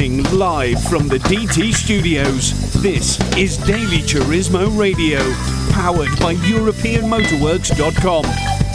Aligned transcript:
Streaming 0.00 0.24
live 0.38 0.82
from 0.84 1.08
the 1.08 1.18
DT 1.18 1.74
studios, 1.74 2.72
this 2.80 3.20
is 3.36 3.58
Daily 3.58 3.98
Turismo 3.98 4.74
Radio, 4.74 5.18
powered 5.72 6.08
by 6.18 6.36
EuropeanMotorworks.com. 6.36 8.24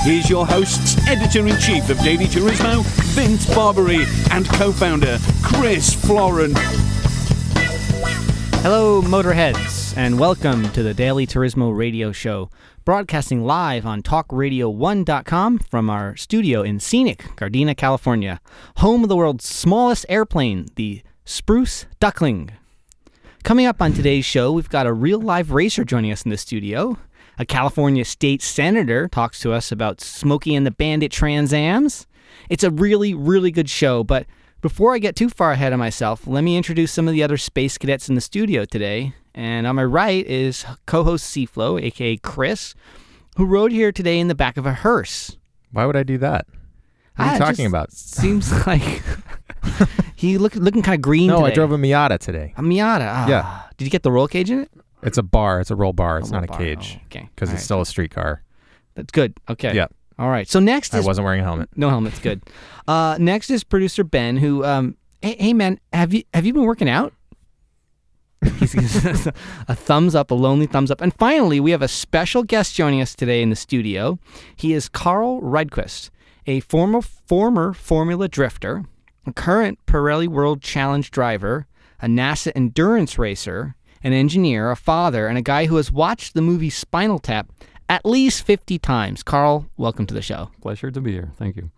Here's 0.04 0.30
your 0.30 0.46
hosts, 0.46 0.96
editor 1.08 1.48
in 1.48 1.58
chief 1.58 1.90
of 1.90 1.98
Daily 2.02 2.26
Turismo, 2.26 2.84
Vince 3.16 3.52
Barbary, 3.56 4.06
and 4.30 4.48
co 4.50 4.72
founder, 4.72 5.18
Chris 5.42 5.96
Florin. 5.96 6.54
Hello, 8.62 9.02
Motorheads, 9.02 9.98
and 9.98 10.20
welcome 10.20 10.70
to 10.74 10.84
the 10.84 10.94
Daily 10.94 11.26
Turismo 11.26 11.76
Radio 11.76 12.12
Show, 12.12 12.52
broadcasting 12.84 13.44
live 13.44 13.88
on 13.88 14.04
TalkRadio1.com 14.04 15.58
from 15.58 15.90
our 15.90 16.16
studio 16.18 16.62
in 16.62 16.80
scenic 16.80 17.24
Gardena, 17.36 17.76
California, 17.76 18.40
home 18.78 19.02
of 19.02 19.10
the 19.10 19.16
world's 19.16 19.50
smallest 19.50 20.06
airplane, 20.08 20.68
the 20.76 21.02
Spruce 21.26 21.86
Duckling. 22.00 22.52
Coming 23.44 23.66
up 23.66 23.82
on 23.82 23.94
today's 23.94 24.26
show, 24.26 24.52
we've 24.52 24.70
got 24.70 24.88
a 24.88 24.94
real 24.94 25.20
live 25.20 25.52
racer 25.52 25.84
joining 25.84 26.12
us 26.12 26.24
in 26.24 26.32
the 26.32 26.38
studio. 26.38 26.98
A 27.38 27.46
California 27.46 28.06
state 28.06 28.42
senator 28.42 29.08
talks 29.08 29.40
to 29.42 29.52
us 29.52 29.72
about 29.72 30.02
Smokey 30.02 30.56
and 30.56 30.66
the 30.66 30.72
Bandit 30.72 31.12
Transams. 31.12 32.06
It's 32.50 32.64
a 32.64 32.72
really, 32.72 33.14
really 33.14 33.52
good 33.52 33.70
show, 33.70 34.04
but 34.04 34.26
before 34.62 34.94
I 34.94 35.00
get 35.00 35.16
too 35.16 35.30
far 35.30 35.52
ahead 35.52 35.74
of 35.74 35.80
myself, 35.80 36.26
let 36.26 36.44
me 36.44 36.58
introduce 36.58 36.92
some 36.92 37.08
of 37.08 37.14
the 37.14 37.24
other 37.24 37.38
space 37.38 37.78
cadets 37.78 38.08
in 38.10 38.16
the 38.16 38.22
studio 38.22 38.66
today. 38.66 39.14
And 39.34 39.68
on 39.68 39.76
my 39.76 39.84
right 39.84 40.26
is 40.26 40.66
co 40.86 41.04
host 41.04 41.26
Seaflow, 41.36 41.82
aka 41.82 42.18
Chris, 42.18 42.74
who 43.36 43.46
rode 43.46 43.72
here 43.72 43.92
today 43.92 44.18
in 44.20 44.28
the 44.28 44.36
back 44.36 44.58
of 44.58 44.66
a 44.66 44.74
hearse. 44.74 45.38
Why 45.72 45.86
would 45.86 45.96
I 45.98 46.04
do 46.04 46.18
that? 46.20 46.48
What 47.18 47.26
are 47.26 47.28
Ah, 47.28 47.30
you 47.32 47.36
it 47.36 47.40
talking 47.40 47.66
about? 47.66 47.92
Seems 47.92 48.52
like 48.68 49.02
he 50.16 50.38
look, 50.38 50.56
looking 50.56 50.82
kind 50.82 50.96
of 50.96 51.02
green 51.02 51.28
No, 51.28 51.38
today. 51.42 51.52
I 51.52 51.56
drove 51.56 51.72
a 51.72 51.78
Miata 51.78 52.18
today. 52.20 52.54
a 52.58 52.62
Miata. 52.62 53.08
Ah. 53.10 53.28
Yeah. 53.28 53.62
Did 53.78 53.86
you 53.86 53.92
get 53.92 54.04
the 54.04 54.12
roll 54.12 54.28
cage 54.28 54.50
in 54.52 54.60
it? 54.60 54.72
It's 55.04 55.18
a 55.18 55.24
bar. 55.24 55.60
It's 55.60 55.72
a 55.72 55.76
roll 55.76 55.94
bar. 55.94 56.18
It's 56.20 56.30
roll 56.32 56.42
not 56.42 56.46
a 56.46 56.48
bar. 56.48 56.58
cage 56.58 56.98
Oh, 57.00 57.06
okay. 57.06 57.30
because 57.36 57.50
it's 57.50 57.58
right. 57.60 57.64
still 57.64 57.82
a 57.82 57.86
street 57.86 58.12
car. 58.12 58.42
That's 58.96 59.12
good. 59.12 59.34
Okay. 59.50 59.76
Yeah. 59.76 59.88
All 60.18 60.30
right. 60.30 60.48
So 60.48 60.60
next 60.60 60.96
I 60.96 61.00
is 61.00 61.06
wasn't 61.06 61.26
wearing 61.26 61.42
a 61.42 61.44
helmet. 61.44 61.70
no 61.76 61.90
helmet's 61.90 62.20
good. 62.20 62.42
Uh, 62.88 63.18
next 63.20 63.50
is 63.50 63.64
producer 63.64 64.04
Ben, 64.04 64.38
who 64.38 64.64
um, 64.64 64.96
hey, 65.24 65.36
hey 65.40 65.54
man, 65.54 65.80
have 65.92 66.14
you 66.14 66.22
have 66.36 66.46
you 66.46 66.54
been 66.54 66.66
working 66.66 66.88
out? 66.88 67.14
He's 68.60 68.76
a 68.76 69.76
thumbs 69.76 70.14
up, 70.14 70.30
a 70.30 70.36
lonely 70.36 70.68
thumbs 70.68 70.92
up. 70.92 71.02
And 71.02 71.12
finally, 71.16 71.60
we 71.60 71.72
have 71.72 71.82
a 71.82 71.88
special 71.88 72.44
guest 72.44 72.76
joining 72.76 73.02
us 73.02 73.16
today 73.16 73.42
in 73.42 73.50
the 73.50 73.56
studio. 73.56 74.20
He 74.56 74.74
is 74.74 74.88
Carl 74.88 75.42
Rydquist, 75.42 76.12
a 76.46 76.60
former 76.60 77.02
former 77.02 77.74
Formula 77.74 78.28
drifter, 78.28 78.86
a 79.26 79.34
current 79.34 79.80
Pirelli 79.86 80.28
World 80.28 80.62
Challenge 80.62 81.10
driver, 81.10 81.68
a 82.02 82.08
NASA 82.08 82.52
endurance 82.56 83.18
racer, 83.18 83.76
an 84.04 84.14
engineer, 84.14 84.72
a 84.72 84.76
father, 84.76 85.28
and 85.28 85.38
a 85.38 85.42
guy 85.42 85.66
who 85.66 85.78
has 85.78 85.92
watched 85.92 86.34
the 86.34 86.42
movie 86.42 86.70
Spinal 86.70 87.20
Tap 87.20 87.52
at 87.90 88.06
least 88.06 88.46
50 88.46 88.80
times. 88.80 89.24
Carl, 89.24 89.68
welcome 89.78 90.06
to 90.08 90.14
the 90.14 90.22
show. 90.22 90.52
Pleasure 90.62 90.92
to 90.92 91.02
be 91.02 91.12
here. 91.12 91.32
Thank 91.38 91.56
you. 91.56 91.72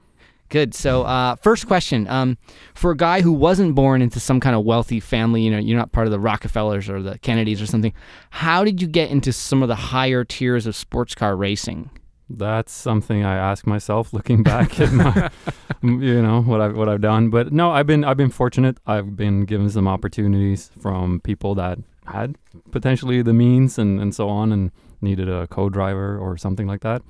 Good. 0.50 0.73
So, 0.73 1.03
uh, 1.03 1.36
first 1.36 1.68
question: 1.68 2.08
um, 2.08 2.38
For 2.73 2.92
a 2.92 2.98
guy 2.98 3.22
who 3.22 3.34
wasn't 3.34 3.75
born 3.75 4.02
into 4.02 4.22
some 4.22 4.40
kind 4.40 4.56
of 4.56 4.64
wealthy 4.64 5.02
family, 5.02 5.42
you 5.42 5.52
know, 5.52 5.58
you're 5.58 5.78
not 5.78 5.92
part 5.92 6.08
of 6.08 6.12
the 6.12 6.22
Rockefellers 6.22 6.90
or 6.90 7.02
the 7.02 7.18
Kennedys 7.20 7.62
or 7.62 7.66
something. 7.66 7.94
How 8.30 8.64
did 8.64 8.81
you 8.81 8.88
get 8.88 9.09
into 9.09 9.34
some 9.34 9.62
of 9.62 9.68
the 9.68 9.75
higher 9.75 10.23
tiers 10.23 10.66
of 10.66 10.73
sports 10.75 11.14
car 11.14 11.36
racing? 11.36 11.90
That's 12.30 12.73
something 12.73 13.23
I 13.23 13.36
ask 13.36 13.66
myself 13.66 14.11
looking 14.11 14.44
back 14.44 14.80
at 14.80 14.92
my, 14.92 15.30
you 15.81 16.22
know, 16.22 16.42
what 16.42 16.59
I've 16.59 16.75
what 16.75 16.89
I've 16.89 17.02
done. 17.02 17.30
But 17.30 17.53
no, 17.53 17.72
I've 17.72 17.88
been 17.88 18.03
I've 18.03 18.17
been 18.17 18.31
fortunate. 18.31 18.78
I've 18.86 19.16
been 19.16 19.46
given 19.46 19.69
some 19.69 19.88
opportunities 19.88 20.69
from 20.79 21.22
people 21.22 21.56
that 21.56 21.79
had 22.06 22.35
potentially 22.72 23.22
the 23.22 23.34
means 23.34 23.78
and 23.78 24.00
and 24.02 24.13
so 24.13 24.28
on, 24.28 24.52
and 24.52 24.72
needed 25.02 25.29
a 25.29 25.47
co-driver 25.47 26.18
or 26.18 26.38
something 26.38 26.68
like 26.68 26.81
that. 26.81 27.02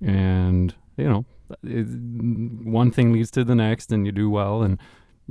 And 0.00 0.74
you 0.96 1.08
know, 1.08 1.24
it, 1.62 1.86
one 2.64 2.90
thing 2.90 3.12
leads 3.12 3.30
to 3.32 3.44
the 3.44 3.54
next, 3.54 3.92
and 3.92 4.06
you 4.06 4.12
do 4.12 4.30
well, 4.30 4.62
and 4.62 4.78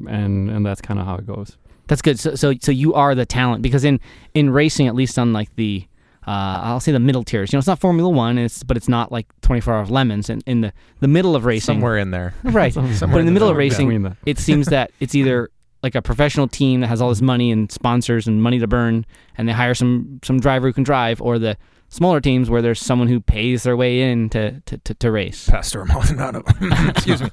and 0.07 0.51
and 0.51 0.65
that's 0.65 0.81
kind 0.81 0.99
of 0.99 1.07
how 1.07 1.15
it 1.15 1.25
goes. 1.25 1.57
That's 1.87 2.01
good. 2.01 2.19
So, 2.19 2.35
so, 2.35 2.53
so 2.61 2.71
you 2.71 2.93
are 2.93 3.15
the 3.15 3.25
talent 3.25 3.63
because 3.63 3.83
in 3.83 3.99
in 4.33 4.49
racing, 4.49 4.87
at 4.87 4.95
least 4.95 5.17
on 5.17 5.33
like 5.33 5.55
the 5.55 5.87
uh, 6.27 6.59
I'll 6.63 6.79
say 6.79 6.91
the 6.91 6.99
middle 6.99 7.23
tiers. 7.23 7.51
You 7.51 7.57
know, 7.57 7.59
it's 7.59 7.67
not 7.67 7.79
Formula 7.79 8.09
One, 8.09 8.37
it's 8.37 8.63
but 8.63 8.77
it's 8.77 8.87
not 8.87 9.11
like 9.11 9.27
24 9.41 9.73
hour 9.73 9.85
lemons. 9.85 10.29
And 10.29 10.43
in 10.45 10.61
the 10.61 10.73
the 10.99 11.07
middle 11.07 11.35
of 11.35 11.45
racing, 11.45 11.75
Somewhere 11.75 11.97
in 11.97 12.11
there. 12.11 12.33
right? 12.43 12.73
Somewhere 12.73 12.97
but 12.99 13.19
in 13.19 13.25
the 13.25 13.31
middle 13.31 13.49
of 13.49 13.57
racing, 13.57 14.03
the- 14.03 14.15
it 14.25 14.37
seems 14.37 14.67
that 14.67 14.91
it's 14.99 15.15
either 15.15 15.49
like 15.83 15.95
a 15.95 16.01
professional 16.01 16.47
team 16.47 16.81
that 16.81 16.87
has 16.87 17.01
all 17.01 17.09
this 17.09 17.21
money 17.23 17.51
and 17.51 17.71
sponsors 17.71 18.27
and 18.27 18.43
money 18.43 18.59
to 18.59 18.67
burn, 18.67 19.05
and 19.37 19.47
they 19.49 19.53
hire 19.53 19.73
some 19.73 20.19
some 20.23 20.39
driver 20.39 20.67
who 20.67 20.73
can 20.73 20.83
drive, 20.83 21.21
or 21.21 21.39
the 21.39 21.57
smaller 21.89 22.21
teams 22.21 22.49
where 22.49 22.61
there's 22.61 22.79
someone 22.79 23.07
who 23.09 23.19
pays 23.19 23.63
their 23.63 23.75
way 23.75 24.01
in 24.11 24.29
to 24.29 24.61
to, 24.61 24.77
to, 24.77 24.93
to 24.93 25.11
race. 25.11 25.49
Pastor 25.49 25.83
Maldonado. 25.85 26.43
Excuse 26.89 27.21
me. 27.21 27.29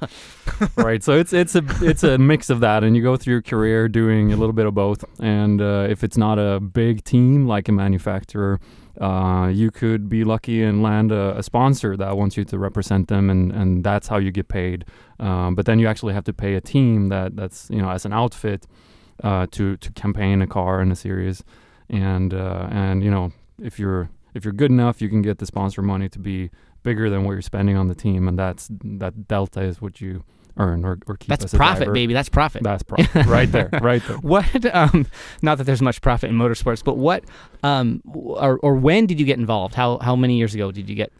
right 0.75 1.01
so 1.03 1.13
it's 1.13 1.31
it's 1.31 1.55
a 1.55 1.63
it's 1.81 2.03
a 2.03 2.17
mix 2.17 2.49
of 2.49 2.59
that 2.59 2.83
and 2.83 2.93
you 2.97 3.01
go 3.03 3.15
through 3.15 3.35
your 3.35 3.41
career 3.41 3.87
doing 3.87 4.33
a 4.33 4.35
little 4.35 4.51
bit 4.51 4.65
of 4.65 4.73
both 4.73 5.05
and 5.21 5.61
uh, 5.61 5.87
if 5.89 6.03
it's 6.03 6.17
not 6.17 6.37
a 6.39 6.59
big 6.59 7.03
team 7.05 7.45
like 7.47 7.69
a 7.69 7.71
manufacturer 7.71 8.59
uh, 8.99 9.49
you 9.53 9.71
could 9.71 10.09
be 10.09 10.23
lucky 10.23 10.63
and 10.63 10.83
land 10.83 11.11
a, 11.11 11.37
a 11.37 11.43
sponsor 11.43 11.95
that 11.97 12.17
wants 12.17 12.35
you 12.37 12.43
to 12.45 12.57
represent 12.57 13.07
them 13.07 13.29
and, 13.29 13.51
and 13.51 13.83
that's 13.83 14.07
how 14.07 14.17
you 14.17 14.31
get 14.31 14.47
paid. 14.47 14.85
Um, 15.19 15.55
but 15.55 15.65
then 15.65 15.79
you 15.79 15.87
actually 15.87 16.13
have 16.13 16.23
to 16.25 16.33
pay 16.33 16.55
a 16.55 16.61
team 16.61 17.07
that 17.09 17.35
that's 17.35 17.69
you 17.69 17.81
know 17.81 17.89
as 17.89 18.05
an 18.05 18.13
outfit 18.13 18.67
uh, 19.23 19.47
to 19.51 19.77
to 19.77 19.91
campaign 19.91 20.41
a 20.41 20.47
car 20.47 20.81
in 20.81 20.91
a 20.91 20.95
series. 20.95 21.43
And 21.89 22.33
uh, 22.33 22.67
and 22.71 23.03
you 23.03 23.11
know 23.11 23.31
if 23.61 23.79
you're 23.79 24.09
if 24.33 24.43
you're 24.45 24.53
good 24.53 24.71
enough 24.71 25.01
you 25.01 25.09
can 25.09 25.21
get 25.21 25.39
the 25.39 25.45
sponsor 25.45 25.81
money 25.81 26.09
to 26.09 26.19
be 26.19 26.49
bigger 26.83 27.09
than 27.09 27.23
what 27.23 27.33
you're 27.33 27.41
spending 27.41 27.75
on 27.75 27.87
the 27.87 27.95
team 27.95 28.27
and 28.27 28.37
that's 28.39 28.69
that 28.83 29.27
delta 29.27 29.61
is 29.61 29.81
what 29.81 29.99
you 29.99 30.23
earn 30.57 30.85
or, 30.85 30.99
or 31.07 31.15
keep 31.17 31.29
That's 31.29 31.53
profit, 31.53 31.85
driver. 31.85 31.93
baby. 31.93 32.13
That's 32.13 32.29
profit. 32.29 32.63
That's 32.63 32.83
profit 32.83 33.25
right 33.25 33.51
there, 33.51 33.69
right 33.81 34.01
there. 34.07 34.17
What? 34.21 34.65
Um, 34.75 35.05
not 35.41 35.57
that 35.57 35.63
there's 35.63 35.81
much 35.81 36.01
profit 36.01 36.29
in 36.29 36.35
motorsports, 36.37 36.83
but 36.83 36.97
what? 36.97 37.23
Um, 37.63 38.01
or, 38.13 38.59
or 38.59 38.75
when 38.75 39.05
did 39.05 39.19
you 39.19 39.25
get 39.25 39.39
involved? 39.39 39.75
How 39.75 39.97
how 39.99 40.15
many 40.15 40.37
years 40.37 40.53
ago 40.55 40.71
did 40.71 40.89
you 40.89 40.95
get 40.95 41.11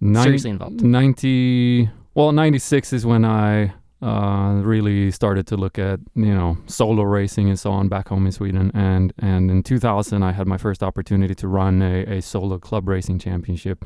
Nin- 0.00 0.22
seriously 0.22 0.50
involved? 0.50 0.82
90, 0.82 1.88
well, 2.14 2.32
96 2.32 2.92
is 2.92 3.06
when 3.06 3.24
I 3.24 3.72
uh, 4.02 4.60
really 4.62 5.10
started 5.10 5.46
to 5.48 5.56
look 5.56 5.78
at, 5.78 6.00
you 6.14 6.34
know, 6.34 6.56
solo 6.66 7.02
racing 7.02 7.48
and 7.48 7.58
so 7.58 7.70
on 7.70 7.88
back 7.88 8.08
home 8.08 8.24
in 8.26 8.32
Sweden. 8.32 8.70
And, 8.74 9.12
and 9.18 9.50
in 9.50 9.62
2000, 9.62 10.22
I 10.22 10.32
had 10.32 10.46
my 10.46 10.56
first 10.56 10.82
opportunity 10.82 11.34
to 11.34 11.48
run 11.48 11.82
a, 11.82 12.04
a 12.04 12.22
solo 12.22 12.58
club 12.58 12.88
racing 12.88 13.18
championship. 13.18 13.84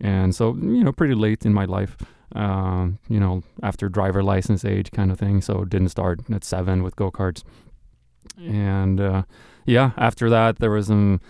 And 0.00 0.34
so, 0.34 0.54
you 0.54 0.84
know, 0.84 0.92
pretty 0.92 1.14
late 1.14 1.46
in 1.46 1.54
my 1.54 1.64
life, 1.64 1.96
um, 2.34 2.98
you 3.08 3.20
know, 3.20 3.42
after 3.62 3.88
driver 3.88 4.22
license 4.22 4.64
age 4.64 4.90
kind 4.90 5.10
of 5.12 5.18
thing. 5.18 5.40
So 5.40 5.64
didn't 5.64 5.88
start 5.90 6.20
at 6.32 6.44
seven 6.44 6.82
with 6.82 6.96
go-karts. 6.96 7.42
And 8.38 9.00
uh, 9.00 9.22
yeah, 9.66 9.92
after 9.96 10.28
that, 10.30 10.58
there 10.58 10.70
was 10.70 10.86
some 10.88 11.20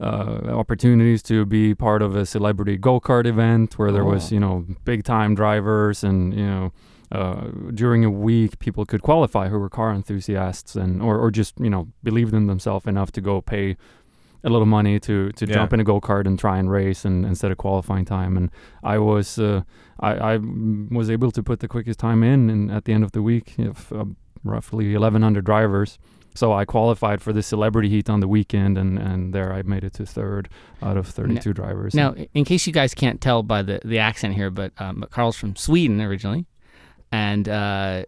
uh, 0.00 0.40
opportunities 0.48 1.22
to 1.24 1.44
be 1.46 1.74
part 1.74 2.02
of 2.02 2.14
a 2.16 2.26
celebrity 2.26 2.76
go-kart 2.76 3.26
event 3.26 3.78
where 3.78 3.90
there 3.92 4.04
was, 4.04 4.30
Oh. 4.30 4.34
you 4.34 4.40
know, 4.40 4.64
big-time 4.84 5.34
drivers 5.34 6.04
and, 6.04 6.34
you 6.34 6.46
know, 6.46 6.72
uh, 7.12 7.48
during 7.72 8.04
a 8.04 8.10
week, 8.10 8.58
people 8.58 8.84
could 8.84 9.02
qualify 9.02 9.48
who 9.48 9.58
were 9.58 9.68
car 9.68 9.92
enthusiasts 9.92 10.74
and 10.74 11.00
or, 11.00 11.18
or 11.18 11.30
just 11.30 11.54
you 11.60 11.70
know 11.70 11.86
believed 12.02 12.34
in 12.34 12.46
themselves 12.48 12.86
enough 12.86 13.12
to 13.12 13.20
go 13.20 13.40
pay 13.40 13.76
a 14.44 14.50
little 14.50 14.66
money 14.66 15.00
to 15.00 15.30
to 15.32 15.46
Yeah. 15.46 15.54
jump 15.54 15.72
in 15.72 15.80
a 15.80 15.84
go 15.84 16.00
kart 16.00 16.26
and 16.26 16.38
try 16.38 16.58
and 16.58 16.70
race 16.70 17.04
and 17.04 17.24
instead 17.26 17.50
of 17.50 17.58
qualifying 17.58 18.04
time. 18.04 18.36
And 18.36 18.50
I 18.82 18.98
was 18.98 19.38
uh, 19.38 19.62
I, 20.00 20.34
I 20.34 20.38
was 20.90 21.08
able 21.10 21.30
to 21.32 21.42
put 21.42 21.60
the 21.60 21.68
quickest 21.68 21.98
time 21.98 22.22
in, 22.22 22.50
and 22.50 22.70
at 22.70 22.84
the 22.84 22.92
end 22.92 23.04
of 23.04 23.12
the 23.12 23.22
week, 23.22 23.54
if, 23.58 23.92
uh, 23.92 24.04
roughly 24.44 24.92
1,100 24.92 25.44
drivers. 25.44 25.98
So 26.36 26.52
I 26.52 26.64
qualified 26.64 27.22
for 27.22 27.32
the 27.32 27.42
celebrity 27.42 27.88
heat 27.88 28.10
on 28.10 28.18
the 28.18 28.26
weekend, 28.26 28.76
and, 28.76 28.98
and 28.98 29.32
there 29.32 29.52
I 29.52 29.62
made 29.62 29.84
it 29.84 29.92
to 29.94 30.04
third 30.04 30.48
out 30.82 30.96
of 30.96 31.06
32 31.06 31.52
drivers. 31.52 31.94
Now, 31.94 32.14
in 32.34 32.44
case 32.44 32.66
you 32.66 32.72
guys 32.72 32.92
can't 32.92 33.20
tell 33.20 33.44
by 33.44 33.62
the, 33.62 33.80
the 33.84 34.00
accent 34.00 34.34
here, 34.34 34.50
but 34.50 34.72
um, 34.78 34.98
but 35.00 35.10
Carl's 35.10 35.36
from 35.36 35.54
Sweden 35.54 36.00
originally, 36.00 36.44
and 37.12 37.48
uh, 37.48 38.04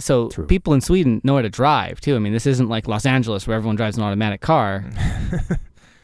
so 0.00 0.28
True. 0.30 0.46
people 0.46 0.74
in 0.74 0.80
Sweden 0.80 1.20
know 1.24 1.36
how 1.36 1.42
to 1.42 1.50
drive 1.50 2.00
too. 2.00 2.16
I 2.16 2.18
mean, 2.18 2.32
this 2.32 2.46
isn't 2.46 2.68
like 2.68 2.88
Los 2.88 3.06
Angeles 3.06 3.46
where 3.46 3.56
everyone 3.56 3.76
drives 3.76 3.96
an 3.96 4.02
automatic 4.02 4.40
car, 4.40 4.84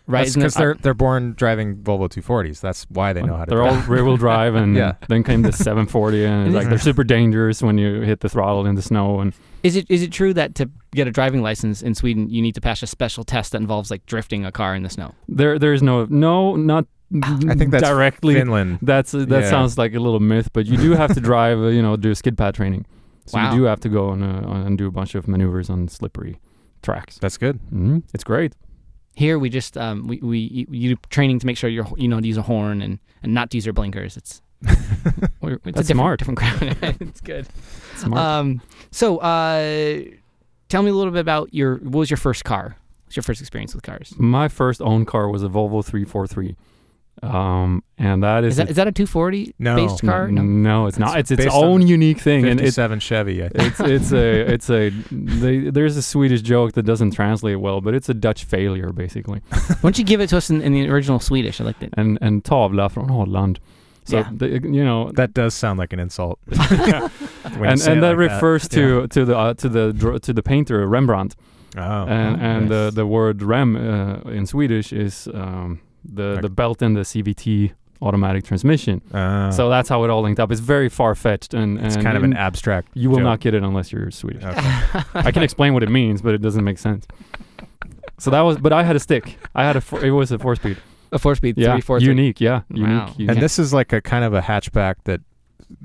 right? 0.07 0.21
That's 0.21 0.29
Isn't 0.31 0.43
it- 0.43 0.45
because 0.45 0.55
they're 0.55 0.75
they're 0.75 0.95
born 0.95 1.35
driving 1.37 1.77
Volvo 1.77 2.09
240s. 2.09 2.61
That's 2.61 2.85
why 2.91 3.13
they 3.13 3.23
know 3.23 3.37
how 3.37 3.45
to 3.45 3.51
drive. 3.55 3.73
They're 3.73 3.81
all 3.81 3.83
rear-wheel 3.89 4.17
drive, 4.17 4.55
and 4.63 4.77
Yeah. 4.77 4.95
then 5.09 5.23
came 5.25 5.43
the 5.43 5.53
740, 5.53 6.25
and 6.25 6.47
it's 6.49 6.55
like 6.55 6.69
they're 6.69 6.79
super 6.79 7.05
dangerous 7.05 7.63
when 7.63 7.79
you 7.79 8.03
hit 8.03 8.21
the 8.21 8.29
throttle 8.29 8.67
in 8.67 8.75
the 8.77 8.83
snow. 8.83 9.21
And 9.21 9.33
Is 9.63 9.75
it 9.77 9.87
is 9.91 10.03
it 10.03 10.13
true 10.13 10.33
that 10.35 10.55
to 10.57 10.71
get 10.93 11.09
a 11.09 11.11
driving 11.11 11.43
license 11.43 11.83
in 11.83 11.95
Sweden 11.95 12.31
you 12.31 12.41
need 12.41 12.55
to 12.55 12.61
pass 12.61 12.83
a 12.83 12.87
special 12.87 13.25
test 13.25 13.53
that 13.53 13.61
involves 13.61 13.91
like 13.91 14.07
drifting 14.07 14.45
a 14.45 14.53
car 14.53 14.75
in 14.75 14.83
the 14.83 14.91
snow? 14.91 15.15
there, 15.29 15.59
there 15.59 15.73
is 15.73 15.83
no, 15.83 16.05
no, 16.07 16.55
not 16.57 16.87
I 17.23 17.55
think 17.55 17.71
that's 17.71 17.89
directly. 17.89 18.35
Finland. 18.35 18.79
That's 18.83 19.15
uh, 19.15 19.25
that 19.27 19.43
Yeah. 19.45 19.51
sounds 19.51 19.79
like 19.79 19.95
a 19.95 20.01
little 20.01 20.19
myth, 20.21 20.51
but 20.53 20.67
you 20.67 20.77
do 20.77 20.93
have 20.93 21.15
to 21.15 21.21
drive, 21.33 21.59
uh, 21.59 21.67
you 21.69 21.81
know, 21.83 21.97
do 21.97 22.15
skid 22.15 22.37
pad 22.37 22.55
training. 22.55 22.85
So 23.27 23.39
Wow. 23.39 23.53
you 23.53 23.59
do 23.59 23.65
have 23.65 23.81
to 23.81 23.89
go 23.89 24.11
and, 24.11 24.23
uh, 24.23 24.67
and 24.67 24.79
do 24.79 24.87
a 24.87 24.91
bunch 24.91 25.15
of 25.15 25.27
maneuvers 25.29 25.69
on 25.71 25.89
slippery 25.89 26.39
tracks. 26.83 27.19
That's 27.19 27.37
good. 27.39 27.57
hmm 27.71 27.99
It's 28.15 28.25
great. 28.25 28.55
Here 29.15 29.39
we 29.39 29.49
just 29.49 29.77
um, 29.79 30.07
we, 30.07 30.19
we 30.19 30.67
you, 30.71 30.97
training 31.11 31.39
to 31.41 31.47
make 31.47 31.57
sure 31.57 31.71
you're 31.71 31.87
you 31.97 32.07
know 32.09 32.21
to 32.21 32.27
use 32.27 32.37
a 32.37 32.43
horn 32.43 32.83
and, 32.83 32.99
and 33.23 33.33
not 33.35 33.51
to 33.51 33.57
use 33.57 33.65
your 33.67 33.73
blinkers. 33.73 34.17
It's 34.17 34.43
we're, 35.41 35.55
it's 35.55 35.67
a 35.67 35.73
That's 35.73 35.89
different, 35.89 35.89
smart. 35.89 36.19
different 36.19 36.39
crowd. 36.39 36.97
it's 37.01 37.21
good. 37.21 37.47
Smart. 37.97 38.21
Um, 38.23 38.61
so 38.91 39.19
uh, 39.19 40.03
tell 40.69 40.83
me 40.83 40.91
a 40.91 40.95
little 40.95 41.13
bit 41.13 41.21
about 41.21 41.53
your 41.55 41.77
what 41.77 41.99
was 42.01 42.11
your 42.11 42.17
first 42.19 42.45
car? 42.45 42.77
What's 43.05 43.17
your 43.17 43.23
first 43.23 43.41
experience 43.41 43.75
with 43.75 43.85
cars? 43.85 44.13
My 44.19 44.49
first 44.49 44.83
owned 44.83 45.07
car 45.07 45.29
was 45.29 45.43
a 45.43 45.49
Volvo 45.49 45.83
343. 45.85 46.55
Um, 47.23 47.83
and 47.99 48.23
that 48.23 48.45
is, 48.45 48.53
Is 48.53 48.57
that 48.59 48.67
a- 48.67 48.71
is 48.71 48.77
that 48.77 48.87
a 48.89 48.93
240 48.93 49.55
No. 49.59 49.75
based 49.77 50.03
car? 50.03 50.29
No, 50.31 50.87
it's 50.87 50.99
not. 50.99 51.19
It's 51.19 51.31
its 51.31 51.45
based 51.45 51.57
own 51.57 51.81
unique 51.87 52.21
thing, 52.21 52.45
and 52.47 52.61
it's 52.61 52.77
57 52.77 53.01
Chevy. 53.01 53.43
I 53.45 53.49
think. 53.49 53.69
it's 53.69 53.81
it's 53.81 54.13
a 54.13 54.41
it's 54.55 54.71
a 54.71 54.91
they, 55.11 55.71
there's 55.71 55.97
a 55.97 56.03
Swedish 56.03 56.43
joke 56.43 56.73
that 56.73 56.83
doesn't 56.85 57.13
translate 57.13 57.59
well, 57.61 57.81
but 57.81 57.95
it's 57.95 58.09
a 58.11 58.15
Dutch 58.15 58.45
failure 58.45 58.93
basically. 58.93 59.41
Why 59.51 59.77
don't 59.83 59.99
you 59.99 60.05
give 60.05 60.21
it 60.21 60.29
to 60.29 60.37
us 60.37 60.51
in, 60.51 60.61
in 60.63 60.73
the 60.73 60.89
original 60.91 61.19
Swedish? 61.19 61.61
I 61.61 61.65
liked 61.65 61.83
it. 61.83 61.95
And 61.97 62.19
and 62.21 62.45
tavla 62.45 62.89
från 62.91 63.09
Holland. 63.09 63.59
So 64.05 64.19
Yeah. 64.19 64.31
the, 64.39 64.47
you 64.63 64.85
know 64.85 65.11
That 65.17 65.33
does 65.35 65.55
sound 65.55 65.79
like 65.81 65.93
an 65.95 66.01
insult. 66.01 66.39
When 67.59 67.71
and 67.71 67.81
and 67.89 68.03
that 68.03 68.17
like 68.17 68.31
refers 68.31 68.69
to 68.69 69.07
to 69.09 69.25
the 69.25 69.37
uh, 69.37 69.55
to 69.55 69.69
the 69.69 69.93
dr- 69.93 70.21
to 70.21 70.33
the 70.33 70.43
painter 70.43 70.87
Rembrandt. 70.87 71.35
Oh. 71.79 72.07
and 72.09 72.41
and 72.43 72.61
yes. 72.63 72.69
the 72.71 72.91
the 72.95 73.07
word 73.07 73.43
rem 73.43 73.77
uh, 73.77 74.31
in 74.31 74.47
Swedish 74.47 74.93
is 74.93 75.29
um, 75.35 75.79
the 76.13 76.33
Like- 76.35 76.43
the 76.43 76.49
belt 76.51 76.83
in 76.83 76.95
the 76.95 77.01
CVT 77.05 77.73
automatic 78.03 78.45
transmission. 78.45 79.01
Oh. 79.15 79.51
So 79.51 79.71
that's 79.71 79.89
how 79.89 80.05
it 80.05 80.11
all 80.11 80.21
linked 80.23 80.39
up. 80.39 80.53
It's 80.53 80.61
very 80.61 80.89
far 80.91 81.15
fetched, 81.15 81.55
and, 81.55 81.79
and 81.79 81.87
it's 81.87 81.97
kind 81.97 82.17
of 82.17 82.23
an 82.25 82.35
abstract. 82.37 82.89
You 82.95 83.09
will 83.09 83.17
joke. 83.19 83.25
not 83.25 83.41
get 83.41 83.55
it 83.55 83.63
unless 83.63 83.91
you're 83.91 84.11
Swedish. 84.11 84.45
Okay. 84.45 85.03
I 85.15 85.33
can 85.33 85.43
explain 85.43 85.73
what 85.75 85.83
it 85.83 85.89
means, 85.91 86.21
but 86.21 86.35
it 86.35 86.43
doesn't 86.43 86.63
make 86.65 86.77
sense. 86.79 87.07
So 88.19 88.31
that 88.31 88.41
was, 88.43 88.59
but 88.59 88.73
I 88.73 88.83
had 88.83 88.97
a 88.97 89.01
stick. 89.01 89.39
I 89.55 89.65
had 89.65 89.77
a, 89.77 89.81
four, 89.81 90.05
it 90.05 90.11
was 90.11 90.31
a 90.33 90.39
four 90.39 90.57
speed. 90.57 90.77
A 91.13 91.19
four 91.19 91.35
speed 91.37 91.57
Yeah, 91.57 91.73
three 91.73 91.81
four 91.81 91.99
unique. 92.01 92.41
Yeah, 92.41 92.63
Wow. 92.71 92.77
unique. 93.07 93.19
unique. 93.19 93.31
And 93.31 93.43
this 93.43 93.59
is 93.59 93.73
like 93.73 93.93
a 93.95 94.01
kind 94.01 94.25
of 94.25 94.35
a 94.35 94.41
hatchback 94.43 94.97
that 95.05 95.21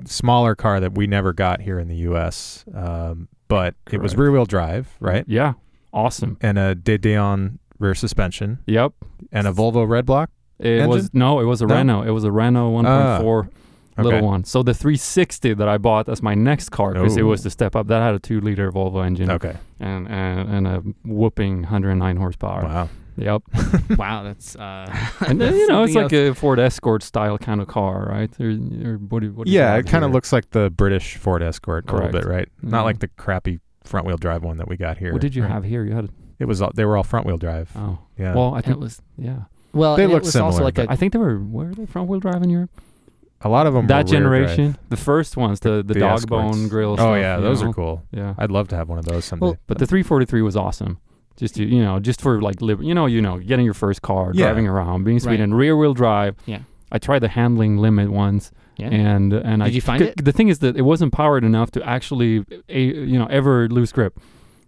smaller 0.04 0.54
car 0.54 0.80
that 0.80 0.94
we 0.94 1.06
never 1.06 1.32
got 1.32 1.60
here 1.60 1.78
in 1.78 1.88
the 1.88 1.96
U.S. 1.96 2.64
Um, 2.74 3.28
but 3.48 3.74
it 3.90 4.00
was 4.00 4.16
rear 4.16 4.30
wheel 4.32 4.44
drive, 4.46 4.88
right? 5.00 5.24
yeah, 5.28 5.54
awesome. 5.92 6.36
And 6.40 6.58
a 6.58 6.74
De 6.74 6.98
Dion 6.98 7.58
rear 7.82 7.94
suspension 7.94 8.58
Yep. 8.66 8.92
and 9.32 9.46
a 9.46 9.52
Volvo 9.52 9.86
red 9.88 10.06
block. 10.06 10.30
It 10.58 10.66
Engine? 10.80 10.88
was 10.88 11.10
no, 11.12 11.40
it 11.40 11.44
was 11.44 11.60
a 11.60 11.66
No? 11.66 11.74
Renault. 11.74 12.02
It 12.04 12.10
was 12.10 12.24
a 12.24 12.30
Renault 12.32 12.70
1.4 12.70 12.86
Ah, 12.86 14.02
little 14.02 14.18
Okay. 14.18 14.20
one. 14.24 14.44
So 14.44 14.62
the 14.62 14.72
360 14.74 15.54
that 15.54 15.68
I 15.68 15.76
bought 15.78 16.08
as 16.08 16.22
my 16.22 16.34
next 16.34 16.68
car 16.70 16.92
because 16.94 17.16
it 17.16 17.22
was 17.22 17.42
the 17.42 17.50
step 17.50 17.74
up. 17.76 17.88
That 17.88 18.00
had 18.00 18.14
a 18.14 18.18
two 18.20 18.40
liter 18.40 18.70
Volvo 18.70 19.04
engine 19.04 19.30
Okay. 19.30 19.56
and, 19.80 20.08
and 20.08 20.48
and 20.48 20.66
a 20.66 20.82
whooping 21.04 21.62
109 21.62 22.16
horsepower. 22.16 22.62
Wow. 22.62 22.88
Yep. 23.16 23.42
Wow, 23.98 24.22
that's 24.22 24.56
uh, 24.56 24.86
And 25.28 25.38
then, 25.40 25.54
you 25.54 25.66
know, 25.66 25.82
it's 25.82 25.94
like 25.94 26.12
else. 26.12 26.30
a 26.30 26.34
Ford 26.34 26.58
Escort 26.58 27.02
style 27.02 27.36
kind 27.36 27.60
of 27.60 27.66
car, 27.68 28.06
right? 28.08 28.30
Or, 28.40 28.50
or 28.86 28.94
what 29.08 29.22
what 29.34 29.48
Yeah, 29.48 29.76
it 29.76 29.86
kind 29.86 30.04
of 30.04 30.12
looks 30.12 30.32
like 30.32 30.50
the 30.50 30.70
British 30.70 31.16
Ford 31.16 31.42
Escort 31.42 31.90
a 31.90 31.94
little 31.94 32.08
bit, 32.10 32.24
right? 32.24 32.48
Not 32.62 32.84
like 32.84 33.00
the 33.00 33.08
crappy 33.08 33.58
front 33.84 34.06
wheel 34.06 34.16
drive 34.16 34.42
one 34.44 34.56
that 34.58 34.68
we 34.68 34.76
got 34.78 34.96
here. 34.96 35.12
What 35.12 35.20
did 35.20 35.34
you 35.34 35.42
right? 35.42 35.50
have 35.50 35.64
here? 35.64 35.84
You 35.84 35.92
had 35.94 36.08
It 36.42 36.48
was 36.48 36.60
all, 36.62 36.72
they 36.74 36.84
were 36.84 36.96
all 36.96 37.04
front 37.12 37.24
wheel 37.26 37.38
drive. 37.46 37.68
oh 37.76 37.98
Yeah. 38.18 38.34
well, 38.34 38.52
I 38.54 38.56
And 38.58 38.64
think 38.66 38.76
it 38.76 38.80
was 38.80 39.00
yeah. 39.16 39.40
well. 39.72 39.96
They 39.96 40.04
and 40.04 40.12
it 40.12 40.14
look 40.16 40.24
also 40.24 40.38
similar, 40.50 40.64
like 40.68 40.78
a 40.78 40.82
but 40.86 40.90
I 40.92 40.96
think 40.96 41.12
they 41.14 41.18
were 41.26 41.38
were 41.56 41.72
they 41.78 41.86
front 41.86 42.08
wheel 42.08 42.20
drive 42.20 42.42
in 42.42 42.50
Europe? 42.50 42.70
a 43.44 43.48
lot 43.48 43.66
of 43.66 43.74
them 43.74 43.86
that 43.88 44.06
were 44.08 44.12
rear 44.30 44.44
drive. 44.44 44.56
generation, 44.56 44.78
the 44.88 44.96
first 45.10 45.36
ones, 45.36 45.58
the 45.60 45.82
the, 45.82 45.94
The 45.94 46.00
dog 46.00 46.18
Escorts. 46.20 46.56
bone 46.58 46.68
grill. 46.68 46.92
Oh 46.92 46.96
stuff, 46.96 47.16
yeah, 47.18 47.36
those 47.40 47.60
know? 47.62 47.70
are 47.70 47.72
cool. 47.80 48.02
Yeah, 48.12 48.34
I'd 48.38 48.50
love 48.52 48.66
to 48.68 48.76
have 48.76 48.88
one 48.88 48.98
of 48.98 49.04
those 49.04 49.24
someday. 49.24 49.46
Well, 49.46 49.56
but 49.68 49.78
the 49.78 49.86
343 49.86 50.42
was 50.42 50.56
awesome. 50.56 50.98
Just 51.36 51.54
to, 51.56 51.64
you 51.64 51.82
know, 51.82 51.98
just 51.98 52.20
for 52.20 52.40
like 52.42 52.60
live, 52.60 52.82
you 52.82 52.94
know, 52.94 53.06
you 53.06 53.20
know, 53.22 53.38
getting 53.38 53.64
your 53.64 53.74
first 53.74 54.00
car, 54.02 54.30
Yeah. 54.34 54.46
driving 54.46 54.68
around, 54.68 55.04
being 55.04 55.16
Right. 55.16 55.22
Sweden, 55.22 55.54
rear 55.54 55.74
wheel 55.76 55.94
drive. 55.94 56.36
Yeah. 56.46 56.60
I 56.92 56.98
tried 56.98 57.20
the 57.20 57.28
handling 57.28 57.78
limit 57.78 58.10
once, 58.12 58.52
yeah. 58.76 58.88
and 58.90 59.32
and 59.32 59.62
I 59.62 59.66
Did 59.66 59.74
you 59.76 59.80
find 59.80 60.00
c- 60.02 60.08
it? 60.10 60.24
The 60.24 60.32
thing 60.32 60.48
is 60.48 60.58
that 60.60 60.76
it 60.76 60.82
wasn't 60.82 61.12
powered 61.12 61.42
enough 61.42 61.70
to 61.72 61.82
actually, 61.88 62.44
a, 62.68 62.80
you 62.80 63.18
know, 63.18 63.26
ever 63.26 63.66
lose 63.68 63.90
grip. 63.92 64.20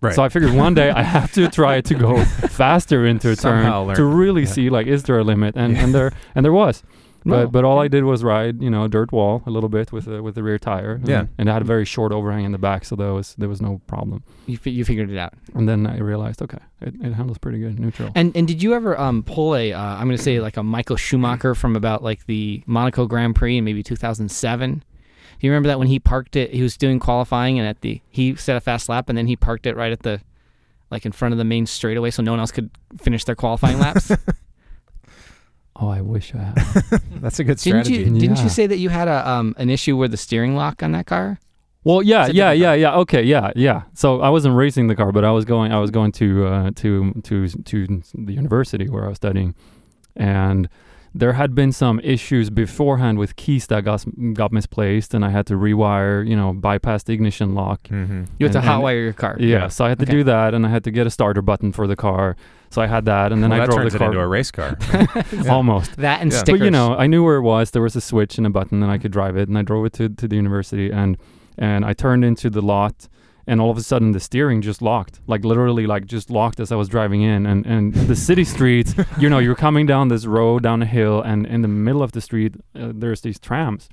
Right. 0.04 0.14
So 0.14 0.22
I 0.22 0.28
figured 0.28 0.52
one 0.54 0.74
day 0.74 0.90
I 0.90 1.02
have 1.16 1.32
to 1.32 1.48
try 1.48 1.80
to 1.80 1.94
go 1.94 2.24
faster 2.24 3.04
into 3.06 3.30
a 3.30 3.36
turn 3.36 3.94
to 3.94 4.04
really 4.04 4.42
Yeah. 4.42 4.48
see 4.56 4.70
like 4.70 4.86
is 4.86 5.02
there 5.04 5.18
a 5.18 5.24
limit, 5.24 5.56
and 5.56 5.72
Yeah. 5.74 5.82
and 5.84 5.94
there 5.94 6.12
and 6.34 6.44
there 6.44 6.52
was. 6.52 6.82
No, 7.26 7.36
But 7.46 7.52
but 7.52 7.64
all. 7.64 7.80
I 7.80 7.88
did 7.88 8.04
was 8.04 8.22
ride, 8.22 8.60
you 8.62 8.68
know, 8.68 8.84
a 8.84 8.88
dirt 8.88 9.10
wall 9.10 9.42
a 9.46 9.50
little 9.50 9.70
bit 9.70 9.90
with 9.92 10.04
the 10.04 10.22
with 10.22 10.34
the 10.34 10.42
rear 10.42 10.58
tire. 10.58 10.96
and- 10.96 11.08
Yeah. 11.08 11.24
And 11.38 11.48
it 11.48 11.52
had 11.52 11.62
a 11.62 11.64
very 11.64 11.86
short 11.86 12.12
overhang 12.12 12.44
in 12.44 12.52
the 12.52 12.58
back, 12.58 12.84
so 12.84 12.96
there 12.96 13.14
was 13.14 13.34
there 13.38 13.48
was 13.48 13.62
no 13.62 13.80
problem. 13.86 14.22
you 14.46 14.58
fi- 14.58 14.72
you 14.78 14.84
figured 14.84 15.10
it 15.10 15.16
out. 15.16 15.32
And 15.54 15.66
then 15.66 15.86
I 15.86 16.00
realized, 16.00 16.42
okay, 16.42 16.58
it, 16.82 16.92
it 17.00 17.14
handles 17.14 17.38
pretty 17.38 17.60
good 17.60 17.78
neutral. 17.80 18.10
And 18.14 18.36
and 18.36 18.46
did 18.46 18.62
you 18.62 18.74
ever 18.74 18.92
um 19.00 19.22
pull 19.22 19.56
a 19.56 19.72
uh, 19.72 19.80
I'm 19.98 20.06
gonna 20.06 20.18
say 20.18 20.38
like 20.40 20.58
a 20.58 20.62
Michael 20.62 20.96
Schumacher 20.98 21.54
from 21.54 21.76
about 21.76 22.02
like 22.02 22.26
the 22.26 22.62
Monaco 22.66 23.06
Grand 23.06 23.34
Prix 23.34 23.56
in 23.56 23.64
maybe 23.64 23.82
2007? 23.82 24.82
Do 25.40 25.46
you 25.46 25.50
remember 25.50 25.68
that 25.68 25.78
when 25.78 25.88
he 25.88 25.98
parked 25.98 26.36
it? 26.36 26.52
He 26.52 26.62
was 26.62 26.76
doing 26.76 26.98
qualifying 26.98 27.58
and 27.58 27.68
at 27.68 27.80
the 27.80 28.00
he 28.10 28.34
set 28.36 28.56
a 28.56 28.60
fast 28.60 28.88
lap 28.88 29.08
and 29.08 29.16
then 29.18 29.26
he 29.26 29.36
parked 29.36 29.66
it 29.66 29.76
right 29.76 29.92
at 29.92 30.02
the 30.02 30.20
like 30.90 31.04
in 31.06 31.12
front 31.12 31.32
of 31.32 31.38
the 31.38 31.44
main 31.44 31.66
straightaway 31.66 32.10
so 32.10 32.22
no 32.22 32.30
one 32.32 32.40
else 32.40 32.50
could 32.52 32.70
finish 32.98 33.24
their 33.24 33.34
qualifying 33.34 33.78
laps. 33.78 34.10
oh, 35.76 35.88
I 35.88 36.00
wish 36.00 36.34
I 36.34 36.38
had. 36.38 36.54
That's 37.20 37.38
a 37.40 37.44
good 37.44 37.58
didn't 37.58 37.84
strategy. 37.84 37.94
you 37.94 38.04
didn't 38.20 38.36
Yeah. 38.36 38.42
you 38.44 38.48
say 38.48 38.66
that 38.66 38.78
you 38.78 38.88
had 38.90 39.08
a 39.08 39.28
um 39.28 39.54
an 39.58 39.70
issue 39.70 39.96
with 39.96 40.10
the 40.10 40.16
steering 40.16 40.54
lock 40.56 40.82
on 40.82 40.92
that 40.92 41.06
car? 41.06 41.38
well, 41.82 42.02
yeah, 42.02 42.22
It's 42.22 42.30
a 42.30 42.34
yeah, 42.34 42.54
different 42.54 42.60
yeah, 42.60 42.74
yeah. 42.90 42.96
Okay, 43.00 43.22
yeah, 43.22 43.50
yeah. 43.56 43.82
So 43.92 44.20
I 44.22 44.30
wasn't 44.30 44.54
racing 44.56 44.86
the 44.86 44.96
car, 44.96 45.12
but 45.12 45.24
I 45.24 45.30
was 45.32 45.44
going. 45.44 45.70
I 45.72 45.78
was 45.80 45.90
going 45.90 46.12
to 46.12 46.46
uh, 46.46 46.70
to 46.76 47.12
to 47.24 47.48
to 47.48 48.02
the 48.14 48.32
university 48.32 48.88
where 48.88 49.04
I 49.04 49.08
was 49.08 49.16
studying, 49.16 49.54
and 50.16 50.68
there 51.16 51.34
had 51.34 51.54
been 51.54 51.70
some 51.70 52.00
issues 52.00 52.50
beforehand 52.50 53.18
with 53.18 53.36
keys 53.36 53.66
that 53.68 53.84
got 53.84 54.04
got 54.34 54.52
misplaced, 54.52 55.14
and 55.14 55.24
I 55.24 55.30
had 55.30 55.46
to 55.46 55.54
rewire, 55.54 56.26
you 56.26 56.34
know, 56.36 56.52
bypass 56.52 57.04
the 57.04 57.12
ignition 57.12 57.54
lock. 57.54 57.86
hmm 57.88 58.24
You 58.38 58.46
had 58.46 58.52
to 58.52 58.58
And- 58.58 58.68
and- 58.68 58.82
hotwire 58.82 59.02
your 59.04 59.12
car. 59.12 59.36
Yeah, 59.38 59.46
Yeah. 59.48 59.68
so 59.68 59.84
I 59.84 59.88
had 59.90 59.98
to 60.00 60.04
Okay. 60.04 60.12
do 60.12 60.24
that, 60.24 60.54
and 60.54 60.66
I 60.66 60.70
had 60.70 60.82
to 60.84 60.90
get 60.90 61.06
a 61.06 61.10
starter 61.10 61.42
button 61.42 61.72
for 61.72 61.86
the 61.86 61.96
car. 61.96 62.36
So 62.70 62.82
I 62.82 62.88
had 62.88 63.04
that, 63.04 63.30
and 63.32 63.40
then 63.42 63.50
well, 63.50 63.60
I 63.60 63.66
that 63.66 63.70
drove 63.70 63.78
turns 63.82 63.92
the 63.92 63.98
it 63.98 63.98
car 64.00 64.08
into 64.08 64.18
a 64.20 64.26
race 64.26 64.50
car. 64.50 64.76
almost. 65.48 65.96
That 65.96 66.20
and 66.20 66.32
Yeah. 66.32 66.38
stickers. 66.38 66.58
But 66.60 66.64
you 66.64 66.70
know, 66.72 66.96
I 66.96 67.06
knew 67.06 67.22
where 67.22 67.36
it 67.36 67.42
was. 67.42 67.70
There 67.70 67.82
was 67.82 67.94
a 67.96 68.00
switch 68.00 68.36
and 68.38 68.46
a 68.46 68.50
button, 68.50 68.82
and 68.82 68.90
I 68.90 68.98
could 68.98 69.12
drive 69.12 69.36
it. 69.36 69.48
And 69.48 69.56
I 69.56 69.62
drove 69.62 69.86
it 69.86 69.92
to, 69.94 70.08
to 70.08 70.26
the 70.28 70.36
university, 70.36 70.90
and 70.90 71.16
and 71.56 71.84
I 71.84 71.92
turned 71.92 72.24
into 72.24 72.50
the 72.50 72.60
lot, 72.60 73.08
and 73.46 73.60
all 73.60 73.70
of 73.70 73.76
a 73.76 73.82
sudden 73.82 74.12
the 74.12 74.20
steering 74.20 74.62
just 74.62 74.80
locked, 74.80 75.20
like 75.26 75.44
literally, 75.44 75.86
like 75.86 76.06
just 76.06 76.30
locked 76.30 76.60
as 76.60 76.72
I 76.72 76.76
was 76.76 76.88
driving 76.88 77.22
in. 77.22 77.46
And 77.46 77.66
and 77.66 77.94
the 77.94 78.16
city 78.16 78.44
streets, 78.44 78.94
you 79.18 79.28
know, 79.28 79.38
you're 79.38 79.54
coming 79.54 79.86
down 79.86 80.08
this 80.08 80.26
road 80.26 80.62
down 80.62 80.82
a 80.82 80.86
hill, 80.86 81.20
and 81.22 81.46
in 81.46 81.62
the 81.62 81.68
middle 81.68 82.02
of 82.02 82.12
the 82.12 82.20
street, 82.20 82.54
uh, 82.74 82.92
there's 82.94 83.20
these 83.20 83.38
trams. 83.38 83.88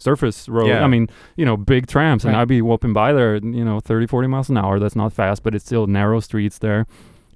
Surface 0.00 0.48
road. 0.48 0.68
Yeah. 0.68 0.84
I 0.84 0.86
mean, 0.86 1.08
you 1.36 1.44
know, 1.44 1.56
big 1.56 1.88
trams, 1.88 2.24
and 2.24 2.36
I'd 2.36 2.46
be 2.46 2.62
whooping 2.62 2.92
by 2.92 3.12
there, 3.12 3.34
you 3.36 3.64
know, 3.64 3.80
30, 3.80 4.06
40 4.06 4.28
miles 4.28 4.48
an 4.48 4.56
hour. 4.56 4.78
That's 4.78 4.94
not 4.94 5.12
fast, 5.12 5.42
but 5.42 5.56
it's 5.56 5.64
still 5.64 5.88
narrow 5.88 6.20
streets 6.20 6.58
there, 6.58 6.86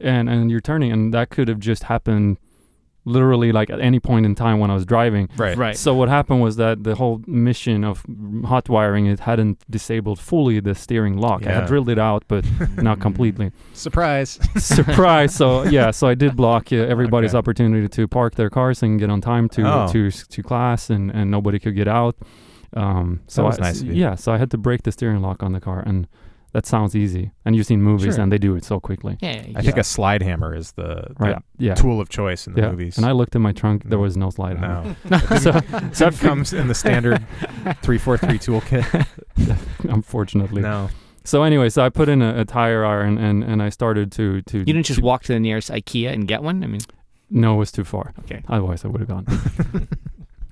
and 0.01 0.29
and 0.29 0.51
you're 0.51 0.61
turning, 0.61 0.93
and 0.93 1.13
that 1.13 1.31
could 1.31 1.49
have 1.49 1.59
just 1.59 1.85
happened, 1.85 2.39
literally, 3.05 3.51
like 3.53 3.69
at 3.71 3.81
any 3.81 3.99
point 4.01 4.25
in 4.27 4.35
time 4.35 4.59
when 4.61 4.71
I 4.71 4.75
was 4.75 4.85
driving. 4.87 5.29
right. 5.37 5.57
right. 5.57 5.77
So 5.77 5.93
what 5.95 6.09
happened 6.09 6.41
was 6.41 6.57
that 6.57 6.85
the 6.85 6.95
whole 6.95 7.21
mission 7.27 7.83
of 7.85 8.05
hot 8.45 8.69
wiring 8.69 9.07
it 9.07 9.21
hadn't 9.21 9.63
disabled 9.71 10.19
fully 10.21 10.61
the 10.61 10.75
steering 10.75 11.17
lock. 11.17 11.43
Yeah. 11.43 11.51
I 11.51 11.53
had 11.55 11.67
drilled 11.67 11.89
it 11.89 11.99
out, 11.99 12.23
but 12.29 12.45
not 12.77 13.01
completely. 13.01 13.51
Surprise. 13.73 14.39
Surprise! 14.57 15.35
So 15.35 15.63
yeah, 15.79 15.91
so 15.91 16.07
I 16.07 16.15
did 16.15 16.37
block 16.37 16.73
uh, 16.73 16.77
everybody's 16.77 17.31
Okay. 17.33 17.39
opportunity 17.39 17.89
to 17.89 18.07
park 18.09 18.35
their 18.37 18.51
cars 18.51 18.83
and 18.83 19.01
get 19.01 19.11
on 19.11 19.21
time 19.21 19.49
to 19.51 19.63
Oh. 19.67 19.89
to 19.93 20.11
to 20.11 20.43
class, 20.43 20.91
and 20.91 21.11
and 21.11 21.31
nobody 21.31 21.59
could 21.59 21.75
get 21.75 21.89
out. 21.89 22.17
Um, 22.75 23.21
so 23.27 23.43
That 23.43 23.47
was 23.49 23.59
I, 23.59 23.63
nice 23.63 23.81
of 23.83 23.89
you. 23.89 23.95
Yeah, 23.95 24.15
so 24.15 24.33
I 24.33 24.39
had 24.39 24.51
to 24.53 24.59
break 24.59 24.83
the 24.85 24.93
steering 24.93 25.21
lock 25.21 25.43
on 25.43 25.53
the 25.53 25.61
car, 25.61 25.83
and 25.85 26.07
that 26.53 26.67
sounds 26.67 26.95
easy. 26.95 27.31
And 27.45 27.57
you've 27.57 27.67
seen 27.67 27.83
movies, 27.83 28.15
Sure. 28.15 28.23
and 28.23 28.31
they 28.33 28.39
do 28.39 28.55
it 28.57 28.65
so 28.65 28.79
quickly. 28.81 29.17
yeah, 29.21 29.45
I 29.57 29.63
think 29.63 29.77
a 29.79 29.85
slide 29.85 30.23
hammer 30.23 30.55
is 30.55 30.73
the, 30.73 31.07
the 31.09 31.15
Right? 31.19 31.37
Yeah. 31.59 31.75
tool 31.75 32.01
of 32.01 32.09
choice 32.09 32.47
in 32.47 32.53
the 32.55 32.61
yeah. 32.63 32.71
movies. 32.71 32.97
And 32.99 33.07
I 33.07 33.13
looked 33.13 33.35
in 33.35 33.43
my 33.43 33.53
trunk. 33.53 33.85
There 33.85 33.99
was 33.99 34.17
no 34.17 34.31
slide. 34.31 34.59
hammer. 34.59 34.97
no. 35.11 35.19
so, 35.19 35.51
so 35.93 36.07
I 36.07 36.09
It 36.09 36.19
comes 36.19 36.53
in 36.53 36.69
the 36.69 36.75
standard 36.75 37.19
343 37.83 38.39
toolkit. 38.39 39.07
unfortunately. 39.89 40.63
No. 40.63 40.89
So 41.25 41.43
anyway, 41.45 41.69
so 41.69 41.85
I 41.85 41.89
put 41.89 42.09
in 42.09 42.21
a, 42.21 42.41
a 42.41 42.45
tire 42.45 42.85
iron 42.85 43.17
and, 43.19 43.45
and 43.45 43.63
I 43.63 43.69
started 43.69 44.11
to 44.13 44.43
to. 44.43 44.59
You 44.59 44.65
didn't 44.65 44.87
just 44.87 44.99
to- 45.01 45.05
walk 45.05 45.23
to 45.25 45.33
the 45.33 45.41
nearest 45.41 45.71
IKEA 45.71 46.13
and 46.13 46.27
get 46.27 46.43
one. 46.43 46.63
I 46.65 46.67
mean, 46.67 46.81
No, 47.31 47.55
it 47.55 47.59
was 47.59 47.73
too 47.73 47.85
far. 47.85 48.13
okay. 48.21 48.43
Otherwise, 48.49 48.85
I 48.85 48.89
would 48.89 49.01
have 49.01 49.09
gone. 49.09 49.27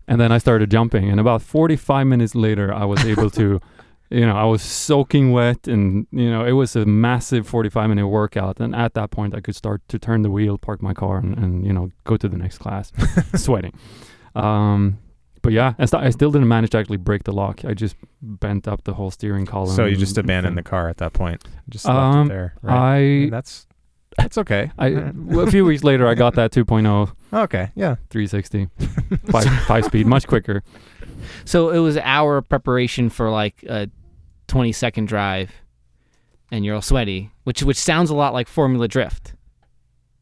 and 0.06 0.20
then 0.20 0.30
I 0.32 0.38
started 0.38 0.70
jumping, 0.70 1.10
and 1.10 1.18
about 1.20 1.42
45 1.42 2.06
minutes 2.06 2.34
later, 2.34 2.72
I 2.72 2.84
was 2.84 3.04
able 3.04 3.30
to, 3.30 3.60
you 4.10 4.26
know, 4.26 4.36
I 4.36 4.44
was 4.44 4.60
soaking 4.62 5.32
wet, 5.32 5.68
and 5.68 6.06
you 6.10 6.28
know, 6.30 6.44
it 6.44 6.52
was 6.52 6.74
a 6.76 6.84
massive 6.84 7.46
45 7.46 7.88
minute 7.88 8.08
workout. 8.08 8.58
And 8.60 8.74
at 8.74 8.94
that 8.94 9.10
point, 9.10 9.34
I 9.34 9.40
could 9.40 9.54
start 9.56 9.82
to 9.88 9.98
turn 9.98 10.22
the 10.22 10.30
wheel, 10.30 10.58
park 10.58 10.82
my 10.82 10.92
car, 10.94 11.18
and, 11.18 11.38
and 11.38 11.64
you 11.66 11.72
know, 11.72 11.90
go 12.04 12.16
to 12.16 12.28
the 12.28 12.36
next 12.36 12.58
class, 12.58 12.92
sweating. 13.36 13.72
Um, 14.34 14.98
but 15.42 15.52
yeah, 15.52 15.74
I, 15.78 15.86
st- 15.86 16.02
I 16.02 16.10
still 16.10 16.30
didn't 16.30 16.48
manage 16.48 16.70
to 16.70 16.78
actually 16.78 16.98
break 16.98 17.24
the 17.24 17.32
lock. 17.32 17.64
I 17.64 17.72
just 17.72 17.96
bent 18.20 18.68
up 18.68 18.84
the 18.84 18.92
whole 18.94 19.10
steering 19.10 19.46
column. 19.46 19.74
So 19.74 19.86
you 19.86 19.96
just 19.96 20.18
and- 20.18 20.26
abandoned 20.26 20.58
the 20.58 20.62
car 20.62 20.88
at 20.88 20.98
that 20.98 21.12
point. 21.12 21.42
Just 21.68 21.86
left 21.86 21.96
Um, 21.98 22.26
it 22.26 22.28
there. 22.28 22.54
Right? 22.62 22.76
I 22.78 22.96
And 22.98 23.32
that's 23.32 23.66
It's 24.18 24.36
okay. 24.38 24.70
I 24.78 25.12
well, 25.14 25.46
a 25.46 25.50
few 25.50 25.64
weeks 25.64 25.82
later, 25.84 26.06
I 26.06 26.14
got 26.14 26.34
that 26.34 26.50
2.0 26.50 27.12
okay. 27.32 27.70
Yeah. 27.74 27.94
360, 28.10 28.68
five, 29.30 29.46
five 29.66 29.84
speed, 29.86 30.06
much 30.06 30.26
quicker. 30.26 30.62
So 31.44 31.70
it 31.70 31.78
was 31.78 31.96
our 31.96 32.42
preparation 32.42 33.08
for 33.08 33.30
like 33.30 33.62
a 33.68 33.88
20 34.50 34.72
second 34.72 35.06
drive, 35.08 35.50
and 36.50 36.64
you're 36.64 36.74
all 36.74 36.82
sweaty, 36.82 37.30
which 37.44 37.62
which 37.62 37.78
sounds 37.78 38.10
a 38.10 38.14
lot 38.14 38.34
like 38.34 38.48
Formula 38.48 38.86
Drift. 38.88 39.34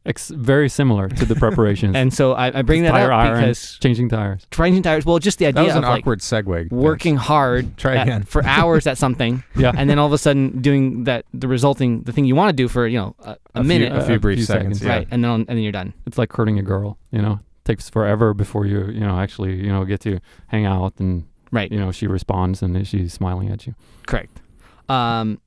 Ex- 0.06 0.28
very 0.30 0.70
similar 0.70 1.08
to 1.08 1.26
the 1.26 1.34
preparations. 1.44 1.94
And 1.94 2.14
so 2.14 2.32
I, 2.32 2.60
I 2.60 2.62
bring 2.62 2.82
that 2.84 2.92
Tire 2.92 3.12
up 3.12 3.18
irons, 3.20 3.40
because 3.40 3.78
changing 3.80 4.08
tires. 4.08 4.46
changing 4.50 4.82
tires. 4.82 5.04
Well, 5.04 5.18
just 5.18 5.38
the 5.38 5.44
idea 5.46 5.54
That 5.54 5.60
idea 5.60 5.74
was 5.74 5.76
an 5.76 5.84
of 5.84 5.90
like 5.90 6.02
awkward 6.02 6.20
segue. 6.20 6.70
working 6.70 7.16
hard 7.16 7.76
Try 7.76 7.96
at- 7.96 8.06
again. 8.06 8.22
for 8.22 8.42
hours 8.44 8.86
at 8.86 8.96
something, 8.96 9.42
Yeah. 9.56 9.72
and 9.76 9.90
then 9.90 9.98
all 9.98 10.06
of 10.06 10.12
a 10.14 10.18
sudden 10.18 10.62
doing 10.62 11.04
that 11.04 11.26
the 11.34 11.46
resulting 11.48 12.02
the 12.04 12.12
thing 12.12 12.24
you 12.24 12.34
want 12.36 12.48
to 12.50 12.56
do 12.56 12.68
for 12.68 12.86
you 12.86 12.96
know 12.98 13.16
a, 13.20 13.30
a, 13.30 13.32
A 13.32 13.38
few- 13.60 13.64
minute, 13.64 13.92
a 13.92 14.02
few 14.04 14.18
brief 14.18 14.38
few 14.38 14.46
seconds. 14.46 14.78
seconds, 14.78 14.82
yeah. 14.84 14.92
right? 14.98 15.08
And 15.10 15.22
then 15.24 15.30
and 15.30 15.46
then 15.48 15.58
you're 15.58 15.72
done. 15.72 15.92
it's 16.06 16.16
like 16.16 16.30
courting 16.30 16.58
a 16.58 16.62
girl. 16.62 16.96
You 17.10 17.20
know, 17.20 17.32
it 17.32 17.64
takes 17.66 17.90
forever 17.90 18.32
before 18.32 18.64
you 18.64 18.86
you 18.86 19.00
know 19.00 19.18
actually 19.18 19.56
you 19.56 19.68
know 19.72 19.84
get 19.84 20.00
to 20.02 20.20
hang 20.46 20.64
out 20.64 20.94
and 21.00 21.26
Right. 21.50 21.70
you 21.72 21.78
know 21.78 21.92
she 21.92 22.06
responds 22.06 22.62
and 22.62 22.86
she's 22.86 23.12
smiling 23.12 23.50
at 23.50 23.66
you. 23.66 23.74
Correct. 24.06 24.40
Um, 24.88 25.40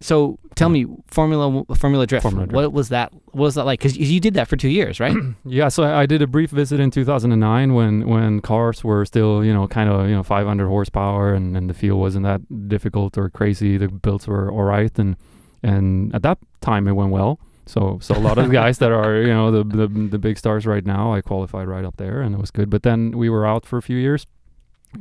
so 0.00 0.38
tell 0.54 0.68
me, 0.68 0.86
Formula 1.06 1.64
Formula 1.76 2.06
Drift. 2.06 2.22
Formula 2.22 2.46
Drift. 2.46 2.54
What 2.54 2.72
was 2.72 2.90
that? 2.90 3.12
What 3.12 3.36
was 3.36 3.54
that 3.54 3.64
like? 3.64 3.80
Because 3.80 3.96
you 3.96 4.20
did 4.20 4.34
that 4.34 4.48
for 4.48 4.56
two 4.56 4.68
years, 4.68 5.00
right? 5.00 5.16
Yeah, 5.46 5.68
so 5.68 5.84
I 5.84 6.06
did 6.06 6.20
a 6.22 6.26
brief 6.26 6.50
visit 6.50 6.80
in 6.80 6.90
2009 6.90 7.74
when 7.74 8.06
when 8.06 8.40
cars 8.40 8.82
were 8.84 9.04
still 9.04 9.44
you 9.44 9.52
know 9.52 9.66
kind 9.68 9.88
of 9.88 10.08
you 10.08 10.14
know 10.14 10.22
500 10.22 10.66
horsepower 10.68 11.32
and, 11.34 11.56
and 11.56 11.70
the 11.70 11.74
feel 11.74 11.96
wasn't 11.98 12.24
that 12.24 12.68
difficult 12.68 13.16
or 13.16 13.30
crazy. 13.30 13.76
The 13.78 13.88
builds 13.88 14.26
were 14.26 14.50
all 14.50 14.64
right 14.64 14.96
and 14.98 15.16
and 15.62 16.14
at 16.14 16.22
that 16.22 16.38
time 16.60 16.86
it 16.88 16.92
went 16.92 17.10
well. 17.10 17.38
So 17.66 17.98
so 18.02 18.14
a 18.14 18.20
lot 18.20 18.36
of 18.36 18.48
the 18.48 18.52
guys 18.62 18.78
that 18.78 18.92
are 18.92 19.22
you 19.22 19.32
know 19.32 19.50
the, 19.50 19.64
the 19.64 19.86
the 19.86 20.18
big 20.18 20.36
stars 20.38 20.66
right 20.66 20.84
now, 20.84 21.14
I 21.14 21.22
qualified 21.22 21.66
right 21.66 21.84
up 21.84 21.96
there 21.96 22.20
and 22.20 22.34
it 22.34 22.40
was 22.40 22.50
good. 22.50 22.68
But 22.68 22.82
then 22.82 23.16
we 23.16 23.30
were 23.30 23.46
out 23.46 23.64
for 23.64 23.78
a 23.78 23.82
few 23.82 23.96
years, 23.96 24.26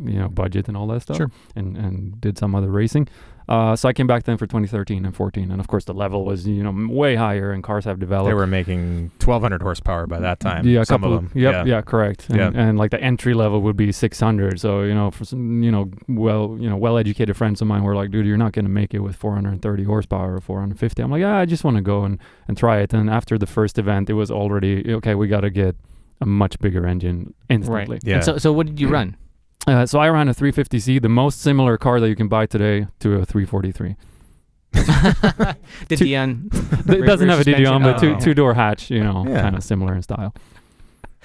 you 0.04 0.20
know, 0.20 0.30
budget 0.30 0.68
and 0.68 0.76
all 0.78 0.88
that 0.88 1.02
stuff, 1.02 1.18
Sure. 1.18 1.32
and 1.56 1.78
and 1.78 2.20
did 2.22 2.38
some 2.38 2.56
other 2.56 2.70
racing. 2.70 3.08
Uh, 3.50 3.76
so 3.76 3.90
I 3.90 3.94
came 3.94 4.08
back 4.08 4.24
then 4.24 4.38
for 4.38 4.48
2013 4.48 5.04
and 5.06 5.14
14, 5.14 5.52
and 5.52 5.60
of 5.60 5.68
course 5.68 5.84
the 5.84 5.94
level 5.94 6.24
was 6.24 6.48
you 6.48 6.64
know 6.64 6.74
way 6.90 7.16
higher, 7.16 7.52
and 7.52 7.62
cars 7.62 7.84
have 7.84 8.00
developed. 8.00 8.30
They 8.30 8.34
were 8.34 8.48
making 8.48 9.12
1,200 9.20 9.62
horsepower 9.62 10.08
by 10.08 10.20
that 10.22 10.40
time. 10.40 10.66
Yeah, 10.66 10.82
a 10.82 10.86
some 10.86 11.02
couple 11.02 11.14
of 11.18 11.24
them. 11.24 11.32
Yep, 11.42 11.54
yeah. 11.54 11.66
yeah, 11.76 11.82
correct. 11.82 12.30
And, 12.30 12.38
Yeah. 12.38 12.52
and 12.54 12.78
like 12.78 12.92
the 12.92 13.02
entry 13.02 13.34
level 13.34 13.60
would 13.62 13.76
be 13.76 13.92
600. 13.92 14.62
So 14.62 14.84
you 14.84 14.94
know, 14.94 15.12
for 15.12 15.26
some, 15.26 15.62
you 15.62 15.72
know, 15.72 15.92
well, 16.08 16.56
you 16.58 16.70
know, 16.70 16.78
well-educated 16.78 17.36
friends 17.36 17.62
of 17.62 17.68
mine 17.68 17.84
were 17.84 17.96
like, 17.96 18.12
"Dude, 18.12 18.26
you're 18.26 18.38
not 18.38 18.54
going 18.54 18.66
to 18.66 18.72
make 18.72 18.94
it 18.94 19.00
with 19.00 19.18
430 19.18 19.84
horsepower 19.84 20.36
or 20.36 20.40
450." 20.40 21.04
I'm 21.04 21.12
like, 21.12 21.20
"Yeah, 21.20 21.36
I 21.38 21.46
just 21.46 21.66
want 21.66 21.76
to 21.76 21.82
go 21.84 22.06
and 22.06 22.20
and 22.48 22.58
try 22.58 22.80
it." 22.80 22.94
And 22.94 23.10
after 23.10 23.38
the 23.38 23.46
first 23.48 23.78
event, 23.78 24.10
it 24.10 24.14
was 24.14 24.32
already 24.32 24.94
okay. 24.94 25.16
We 25.16 25.28
got 25.28 25.42
to 25.42 25.50
get 25.50 25.76
a 26.22 26.26
much 26.26 26.58
bigger 26.60 26.88
engine 26.88 27.34
instantly. 27.50 28.00
Yeah. 28.04 28.16
And 28.16 28.24
so 28.24 28.38
so 28.38 28.54
what 28.54 28.68
did 28.68 28.80
you 28.80 28.88
run? 28.88 29.18
Uh, 29.66 29.86
so 29.86 30.00
I 30.00 30.10
ran 30.10 30.28
a 30.28 30.34
350Z, 30.34 31.02
the 31.02 31.10
most 31.10 31.42
similar 31.42 31.78
car 31.78 32.00
that 32.00 32.10
you 32.10 32.16
can 32.16 32.28
buy 32.28 32.46
today 32.46 32.88
to 33.00 33.16
a 33.22 33.26
343. 33.26 33.96
Did 35.88 35.98
Two- 36.00 36.06
It 36.94 37.06
doesn't 37.06 37.30
have 37.30 37.40
a 37.40 37.44
De 37.44 37.56
Dion, 37.56 37.82
but 37.82 37.94
two 37.94 38.00
suspension? 38.00 38.16
Oh. 38.16 38.20
two 38.20 38.34
door 38.34 38.54
hatch. 38.54 38.90
You 38.92 39.04
know, 39.04 39.26
Yeah. 39.28 39.42
kind 39.42 39.56
of 39.56 39.64
similar 39.64 39.94
in 39.96 40.02
style. 40.02 40.34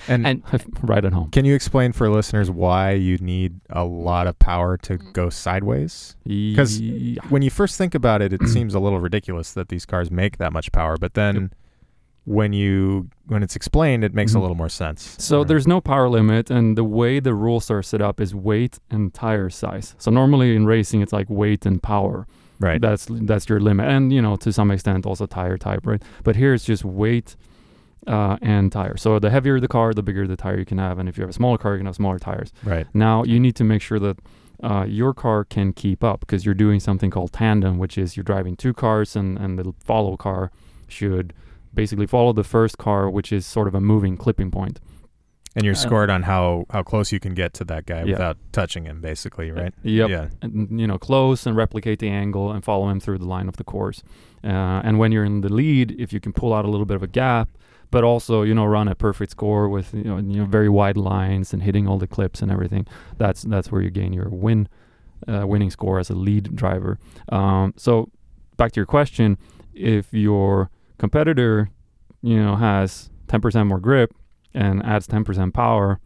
And, 0.06 0.24
And- 0.26 0.42
right 0.82 1.04
at 1.04 1.12
home. 1.12 1.30
can 1.30 1.44
you 1.44 1.54
explain 1.56 1.92
for 1.92 2.08
listeners 2.08 2.48
why 2.50 2.92
you 2.92 3.18
need 3.18 3.60
a 3.70 3.84
lot 3.84 4.28
of 4.28 4.38
power 4.38 4.76
to 4.78 4.96
go 4.98 5.28
sideways? 5.30 6.14
'Cause 6.54 6.78
Yeah. 6.78 7.20
When 7.30 7.42
you 7.42 7.50
first 7.50 7.76
think 7.76 7.96
about 7.96 8.22
it, 8.22 8.32
it 8.32 8.46
seems 8.48 8.74
a 8.74 8.78
little 8.78 9.00
ridiculous 9.00 9.52
that 9.54 9.68
these 9.70 9.84
cars 9.84 10.10
make 10.12 10.36
that 10.38 10.52
much 10.52 10.70
power, 10.70 10.96
but 10.96 11.14
then 11.14 11.50
when 12.36 12.52
you 12.52 13.08
when 13.32 13.42
it's 13.42 13.56
explained, 13.56 14.04
it 14.04 14.14
makes 14.14 14.32
a 14.34 14.36
Mhm. 14.38 14.40
little 14.44 14.56
more 14.56 14.68
sense. 14.70 15.00
So 15.18 15.40
Uh, 15.40 15.44
there's 15.44 15.66
no 15.66 15.80
power 15.80 16.08
limit, 16.08 16.50
and 16.50 16.76
the 16.76 16.84
way 16.84 17.20
the 17.20 17.34
rules 17.34 17.70
are 17.70 17.82
set 17.82 18.00
up 18.08 18.20
is 18.20 18.34
weight 18.34 18.78
and 18.90 19.12
tire 19.12 19.50
size. 19.50 19.94
So 19.98 20.10
normally 20.10 20.56
in 20.56 20.64
racing, 20.66 21.00
it's 21.04 21.12
like 21.12 21.28
weight 21.42 21.66
and 21.66 21.82
power. 21.82 22.26
right. 22.60 22.80
That's 22.80 23.04
that's 23.30 23.48
your 23.50 23.60
limit, 23.60 23.86
and 23.94 24.12
you 24.12 24.20
know 24.26 24.34
to 24.44 24.50
some 24.52 24.70
extent 24.74 25.06
also 25.06 25.26
tire 25.26 25.56
type, 25.58 25.82
right? 25.90 26.02
But 26.24 26.34
here 26.36 26.52
it's 26.54 26.64
just 26.72 26.84
weight 26.84 27.36
uh, 28.06 28.36
and 28.40 28.72
tire. 28.72 28.96
So 28.96 29.18
the 29.18 29.30
heavier 29.30 29.60
the 29.60 29.68
car, 29.68 29.92
the 29.94 30.02
bigger 30.02 30.26
the 30.26 30.36
tire 30.36 30.58
you 30.58 30.64
can 30.64 30.78
have, 30.78 30.98
and 30.98 31.08
if 31.08 31.16
you 31.16 31.22
have 31.22 31.30
a 31.30 31.38
smaller 31.42 31.58
car, 31.58 31.72
you 31.74 31.78
can 31.78 31.86
have 31.86 31.96
smaller 31.96 32.18
tires. 32.18 32.50
right. 32.64 32.86
Now 32.94 33.22
you 33.24 33.38
need 33.38 33.54
to 33.56 33.64
make 33.64 33.82
sure 33.82 33.98
that 34.06 34.16
uh, 34.62 34.84
your 35.00 35.12
car 35.14 35.44
can 35.44 35.72
keep 35.72 36.02
up 36.02 36.18
because 36.20 36.44
you're 36.44 36.54
doing 36.66 36.80
something 36.80 37.10
called 37.10 37.32
tandem, 37.32 37.78
which 37.78 37.96
is 37.98 38.16
you're 38.16 38.24
driving 38.34 38.56
two 38.56 38.72
cars, 38.72 39.14
and 39.16 39.38
and 39.38 39.58
the 39.58 39.72
follow 39.84 40.16
car 40.16 40.50
should 40.88 41.32
basically 41.74 42.06
follow 42.06 42.32
the 42.32 42.44
first 42.44 42.78
car, 42.78 43.08
which 43.10 43.32
is 43.32 43.46
sort 43.46 43.68
of 43.68 43.74
a 43.74 43.80
moving 43.80 44.16
clipping 44.16 44.50
point. 44.50 44.80
And 45.56 45.64
you're 45.64 45.72
Uh, 45.72 45.76
scored 45.76 46.10
on 46.10 46.22
how 46.22 46.66
how 46.70 46.82
close 46.82 47.10
you 47.10 47.18
can 47.18 47.34
get 47.34 47.52
to 47.54 47.64
that 47.64 47.86
guy 47.86 48.04
Yeah. 48.04 48.12
without 48.12 48.36
touching 48.52 48.84
him, 48.84 49.00
basically, 49.00 49.50
right? 49.50 49.74
Yep. 49.82 50.08
Yeah. 50.10 50.26
and 50.42 50.78
you 50.80 50.86
know 50.86 50.98
close 50.98 51.46
and 51.46 51.56
replicate 51.56 51.98
the 51.98 52.08
angle 52.10 52.52
and 52.52 52.62
follow 52.64 52.88
him 52.90 53.00
through 53.00 53.18
the 53.18 53.26
line 53.26 53.48
of 53.48 53.56
the 53.56 53.64
course 53.64 54.02
uh, 54.44 54.80
and 54.86 54.98
when 54.98 55.10
you're 55.12 55.24
in 55.24 55.40
the 55.40 55.52
lead 55.52 55.92
if 55.98 56.12
you 56.12 56.20
can 56.20 56.32
pull 56.32 56.52
out 56.54 56.64
a 56.64 56.68
little 56.68 56.86
bit 56.86 56.94
of 56.96 57.02
a 57.02 57.08
gap 57.08 57.48
but 57.90 58.04
also 58.04 58.42
you 58.42 58.54
know 58.54 58.66
run 58.66 58.86
a 58.88 58.94
perfect 58.94 59.32
score 59.32 59.68
with 59.68 59.92
you 59.94 60.04
know, 60.04 60.18
you 60.18 60.38
know 60.40 60.44
very 60.44 60.68
wide 60.68 60.96
lines 60.96 61.52
and 61.52 61.62
hitting 61.62 61.88
all 61.88 61.98
the 61.98 62.06
clips 62.06 62.42
and 62.42 62.52
everything 62.52 62.86
that's 63.16 63.42
that's 63.42 63.72
where 63.72 63.80
you 63.82 63.90
gain 63.90 64.12
your 64.12 64.28
win 64.28 64.68
uh, 65.26 65.44
winning 65.46 65.70
score 65.70 65.98
as 65.98 66.08
a 66.10 66.14
lead 66.14 66.54
driver 66.54 66.98
um, 67.30 67.72
so 67.76 68.08
back 68.56 68.70
to 68.72 68.78
your 68.80 68.86
question 68.86 69.36
if 69.74 70.12
your 70.12 70.70
competitor 70.98 71.70
you 72.22 72.36
know 72.42 72.56
has 72.56 73.10
10% 73.28 73.66
more 73.66 73.78
grip 73.80 74.12
and 74.54 74.84
adds 74.84 75.06
10% 75.06 75.52
power 75.52 76.00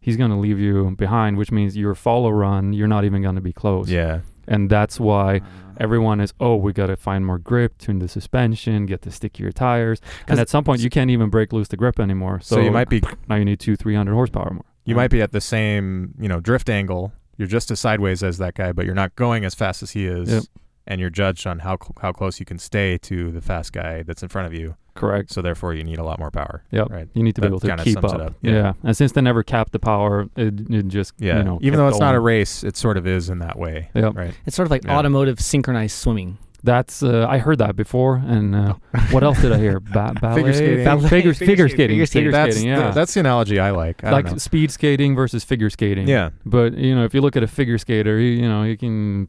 he's 0.00 0.16
going 0.16 0.30
to 0.30 0.36
leave 0.36 0.58
you 0.58 0.90
behind 0.96 1.36
which 1.36 1.50
means 1.52 1.76
your 1.76 1.94
follow 1.94 2.30
run 2.30 2.72
you're 2.72 2.88
not 2.88 3.04
even 3.04 3.22
going 3.22 3.34
to 3.34 3.40
be 3.40 3.52
close 3.52 3.88
Yeah. 3.88 4.20
and 4.48 4.70
that's 4.70 4.98
why 4.98 5.40
ah. 5.44 5.72
everyone 5.78 6.20
is 6.20 6.32
oh 6.40 6.56
we 6.56 6.72
got 6.72 6.86
to 6.86 6.96
find 6.96 7.26
more 7.26 7.38
grip 7.38 7.76
tune 7.78 7.98
the 7.98 8.08
suspension 8.08 8.86
get 8.86 9.02
the 9.02 9.10
stickier 9.10 9.52
tires 9.52 10.00
and 10.20 10.28
'Cause- 10.28 10.38
at 10.38 10.48
some 10.48 10.64
point 10.64 10.80
you 10.80 10.90
can't 10.90 11.10
even 11.10 11.28
break 11.30 11.52
loose 11.52 11.68
the 11.68 11.76
grip 11.76 12.00
anymore 12.00 12.40
So, 12.40 12.56
so, 12.56 12.60
you 12.62 12.70
might 12.70 12.88
be 12.88 13.02
now 13.28 13.36
you 13.36 13.44
need 13.44 13.60
two 13.60 13.76
300 13.76 14.12
horsepower 14.14 14.50
more 14.52 14.64
you 14.86 14.94
might 14.96 15.10
be 15.10 15.20
at 15.22 15.30
the 15.32 15.40
same 15.40 16.14
you 16.18 16.28
know 16.28 16.40
drift 16.40 16.68
angle. 16.68 17.12
You're 17.36 17.46
just 17.48 17.70
as 17.70 17.78
sideways 17.80 18.22
as 18.22 18.36
that 18.38 18.54
guy, 18.54 18.72
but 18.72 18.84
you're 18.84 18.94
not 18.94 19.14
going 19.14 19.44
as 19.46 19.54
fast 19.54 19.82
as 19.82 19.92
he 19.92 20.04
is. 20.06 20.30
Yep. 20.30 20.42
And 20.90 21.00
you're 21.00 21.08
judged 21.22 21.46
on 21.46 21.60
how 21.60 21.76
cl- 21.82 21.94
how 22.02 22.12
close 22.12 22.40
you 22.40 22.46
can 22.46 22.58
stay 22.58 22.98
to 22.98 23.30
the 23.30 23.40
fast 23.40 23.72
guy 23.72 24.02
that's 24.02 24.22
in 24.22 24.28
front 24.28 24.46
of 24.48 24.54
you. 24.54 24.74
correct 24.94 25.30
So 25.32 25.40
therefore, 25.40 25.72
you 25.72 25.84
need 25.84 25.98
a 25.98 26.02
lot 26.04 26.18
more 26.18 26.30
power. 26.30 26.64
Yep. 26.72 26.86
Right. 26.90 27.08
you 27.14 27.22
need 27.22 27.34
to 27.36 27.40
be 27.40 27.46
able 27.46 27.60
to 27.60 27.68
kinda 27.68 27.84
keep 27.84 27.98
up, 27.98 28.04
up. 28.12 28.34
Yeah. 28.42 28.52
Yeah. 28.52 28.72
and 28.82 28.94
since 28.96 29.12
they 29.12 29.20
never 29.22 29.42
capped 29.42 29.72
the 29.72 29.78
power 29.78 30.28
it, 30.36 30.54
it 30.78 30.88
just 30.88 31.14
Yeah. 31.18 31.38
you 31.38 31.44
know 31.44 31.58
Even 31.62 31.78
though 31.78 31.88
it's 31.88 32.00
not 32.00 32.14
a 32.14 32.20
race, 32.20 32.64
it 32.64 32.76
sort 32.76 32.96
of 32.98 33.06
is 33.06 33.30
in 33.30 33.38
that 33.38 33.56
way. 33.58 33.88
Yep. 33.94 34.12
Right. 34.16 34.34
It's 34.46 34.56
sort 34.56 34.66
of 34.66 34.70
like 34.70 34.84
Yeah. 34.84 34.96
automotive 34.98 35.38
synchronized 35.40 35.96
swimming. 35.96 36.36
that's 36.62 37.02
uh, 37.02 37.24
I 37.26 37.38
heard 37.38 37.56
that 37.64 37.74
before 37.76 38.16
and 38.34 38.54
uh, 38.54 38.74
what 39.14 39.22
else 39.22 39.40
did 39.40 39.52
I 39.52 39.58
hear 39.58 39.80
ba- 39.96 40.12
ballet 40.20 40.34
Figure 40.42 40.52
skating. 40.52 40.84
Ba- 40.84 41.08
figure, 41.08 41.08
Figure 41.08 41.34
figure 41.34 41.68
skating. 41.68 41.76
skating 41.76 41.94
Figure 41.94 42.06
skating. 42.06 42.30
That's 42.32 42.56
skating 42.56 42.74
the, 42.74 42.80
yeah 42.82 42.90
that's 42.90 43.14
the 43.14 43.20
analogy 43.20 43.58
I 43.58 43.70
like. 43.70 44.04
I 44.04 44.10
like 44.10 44.24
don't 44.26 44.34
know. 44.34 44.38
speed 44.38 44.70
skating 44.70 45.14
versus 45.16 45.44
figure 45.44 45.70
skating 45.70 46.06
Yeah. 46.08 46.30
But 46.44 46.74
you 46.76 46.94
know, 46.96 47.04
if 47.04 47.14
you 47.14 47.20
look 47.22 47.36
at 47.36 47.42
a 47.42 47.48
figure 47.48 47.78
skater, 47.78 48.18
he, 48.18 48.34
you 48.42 48.48
know, 48.48 48.64
he 48.64 48.76
can 48.76 49.28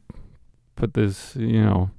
put 0.76 0.94
this, 0.94 1.34
you 1.36 1.62
know, 1.62 1.90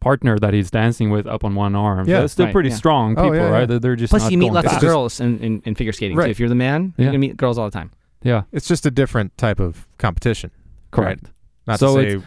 partner 0.00 0.38
that 0.38 0.52
he's 0.52 0.70
dancing 0.70 1.10
with 1.10 1.26
up 1.26 1.44
on 1.44 1.54
one 1.54 1.74
arm. 1.74 2.08
Yeah. 2.08 2.18
so 2.18 2.24
it's 2.24 2.32
still 2.34 2.46
Right, 2.46 2.52
pretty 2.52 2.68
yeah. 2.70 2.74
strong 2.76 3.18
Oh, 3.18 3.22
people, 3.24 3.36
yeah, 3.36 3.42
yeah. 3.44 3.48
right? 3.50 3.68
They're, 3.68 3.78
they're 3.78 3.96
just 3.96 4.10
Plus, 4.10 4.22
not 4.24 4.32
you 4.32 4.38
meet 4.38 4.46
going 4.46 4.54
lots 4.54 4.66
fast. 4.68 4.82
of 4.82 4.88
girls 4.88 5.20
in, 5.20 5.38
in, 5.40 5.62
in 5.64 5.74
figure 5.74 5.92
skating. 5.92 6.16
Right. 6.16 6.26
So 6.26 6.30
if 6.30 6.40
you're 6.40 6.48
the 6.50 6.54
man, 6.54 6.92
Yeah. 6.96 7.04
you're 7.04 7.12
gonna 7.12 7.18
meet 7.18 7.36
girls 7.36 7.56
all 7.58 7.64
the 7.64 7.70
time. 7.70 7.90
Yeah, 8.22 8.42
It's 8.52 8.66
just 8.68 8.86
a 8.86 8.90
different 8.90 9.36
type 9.38 9.60
of 9.60 9.86
competition. 9.98 10.50
correct. 10.90 11.30
Not 11.66 11.78
So 11.78 11.96
to 12.02 12.20
say, 12.20 12.26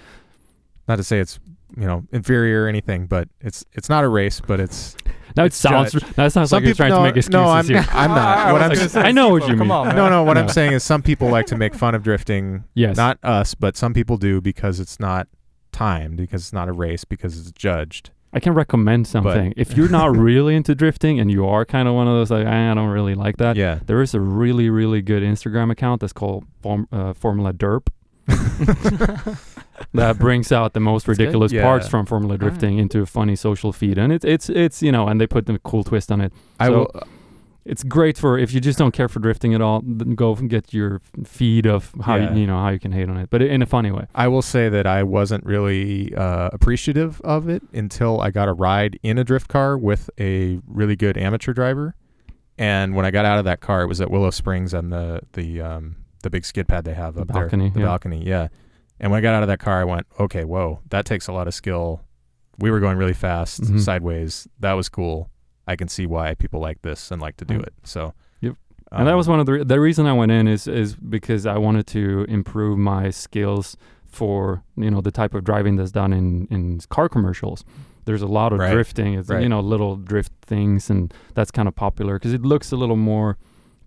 not 0.88 0.96
to 0.98 1.04
say 1.04 1.20
it's 1.20 1.40
you 1.78 1.86
know 1.86 2.04
inferior 2.12 2.64
or 2.64 2.68
anything, 2.68 3.06
but 3.08 3.28
it's 3.42 3.64
it's 3.74 3.90
not 3.90 4.04
a 4.04 4.08
race, 4.08 4.40
but 4.42 4.60
it's 4.60 4.96
Now 5.36 5.44
it 5.44 5.48
It's 5.48 5.58
sounds 5.58 5.92
judged. 5.92 6.16
that 6.16 6.32
sounds 6.32 6.50
Some 6.50 6.58
like 6.58 6.66
you're 6.66 6.74
trying 6.76 6.90
no, 6.90 6.98
to 6.98 7.04
make 7.04 7.18
excuses 7.18 7.34
no, 7.34 7.44
I'm- 7.44 7.66
here. 7.66 7.86
I'm 7.92 8.10
not. 8.12 8.52
What 8.54 8.62
I'm 8.64 8.70
Like, 8.70 8.80
s- 8.80 8.96
I 8.96 9.12
know 9.12 9.30
what 9.30 9.48
you 9.48 9.56
mean. 9.56 9.68
no, 9.68 10.10
no. 10.10 10.24
What 10.24 10.38
I'm 10.38 10.50
saying 10.50 10.72
is 10.74 10.84
some 10.84 11.04
people 11.04 11.30
like 11.30 11.46
to 11.48 11.56
make 11.58 11.76
fun 11.76 11.94
of 11.94 12.02
drifting. 12.02 12.64
Yes. 12.74 12.96
Not 12.98 13.20
us, 13.24 13.54
but 13.54 13.78
some 13.78 13.94
people 13.94 14.18
do 14.18 14.42
because 14.42 14.80
it's 14.80 15.00
not 15.00 15.28
timed, 15.78 16.18
because 16.18 16.42
it's 16.42 16.54
not 16.54 16.68
a 16.68 16.74
race, 16.74 17.04
because 17.06 17.38
it's 17.40 17.52
judged. 17.52 18.10
I 18.34 18.40
can 18.40 18.54
recommend 18.54 19.08
something. 19.08 19.54
if 19.56 19.76
you're 19.78 19.90
not 19.90 20.16
really 20.28 20.54
into 20.56 20.76
drifting 20.76 21.20
and 21.20 21.32
you 21.32 21.46
are 21.48 21.64
kind 21.66 21.88
of 21.88 21.94
one 21.96 22.08
of 22.08 22.14
those 22.20 22.30
like 22.30 22.46
"Ah, 22.46 22.72
I 22.72 22.74
don't 22.74 22.90
really 22.90 23.16
like 23.16 23.38
that, 23.38 23.56
yeah. 23.56 23.80
there 23.86 24.02
is 24.02 24.14
a 24.14 24.20
really 24.20 24.70
really 24.70 25.02
good 25.02 25.24
Instagram 25.24 25.72
account 25.72 26.02
that's 26.02 26.14
called 26.14 26.44
Form, 26.62 26.88
uh, 26.92 27.14
Formula 27.14 27.54
Derp. 27.54 27.88
that 29.94 30.18
brings 30.20 30.52
out 30.52 30.74
the 30.74 30.80
most 30.80 31.06
That's 31.06 31.18
ridiculous 31.20 31.52
Yeah. 31.52 31.64
parts 31.64 31.88
from 31.88 32.06
Formula 32.06 32.34
Alright. 32.34 32.50
drifting 32.50 32.78
into 32.78 33.02
a 33.02 33.06
funny 33.06 33.36
social 33.36 33.72
feed, 33.72 33.98
and 33.98 34.12
it's 34.12 34.26
it's 34.26 34.50
it's 34.50 34.82
you 34.84 34.92
know, 34.92 35.08
and 35.08 35.20
they 35.22 35.28
put 35.28 35.46
the 35.46 35.58
cool 35.60 35.84
twist 35.84 36.12
on 36.12 36.22
it. 36.22 36.34
I 36.60 36.68
So- 36.68 36.74
will. 36.94 37.04
It's 37.68 37.84
great 37.84 38.18
for 38.18 38.38
if 38.38 38.54
you 38.54 38.60
just 38.62 38.80
don't 38.80 38.94
care 38.94 39.08
for 39.10 39.20
drifting 39.20 39.54
at 39.54 39.62
all. 39.62 39.82
Then 39.86 40.16
go 40.16 40.34
and 40.36 40.50
get 40.50 40.74
your 40.74 41.02
feed 41.26 41.66
of 41.68 41.94
how 42.02 42.16
Yeah. 42.16 42.34
you, 42.34 42.42
you 42.42 42.48
know 42.48 42.58
how 42.58 42.70
you 42.70 42.80
can 42.80 42.92
hate 42.92 43.10
on 43.10 43.18
it, 43.18 43.30
but 43.30 43.42
in 43.42 43.62
a 43.62 43.66
funny 43.66 43.92
way. 43.92 44.06
I 44.16 44.28
will 44.30 44.42
say 44.42 44.70
that 44.70 44.88
I 44.88 45.04
wasn't 45.04 45.46
really 45.46 46.14
uh, 46.16 46.50
appreciative 46.54 47.20
of 47.22 47.50
it 47.50 47.62
until 47.74 48.22
I 48.22 48.32
got 48.32 48.48
a 48.48 48.54
ride 48.54 48.98
in 49.04 49.18
a 49.18 49.24
drift 49.24 49.48
car 49.50 49.78
with 49.78 50.10
a 50.20 50.60
really 50.68 50.96
good 50.96 51.18
amateur 51.18 51.54
driver. 51.54 51.94
And 52.58 52.96
when 52.96 53.06
I 53.06 53.12
got 53.12 53.26
out 53.26 53.38
of 53.38 53.46
that 53.46 53.60
car, 53.60 53.84
it 53.84 53.88
was 53.88 54.02
at 54.02 54.10
Willow 54.10 54.32
Springs 54.32 54.74
on 54.74 54.90
the 54.90 55.22
the 55.34 55.62
um, 55.62 55.96
the 56.24 56.30
big 56.32 56.46
skid 56.46 56.68
pad 56.68 56.86
they 56.86 56.94
have 56.96 57.14
The 57.16 57.22
up 57.22 57.28
balcony, 57.28 57.66
there, 57.66 57.74
the 57.74 57.80
yeah. 57.82 57.86
balcony, 57.86 58.24
yeah. 58.26 58.48
And 59.00 59.12
when 59.12 59.20
I 59.20 59.22
got 59.22 59.36
out 59.36 59.44
of 59.44 59.48
that 59.50 59.60
car, 59.60 59.80
I 59.80 59.84
went, 59.84 60.08
okay, 60.20 60.44
whoa, 60.44 60.80
that 60.90 61.06
takes 61.06 61.28
a 61.28 61.32
lot 61.32 61.48
of 61.48 61.54
skill. 61.54 62.02
We 62.58 62.72
were 62.72 62.80
going 62.80 62.98
really 62.98 63.14
fast 63.14 63.62
Mhm. 63.62 63.80
sideways. 63.80 64.48
That 64.60 64.74
was 64.74 64.90
cool. 64.90 65.30
I 65.68 65.76
can 65.76 65.88
see 65.88 66.06
why 66.06 66.34
people 66.34 66.60
like 66.60 66.82
this 66.82 67.12
and 67.12 67.22
like 67.22 67.38
to 67.38 67.46
do 67.46 67.56
Mm. 67.60 67.64
it. 67.68 67.74
So, 67.84 68.14
Yep. 68.42 68.56
and 68.92 69.08
that 69.08 69.12
um, 69.14 69.18
was 69.18 69.28
one 69.28 69.40
of 69.40 69.46
the 69.46 69.52
re- 69.54 69.64
the 69.64 69.80
reason 69.80 70.06
I 70.06 70.14
went 70.14 70.32
in 70.32 70.48
is 70.48 70.68
is 70.68 70.96
because 70.96 71.46
I 71.46 71.58
wanted 71.58 71.88
to 71.88 72.26
improve 72.30 72.78
my 72.78 73.10
skills 73.10 73.76
for 74.06 74.64
you 74.78 74.90
know 74.90 75.02
the 75.02 75.12
type 75.12 75.34
of 75.34 75.44
driving 75.44 75.76
that's 75.76 75.92
done 75.92 76.14
in 76.14 76.48
in 76.50 76.80
car 76.90 77.10
commercials. 77.10 77.64
There's 78.06 78.22
a 78.22 78.28
lot 78.28 78.54
of 78.54 78.60
Right. 78.60 78.72
drifting, 78.72 79.16
it's 79.16 79.30
Right. 79.30 79.44
you 79.44 79.50
know 79.50 79.60
little 79.60 79.98
drift 79.98 80.32
things, 80.42 80.90
and 80.90 81.14
that's 81.34 81.52
kind 81.52 81.68
of 81.68 81.76
popular 81.76 82.14
because 82.16 82.34
it 82.34 82.42
looks 82.44 82.72
a 82.72 82.78
little 82.78 82.96
more 82.96 83.38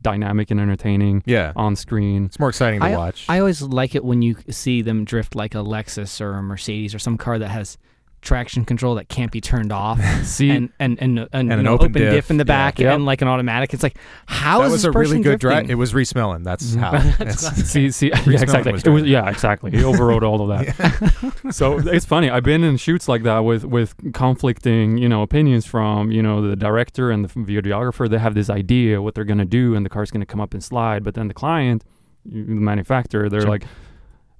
dynamic 0.02 0.50
and 0.50 0.58
entertaining 0.60 1.22
yeah, 1.26 1.52
on 1.56 1.76
screen. 1.76 2.24
it's 2.26 2.38
more 2.38 2.48
exciting 2.48 2.80
to 2.80 2.86
I- 2.86 2.96
watch. 2.96 3.26
I 3.28 3.38
always 3.38 3.60
like 3.62 3.94
it 3.94 4.02
when 4.04 4.22
you 4.22 4.34
see 4.48 4.80
them 4.82 5.04
drift 5.04 5.34
like 5.34 5.54
a 5.54 5.58
Lexus 5.58 6.20
or 6.22 6.34
a 6.34 6.42
Mercedes 6.42 6.94
or 6.94 6.98
some 6.98 7.18
car 7.18 7.38
that 7.38 7.48
has 7.48 7.76
traction 8.22 8.64
control 8.64 8.94
that 8.96 9.08
can't 9.08 9.32
be 9.32 9.40
turned 9.40 9.72
off. 9.72 10.00
See, 10.24 10.50
and 10.50 10.70
and 10.78 10.98
and, 11.00 11.18
and, 11.18 11.28
And 11.32 11.52
an 11.52 11.62
know, 11.64 11.72
open 11.74 11.86
open, 11.90 12.02
diff. 12.02 12.12
diff, 12.14 12.30
in 12.30 12.36
the 12.36 12.42
yeah. 12.42 12.44
back 12.46 12.78
Yep. 12.78 12.94
and 12.94 13.04
like 13.06 13.22
an 13.22 13.28
automatic. 13.28 13.72
It's 13.74 13.82
like 13.82 13.96
how 14.26 14.60
that 14.60 14.66
is 14.66 14.72
was 14.72 14.82
this 14.82 14.94
a 14.94 14.98
really 14.98 15.20
good 15.22 15.40
drive. 15.40 15.70
It 15.70 15.74
was 15.76 15.94
Rhys 15.94 16.14
Millen. 16.14 16.42
That's 16.42 16.74
Mhm. 16.74 16.80
how. 16.80 16.90
That's 17.24 17.40
see, 17.70 17.90
see, 17.90 18.08
yeah, 18.08 18.40
exactly. 18.42 18.72
was 18.72 18.84
It 18.84 18.90
was, 18.90 19.04
yeah, 19.04 19.28
exactly. 19.30 19.70
He 19.70 19.82
overrode 19.84 20.22
all 20.22 20.50
of 20.50 20.58
that. 20.66 21.52
so 21.54 21.78
it's 21.78 22.04
funny. 22.06 22.30
I've 22.30 22.44
been 22.44 22.62
in 22.64 22.76
shoots 22.76 23.08
like 23.08 23.22
that 23.24 23.40
with 23.40 23.64
with 23.64 23.94
conflicting, 24.12 24.98
you 24.98 25.08
know, 25.08 25.22
opinions 25.22 25.66
from 25.66 26.10
you 26.12 26.22
know 26.22 26.46
the 26.46 26.56
director 26.56 27.10
and 27.10 27.24
the 27.24 27.28
videographer. 27.28 28.08
They 28.08 28.18
have 28.18 28.34
this 28.34 28.50
idea 28.50 29.00
what 29.02 29.14
they're 29.14 29.24
gonna 29.24 29.44
do, 29.44 29.74
and 29.74 29.84
the 29.84 29.90
car's 29.90 30.10
gonna 30.10 30.26
come 30.26 30.40
up 30.40 30.52
and 30.54 30.62
slide. 30.62 31.02
But 31.04 31.14
then 31.14 31.28
the 31.28 31.34
client, 31.34 31.84
the 32.24 32.44
manufacturer, 32.44 33.28
they're 33.28 33.40
Sure. 33.42 33.50
like. 33.50 33.64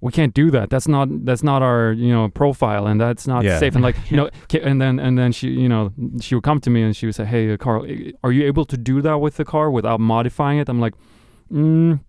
We 0.02 0.12
can't 0.12 0.32
do 0.32 0.50
that. 0.50 0.70
That's 0.70 0.88
not 0.88 1.08
that's 1.26 1.42
not 1.42 1.60
our 1.62 1.92
you 1.92 2.10
know 2.12 2.28
profile, 2.30 2.86
and 2.86 2.98
that's 3.00 3.26
not 3.26 3.44
Yeah. 3.44 3.58
safe. 3.58 3.74
And 3.74 3.82
like 3.84 3.96
you 4.10 4.16
know, 4.16 4.30
and 4.62 4.80
then 4.80 4.98
and 4.98 5.18
then 5.18 5.30
she 5.32 5.48
you 5.50 5.68
know 5.68 5.92
she 6.20 6.34
would 6.34 6.44
come 6.44 6.60
to 6.60 6.70
me 6.70 6.82
and 6.82 6.96
she 6.96 7.06
would 7.06 7.14
say, 7.14 7.24
"Hey, 7.26 7.56
Carl, 7.58 7.86
are 8.24 8.32
you 8.32 8.44
able 8.46 8.64
to 8.64 8.76
do 8.78 9.02
that 9.02 9.18
with 9.20 9.36
the 9.36 9.44
car 9.44 9.70
without 9.70 10.00
modifying 10.00 10.58
it?" 10.58 10.68
I'm 10.70 10.80
like, 10.80 10.94
mm, 11.52 12.00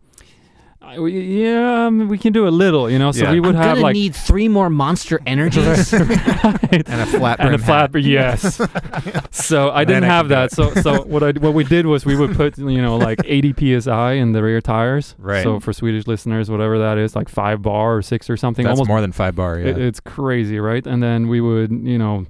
I, 0.91 0.99
we- 0.99 1.43
yeah, 1.45 1.85
I 1.85 1.89
mean, 1.89 2.07
we 2.09 2.17
can 2.17 2.33
do 2.33 2.47
a 2.47 2.49
little, 2.49 2.89
you 2.89 2.99
know. 2.99 3.11
So 3.11 3.23
Yeah. 3.23 3.31
we 3.31 3.39
would 3.39 3.55
I'm 3.55 3.61
have 3.61 3.75
gonna 3.75 3.81
like 3.81 3.93
need 3.93 4.13
three 4.15 4.47
more 4.49 4.69
Monster 4.69 5.19
Energies. 5.25 5.93
Right. 6.43 6.83
and 6.87 7.01
a 7.01 7.05
flat 7.05 7.39
and 7.39 7.49
a 7.49 7.57
brim 7.57 7.59
flat, 7.65 7.93
hat. 7.93 8.03
yes. 8.03 8.59
so 9.31 9.69
I 9.71 9.85
Then 9.85 10.01
didn't 10.01 10.03
I 10.05 10.07
have 10.07 10.23
can 10.25 10.29
that. 10.29 10.51
So 10.51 10.73
so 10.75 11.03
what 11.13 11.23
I 11.23 11.31
what 11.39 11.53
we 11.53 11.63
did 11.63 11.85
was 11.85 12.05
we 12.05 12.15
would 12.15 12.35
put 12.35 12.57
you 12.57 12.81
know 12.81 12.97
like 12.97 13.19
80 13.23 13.79
psi 13.81 14.13
in 14.13 14.31
the 14.33 14.41
rear 14.43 14.59
tires. 14.61 15.15
Right. 15.17 15.43
So 15.43 15.59
for 15.59 15.71
Swedish 15.73 16.07
listeners, 16.07 16.49
whatever 16.51 16.79
that 16.79 16.97
is, 16.97 17.15
like 17.15 17.29
five 17.29 17.61
bar 17.61 17.97
or 17.97 18.01
six 18.01 18.29
or 18.29 18.37
something, 18.37 18.65
That's 18.65 18.77
almost 18.79 18.87
more 18.89 19.01
than 19.01 19.11
five 19.11 19.35
bar. 19.35 19.59
Yeah. 19.59 19.67
it, 19.69 19.77
it's 19.77 19.99
crazy, 19.99 20.59
right? 20.59 20.85
And 20.85 21.01
then 21.01 21.27
we 21.27 21.41
would, 21.41 21.71
you 21.71 21.97
know, 21.97 22.25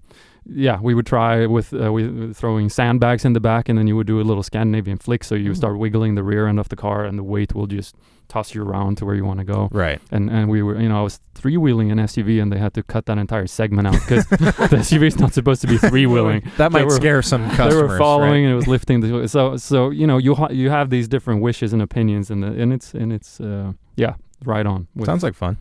yeah, 0.46 0.80
we 0.82 0.94
would 0.94 1.06
try 1.06 1.46
with 1.46 1.74
uh, 1.74 1.92
we 1.92 2.34
throwing 2.34 2.70
sandbags 2.70 3.26
in 3.26 3.34
the 3.34 3.40
back, 3.40 3.70
and 3.70 3.78
then 3.78 3.88
you 3.88 3.96
would 3.96 4.08
do 4.08 4.20
a 4.20 4.24
little 4.24 4.44
Scandinavian 4.44 4.98
flick. 4.98 5.24
So 5.24 5.36
you 5.36 5.52
Mm. 5.52 5.56
start 5.56 5.78
wiggling 5.78 6.16
the 6.16 6.24
rear 6.24 6.48
end 6.48 6.60
of 6.60 6.70
the 6.70 6.76
car, 6.76 7.06
and 7.06 7.18
the 7.20 7.24
weight 7.24 7.54
will 7.54 7.68
just 7.68 7.96
toss 8.28 8.56
you 8.56 8.64
around 8.64 8.98
to 8.98 9.06
where 9.06 9.14
you 9.16 9.26
want 9.26 9.40
to 9.40 9.46
go. 9.46 9.68
right. 9.72 10.00
And 10.12 10.30
and 10.30 10.50
we 10.50 10.62
were, 10.64 10.80
you 10.82 10.88
know, 10.90 11.00
I 11.00 11.04
was 11.04 11.20
three 11.36 11.58
wheeling 11.58 11.92
an 11.92 12.00
SUV, 12.00 12.42
and 12.42 12.52
they 12.52 12.58
had 12.58 12.74
to 12.74 12.82
cut 12.84 13.06
that 13.06 13.18
entire 13.18 13.46
segment 13.48 13.88
out 13.88 13.94
because 14.01 14.25
the 14.72 14.77
SUV 14.82 15.04
is 15.08 15.20
not 15.20 15.34
supposed 15.34 15.62
to 15.62 15.68
be 15.68 15.77
three 15.77 16.06
wheeling. 16.08 16.42
That 16.58 16.72
might 16.72 16.86
were- 16.86 16.92
scare 17.01 17.22
some 17.22 17.44
customers. 17.50 17.74
They 17.75 17.82
were 17.88 17.98
following, 17.98 18.32
Right? 18.32 18.38
and 18.46 18.51
it 18.54 18.56
was 18.56 18.68
lifting 18.68 19.01
the. 19.01 19.27
So 19.27 19.58
so 19.58 19.90
you 19.92 20.08
know 20.08 20.18
you 20.18 20.34
ha- 20.36 20.51
you 20.51 20.70
have 20.72 20.90
these 20.90 21.08
different 21.08 21.42
wishes 21.44 21.72
and 21.74 21.82
opinions, 21.82 22.32
and 22.32 22.42
the, 22.44 22.48
and 22.62 22.74
it's 22.74 22.94
and 22.96 23.12
it's 23.14 23.40
uh, 23.40 23.74
yeah 23.96 24.14
right 24.46 24.66
on. 24.66 24.88
Sounds 25.04 25.24
like 25.24 25.36
fun 25.36 25.58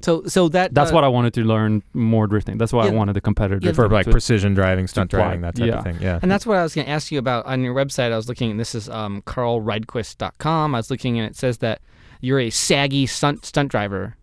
so 0.00 0.24
so 0.24 0.48
that 0.50 0.72
that's 0.74 0.90
uh, 0.90 0.94
what 0.94 1.04
I 1.04 1.08
wanted 1.08 1.34
to 1.34 1.42
learn 1.42 1.82
more 1.92 2.26
drifting. 2.26 2.56
That's 2.58 2.72
why 2.72 2.86
I 2.86 2.90
wanted 2.90 3.14
the 3.14 3.20
competitive 3.20 3.62
Yeah, 3.62 3.72
for 3.72 3.88
like 3.88 4.08
precision 4.10 4.54
driving, 4.54 4.86
stunt 4.86 5.10
driving, 5.10 5.40
that 5.42 5.56
type 5.56 5.66
Yeah. 5.66 5.78
of 5.78 5.84
thing. 5.84 5.98
Yeah. 6.00 6.18
And 6.22 6.30
that's 6.30 6.46
what 6.46 6.56
I 6.56 6.62
was 6.62 6.74
going 6.74 6.86
to 6.86 6.90
ask 6.90 7.10
you 7.12 7.18
about 7.18 7.44
on 7.46 7.62
your 7.62 7.74
website. 7.74 8.12
I 8.12 8.16
was 8.16 8.28
looking, 8.28 8.50
and 8.52 8.58
this 8.60 8.74
is 8.74 8.88
um, 8.88 9.22
carlrydquist.com. 9.22 10.74
I 10.74 10.78
was 10.78 10.90
looking, 10.90 11.18
and 11.18 11.28
it 11.28 11.36
says 11.36 11.58
that 11.58 11.80
you're 12.20 12.40
a 12.40 12.50
saggy 12.50 13.06
stunt 13.06 13.44
stunt 13.44 13.70
driver. 13.70 14.16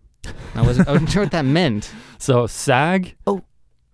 I 0.54 0.62
wasn't, 0.62 0.88
I 0.88 0.92
wasn't 0.92 1.10
sure 1.10 1.22
what 1.22 1.32
that 1.32 1.44
meant. 1.44 1.90
So 2.18 2.46
SAG 2.46 3.16
Oh. 3.26 3.42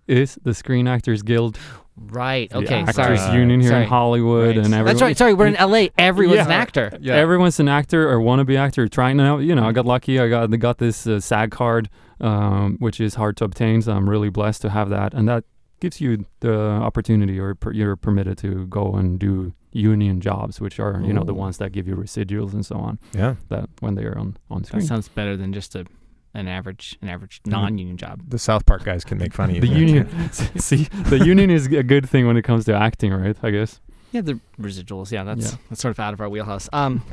is 0.07 0.37
the 0.43 0.53
Screen 0.53 0.87
Actors 0.87 1.23
Guild, 1.23 1.57
Right. 2.07 2.49
the 2.49 2.57
Okay. 2.57 2.75
Actors 2.81 2.95
Sorry. 3.21 3.39
Union 3.39 3.61
here 3.61 3.69
Sorry. 3.71 3.83
in 3.83 3.89
Hollywood, 3.89 4.47
Right. 4.47 4.57
and 4.57 4.65
everyone. 4.73 4.85
That's 4.85 5.01
right. 5.01 5.17
Sorry, 5.17 5.33
we're 5.33 5.47
in 5.47 5.55
LA. 5.55 5.87
Everyone's 5.97 6.39
an 6.45 6.51
actor. 6.51 6.91
Yeah. 7.01 7.15
Everyone's 7.15 7.59
an 7.59 7.67
actor 7.67 8.09
or 8.09 8.19
wannabe 8.19 8.57
actor 8.57 8.87
trying 8.87 9.17
now. 9.17 9.37
You 9.37 9.55
know, 9.55 9.65
I 9.67 9.71
got 9.71 9.85
lucky. 9.85 10.19
I 10.19 10.29
got 10.29 10.49
got 10.59 10.77
this 10.77 11.05
uh, 11.07 11.19
SAG 11.19 11.51
card, 11.51 11.89
um, 12.21 12.77
which 12.79 12.99
is 12.99 13.15
hard 13.15 13.37
to 13.37 13.43
obtain. 13.45 13.81
So 13.81 13.93
I'm 13.93 14.09
really 14.09 14.29
blessed 14.29 14.61
to 14.63 14.69
have 14.69 14.89
that, 14.89 15.13
and 15.13 15.27
that 15.27 15.43
gives 15.79 16.01
you 16.01 16.25
the 16.41 16.53
opportunity, 16.59 17.39
or 17.39 17.55
per, 17.55 17.71
you're 17.71 17.95
permitted 17.95 18.37
to 18.39 18.65
go 18.67 18.93
and 18.95 19.17
do 19.19 19.53
union 19.71 20.19
jobs, 20.19 20.59
which 20.59 20.79
are 20.79 20.99
you 21.05 21.13
know 21.13 21.23
the 21.23 21.33
ones 21.33 21.57
that 21.59 21.71
give 21.71 21.87
you 21.87 21.95
residuals 21.95 22.53
and 22.53 22.65
so 22.65 22.75
on. 22.75 22.97
yeah. 23.13 23.35
That 23.49 23.69
when 23.81 23.95
they 23.95 24.03
are 24.05 24.17
on 24.17 24.35
on 24.49 24.63
screen. 24.63 24.79
That 24.81 24.85
screen. 24.85 24.87
sounds 24.87 25.07
better 25.09 25.37
than 25.37 25.53
just 25.53 25.75
a 25.75 25.85
an 26.33 26.47
average 26.47 26.97
an 27.01 27.09
average 27.09 27.41
non-union 27.45 27.97
job. 27.97 28.21
The 28.27 28.39
South 28.39 28.65
Park 28.65 28.83
guys 28.83 29.03
can 29.03 29.17
make 29.17 29.33
fun 29.33 29.49
of 29.49 29.55
you. 29.55 29.61
the 29.61 29.67
union, 29.67 30.31
see, 30.57 30.83
the 31.05 31.19
union 31.25 31.49
is 31.49 31.67
a 31.67 31.83
good 31.83 32.07
thing 32.09 32.27
when 32.27 32.37
it 32.37 32.43
comes 32.43 32.65
to 32.65 32.73
acting, 32.75 33.11
right? 33.13 33.35
I 33.43 33.51
guess. 33.51 33.79
Yeah, 34.11 34.21
the 34.21 34.39
residuals. 34.59 35.11
Yeah, 35.11 35.23
that's 35.23 35.51
Yeah. 35.51 35.57
that's 35.69 35.81
sort 35.81 35.91
of 35.91 35.99
out 35.99 36.13
of 36.13 36.21
our 36.21 36.29
wheelhouse. 36.29 36.67
Um, 36.73 37.03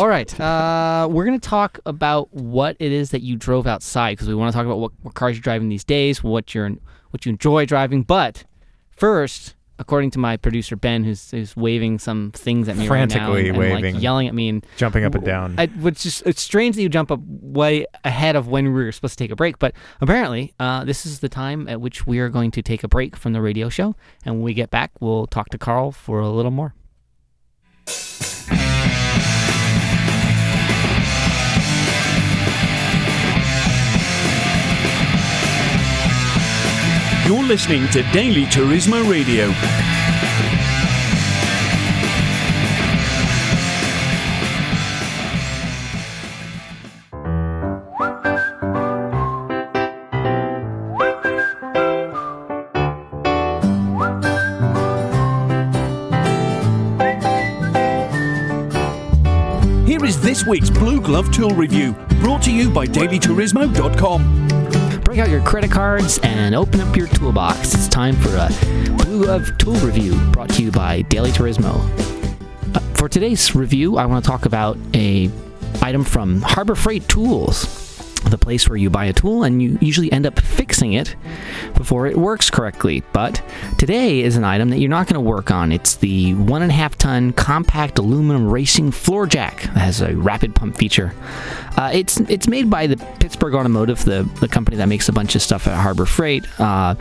all 0.00 0.08
right, 0.08 0.28
uh, 0.40 1.06
we're 1.10 1.24
gonna 1.24 1.38
talk 1.38 1.78
about 1.86 2.32
what 2.34 2.76
it 2.80 2.90
is 2.90 3.10
that 3.10 3.22
you 3.22 3.36
drove 3.36 3.66
outside 3.68 4.12
because 4.14 4.26
we 4.28 4.34
want 4.34 4.50
to 4.52 4.56
talk 4.56 4.66
about 4.66 4.78
what, 4.80 4.90
what 5.02 5.14
cars 5.14 5.36
you're 5.36 5.42
driving 5.42 5.68
these 5.68 5.84
days, 5.84 6.24
what 6.24 6.52
you're 6.54 6.70
what 7.10 7.24
you 7.24 7.30
enjoy 7.30 7.66
driving. 7.66 8.02
But 8.02 8.44
first, 8.90 9.54
according 9.78 10.10
to 10.12 10.18
my 10.18 10.36
producer 10.36 10.76
Ben, 10.76 11.04
who's, 11.04 11.30
who's 11.30 11.56
waving 11.56 11.98
some 11.98 12.30
things 12.32 12.68
at 12.68 12.76
me 12.76 12.88
right 12.88 13.08
now 13.08 13.14
Frantically 13.16 13.48
and, 13.48 13.48
and, 13.48 13.58
waving. 13.58 13.94
like 13.94 14.02
yelling 14.02 14.28
at 14.28 14.34
me, 14.34 14.48
and 14.48 14.66
Jumping 14.76 15.04
up 15.04 15.14
and 15.14 15.24
down. 15.24 15.54
I, 15.58 15.66
which 15.66 16.06
is 16.06 16.22
it's 16.26 16.42
strange 16.42 16.76
that 16.76 16.82
you 16.82 16.88
jump 16.88 17.10
up 17.10 17.20
way 17.24 17.86
ahead 18.04 18.36
of 18.36 18.48
when 18.48 18.66
we 18.66 18.72
were 18.72 18.92
supposed 18.92 19.18
to 19.18 19.24
take 19.24 19.30
a 19.30 19.36
break, 19.36 19.58
but 19.58 19.74
apparently 20.00 20.54
uh, 20.60 20.84
this 20.84 21.06
is 21.06 21.20
the 21.20 21.28
time 21.28 21.68
at 21.68 21.80
which 21.80 22.06
we 22.06 22.18
are 22.18 22.28
going 22.28 22.50
to 22.52 22.62
take 22.62 22.84
a 22.84 22.88
break 22.88 23.16
from 23.16 23.32
the 23.32 23.40
radio 23.40 23.68
show, 23.68 23.94
and 24.24 24.36
when 24.36 24.42
we 24.42 24.54
get 24.54 24.70
back, 24.70 24.92
we'll 25.00 25.26
talk 25.26 25.48
to 25.50 25.58
Carl 25.58 25.92
for 25.92 26.20
a 26.20 26.28
little 26.28 26.50
more. 26.50 26.74
You're 37.26 37.42
listening 37.42 37.88
to 37.88 38.02
Daily 38.12 38.44
Turismo 38.44 39.10
Radio. 39.10 39.48
Here 59.86 60.04
is 60.04 60.20
this 60.20 60.46
week's 60.46 60.68
Blue 60.68 61.00
Glove 61.00 61.32
Tool 61.32 61.52
Review, 61.52 61.94
brought 62.20 62.42
to 62.42 62.52
you 62.52 62.68
by 62.68 62.86
DailyTurismo.com. 62.86 64.63
Break 65.14 65.26
out 65.26 65.30
your 65.30 65.42
credit 65.42 65.70
cards 65.70 66.18
and 66.24 66.56
open 66.56 66.80
up 66.80 66.96
your 66.96 67.06
toolbox. 67.06 67.72
It's 67.72 67.86
time 67.86 68.16
for 68.16 68.30
a 68.30 68.48
Blue 69.04 69.22
Glove 69.22 69.48
Tool 69.58 69.74
Review 69.74 70.18
brought 70.32 70.48
to 70.48 70.62
you 70.64 70.72
by 70.72 71.02
Daily 71.02 71.30
Turismo. 71.30 71.76
Uh, 72.74 72.80
for 72.94 73.08
today's 73.08 73.54
review, 73.54 73.96
I 73.96 74.06
want 74.06 74.24
to 74.24 74.28
talk 74.28 74.44
about 74.44 74.76
a 74.92 75.30
item 75.80 76.02
from 76.02 76.42
Harbor 76.42 76.74
Freight 76.74 77.06
Tools, 77.06 77.62
the 78.24 78.36
place 78.44 78.68
where 78.68 78.76
you 78.76 78.90
buy 78.90 79.06
a 79.06 79.12
tool 79.12 79.42
and 79.42 79.62
you 79.62 79.78
usually 79.80 80.12
end 80.12 80.26
up 80.26 80.38
fixing 80.38 80.92
it 80.92 81.16
before 81.74 82.06
it 82.06 82.16
works 82.16 82.50
correctly. 82.50 83.02
But 83.12 83.42
today 83.78 84.20
is 84.20 84.36
an 84.36 84.44
item 84.44 84.68
that 84.70 84.78
you're 84.78 84.90
not 84.90 85.06
going 85.06 85.14
to 85.14 85.20
work 85.28 85.50
on. 85.50 85.72
It's 85.72 85.96
the 85.96 86.34
one 86.34 86.62
and 86.62 86.70
a 86.70 86.74
half 86.74 86.96
ton 86.98 87.32
compact 87.32 87.98
aluminum 87.98 88.50
racing 88.50 88.90
floor 88.92 89.26
jack 89.26 89.62
that 89.62 89.78
has 89.78 90.02
a 90.02 90.14
rapid 90.14 90.54
pump 90.54 90.76
feature. 90.76 91.14
Uh, 91.76 91.90
it's 91.92 92.20
it's 92.20 92.46
made 92.46 92.70
by 92.70 92.86
the 92.86 92.96
Pittsburgh 93.18 93.54
Automotive, 93.54 94.04
the, 94.04 94.28
the 94.40 94.46
company 94.46 94.76
that 94.76 94.86
makes 94.86 95.08
a 95.08 95.12
bunch 95.12 95.34
of 95.34 95.42
stuff 95.42 95.66
at 95.66 95.76
Harbor 95.76 96.06
Freight. 96.06 96.44
Uh, 96.60 96.94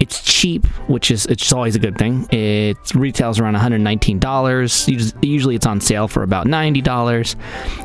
it's 0.00 0.22
cheap, 0.22 0.66
which 0.88 1.10
is 1.10 1.24
it's 1.26 1.52
always 1.52 1.76
a 1.76 1.78
good 1.78 1.96
thing. 1.96 2.26
It 2.30 2.76
retails 2.94 3.40
around 3.40 3.54
$119. 3.54 5.24
Usually 5.24 5.54
it's 5.54 5.66
on 5.66 5.80
sale 5.80 6.08
for 6.08 6.22
about 6.22 6.46
$90. 6.46 7.36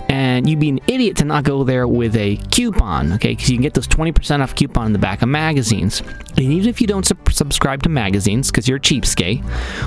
And 0.09 0.49
you'd 0.49 0.59
be 0.59 0.69
an 0.69 0.79
idiot 0.87 1.17
to 1.17 1.25
not 1.25 1.43
go 1.43 1.63
there 1.63 1.87
with 1.87 2.15
a 2.15 2.37
coupon, 2.51 3.02
okay? 3.13 3.29
Because 3.35 3.49
you 3.49 3.57
can 3.57 3.63
get 3.63 3.73
those 3.73 3.87
20% 3.87 4.41
off 4.41 4.55
coupon 4.55 4.87
in 4.87 4.93
the 4.93 4.99
back 4.99 5.21
of 5.21 5.29
magazines. 5.29 6.01
And 6.01 6.39
even 6.39 6.69
if 6.69 6.79
you 6.81 6.87
don't 6.87 7.05
sub- 7.05 7.31
subscribe 7.31 7.83
to 7.83 7.89
magazines, 7.89 8.49
because 8.49 8.67
you're 8.67 8.77
a 8.77 8.81
cheapskate, 8.81 9.43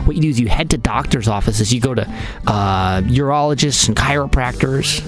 what 0.07 0.17
you 0.17 0.23
do 0.23 0.29
is 0.29 0.39
you 0.39 0.49
head 0.49 0.71
to 0.71 0.79
doctor's 0.79 1.29
offices. 1.29 1.73
You 1.73 1.81
go 1.81 1.95
to 1.95 2.09
uh, 2.47 3.01
urologists 3.03 3.89
and 3.89 3.97
chiropractors, 3.97 5.03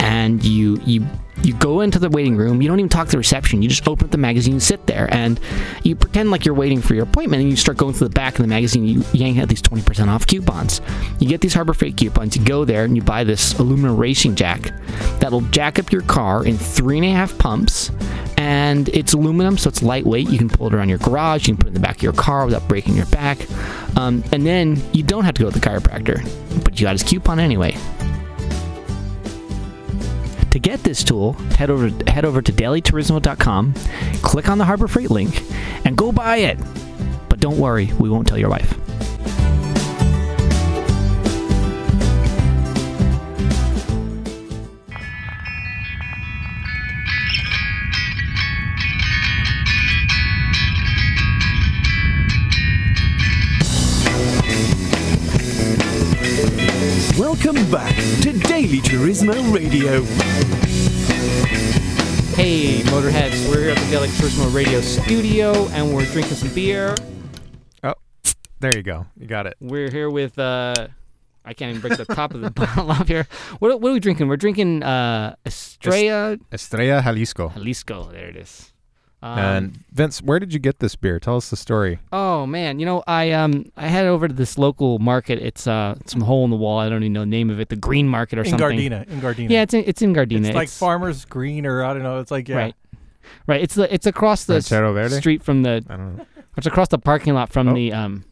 and 0.00 0.42
you 0.44 0.80
you 0.84 1.06
you 1.42 1.54
go 1.54 1.80
into 1.80 1.98
the 1.98 2.10
waiting 2.10 2.36
room. 2.36 2.60
You 2.60 2.68
don't 2.68 2.78
even 2.78 2.88
talk 2.88 3.06
to 3.06 3.12
the 3.12 3.18
reception. 3.18 3.62
You 3.62 3.68
just 3.68 3.86
open 3.88 4.06
up 4.06 4.10
the 4.10 4.18
magazine, 4.18 4.54
and 4.54 4.62
sit 4.62 4.86
there, 4.86 5.12
and 5.12 5.40
you 5.82 5.96
pretend 5.96 6.30
like 6.30 6.44
you're 6.44 6.54
waiting 6.54 6.80
for 6.80 6.94
your 6.94 7.04
appointment. 7.04 7.42
And 7.42 7.50
you 7.50 7.56
start 7.56 7.78
going 7.78 7.94
through 7.94 8.08
the 8.08 8.14
back 8.14 8.34
of 8.34 8.42
the 8.42 8.48
magazine. 8.48 8.84
You 8.84 9.04
yank 9.12 9.38
out 9.38 9.48
these 9.48 9.62
20% 9.62 10.08
off 10.08 10.26
coupons. 10.26 10.80
You 11.18 11.28
get 11.28 11.40
these 11.40 11.54
Harbor 11.54 11.74
Freight 11.74 11.96
coupons. 11.96 12.36
You 12.36 12.44
go 12.44 12.64
there 12.64 12.84
and 12.84 12.96
you 12.96 13.02
buy 13.02 13.24
this 13.24 13.58
aluminum 13.58 13.96
racing 13.96 14.34
jack 14.34 14.72
that'll 15.20 15.42
jack 15.42 15.78
up 15.78 15.92
your 15.92 16.02
car 16.02 16.44
in 16.44 16.56
three 16.56 16.98
and 16.98 17.06
a 17.06 17.10
half 17.10 17.36
pumps. 17.38 17.90
And 18.36 18.88
it's 18.90 19.12
aluminum, 19.12 19.58
so 19.58 19.68
it's 19.68 19.82
lightweight. 19.82 20.30
You 20.30 20.38
can 20.38 20.48
pull 20.48 20.68
it 20.68 20.74
around 20.74 20.88
your 20.88 20.98
garage. 20.98 21.46
You 21.46 21.54
can 21.54 21.58
put 21.58 21.66
it 21.66 21.68
in 21.68 21.74
the 21.74 21.80
back 21.80 21.96
of 21.96 22.02
your 22.02 22.14
car 22.14 22.46
without 22.46 22.66
breaking 22.68 22.96
your 22.96 23.06
back. 23.06 23.38
Um, 23.96 24.24
and 24.32 24.46
then 24.46 24.80
you 24.92 25.02
don't 25.02 25.24
have 25.24 25.34
to 25.34 25.42
go 25.42 25.50
to 25.50 25.58
the 25.58 25.66
chiropractor, 25.66 26.24
but 26.64 26.80
you 26.80 26.86
got 26.86 26.92
his 26.92 27.02
coupon 27.02 27.38
anyway. 27.38 27.76
To 30.50 30.58
get 30.58 30.82
this 30.82 31.04
tool, 31.04 31.34
head 31.56 31.70
over 31.70 31.90
head 32.10 32.24
over 32.24 32.42
to 32.42 32.52
dailyturismo.com, 32.52 33.74
click 34.22 34.48
on 34.48 34.58
the 34.58 34.64
Harbor 34.64 34.88
Freight 34.88 35.10
link, 35.10 35.42
and 35.84 35.96
go 35.96 36.10
buy 36.10 36.38
it. 36.38 36.58
But 37.28 37.38
don't 37.38 37.58
worry, 37.58 37.92
we 37.98 38.10
won't 38.10 38.26
tell 38.26 38.38
your 38.38 38.50
wife. 38.50 38.74
Welcome 57.20 57.70
back 57.70 57.94
to 58.22 58.32
Daily 58.48 58.78
Turismo 58.78 59.54
Radio. 59.54 60.00
Hey, 62.34 62.80
Motorheads, 62.84 63.46
we're 63.46 63.60
here 63.60 63.70
at 63.72 63.76
the 63.76 63.90
Daily 63.90 64.08
Turismo 64.08 64.54
Radio 64.54 64.80
studio, 64.80 65.68
and 65.72 65.94
we're 65.94 66.06
drinking 66.06 66.36
some 66.36 66.48
beer. 66.54 66.96
Oh, 67.84 67.92
there 68.60 68.74
you 68.74 68.82
go. 68.82 69.04
You 69.18 69.26
got 69.26 69.46
it. 69.46 69.58
We're 69.60 69.90
here 69.90 70.08
with 70.08 70.38
uh, 70.38 70.88
I 71.44 71.52
can't 71.52 71.68
even 71.68 71.82
break 71.82 71.98
the 71.98 72.06
top 72.06 72.32
of 72.32 72.40
the 72.40 72.50
bottle 72.52 72.90
off 72.90 73.06
here. 73.06 73.26
What, 73.58 73.82
what 73.82 73.90
are 73.90 73.92
we 73.92 74.00
drinking? 74.00 74.26
We're 74.26 74.38
drinking 74.38 74.82
uh, 74.82 75.36
Estrella 75.44 76.38
Estrella 76.50 77.02
Jalisco. 77.02 77.50
Jalisco. 77.50 78.04
There 78.12 78.28
it 78.28 78.36
is. 78.36 78.69
Um, 79.22 79.38
and 79.38 79.84
Vince, 79.92 80.22
where 80.22 80.38
did 80.38 80.54
you 80.54 80.58
get 80.58 80.78
this 80.78 80.96
beer? 80.96 81.20
Tell 81.20 81.36
us 81.36 81.50
the 81.50 81.56
story. 81.56 81.98
Oh 82.10 82.46
man, 82.46 82.78
you 82.80 82.86
know 82.86 83.02
I 83.06 83.32
um 83.32 83.66
I 83.76 83.86
headed 83.88 84.08
over 84.08 84.26
to 84.28 84.32
this 84.34 84.56
local 84.56 84.98
market. 84.98 85.38
It's 85.38 85.66
uh 85.66 85.96
some 86.06 86.22
hole 86.22 86.42
in 86.44 86.50
the 86.50 86.56
wall. 86.56 86.78
I 86.78 86.88
don't 86.88 87.02
even 87.02 87.12
know 87.12 87.20
the 87.20 87.26
name 87.26 87.50
of 87.50 87.60
it. 87.60 87.68
The 87.68 87.76
Green 87.76 88.08
Market 88.08 88.38
or 88.38 88.42
in 88.42 88.48
something. 88.50 88.78
Gardena, 88.78 89.06
in 89.08 89.20
Gardena. 89.20 89.50
Yeah, 89.50 89.62
it's 89.62 89.74
in, 89.74 89.84
it's 89.86 90.00
in 90.00 90.14
Gardena. 90.14 90.46
it's 90.46 90.54
like 90.54 90.70
Farmers 90.70 91.26
Green 91.26 91.66
or 91.66 91.84
I 91.84 91.92
don't 91.92 92.02
know. 92.02 92.18
It's 92.20 92.30
like 92.30 92.48
yeah. 92.48 92.56
Right. 92.56 92.74
Right. 93.46 93.60
It's 93.60 93.74
the 93.74 93.92
it's 93.92 94.06
across 94.06 94.46
the 94.46 94.54
s- 94.56 94.68
Verde? 94.70 95.14
street 95.16 95.42
from 95.42 95.64
the 95.64 95.84
I 95.90 95.96
don't 95.96 96.16
know. 96.16 96.26
it's 96.56 96.66
across 96.66 96.88
the 96.88 96.98
parking 96.98 97.34
lot 97.34 97.52
from 97.52 97.68
Oh. 97.68 97.74
the 97.74 97.92
um. 97.92 98.24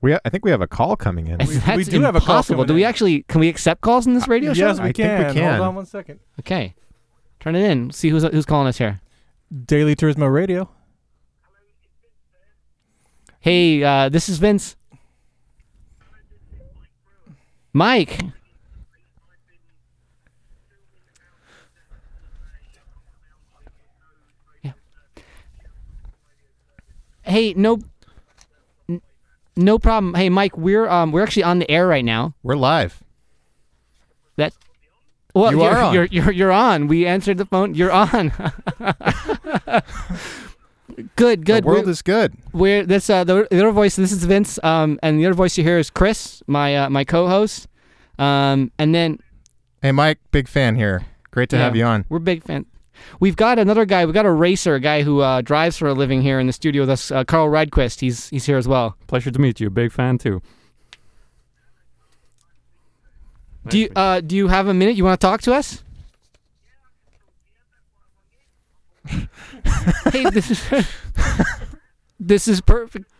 We 0.00 0.12
ha- 0.12 0.20
I 0.24 0.30
think 0.30 0.44
we 0.44 0.50
have 0.52 0.62
a 0.62 0.66
call 0.68 0.96
coming 0.96 1.26
in. 1.26 1.38
We- 1.46 1.56
that's 1.56 1.76
we 1.76 1.84
do 1.84 2.00
have 2.00 2.16
a 2.16 2.20
call 2.20 2.36
impossible. 2.36 2.64
Do 2.64 2.72
we 2.72 2.84
in. 2.84 2.88
actually 2.88 3.24
can 3.24 3.40
we 3.40 3.48
accept 3.50 3.82
calls 3.82 4.06
in 4.06 4.14
this 4.14 4.26
radio 4.26 4.54
show? 4.54 4.68
Yes, 4.68 4.78
we 4.78 4.84
I 4.88 4.92
think 4.92 4.96
we 5.28 5.34
can. 5.34 5.56
Hold 5.56 5.68
on 5.68 5.74
one 5.74 5.84
second. 5.86 6.20
Okay. 6.40 6.74
Turn 7.40 7.54
it 7.54 7.70
in. 7.70 7.90
See 7.90 8.08
who's 8.08 8.22
who's 8.22 8.46
calling 8.46 8.68
us 8.68 8.78
here. 8.78 9.00
Daily 9.66 9.96
Turismo 9.96 10.32
Radio. 10.32 10.68
Hey, 13.40 13.82
uh, 13.82 14.08
this 14.08 14.28
is 14.28 14.38
Vince. 14.38 14.76
Mike. 17.72 18.18
Yeah. 24.62 24.72
Hey, 27.22 27.54
no, 27.54 27.78
n- 28.88 29.02
no 29.56 29.78
problem. 29.78 30.14
Hey, 30.14 30.28
Mike, 30.28 30.56
we're 30.56 30.88
um 30.88 31.12
we're 31.12 31.22
actually 31.22 31.44
on 31.44 31.58
the 31.58 31.70
air 31.70 31.86
right 31.86 32.04
now. 32.04 32.34
We're 32.42 32.56
live. 32.56 33.02
That. 34.36 34.52
Well, 35.34 35.52
You 35.52 35.62
you're, 35.62 35.70
are 35.70 35.78
on. 35.82 35.94
You're, 35.94 36.04
you're 36.06 36.32
you're 36.32 36.52
on. 36.52 36.88
We 36.88 37.06
answered 37.06 37.38
the 37.38 37.44
phone. 37.46 37.74
You're 37.74 37.92
on. 37.92 38.32
good, 41.16 41.44
good. 41.44 41.62
The 41.64 41.66
world 41.66 41.80
We're- 41.84 41.90
is 41.90 42.02
good. 42.02 42.34
we're 42.52 42.84
this 42.84 43.08
uh 43.10 43.24
the, 43.24 43.46
the 43.50 43.58
other 43.58 43.70
voice 43.72 43.96
this 43.96 44.12
is 44.12 44.24
vince 44.24 44.58
um 44.62 44.98
and 45.02 45.18
the 45.18 45.26
other 45.26 45.34
voice 45.34 45.56
you 45.58 45.64
hear 45.64 45.78
is 45.78 45.90
chris 45.90 46.42
my 46.46 46.76
uh, 46.76 46.90
my 46.90 47.04
co-host 47.04 47.66
um 48.18 48.70
and 48.78 48.94
then 48.94 49.18
Hey, 49.80 49.92
Mike, 49.92 50.18
big 50.32 50.48
fan 50.48 50.74
here. 50.74 51.06
Great 51.30 51.50
to 51.50 51.56
Yeah. 51.56 51.62
have 51.64 51.76
you 51.76 51.84
on. 51.84 52.04
we're 52.08 52.18
big 52.18 52.42
fan 52.42 52.66
we've 53.20 53.36
got 53.36 53.58
another 53.60 53.84
guy 53.84 54.04
we've 54.04 54.14
got 54.14 54.26
a 54.26 54.32
racer 54.32 54.74
a 54.74 54.80
guy 54.80 55.02
who 55.02 55.20
uh 55.20 55.40
drives 55.40 55.76
for 55.76 55.86
a 55.88 55.94
living 55.94 56.20
here 56.22 56.40
in 56.40 56.46
the 56.48 56.52
studio 56.52 56.82
with 56.82 56.90
us 56.90 57.10
uh, 57.12 57.22
carl 57.24 57.48
Rydquist. 57.48 58.00
he's 58.00 58.28
he's 58.30 58.46
here 58.46 58.56
as 58.58 58.66
well 58.66 58.96
Pleasure 59.06 59.30
to 59.30 59.38
meet 59.38 59.60
you. 59.60 59.70
Big 59.70 59.92
fan 59.92 60.18
too. 60.18 60.42
do 63.68 63.78
you 63.78 63.88
uh 63.94 64.20
do 64.20 64.34
you 64.34 64.48
have 64.48 64.66
a 64.68 64.74
minute 64.74 64.96
you 64.96 65.04
want 65.04 65.20
to 65.20 65.24
talk 65.26 65.42
to 65.42 65.52
us 65.54 65.84
hey 70.12 70.24
this 70.30 70.50
is 70.50 70.62
this 72.20 72.48
is 72.48 72.60
perfect. 72.60 73.10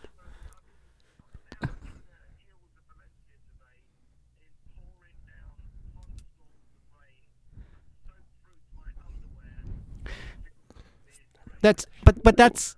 That's 11.61 11.85
but 12.05 12.23
but 12.23 12.37
that's 12.37 12.75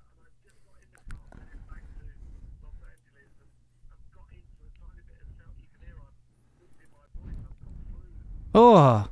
Oh, 8.54 9.08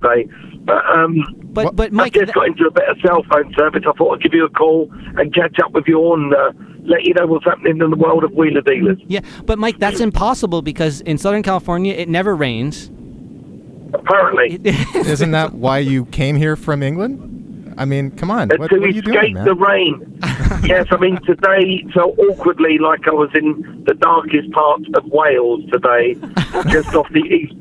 Right. 0.00 0.28
But 0.64 0.84
um, 0.96 1.16
but 1.52 1.74
but 1.74 1.90
I've 1.98 2.12
just 2.12 2.32
got 2.34 2.46
into 2.46 2.66
a 2.66 2.70
better 2.70 2.94
cell 3.04 3.24
phone 3.32 3.52
service. 3.58 3.82
I 3.86 3.92
thought 3.92 4.14
I'd 4.14 4.22
give 4.22 4.34
you 4.34 4.44
a 4.44 4.50
call 4.50 4.88
and 5.16 5.34
catch 5.34 5.58
up 5.64 5.72
with 5.72 5.84
you 5.88 6.12
and 6.12 6.32
uh, 6.34 6.52
let 6.84 7.04
you 7.04 7.14
know 7.14 7.26
what's 7.26 7.44
happening 7.44 7.80
in 7.80 7.90
the 7.90 7.96
world 7.96 8.22
of 8.22 8.32
wheeler 8.32 8.60
dealers. 8.60 8.98
yeah, 9.06 9.20
but 9.44 9.58
Mike, 9.58 9.78
that's 9.78 10.00
impossible 10.00 10.62
because 10.62 11.00
in 11.02 11.18
Southern 11.18 11.42
California 11.42 11.94
it 11.94 12.08
never 12.08 12.36
rains. 12.36 12.90
Apparently, 13.94 14.60
Isn't 14.94 15.30
that 15.30 15.54
why 15.54 15.78
you 15.78 16.04
came 16.06 16.36
here 16.36 16.56
from 16.56 16.82
England? 16.82 17.74
I 17.78 17.84
mean, 17.86 18.10
come 18.10 18.30
on. 18.30 18.52
Uh, 18.52 18.56
What, 18.58 18.68
to 18.70 18.76
what 18.78 18.84
are 18.84 18.90
you 18.90 19.00
escape 19.00 19.14
doing, 19.14 19.34
man? 19.34 19.44
the 19.46 19.54
rain. 19.54 20.20
yes, 20.66 20.86
I 20.90 20.96
mean 20.98 21.18
today 21.24 21.84
so 21.94 22.10
awkwardly 22.18 22.76
like 22.78 23.06
I 23.08 23.12
was 23.12 23.30
in 23.34 23.84
the 23.86 23.94
darkest 23.94 24.50
part 24.52 24.82
of 24.94 25.04
Wales 25.06 25.62
today, 25.72 26.14
just 26.70 26.94
off 26.94 27.08
the 27.12 27.20
east 27.20 27.54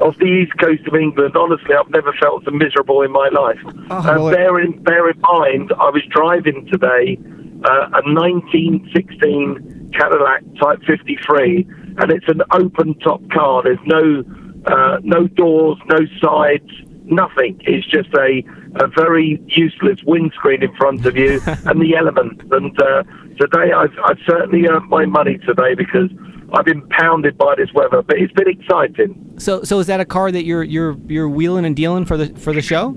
off 0.00 0.16
the 0.18 0.24
east 0.26 0.52
coast 0.58 0.86
of 0.86 0.94
England. 0.94 1.36
Honestly, 1.36 1.74
I've 1.74 1.90
never 1.90 2.12
felt 2.14 2.44
so 2.44 2.50
miserable 2.50 3.02
in 3.02 3.12
my 3.12 3.28
life. 3.28 3.58
uh, 3.90 4.02
well, 4.16 4.28
it- 4.28 4.34
bear 4.34 4.60
in 4.60 4.82
bear 4.82 5.10
in 5.10 5.20
mind, 5.20 5.72
I 5.78 5.90
was 5.90 6.02
driving 6.10 6.66
today 6.70 7.18
uh, 7.64 7.88
a 7.94 8.02
1916 8.08 9.90
Cadillac 9.98 10.42
Type 10.60 10.80
53, 10.86 11.66
and 11.98 12.10
it's 12.10 12.28
an 12.28 12.42
open 12.52 12.94
top 13.00 13.20
car. 13.30 13.62
There's 13.62 13.78
no 13.86 14.24
uh, 14.66 14.98
no 15.02 15.26
doors, 15.28 15.78
no 15.90 16.00
sides, 16.22 16.68
nothing. 17.04 17.60
It's 17.66 17.86
just 17.86 18.08
a, 18.14 18.42
a 18.82 18.86
very 18.88 19.40
useless 19.46 20.00
windscreen 20.06 20.62
in 20.62 20.74
front 20.76 21.04
of 21.06 21.16
you 21.16 21.40
and 21.46 21.80
the 21.80 21.94
elements. 21.96 22.42
And 22.50 22.80
uh, 22.82 23.02
today 23.38 23.72
I've, 23.72 23.92
I've 24.06 24.18
certainly 24.26 24.66
earned 24.66 24.88
my 24.88 25.04
money 25.04 25.36
today 25.46 25.74
because 25.74 26.08
I've 26.54 26.64
been 26.64 26.86
pounded 26.88 27.36
by 27.36 27.54
this 27.56 27.72
weather, 27.74 28.02
but 28.02 28.16
it's 28.18 28.32
been 28.32 28.48
exciting. 28.48 29.34
So 29.38 29.62
so 29.64 29.78
is 29.80 29.86
that 29.88 30.00
a 30.00 30.04
car 30.04 30.30
that 30.30 30.44
you're 30.44 30.62
you're 30.62 30.96
you're 31.06 31.28
wheeling 31.28 31.64
and 31.64 31.74
dealing 31.74 32.04
for 32.04 32.16
the 32.16 32.28
for 32.38 32.52
the 32.52 32.62
show? 32.62 32.94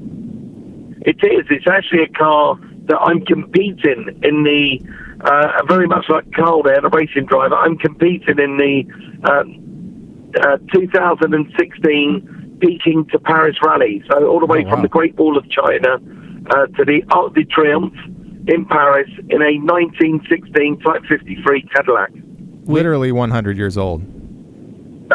It 1.02 1.18
is. 1.24 1.46
It's 1.50 1.68
actually 1.68 2.04
a 2.04 2.10
car 2.10 2.60
that 2.86 2.98
I'm 3.00 3.26
competing 3.26 4.20
in 4.24 4.44
the, 4.44 4.80
uh, 5.22 5.64
very 5.68 5.88
much 5.88 6.06
like 6.10 6.26
Carl 6.34 6.64
there, 6.64 6.80
the 6.82 6.90
racing 6.90 7.26
driver. 7.26 7.56
I'm 7.56 7.78
competing 7.78 8.40
in 8.40 8.58
the 8.58 8.84
uh, 9.26 9.44
uh, 10.50 10.58
2016 10.74 12.58
Peking 12.60 13.06
to 13.12 13.20
Paris 13.20 13.56
rally. 13.64 14.04
So 14.12 14.28
all 14.28 14.40
the 14.40 14.46
way 14.46 14.66
Oh, 14.66 14.70
from 14.70 14.82
the 14.82 14.88
Great 14.88 15.16
Wall 15.16 15.38
of 15.38 15.50
China 15.50 15.96
uh, 16.50 16.66
to 16.78 16.86
the 16.86 17.04
Arc 17.12 17.36
de 17.36 17.46
Triomphe 17.46 17.96
in 18.50 18.66
Paris 18.66 19.10
in 19.30 19.42
a 19.42 19.58
1916 19.60 20.80
Type 20.80 21.04
53 21.08 21.62
Cadillac. 21.74 22.12
Literally 22.68 23.12
100 23.12 23.58
years 23.58 23.78
old. 23.78 24.02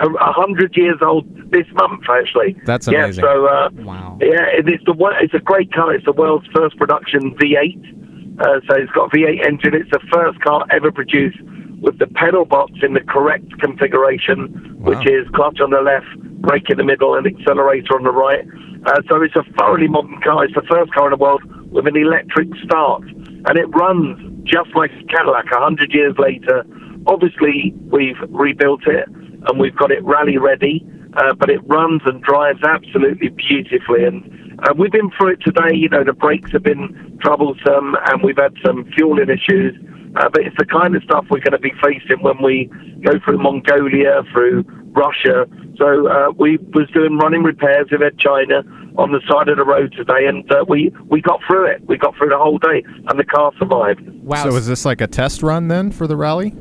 A 0.01 0.07
a 0.09 0.33
hundred 0.33 0.75
years 0.75 0.99
old 1.03 1.27
this 1.51 1.67
month, 1.75 2.05
actually. 2.09 2.57
That's 2.65 2.89
yeah, 2.89 3.05
amazing. 3.05 3.25
so 3.25 3.47
uh, 3.47 3.69
Wow. 3.85 4.17
yeah, 4.23 4.47
it's 4.53 4.83
the 4.87 4.95
wo- 4.95 5.13
it's 5.21 5.35
a 5.35 5.39
great 5.39 5.71
car. 5.73 5.93
It's 5.95 6.05
the 6.07 6.13
world's 6.13 6.47
first 6.55 6.79
production 6.79 7.35
V8. 7.37 8.41
Uh, 8.41 8.61
so 8.67 8.77
it's 8.77 8.91
got 8.93 9.13
a 9.13 9.17
V8 9.17 9.47
engine. 9.47 9.75
It's 9.75 9.91
the 9.91 10.01
first 10.11 10.41
car 10.41 10.65
ever 10.71 10.91
produced 10.91 11.39
with 11.83 11.99
the 11.99 12.07
pedal 12.07 12.47
box 12.47 12.73
in 12.83 12.95
the 12.95 13.01
correct 13.01 13.45
configuration, 13.61 14.49
which 14.81 15.05
is 15.07 15.29
clutch 15.35 15.61
on 15.61 15.71
the 15.71 15.83
left, 15.83 16.07
brake 16.41 16.71
in 16.71 16.79
the 16.79 16.85
middle, 16.85 17.15
and 17.15 17.27
accelerator 17.27 17.95
on 17.95 18.05
the 18.05 18.11
right. 18.13 18.47
Uh, 18.87 19.03
so 19.11 19.21
it's 19.21 19.37
a 19.37 19.45
thoroughly 19.59 19.89
modern 19.89 20.21
car. 20.23 20.45
It's 20.45 20.55
the 20.55 20.63
first 20.63 20.93
car 20.95 21.07
in 21.07 21.11
the 21.11 21.23
world 21.23 21.43
with 21.71 21.87
an 21.87 21.97
electric 21.97 22.49
start, 22.65 23.03
and 23.03 23.59
it 23.59 23.67
runs 23.77 24.17
just 24.45 24.71
like 24.75 24.91
a 24.93 25.05
Cadillac. 25.05 25.47
A 25.53 25.61
hundred 25.61 25.93
years 25.93 26.15
later, 26.19 26.65
obviously 27.07 27.75
we've 27.91 28.17
rebuilt 28.29 28.87
it 28.87 29.09
and 29.09 29.59
we've 29.59 29.77
got 29.77 29.91
it 29.91 30.03
rally 30.05 30.39
ready, 30.39 30.85
uh, 31.15 31.35
but 31.35 31.51
it 31.51 31.61
runs 31.67 32.03
and 32.07 32.23
drives 32.23 32.61
absolutely 32.63 33.29
beautifully. 33.29 34.05
And 34.05 34.61
uh, 34.63 34.75
we've 34.79 34.93
been 34.93 35.11
through 35.19 35.33
it 35.33 35.41
today. 35.41 35.75
You 35.75 35.89
know, 35.89 36.05
the 36.05 36.13
brakes 36.13 36.53
have 36.53 36.63
been 36.63 37.19
troublesome 37.21 37.97
and 38.07 38.23
we've 38.23 38.39
had 38.39 38.55
some 38.65 38.85
fueling 38.97 39.29
issues. 39.29 39.75
Uh, 40.15 40.29
but 40.29 40.43
it's 40.43 40.57
the 40.59 40.67
kind 40.67 40.95
of 40.95 41.03
stuff 41.05 41.25
we're 41.31 41.41
going 41.41 41.53
to 41.53 41.59
be 41.59 41.73
facing 41.83 42.23
when 42.23 42.41
we 42.43 42.71
go 43.03 43.13
through 43.25 43.39
Mongolia, 43.39 44.23
through 44.31 44.63
Russia. 44.93 45.47
So 45.79 46.07
uh, 46.07 46.33
we 46.39 46.59
was 46.75 46.89
doing 46.93 47.17
running 47.17 47.43
repairs 47.43 47.89
in 47.91 47.99
China 48.19 48.63
on 48.99 49.11
the 49.11 49.21
side 49.27 49.49
of 49.49 49.57
the 49.57 49.65
road 49.65 49.95
today, 49.97 50.27
and 50.27 50.51
uh, 50.53 50.65
we 50.69 50.93
we 51.09 51.23
got 51.23 51.41
through 51.47 51.67
it. 51.67 51.87
We 51.89 51.97
got 51.97 52.15
through 52.17 52.29
the 52.29 52.37
whole 52.37 52.59
day, 52.59 52.85
and 53.09 53.19
the 53.19 53.25
car 53.25 53.53
survived. 53.59 54.07
Wow. 54.23 54.51
So 54.51 54.57
is 54.57 54.67
this 54.67 54.85
like 54.85 55.01
a 55.01 55.07
test 55.07 55.43
run 55.43 55.69
then 55.69 55.91
for 55.91 56.07
the 56.07 56.17
rally? 56.17 56.55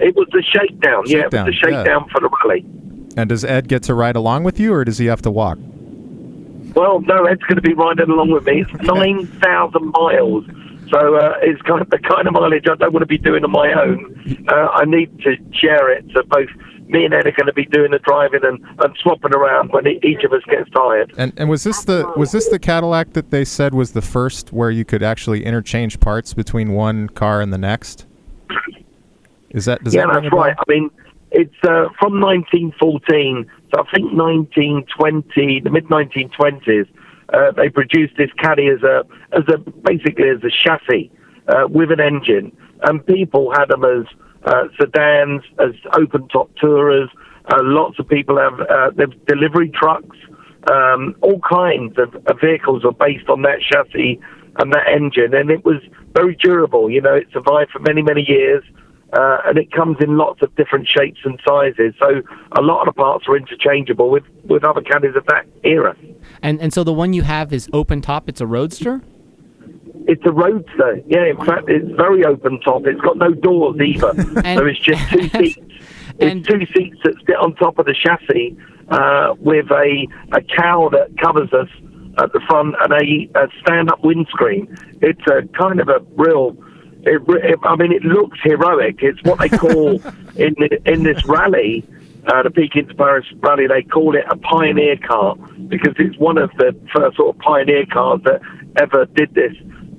It 0.00 0.14
was 0.16 0.28
the 0.32 0.42
shakedown. 0.42 1.04
yeah, 1.06 1.18
it 1.18 1.32
was 1.32 1.44
the 1.44 1.52
yeah. 1.52 1.82
shakedown 1.82 2.08
for 2.10 2.20
the 2.20 2.30
rally. 2.44 2.64
And 3.16 3.28
does 3.28 3.44
Ed 3.44 3.68
get 3.68 3.82
to 3.84 3.94
ride 3.94 4.16
along 4.16 4.44
with 4.44 4.58
you, 4.58 4.72
or 4.72 4.84
does 4.84 4.98
he 4.98 5.06
have 5.06 5.22
to 5.22 5.30
walk? 5.30 5.58
Well, 6.74 7.00
no, 7.02 7.24
Ed's 7.24 7.42
going 7.42 7.56
to 7.56 7.62
be 7.62 7.74
riding 7.74 8.10
along 8.10 8.30
with 8.30 8.44
me. 8.44 8.62
It's 8.62 8.72
9,000 8.82 9.92
miles. 9.92 10.44
So 10.90 11.16
uh, 11.16 11.34
it's 11.40 11.62
kind 11.62 11.80
of 11.80 11.90
the 11.90 11.98
kind 11.98 12.26
of 12.26 12.34
mileage 12.34 12.64
I 12.70 12.74
don't 12.74 12.92
want 12.92 13.02
to 13.02 13.06
be 13.06 13.18
doing 13.18 13.44
on 13.44 13.50
my 13.50 13.72
own. 13.72 14.44
Uh, 14.48 14.68
I 14.74 14.84
need 14.84 15.18
to 15.20 15.36
share 15.52 15.90
it. 15.90 16.04
So 16.12 16.22
both 16.24 16.48
me 16.88 17.04
and 17.04 17.14
Ed 17.14 17.26
are 17.26 17.32
going 17.32 17.46
to 17.46 17.52
be 17.52 17.64
doing 17.64 17.90
the 17.90 17.98
driving 18.00 18.44
and, 18.44 18.62
and 18.78 18.96
swapping 19.00 19.34
around 19.34 19.72
when 19.72 19.86
each 19.86 20.22
of 20.24 20.32
us 20.32 20.42
gets 20.48 20.68
tired. 20.70 21.12
And 21.16 21.32
and 21.36 21.48
was 21.48 21.64
this 21.64 21.84
the 21.84 22.12
was 22.16 22.32
this 22.32 22.48
the 22.48 22.58
Cadillac 22.58 23.14
that 23.14 23.30
they 23.30 23.44
said 23.44 23.74
was 23.74 23.92
the 23.92 24.02
first 24.02 24.52
where 24.52 24.70
you 24.70 24.84
could 24.84 25.02
actually 25.02 25.44
interchange 25.44 26.00
parts 26.00 26.34
between 26.34 26.72
one 26.72 27.08
car 27.08 27.40
and 27.40 27.52
the 27.52 27.58
next? 27.58 28.06
Is 29.54 29.66
that 29.66 29.80
yeah, 29.84 30.06
that 30.06 30.22
that's 30.22 30.34
right. 30.34 30.56
I 30.58 30.64
mean, 30.68 30.90
it's 31.30 31.54
uh, 31.62 31.86
from 31.98 32.20
1914. 32.20 33.48
So 33.72 33.80
I 33.80 33.90
think 33.94 34.12
1920, 34.12 35.60
the 35.60 35.70
mid 35.70 35.86
1920s, 35.86 36.88
uh, 37.32 37.52
they 37.52 37.68
produced 37.68 38.14
this 38.18 38.30
caddy 38.36 38.66
as 38.66 38.82
a 38.82 39.04
as 39.32 39.44
a 39.48 39.58
basically 39.58 40.28
as 40.28 40.42
a 40.42 40.50
chassis 40.50 41.10
uh, 41.46 41.68
with 41.68 41.92
an 41.92 42.00
engine, 42.00 42.54
and 42.82 43.06
people 43.06 43.52
had 43.52 43.66
them 43.68 43.84
as 43.84 44.06
uh, 44.44 44.64
sedans, 44.78 45.42
as 45.60 45.70
open 45.96 46.26
top 46.28 46.50
tourers. 46.56 47.08
Uh, 47.46 47.60
lots 47.62 47.98
of 48.00 48.08
people 48.08 48.36
have 48.38 48.58
uh, 48.60 48.90
they've 48.96 49.24
delivery 49.26 49.70
trucks. 49.70 50.16
Um, 50.68 51.14
all 51.20 51.40
kinds 51.48 51.96
of, 51.98 52.14
of 52.26 52.40
vehicles 52.40 52.84
are 52.84 52.92
based 52.92 53.28
on 53.28 53.42
that 53.42 53.60
chassis 53.60 54.18
and 54.58 54.72
that 54.72 54.88
engine, 54.88 55.32
and 55.32 55.50
it 55.50 55.64
was 55.64 55.80
very 56.12 56.34
durable. 56.42 56.90
You 56.90 57.02
know, 57.02 57.14
it 57.14 57.28
survived 57.32 57.70
for 57.70 57.78
many 57.78 58.02
many 58.02 58.24
years 58.26 58.64
uh, 59.16 59.38
and 59.46 59.58
it 59.58 59.70
comes 59.72 59.96
in 60.00 60.16
lots 60.16 60.42
of 60.42 60.54
different 60.56 60.88
shapes 60.88 61.20
and 61.24 61.40
sizes. 61.46 61.94
So 61.98 62.22
a 62.58 62.62
lot 62.62 62.80
of 62.86 62.94
the 62.94 62.98
parts 63.00 63.26
are 63.28 63.36
interchangeable 63.36 64.10
with, 64.10 64.24
with 64.44 64.64
other 64.64 64.80
caddies 64.80 65.14
of 65.16 65.24
that 65.26 65.46
era. 65.62 65.96
and 66.42 66.60
and 66.60 66.72
so 66.72 66.82
the 66.84 66.92
one 66.92 67.12
you 67.12 67.22
have 67.22 67.52
is 67.52 67.68
open 67.72 68.00
top. 68.02 68.28
It's 68.28 68.40
a 68.40 68.46
roadster. 68.46 69.02
It's 70.06 70.24
a 70.26 70.32
roadster. 70.32 71.00
Yeah, 71.06 71.24
in 71.26 71.36
fact, 71.44 71.68
it's 71.68 71.90
very 71.96 72.24
open 72.24 72.60
top. 72.60 72.86
It's 72.86 73.00
got 73.00 73.16
no 73.16 73.32
doors 73.32 73.80
either. 73.80 74.10
And- 74.44 74.58
so 74.58 74.66
it's 74.66 74.80
just 74.80 75.08
two 75.10 75.28
seats. 75.38 75.58
and- 76.20 76.40
It's 76.40 76.48
two 76.48 76.66
seats 76.76 76.98
that 77.04 77.14
sit 77.26 77.36
on 77.36 77.54
top 77.54 77.78
of 77.78 77.86
the 77.86 77.94
chassis 77.94 78.56
uh, 78.88 79.34
with 79.38 79.70
a, 79.70 80.06
a 80.32 80.42
cow 80.42 80.90
that 80.90 81.16
covers 81.18 81.50
us 81.54 81.68
at 82.18 82.32
the 82.32 82.40
front 82.48 82.74
and 82.82 82.92
a, 82.92 83.40
a 83.40 83.48
stand-up 83.62 84.04
windscreen. 84.04 84.76
It's 85.00 85.20
a 85.26 85.42
kind 85.58 85.80
of 85.80 85.88
a 85.88 86.00
real. 86.16 86.56
It, 87.06 87.22
it, 87.28 87.58
I 87.62 87.76
mean, 87.76 87.92
it 87.92 88.02
looks 88.02 88.38
heroic. 88.42 88.96
It's 89.00 89.22
what 89.22 89.38
they 89.38 89.48
call 89.48 89.94
in 90.36 90.54
the, 90.58 90.80
in 90.86 91.02
this 91.02 91.24
rally, 91.26 91.84
uh, 92.26 92.42
the 92.42 92.50
Peking 92.50 92.88
to 92.88 92.94
Paris 92.94 93.26
rally. 93.40 93.66
They 93.66 93.82
call 93.82 94.16
it 94.16 94.24
a 94.30 94.36
pioneer 94.36 94.96
car 94.96 95.36
because 95.68 95.94
it's 95.98 96.18
one 96.18 96.38
of 96.38 96.50
the 96.58 96.74
first 96.94 97.16
sort 97.16 97.34
of 97.34 97.40
pioneer 97.40 97.86
cars 97.86 98.20
that 98.24 98.40
ever 98.76 99.06
did 99.06 99.34
this 99.34 99.52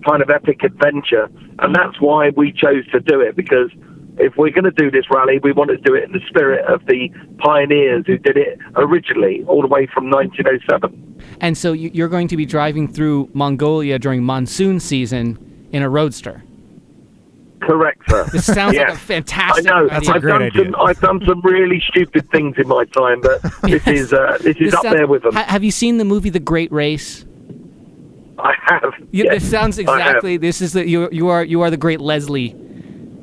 kind 0.05 0.21
of 0.21 0.29
epic 0.29 0.63
adventure, 0.63 1.29
and 1.59 1.75
that's 1.75 1.99
why 1.99 2.29
we 2.29 2.51
chose 2.51 2.85
to 2.91 2.99
do 2.99 3.21
it 3.21 3.35
because 3.35 3.71
if 4.17 4.35
we're 4.37 4.51
going 4.51 4.63
to 4.63 4.71
do 4.71 4.89
this 4.89 5.05
rally, 5.09 5.39
we 5.39 5.51
want 5.51 5.69
to 5.71 5.77
do 5.77 5.93
it 5.93 6.03
in 6.03 6.11
the 6.11 6.21
spirit 6.27 6.65
of 6.65 6.85
the 6.85 7.09
pioneers 7.39 8.05
who 8.07 8.17
did 8.17 8.37
it 8.37 8.59
originally, 8.75 9.43
all 9.47 9.61
the 9.61 9.67
way 9.67 9.87
from 9.87 10.09
1907. 10.09 11.15
And 11.41 11.57
so 11.57 11.73
you're 11.73 12.07
going 12.07 12.27
to 12.29 12.37
be 12.37 12.45
driving 12.45 12.87
through 12.87 13.29
Mongolia 13.33 13.99
during 13.99 14.23
monsoon 14.23 14.79
season 14.79 15.67
in 15.71 15.81
a 15.81 15.89
roadster. 15.89 16.43
Correct, 17.61 18.01
sir. 18.09 18.25
This 18.31 18.45
sounds 18.45 18.75
like 18.77 18.89
a 18.89 18.95
fantastic. 18.95 19.65
I 19.67 19.69
know. 19.81 19.89
idea. 19.89 20.11
I've 20.13 20.21
done 20.21 20.51
some. 20.53 20.75
I've 20.75 20.99
done 20.99 21.21
some 21.25 21.41
really 21.41 21.81
stupid 21.87 22.29
things 22.31 22.55
in 22.57 22.67
my 22.67 22.85
time, 22.85 23.21
but 23.21 23.41
this 23.63 23.87
is 23.87 24.13
uh, 24.13 24.37
this 24.41 24.57
is 24.57 24.71
This 24.71 24.73
up 24.75 24.83
sounds- 24.83 24.95
there 24.95 25.07
with 25.07 25.23
them. 25.23 25.33
Ha- 25.33 25.45
have 25.45 25.63
you 25.63 25.71
seen 25.71 25.97
the 25.97 26.05
movie 26.05 26.29
The 26.29 26.39
Great 26.39 26.71
Race? 26.71 27.25
I 28.37 28.53
have. 28.65 28.93
You, 29.11 29.23
yes, 29.25 29.41
this 29.41 29.49
sounds 29.51 29.79
exactly. 29.79 30.37
This 30.37 30.61
is 30.61 30.73
the 30.73 30.87
you. 30.87 31.09
You 31.11 31.29
are 31.29 31.43
you 31.43 31.61
are 31.61 31.69
the 31.71 31.77
Great 31.77 32.01
Leslie, 32.01 32.51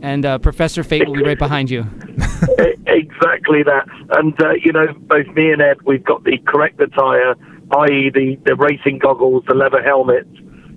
and 0.00 0.24
uh, 0.24 0.38
Professor 0.38 0.82
Fate 0.82 1.06
will 1.06 1.14
be 1.14 1.22
right 1.22 1.38
behind 1.38 1.70
you. 1.70 1.86
Exactly 2.86 3.62
that. 3.62 3.86
And 4.18 4.38
uh, 4.42 4.52
you 4.62 4.72
know, 4.72 4.86
both 4.92 5.26
me 5.28 5.50
and 5.52 5.62
Ed, 5.62 5.78
we've 5.84 6.04
got 6.04 6.24
the 6.24 6.36
correct 6.46 6.80
attire, 6.80 7.34
i.e., 7.78 8.10
the 8.12 8.36
the 8.44 8.54
racing 8.56 8.98
goggles, 8.98 9.44
the 9.48 9.54
leather 9.54 9.82
helmets. 9.82 10.28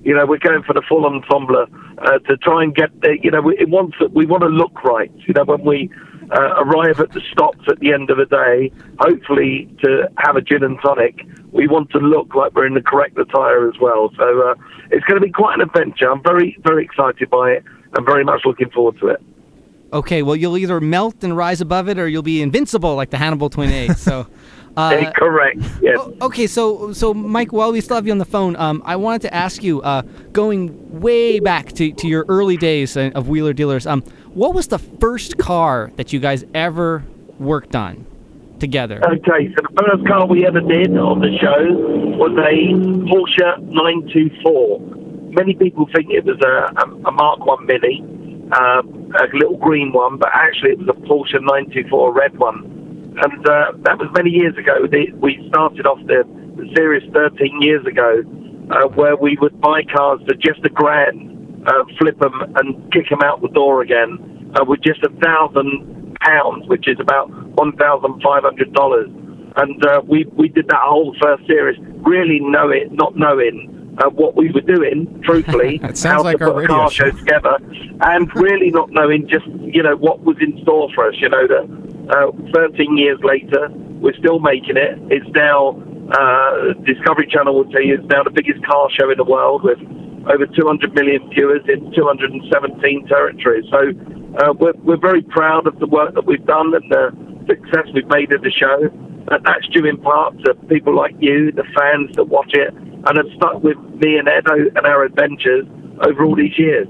You 0.05 0.13
know, 0.15 0.25
we're 0.25 0.37
going 0.37 0.61
for 0.61 0.73
the 0.73 0.83
full 0.87 1.05
ensemble 1.05 1.65
uh, 1.97 2.19
to 2.19 2.37
try 2.37 2.63
and 2.63 2.75
get 2.75 2.89
the. 3.01 3.17
You 3.21 3.31
know, 3.31 3.41
we, 3.41 3.57
it 3.57 3.69
wants 3.69 3.97
we 4.13 4.25
want 4.25 4.43
to 4.43 4.49
look 4.49 4.83
right. 4.83 5.11
You 5.27 5.33
know, 5.33 5.43
when 5.45 5.65
we 5.65 5.89
uh, 6.31 6.61
arrive 6.63 6.99
at 6.99 7.11
the 7.11 7.21
stops 7.31 7.65
at 7.67 7.79
the 7.79 7.91
end 7.91 8.11
of 8.11 8.17
the 8.17 8.25
day, 8.25 8.71
hopefully 8.99 9.67
to 9.83 10.07
have 10.19 10.35
a 10.35 10.41
gin 10.41 10.63
and 10.63 10.77
tonic, 10.83 11.25
we 11.51 11.67
want 11.67 11.89
to 11.89 11.97
look 11.97 12.35
like 12.35 12.53
we're 12.53 12.67
in 12.67 12.75
the 12.75 12.83
correct 12.83 13.17
attire 13.17 13.67
as 13.67 13.75
well. 13.81 14.11
So 14.15 14.49
uh, 14.49 14.55
it's 14.91 15.05
going 15.05 15.19
to 15.19 15.25
be 15.25 15.31
quite 15.31 15.55
an 15.55 15.61
adventure. 15.61 16.11
I'm 16.11 16.21
very 16.21 16.55
very 16.63 16.85
excited 16.85 17.29
by 17.29 17.51
it. 17.51 17.63
and 17.97 18.05
very 18.05 18.23
much 18.23 18.41
looking 18.45 18.69
forward 18.69 18.99
to 18.99 19.07
it. 19.07 19.23
Okay, 19.91 20.21
well 20.21 20.35
you'll 20.35 20.57
either 20.57 20.79
melt 20.79 21.23
and 21.23 21.35
rise 21.35 21.61
above 21.61 21.89
it, 21.89 21.97
or 21.97 22.07
you'll 22.07 22.21
be 22.21 22.43
invincible 22.43 22.95
like 22.95 23.09
the 23.09 23.17
Hannibal 23.17 23.49
Twin 23.49 23.71
Eight. 23.71 23.97
So. 23.97 24.27
Uh, 24.77 25.11
Correct. 25.15 25.59
Yes. 25.81 25.97
okay, 26.21 26.47
so 26.47 26.91
so 26.91 27.13
Mike, 27.13 27.53
while 27.53 27.71
we 27.71 27.79
still 27.79 27.95
have 27.95 28.05
you 28.05 28.11
on 28.11 28.17
the 28.17 28.25
phone, 28.25 28.55
um, 28.57 28.81
I 28.85 28.97
wanted 28.97 29.21
to 29.23 29.33
ask 29.33 29.63
you, 29.63 29.81
uh, 29.81 30.01
going 30.33 30.99
way 30.99 31.39
back 31.39 31.71
to, 31.73 31.91
to 31.93 32.07
your 32.07 32.25
early 32.27 32.57
days 32.57 32.97
of 32.97 33.29
Wheeler 33.29 33.53
Dealers, 33.53 33.87
um, 33.87 34.01
what 34.33 34.53
was 34.53 34.67
the 34.67 34.79
first 34.79 35.37
car 35.37 35.91
that 35.95 36.11
you 36.11 36.19
guys 36.19 36.43
ever 36.53 37.03
worked 37.39 37.75
on 37.75 38.05
together? 38.59 39.01
Okay, 39.05 39.53
so 39.55 39.61
the 39.63 39.73
first 39.77 40.07
car 40.07 40.27
we 40.27 40.45
ever 40.45 40.59
did 40.59 40.97
on 40.97 41.19
the 41.19 41.37
show 41.39 41.71
was 42.17 42.31
a 42.37 42.73
Porsche 43.07 43.61
924. 43.63 44.79
Many 45.31 45.55
people 45.55 45.87
think 45.95 46.09
it 46.09 46.25
was 46.25 46.39
a, 46.43 46.73
a, 46.81 47.09
a 47.09 47.11
Mark 47.11 47.45
1 47.45 47.65
Mini, 47.65 48.03
uh, 48.51 48.81
a 48.81 49.27
little 49.33 49.57
green 49.57 49.91
one, 49.93 50.17
but 50.17 50.29
actually 50.33 50.71
it 50.71 50.79
was 50.79 50.89
a 50.89 50.99
Porsche 51.07 51.39
924 51.41 52.13
red 52.13 52.37
one. 52.37 52.74
And 53.17 53.47
uh, 53.47 53.71
that 53.87 53.97
was 53.97 54.09
many 54.13 54.29
years 54.29 54.57
ago. 54.57 54.83
We 55.21 55.39
started 55.47 55.85
off 55.85 55.99
the, 56.07 56.23
the 56.57 56.67
series 56.75 57.03
13 57.13 57.61
years 57.61 57.85
ago, 57.85 58.21
uh, 58.71 58.87
where 58.89 59.15
we 59.15 59.37
would 59.39 59.59
buy 59.61 59.83
cars 59.83 60.19
for 60.27 60.35
just 60.35 60.65
a 60.65 60.69
grand, 60.69 61.63
uh, 61.67 61.85
flip 61.97 62.19
them 62.19 62.33
and 62.59 62.91
kick 62.91 63.07
them 63.09 63.21
out 63.23 63.41
the 63.41 63.47
door 63.49 63.81
again 63.81 64.51
uh, 64.55 64.65
with 64.67 64.81
just 64.81 65.01
a 65.03 65.09
thousand 65.23 66.17
pounds, 66.19 66.67
which 66.67 66.87
is 66.87 66.97
about 66.99 67.29
one 67.55 67.71
thousand 67.77 68.21
five 68.21 68.43
hundred 68.43 68.73
dollars. 68.73 69.09
And 69.55 69.85
uh, 69.85 70.01
we 70.07 70.25
we 70.37 70.49
did 70.49 70.67
that 70.67 70.83
whole 70.83 71.15
first 71.21 71.47
series, 71.47 71.79
really 72.03 72.39
know 72.41 72.69
it, 72.69 72.91
not 72.91 73.15
knowing 73.15 73.71
uh, 73.97 74.09
what 74.09 74.35
we 74.35 74.51
were 74.51 74.61
doing, 74.61 75.21
truthfully, 75.23 75.79
It 75.83 75.97
sounds 75.97 76.17
how 76.17 76.23
like 76.23 76.39
to 76.39 76.51
put 76.51 76.65
a 76.65 76.67
car 76.67 76.91
show. 76.91 77.09
show 77.09 77.17
together, 77.17 77.57
and 78.01 78.33
really 78.35 78.69
not 78.71 78.91
knowing 78.91 79.27
just 79.27 79.45
you 79.45 79.83
know 79.83 79.95
what 79.95 80.21
was 80.21 80.37
in 80.41 80.59
store 80.63 80.89
for 80.93 81.07
us. 81.07 81.15
You 81.17 81.29
know 81.29 81.47
that 81.47 81.65
uh, 82.09 82.51
13 82.53 82.97
years 82.97 83.19
later, 83.23 83.69
we're 83.99 84.17
still 84.17 84.39
making 84.39 84.77
it. 84.77 84.99
It's 85.09 85.27
now 85.35 85.81
uh, 86.11 86.73
Discovery 86.85 87.27
Channel 87.27 87.55
will 87.55 87.71
tell 87.71 87.81
you 87.81 87.95
it's 87.95 88.09
now 88.09 88.23
the 88.23 88.29
biggest 88.29 88.63
car 88.65 88.89
show 88.91 89.09
in 89.09 89.17
the 89.17 89.23
world 89.23 89.63
with 89.63 89.79
over 90.29 90.45
200 90.45 90.93
million 90.93 91.29
viewers 91.29 91.61
in 91.67 91.91
217 91.93 93.07
territories. 93.07 93.65
So 93.69 93.93
uh, 94.37 94.53
we're, 94.53 94.73
we're 94.83 95.01
very 95.01 95.21
proud 95.21 95.67
of 95.67 95.79
the 95.79 95.87
work 95.87 96.13
that 96.15 96.25
we've 96.25 96.45
done 96.45 96.73
and 96.73 96.91
the 96.91 97.09
success 97.47 97.87
we've 97.93 98.07
made 98.07 98.33
of 98.33 98.41
the 98.41 98.51
show. 98.51 98.89
And 99.31 99.45
that's 99.45 99.67
due 99.69 99.85
in 99.85 99.97
part 99.97 100.37
to 100.45 100.53
people 100.67 100.95
like 100.95 101.15
you, 101.19 101.51
the 101.51 101.65
fans 101.75 102.15
that 102.15 102.25
watch 102.25 102.53
it, 102.53 102.73
and 103.05 103.17
have 103.17 103.27
stuck 103.35 103.63
with 103.63 103.77
me 104.01 104.17
and 104.17 104.27
Ed 104.27 104.45
and 104.47 104.85
our 104.85 105.03
adventures 105.03 105.65
over 106.07 106.23
all 106.25 106.35
these 106.35 106.57
years. 106.57 106.87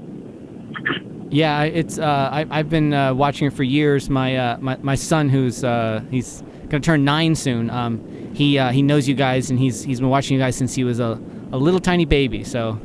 Yeah, 1.30 1.62
it's. 1.64 1.98
Uh, 1.98 2.28
I, 2.32 2.46
I've 2.50 2.70
been 2.70 2.92
uh, 2.94 3.12
watching 3.14 3.48
it 3.48 3.52
for 3.52 3.64
years. 3.64 4.08
My 4.08 4.36
uh, 4.36 4.58
my, 4.60 4.76
my 4.82 4.94
son, 4.94 5.28
who's 5.28 5.64
uh, 5.64 6.02
he's 6.10 6.42
gonna 6.68 6.80
turn 6.80 7.04
nine 7.04 7.34
soon. 7.34 7.68
Um, 7.70 8.00
he 8.32 8.58
uh, 8.58 8.70
he 8.70 8.80
knows 8.82 9.08
you 9.08 9.14
guys, 9.14 9.50
and 9.50 9.58
he's 9.58 9.82
he's 9.82 9.98
been 10.00 10.08
watching 10.08 10.34
you 10.36 10.40
guys 10.42 10.54
since 10.56 10.74
he 10.74 10.84
was 10.84 11.00
a, 11.00 11.20
a 11.52 11.56
little 11.58 11.80
tiny 11.80 12.04
baby. 12.04 12.44
So 12.44 12.78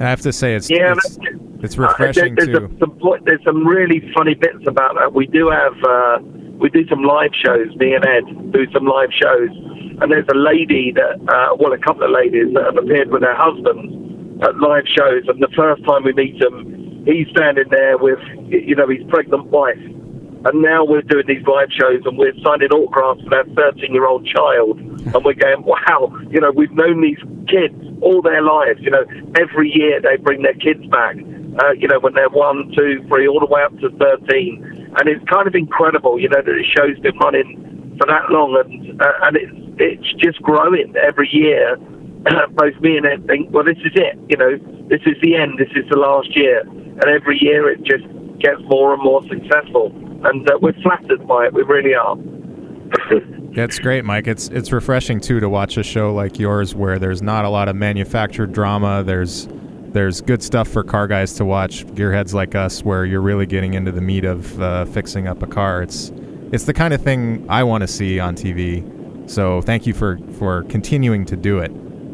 I 0.00 0.04
have 0.04 0.20
to 0.22 0.32
say 0.32 0.54
it's 0.56 0.68
Yeah, 0.68 0.92
it's, 0.96 1.18
it's 1.62 1.78
refreshing 1.78 2.32
Uh, 2.32 2.36
there's, 2.36 2.58
too. 2.58 2.64
a- 2.64 2.78
some, 2.80 2.98
there's 3.24 3.44
some 3.44 3.64
really 3.64 4.10
funny 4.16 4.34
bits 4.34 4.64
about 4.66 4.96
that. 4.96 5.12
We 5.14 5.26
do 5.28 5.48
have 5.50 5.74
uh, 5.84 6.18
we 6.58 6.70
do 6.70 6.86
some 6.88 7.04
live 7.04 7.30
shows. 7.44 7.74
Me 7.76 7.94
and 7.94 8.04
Ed 8.04 8.52
do 8.52 8.66
some 8.72 8.86
live 8.86 9.10
shows, 9.12 9.50
and 10.00 10.10
there's 10.10 10.26
a 10.28 10.36
lady 10.36 10.92
that 10.92 11.20
uh, 11.28 11.56
well, 11.58 11.72
a 11.72 11.78
couple 11.78 12.02
of 12.02 12.10
ladies 12.10 12.52
that 12.54 12.64
have 12.64 12.76
appeared 12.76 13.10
with 13.10 13.22
their 13.22 13.36
husbands 13.36 13.94
at 14.42 14.56
live 14.58 14.84
shows. 14.90 15.22
And 15.28 15.40
the 15.40 15.52
first 15.54 15.84
time 15.84 16.04
we 16.04 16.12
meet 16.12 16.38
them, 16.40 17.04
he's 17.06 17.28
standing 17.30 17.68
there 17.70 17.98
with 17.98 18.18
you 18.48 18.74
know 18.74 18.88
his 18.88 19.02
pregnant 19.08 19.46
wife. 19.46 19.78
And 20.46 20.60
now 20.60 20.84
we're 20.84 21.02
doing 21.02 21.24
these 21.26 21.46
live 21.46 21.70
shows 21.72 22.02
and 22.04 22.18
we're 22.18 22.36
signing 22.44 22.68
autographs 22.68 23.22
for 23.24 23.34
our 23.34 23.72
13 23.72 23.94
year 23.94 24.06
old 24.06 24.26
child. 24.26 24.78
And 24.78 25.24
we're 25.24 25.32
going, 25.32 25.64
wow, 25.64 26.12
you 26.28 26.40
know, 26.40 26.50
we've 26.50 26.72
known 26.72 27.00
these 27.00 27.20
kids 27.48 27.74
all 28.02 28.20
their 28.20 28.42
lives. 28.42 28.80
You 28.82 28.90
know, 28.90 29.04
every 29.40 29.72
year 29.72 30.02
they 30.02 30.16
bring 30.16 30.42
their 30.42 30.54
kids 30.54 30.84
back, 30.88 31.16
uh, 31.16 31.72
you 31.72 31.88
know, 31.88 31.98
when 31.98 32.12
they're 32.12 32.28
one, 32.28 32.70
two, 32.76 33.02
three, 33.08 33.26
all 33.26 33.40
the 33.40 33.46
way 33.46 33.62
up 33.62 33.72
to 33.80 33.88
13. 33.88 34.92
And 34.98 35.08
it's 35.08 35.24
kind 35.30 35.48
of 35.48 35.54
incredible, 35.54 36.20
you 36.20 36.28
know, 36.28 36.42
that 36.42 36.44
the 36.44 36.64
show's 36.76 36.98
been 36.98 37.16
running 37.18 37.96
for 37.98 38.06
that 38.06 38.28
long 38.28 38.60
and, 38.60 39.00
uh, 39.00 39.12
and 39.22 39.36
it's, 39.38 39.63
it's 39.78 40.12
just 40.14 40.40
growing 40.42 40.94
every 40.96 41.28
year. 41.32 41.76
Both 42.50 42.80
me 42.80 42.96
and 42.96 43.06
Ed 43.06 43.26
think, 43.26 43.52
well, 43.52 43.64
this 43.64 43.78
is 43.78 43.92
it, 43.94 44.18
you 44.28 44.36
know, 44.36 44.56
this 44.88 45.00
is 45.06 45.14
the 45.22 45.36
end, 45.36 45.58
this 45.58 45.70
is 45.76 45.88
the 45.90 45.96
last 45.96 46.34
year. 46.36 46.60
And 46.60 47.04
every 47.04 47.38
year 47.40 47.70
it 47.70 47.82
just 47.82 48.04
gets 48.38 48.60
more 48.68 48.94
and 48.94 49.02
more 49.02 49.22
successful. 49.28 49.92
And 50.24 50.48
uh, 50.48 50.58
we're 50.60 50.72
flattered 50.82 51.26
by 51.26 51.46
it, 51.46 51.54
we 51.54 51.62
really 51.62 51.94
are. 51.94 52.16
That's 53.54 53.78
great, 53.78 54.04
Mike. 54.04 54.26
It's 54.26 54.48
it's 54.48 54.72
refreshing 54.72 55.20
too 55.20 55.38
to 55.38 55.48
watch 55.48 55.76
a 55.76 55.82
show 55.82 56.12
like 56.12 56.38
yours 56.40 56.74
where 56.74 56.98
there's 56.98 57.22
not 57.22 57.44
a 57.44 57.48
lot 57.48 57.68
of 57.68 57.76
manufactured 57.76 58.52
drama. 58.52 59.04
There's 59.04 59.48
there's 59.94 60.20
good 60.20 60.42
stuff 60.42 60.66
for 60.66 60.82
car 60.82 61.06
guys 61.06 61.34
to 61.34 61.44
watch, 61.44 61.86
gearheads 61.86 62.34
like 62.34 62.56
us, 62.56 62.82
where 62.82 63.04
you're 63.04 63.20
really 63.20 63.46
getting 63.46 63.74
into 63.74 63.92
the 63.92 64.00
meat 64.00 64.24
of 64.24 64.60
uh, 64.60 64.86
fixing 64.86 65.28
up 65.28 65.42
a 65.42 65.46
car. 65.46 65.82
It's 65.82 66.10
it's 66.52 66.64
the 66.64 66.74
kind 66.74 66.92
of 66.92 67.00
thing 67.00 67.46
I 67.48 67.62
want 67.62 67.82
to 67.82 67.88
see 67.88 68.18
on 68.18 68.34
TV. 68.34 68.82
So 69.26 69.60
thank 69.62 69.86
you 69.86 69.94
for 69.94 70.18
for 70.38 70.62
continuing 70.64 71.24
to 71.26 71.36
do 71.36 71.58
it. 71.58 71.70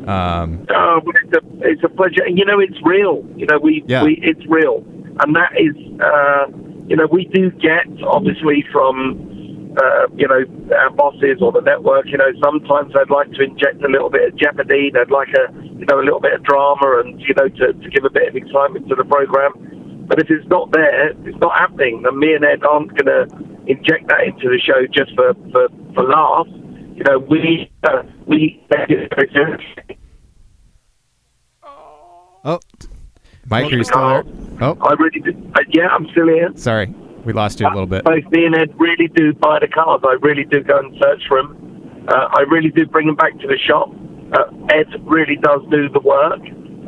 Um, 0.08 0.66
Oh, 0.70 1.00
it's 1.24 1.36
a, 1.36 1.40
it's 1.60 1.84
a 1.84 1.88
pleasure. 1.88 2.26
You 2.28 2.44
know, 2.44 2.58
it's 2.58 2.78
real. 2.84 3.24
You 3.36 3.46
know, 3.46 3.58
we, 3.58 3.84
Yeah. 3.86 4.02
we 4.04 4.18
it's 4.22 4.44
real. 4.46 4.84
And 5.20 5.36
that 5.36 5.52
is, 5.58 5.74
uh, 6.00 6.46
you 6.88 6.96
know, 6.96 7.06
we 7.12 7.26
do 7.26 7.50
get, 7.50 7.86
obviously, 8.04 8.64
from, 8.72 9.74
uh, 9.76 10.06
you 10.16 10.26
know, 10.26 10.42
our 10.76 10.90
bosses 10.90 11.38
or 11.42 11.52
the 11.52 11.60
network, 11.60 12.06
you 12.06 12.16
know, 12.16 12.30
sometimes 12.42 12.94
they'd 12.94 13.10
like 13.10 13.30
to 13.32 13.42
inject 13.42 13.82
a 13.84 13.88
little 13.88 14.08
bit 14.08 14.32
of 14.32 14.36
jeopardy. 14.36 14.90
They'd 14.92 15.10
like 15.10 15.28
a, 15.34 15.52
you 15.62 15.84
know, 15.86 16.00
a 16.00 16.04
little 16.04 16.20
bit 16.20 16.32
of 16.32 16.42
drama 16.42 17.02
and, 17.04 17.20
you 17.20 17.34
know, 17.36 17.48
to, 17.48 17.72
to 17.74 17.90
give 17.90 18.04
a 18.04 18.10
bit 18.10 18.28
of 18.28 18.36
excitement 18.36 18.88
to 18.88 18.94
the 18.94 19.04
program. 19.04 19.52
But 20.08 20.18
if 20.20 20.30
it's 20.30 20.48
not 20.48 20.72
there, 20.72 21.10
it's 21.10 21.38
not 21.38 21.52
happening. 21.58 22.02
And 22.06 22.16
me 22.18 22.34
and 22.34 22.44
Ed 22.44 22.64
aren't 22.64 22.96
going 22.96 23.06
to 23.06 23.28
inject 23.66 24.08
that 24.08 24.24
into 24.24 24.48
the 24.48 24.58
show 24.58 24.86
just 24.90 25.14
for, 25.14 25.34
for, 25.52 25.68
for 25.94 26.04
laughs. 26.04 26.50
You 27.00 27.04
know, 27.04 27.18
we, 27.18 27.70
uh, 27.84 28.02
we 28.26 28.62
take 28.70 28.90
it 28.90 29.10
very 29.14 29.30
seriously. 29.32 29.98
oh, 31.64 32.60
Mike, 33.46 33.72
are 33.72 33.76
you 33.76 33.84
still 33.84 34.06
there? 34.06 34.24
Oh, 34.60 34.76
I 34.82 34.92
really 34.98 35.20
do. 35.20 35.30
Uh, 35.54 35.60
yeah, 35.72 35.86
I'm 35.88 36.06
still 36.10 36.28
here. 36.28 36.50
sorry, 36.56 36.88
we 37.24 37.32
lost 37.32 37.58
you 37.58 37.66
a 37.66 37.72
little 37.72 37.86
bit. 37.86 38.04
Both 38.04 38.30
me 38.30 38.44
and 38.44 38.54
Ed 38.54 38.78
really 38.78 39.08
do 39.08 39.32
buy 39.32 39.60
the 39.60 39.68
cars. 39.68 40.02
I 40.04 40.18
really 40.20 40.44
do 40.44 40.62
go 40.62 40.76
and 40.76 40.94
search 41.00 41.22
for 41.26 41.42
them. 41.42 42.04
Uh, 42.06 42.28
I 42.36 42.42
really 42.42 42.68
do 42.68 42.84
bring 42.84 43.06
them 43.06 43.16
back 43.16 43.32
to 43.38 43.46
the 43.46 43.56
shop. 43.56 43.88
Uh, 44.34 44.52
Ed 44.68 44.88
really 45.04 45.36
does 45.36 45.62
do 45.70 45.88
the 45.88 46.00
work. 46.00 46.42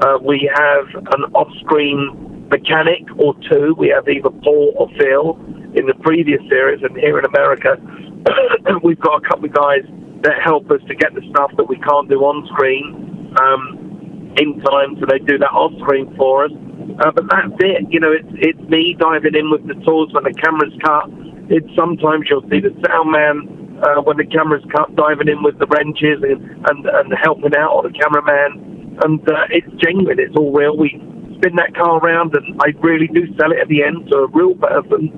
Uh, 0.04 0.18
we 0.22 0.50
have 0.54 0.88
an 0.94 1.32
off-screen 1.32 2.48
mechanic 2.50 3.04
or 3.16 3.34
two. 3.48 3.74
We 3.78 3.88
have 3.88 4.06
either 4.06 4.28
Paul 4.28 4.74
or 4.76 4.88
Phil 5.00 5.40
in 5.74 5.86
the 5.86 5.94
previous 6.02 6.42
series, 6.50 6.82
and 6.82 6.94
here 6.98 7.18
in 7.18 7.24
America, 7.24 7.78
we've 8.84 9.00
got 9.00 9.24
a 9.24 9.28
couple 9.28 9.46
of 9.46 9.52
guys 9.52 9.84
that 10.22 10.40
help 10.44 10.70
us 10.70 10.80
to 10.88 10.94
get 10.94 11.14
the 11.14 11.22
stuff 11.30 11.50
that 11.56 11.68
we 11.68 11.76
can't 11.76 12.08
do 12.08 12.20
on 12.20 12.46
screen. 12.54 13.34
Um, 13.40 13.92
in 14.36 14.60
time, 14.64 14.96
so 14.96 15.04
they 15.04 15.18
do 15.18 15.36
that 15.38 15.52
off 15.52 15.72
screen 15.80 16.08
for 16.16 16.46
us. 16.46 16.52
Uh, 16.52 17.10
but 17.12 17.24
that's 17.28 17.56
it. 17.60 17.84
You 17.90 18.00
know, 18.00 18.12
it's 18.12 18.32
it's 18.40 18.60
me 18.68 18.96
diving 18.98 19.34
in 19.34 19.50
with 19.50 19.66
the 19.68 19.76
tools 19.84 20.12
when 20.12 20.24
the 20.24 20.32
camera's 20.32 20.72
cut. 20.84 21.08
It's 21.52 21.68
sometimes 21.76 22.28
you'll 22.30 22.46
see 22.48 22.60
the 22.60 22.72
sound 22.86 23.12
man 23.12 23.80
uh, 23.84 24.00
when 24.02 24.16
the 24.16 24.28
camera's 24.28 24.64
cut 24.72 24.94
diving 24.96 25.28
in 25.28 25.42
with 25.42 25.58
the 25.58 25.68
wrenches 25.68 26.24
and 26.24 26.40
and, 26.68 26.80
and 26.86 27.08
helping 27.20 27.54
out, 27.56 27.72
or 27.76 27.82
the 27.84 27.92
cameraman. 27.92 29.00
And 29.04 29.20
uh, 29.28 29.48
it's 29.50 29.68
genuine. 29.80 30.20
It's 30.20 30.36
all 30.36 30.52
real. 30.52 30.76
We 30.76 30.96
spin 31.36 31.56
that 31.56 31.74
car 31.74 31.98
around, 32.00 32.36
and 32.36 32.56
I 32.60 32.72
really 32.80 33.08
do 33.08 33.28
sell 33.36 33.52
it 33.52 33.60
at 33.60 33.68
the 33.68 33.82
end 33.84 34.08
to 34.12 34.28
a 34.28 34.28
real 34.32 34.54
person. 34.56 35.12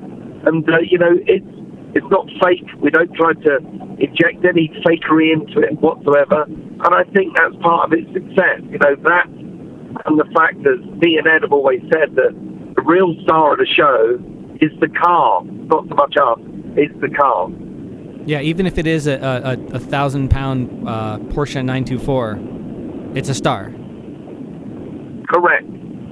And 0.47 0.67
uh, 0.67 0.83
you 0.83 0.99
know, 0.99 1.15
it's 1.27 1.47
it's 1.95 2.07
not 2.11 2.27
fake. 2.43 2.67
We 2.81 2.91
don't 2.91 3.13
try 3.15 3.33
to 3.35 3.57
inject 3.99 4.45
any 4.45 4.69
fakery 4.85 5.33
into 5.33 5.61
it 5.61 5.81
whatsoever. 5.81 6.43
And 6.43 6.95
I 6.95 7.05
think 7.15 7.37
that's 7.37 7.55
part 7.63 7.87
of 7.87 7.99
its 7.99 8.13
success. 8.13 8.61
You 8.69 8.79
know, 8.79 8.97
that 9.05 9.27
and 10.07 10.19
the 10.19 10.29
fact 10.35 10.63
that 10.65 10.99
me 11.01 11.17
and 11.19 11.27
Ed 11.27 11.43
have 11.43 11.53
always 11.53 11.81
said 11.83 12.17
that 12.17 12.35
the 12.75 12.83
real 12.83 13.15
star 13.23 13.53
of 13.53 13.59
the 13.59 13.67
show 13.67 14.19
is 14.61 14.73
the 14.81 14.89
car, 14.89 15.45
not 15.45 15.89
so 15.89 15.95
much 15.95 16.17
us. 16.21 16.39
It's 16.77 17.01
the 17.01 17.09
car. 17.09 17.49
yeah. 18.27 18.41
Even 18.41 18.67
if 18.67 18.79
it 18.79 18.87
is 18.87 19.07
a 19.07 19.15
a, 19.15 19.77
a, 19.77 19.79
thousand 19.79 20.31
pound 20.31 20.89
uh, 20.89 21.19
Porsche 21.31 21.65
924, 21.65 23.17
it's 23.17 23.29
a 23.29 23.35
star. 23.35 23.71
Correct. 25.29 25.65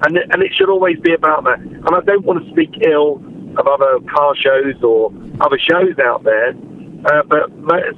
And 0.04 0.16
and 0.30 0.42
it 0.42 0.52
should 0.56 0.68
always 0.68 0.98
be 1.00 1.12
about 1.12 1.42
that. 1.44 1.58
And 1.58 1.88
I 1.92 2.00
don't 2.06 2.24
want 2.24 2.44
to 2.44 2.50
speak 2.52 2.70
ill 2.86 3.20
of 3.56 3.66
other 3.66 3.98
car 4.12 4.34
shows 4.36 4.82
or 4.82 5.12
other 5.40 5.58
shows 5.58 5.98
out 5.98 6.24
there, 6.24 6.54
uh, 7.04 7.22
but 7.26 7.50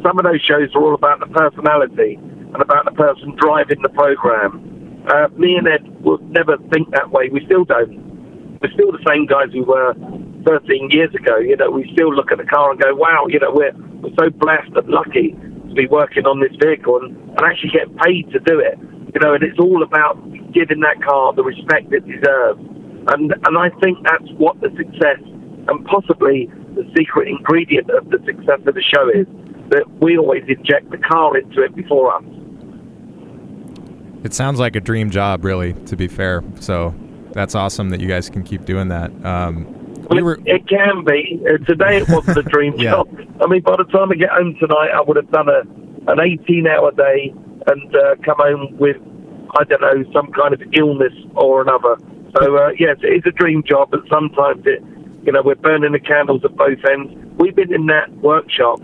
some 0.02 0.18
of 0.18 0.24
those 0.24 0.40
shows 0.40 0.74
are 0.74 0.82
all 0.82 0.94
about 0.94 1.20
the 1.20 1.26
personality 1.26 2.18
and 2.54 2.62
about 2.62 2.84
the 2.84 2.92
person 2.92 3.36
driving 3.36 3.82
the 3.82 3.88
program. 3.90 5.04
Uh, 5.08 5.28
me 5.36 5.56
and 5.56 5.68
Ed 5.68 5.84
would 6.02 6.22
never 6.30 6.56
think 6.72 6.90
that 6.92 7.10
way. 7.10 7.28
We 7.28 7.44
still 7.44 7.64
don't. 7.64 8.00
We're 8.62 8.72
still 8.72 8.92
the 8.92 9.04
same 9.06 9.26
guys 9.26 9.52
we 9.52 9.60
were 9.60 9.92
13 10.46 10.90
years 10.90 11.14
ago. 11.14 11.36
You 11.36 11.56
know, 11.56 11.70
we 11.70 11.90
still 11.92 12.14
look 12.14 12.32
at 12.32 12.38
the 12.38 12.44
car 12.44 12.70
and 12.70 12.80
go, 12.80 12.94
wow, 12.94 13.26
you 13.28 13.38
know, 13.38 13.52
we're, 13.52 13.74
we're 14.00 14.14
so 14.18 14.30
blessed 14.30 14.72
and 14.74 14.88
lucky 14.88 15.32
to 15.68 15.74
be 15.74 15.86
working 15.86 16.24
on 16.24 16.40
this 16.40 16.52
vehicle 16.56 16.96
and, 17.02 17.16
and 17.36 17.40
actually 17.44 17.70
get 17.70 17.94
paid 17.98 18.30
to 18.32 18.38
do 18.40 18.58
it. 18.58 18.78
You 19.12 19.20
know, 19.20 19.34
and 19.34 19.44
it's 19.44 19.58
all 19.58 19.82
about 19.82 20.16
giving 20.52 20.80
that 20.80 21.02
car 21.02 21.34
the 21.34 21.44
respect 21.44 21.92
it 21.92 22.06
deserves. 22.06 22.60
And, 23.08 23.34
and 23.44 23.58
I 23.58 23.68
think 23.82 23.98
that's 24.02 24.30
what 24.38 24.60
the 24.60 24.72
success 24.76 25.20
and 25.68 25.84
possibly 25.86 26.50
the 26.74 26.84
secret 26.96 27.28
ingredient 27.28 27.88
of 27.90 28.08
the 28.10 28.18
success 28.26 28.60
of 28.66 28.74
the 28.74 28.82
show 28.82 29.08
is 29.08 29.26
that 29.70 29.84
we 30.00 30.18
always 30.18 30.44
inject 30.48 30.90
the 30.90 30.98
car 30.98 31.36
into 31.36 31.62
it 31.62 31.74
before 31.74 32.14
us. 32.14 32.24
It 34.24 34.32
sounds 34.32 34.58
like 34.58 34.74
a 34.76 34.80
dream 34.80 35.10
job, 35.10 35.44
really. 35.44 35.74
To 35.86 35.96
be 35.96 36.08
fair, 36.08 36.42
so 36.60 36.94
that's 37.32 37.54
awesome 37.54 37.90
that 37.90 38.00
you 38.00 38.08
guys 38.08 38.30
can 38.30 38.42
keep 38.42 38.64
doing 38.64 38.88
that. 38.88 39.10
Um, 39.24 39.66
we 40.10 40.22
were 40.22 40.38
it, 40.46 40.66
can 40.68 41.04
be. 41.04 41.42
Uh, 41.48 41.58
today 41.64 41.98
it 41.98 42.08
wasn't 42.08 42.38
a 42.38 42.42
dream 42.50 42.74
Yeah. 42.78 42.92
job. 42.92 43.08
I 43.42 43.46
mean, 43.46 43.62
by 43.62 43.76
the 43.76 43.84
time 43.84 44.10
I 44.12 44.14
get 44.14 44.30
home 44.30 44.54
tonight, 44.60 44.90
I 44.94 45.00
would 45.00 45.16
have 45.16 45.30
done 45.30 45.48
a 45.48 45.62
an 46.10 46.20
18 46.20 46.66
hour 46.66 46.90
day 46.92 47.32
and 47.66 47.96
uh, 47.96 48.14
come 48.24 48.36
home 48.38 48.76
with, 48.78 48.96
I 49.58 49.64
don't 49.64 49.80
know, 49.80 50.04
some 50.12 50.30
kind 50.32 50.52
of 50.52 50.60
illness 50.76 51.14
or 51.34 51.62
another. 51.62 51.96
So, 52.38 52.56
uh, 52.58 52.70
yes, 52.78 52.98
it 53.02 53.06
is 53.08 53.22
a 53.26 53.30
dream 53.30 53.62
job, 53.66 53.90
but 53.90 54.00
sometimes 54.10 54.62
it, 54.66 54.82
you 55.24 55.32
know, 55.32 55.42
we're 55.42 55.54
burning 55.54 55.92
the 55.92 56.00
candles 56.00 56.44
at 56.44 56.54
both 56.56 56.78
ends. 56.90 57.12
We've 57.38 57.54
been 57.54 57.72
in 57.72 57.86
that 57.86 58.10
workshop 58.18 58.80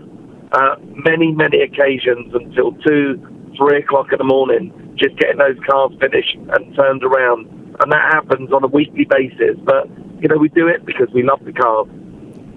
uh, 0.51 0.75
many, 1.05 1.31
many 1.31 1.61
occasions 1.61 2.33
until 2.33 2.73
2, 2.73 3.53
3 3.57 3.77
o'clock 3.77 4.11
in 4.11 4.17
the 4.17 4.23
morning, 4.23 4.95
just 4.97 5.17
getting 5.17 5.37
those 5.37 5.57
cars 5.69 5.91
finished 5.99 6.35
and 6.35 6.75
turned 6.75 7.03
around. 7.03 7.47
And 7.79 7.91
that 7.91 8.13
happens 8.13 8.51
on 8.51 8.63
a 8.63 8.67
weekly 8.67 9.05
basis. 9.09 9.57
But, 9.63 9.87
you 10.19 10.27
know, 10.27 10.37
we 10.37 10.49
do 10.49 10.67
it 10.67 10.85
because 10.85 11.07
we 11.13 11.23
love 11.23 11.39
the 11.45 11.53
cars. 11.53 11.87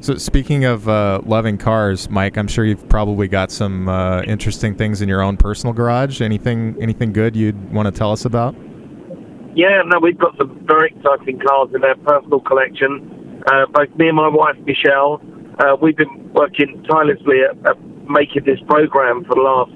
So 0.01 0.17
speaking 0.17 0.65
of 0.65 0.89
uh, 0.89 1.23
loving 1.25 1.57
cars, 1.57 2.11
Mike, 2.11 2.37
I'm 2.37 2.49
sure 2.49 2.65
you've 2.65 2.89
probably 2.89 3.29
got 3.29 3.51
some 3.51 3.89
uh, 3.89 4.23
interesting 4.23 4.75
things 4.75 5.01
in 5.01 5.09
your 5.09 5.23
own 5.23 5.37
personal 5.37 5.73
garage. 5.73 6.21
Anything, 6.21 6.77
anything 6.81 7.13
good 7.13 7.37
you'd 7.37 7.73
want 7.73 7.87
to 7.87 7.93
tell 7.93 8.13
us 8.13 8.25
about? 8.25 8.55
yeah, 9.55 9.83
no, 9.87 10.01
we've 10.01 10.19
got 10.19 10.37
some 10.37 10.61
very 10.67 10.93
exciting 10.95 11.39
cars 11.39 11.71
in 11.75 11.85
our 11.85 11.97
personal 11.97 12.41
collection. 12.41 13.24
Uh, 13.47 13.67
both 13.73 13.95
me 13.97 14.09
and 14.09 14.17
my 14.17 14.29
wife 14.29 14.57
Michelle, 14.65 15.21
uh, 15.59 15.77
we've 15.81 15.97
been 15.97 16.33
working 16.33 16.83
tirelessly 16.89 17.45
at, 17.45 17.57
at 17.69 17.77
making 18.09 18.45
this 18.45 18.59
program 18.67 19.25
for 19.25 19.35
the 19.37 19.45
last 19.45 19.73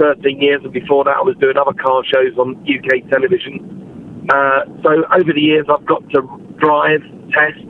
13 0.00 0.40
years, 0.40 0.60
and 0.64 0.72
before 0.72 1.04
that, 1.04 1.16
I 1.16 1.22
was 1.22 1.36
doing 1.38 1.56
other 1.56 1.72
car 1.72 2.02
shows 2.02 2.36
on 2.36 2.58
UK 2.66 3.08
television. 3.10 4.26
Uh, 4.26 4.66
so 4.82 5.06
over 5.14 5.32
the 5.32 5.40
years, 5.40 5.66
I've 5.70 5.86
got 5.86 6.02
to 6.10 6.26
drive, 6.58 7.02
test, 7.30 7.62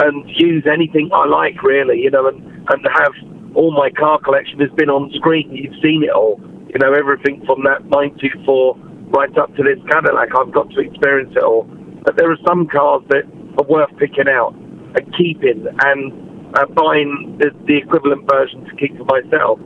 and 0.00 0.24
use 0.32 0.64
anything 0.64 1.10
I 1.12 1.26
like, 1.26 1.62
really, 1.62 2.00
you 2.00 2.10
know, 2.10 2.26
and, 2.28 2.40
and 2.40 2.80
have 2.96 3.12
all 3.54 3.72
my 3.72 3.90
car 3.90 4.18
collection 4.20 4.60
has 4.60 4.70
been 4.76 4.88
on 4.88 5.12
screen. 5.12 5.52
You've 5.52 5.76
seen 5.82 6.04
it 6.04 6.10
all, 6.10 6.40
you 6.72 6.78
know, 6.80 6.92
everything 6.92 7.44
from 7.44 7.64
that 7.64 7.84
924 7.92 8.76
right 9.12 9.36
up 9.36 9.54
to 9.56 9.62
this 9.62 9.78
Cadillac. 9.92 10.28
I've 10.36 10.52
got 10.52 10.70
to 10.70 10.80
experience 10.80 11.32
it 11.36 11.42
all. 11.42 11.68
But 12.04 12.16
there 12.16 12.30
are 12.32 12.38
some 12.46 12.66
cars 12.66 13.02
that 13.10 13.24
are 13.58 13.64
worth 13.68 13.90
picking 13.98 14.28
out 14.28 14.56
and 14.94 15.04
keeping 15.16 15.66
and 15.84 16.12
uh, 16.54 16.66
buying 16.74 17.36
the, 17.40 17.50
the 17.66 17.76
equivalent 17.76 18.28
version 18.30 18.64
to 18.64 18.72
keep 18.76 18.96
for 18.96 19.04
myself. 19.04 19.58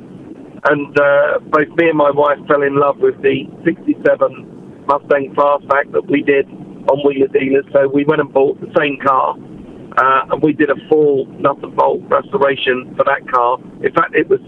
And 0.68 0.92
uh, 0.98 1.38
both 1.48 1.68
me 1.76 1.88
and 1.88 1.98
my 1.98 2.10
wife 2.10 2.38
fell 2.46 2.62
in 2.62 2.76
love 2.76 2.98
with 2.98 3.20
the 3.22 3.48
67 3.64 4.84
Mustang 4.86 5.32
Fastback 5.34 5.92
that 5.92 6.04
we 6.08 6.22
did 6.22 6.46
on 6.90 6.98
Wheeler 7.04 7.28
Dealers. 7.28 7.64
So 7.72 7.88
we 7.88 8.04
went 8.04 8.20
and 8.20 8.32
bought 8.32 8.60
the 8.60 8.72
same 8.76 8.98
car. 9.00 9.36
Uh, 9.96 10.32
and 10.32 10.42
we 10.42 10.52
did 10.52 10.70
a 10.70 10.76
full 10.88 11.26
nut 11.38 11.56
and 11.62 11.74
bolt 11.74 12.02
restoration 12.08 12.94
for 12.96 13.04
that 13.04 13.26
car. 13.32 13.58
In 13.82 13.92
fact, 13.92 14.14
it 14.14 14.28
was 14.28 14.40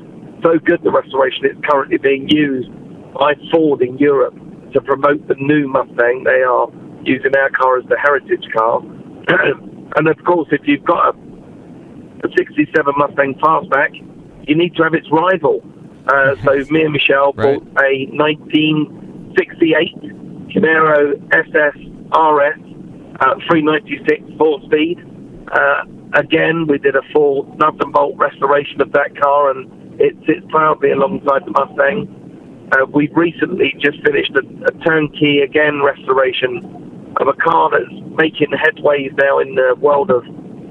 so 0.43 0.59
good 0.59 0.83
the 0.83 0.91
restoration 0.91 1.45
it's 1.45 1.61
currently 1.69 1.99
being 1.99 2.29
used 2.29 2.71
by 3.15 3.35
Ford 3.51 3.83
in 3.83 3.99
Europe 3.99 4.35
to 4.73 4.81
promote 4.81 5.27
the 5.29 5.35
new 5.39 5.69
Mustang. 5.69 6.25
They 6.25 6.43
are 6.43 6.69
using 7.05 7.35
our 7.37 7.51
car 7.51 7.79
as 7.79 7.85
the 7.89 7.99
heritage 7.99 8.45
car. 8.55 8.81
and 9.97 10.09
of 10.09 10.23
course, 10.25 10.49
if 10.53 10.61
you've 10.65 10.85
got 10.85 11.15
a, 11.15 11.19
a 12.27 12.31
67 12.37 12.95
Mustang 12.97 13.35
Fastback, 13.35 13.93
you 14.49 14.55
need 14.57 14.75
to 14.77 14.83
have 14.83 14.95
its 14.95 15.11
rival. 15.11 15.63
Uh, 16.07 16.35
so 16.45 16.53
me 16.71 16.83
and 16.83 16.93
Michelle 16.93 17.33
Right. 17.35 17.59
bought 17.59 17.85
a 17.85 18.07
1968 18.13 19.95
Camaro 20.53 21.15
SS 21.33 21.77
RS 22.13 22.59
uh, 23.21 23.35
396 23.49 24.23
four 24.39 24.61
speed. 24.67 24.99
Uh, 25.51 25.85
again, 26.15 26.67
we 26.67 26.79
did 26.79 26.97
a 26.97 27.03
full 27.13 27.45
nut 27.59 27.75
and 27.81 27.93
bolt 27.93 28.17
restoration 28.17 28.81
of 28.81 28.93
that 28.93 29.17
car, 29.21 29.51
and 29.51 30.01
it 30.01 30.17
sits 30.27 30.45
proudly 30.51 30.91
alongside 30.91 31.45
the 31.45 31.51
Mustang. 31.53 32.09
Uh, 32.73 32.87
we've 32.87 33.15
recently 33.15 33.75
just 33.79 34.03
finished 34.05 34.33
a, 34.35 34.43
a 34.67 34.73
turnkey 34.85 35.41
again 35.41 35.83
restoration 35.83 36.61
of 37.17 37.29
a 37.29 37.33
car 37.35 37.71
that's 37.71 37.93
making 38.17 38.49
headways 38.53 39.13
now 39.17 39.39
in 39.39 39.55
the 39.55 39.75
world 39.81 40.11
of 40.11 40.23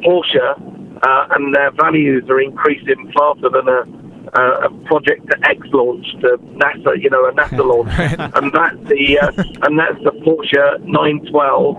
Porsche, 0.04 0.98
uh, 1.04 1.28
and 1.32 1.56
their 1.56 1.72
values 1.72 2.24
are 2.30 2.40
increasing 2.40 3.12
faster 3.18 3.50
than 3.50 3.68
a, 3.68 4.40
a, 4.40 4.66
a 4.66 4.70
Project 4.86 5.28
to 5.30 5.50
X 5.50 5.60
launch 5.74 6.06
to 6.22 6.38
NASA, 6.62 7.02
you 7.02 7.10
know, 7.10 7.26
a 7.26 7.32
NASA 7.32 7.66
launch, 7.66 7.90
and 8.36 8.52
that's 8.54 8.90
the 8.90 9.20
uh, 9.20 9.32
and 9.66 9.80
that's 9.80 10.02
the 10.04 10.12
Porsche 10.26 10.84
912. 10.86 11.78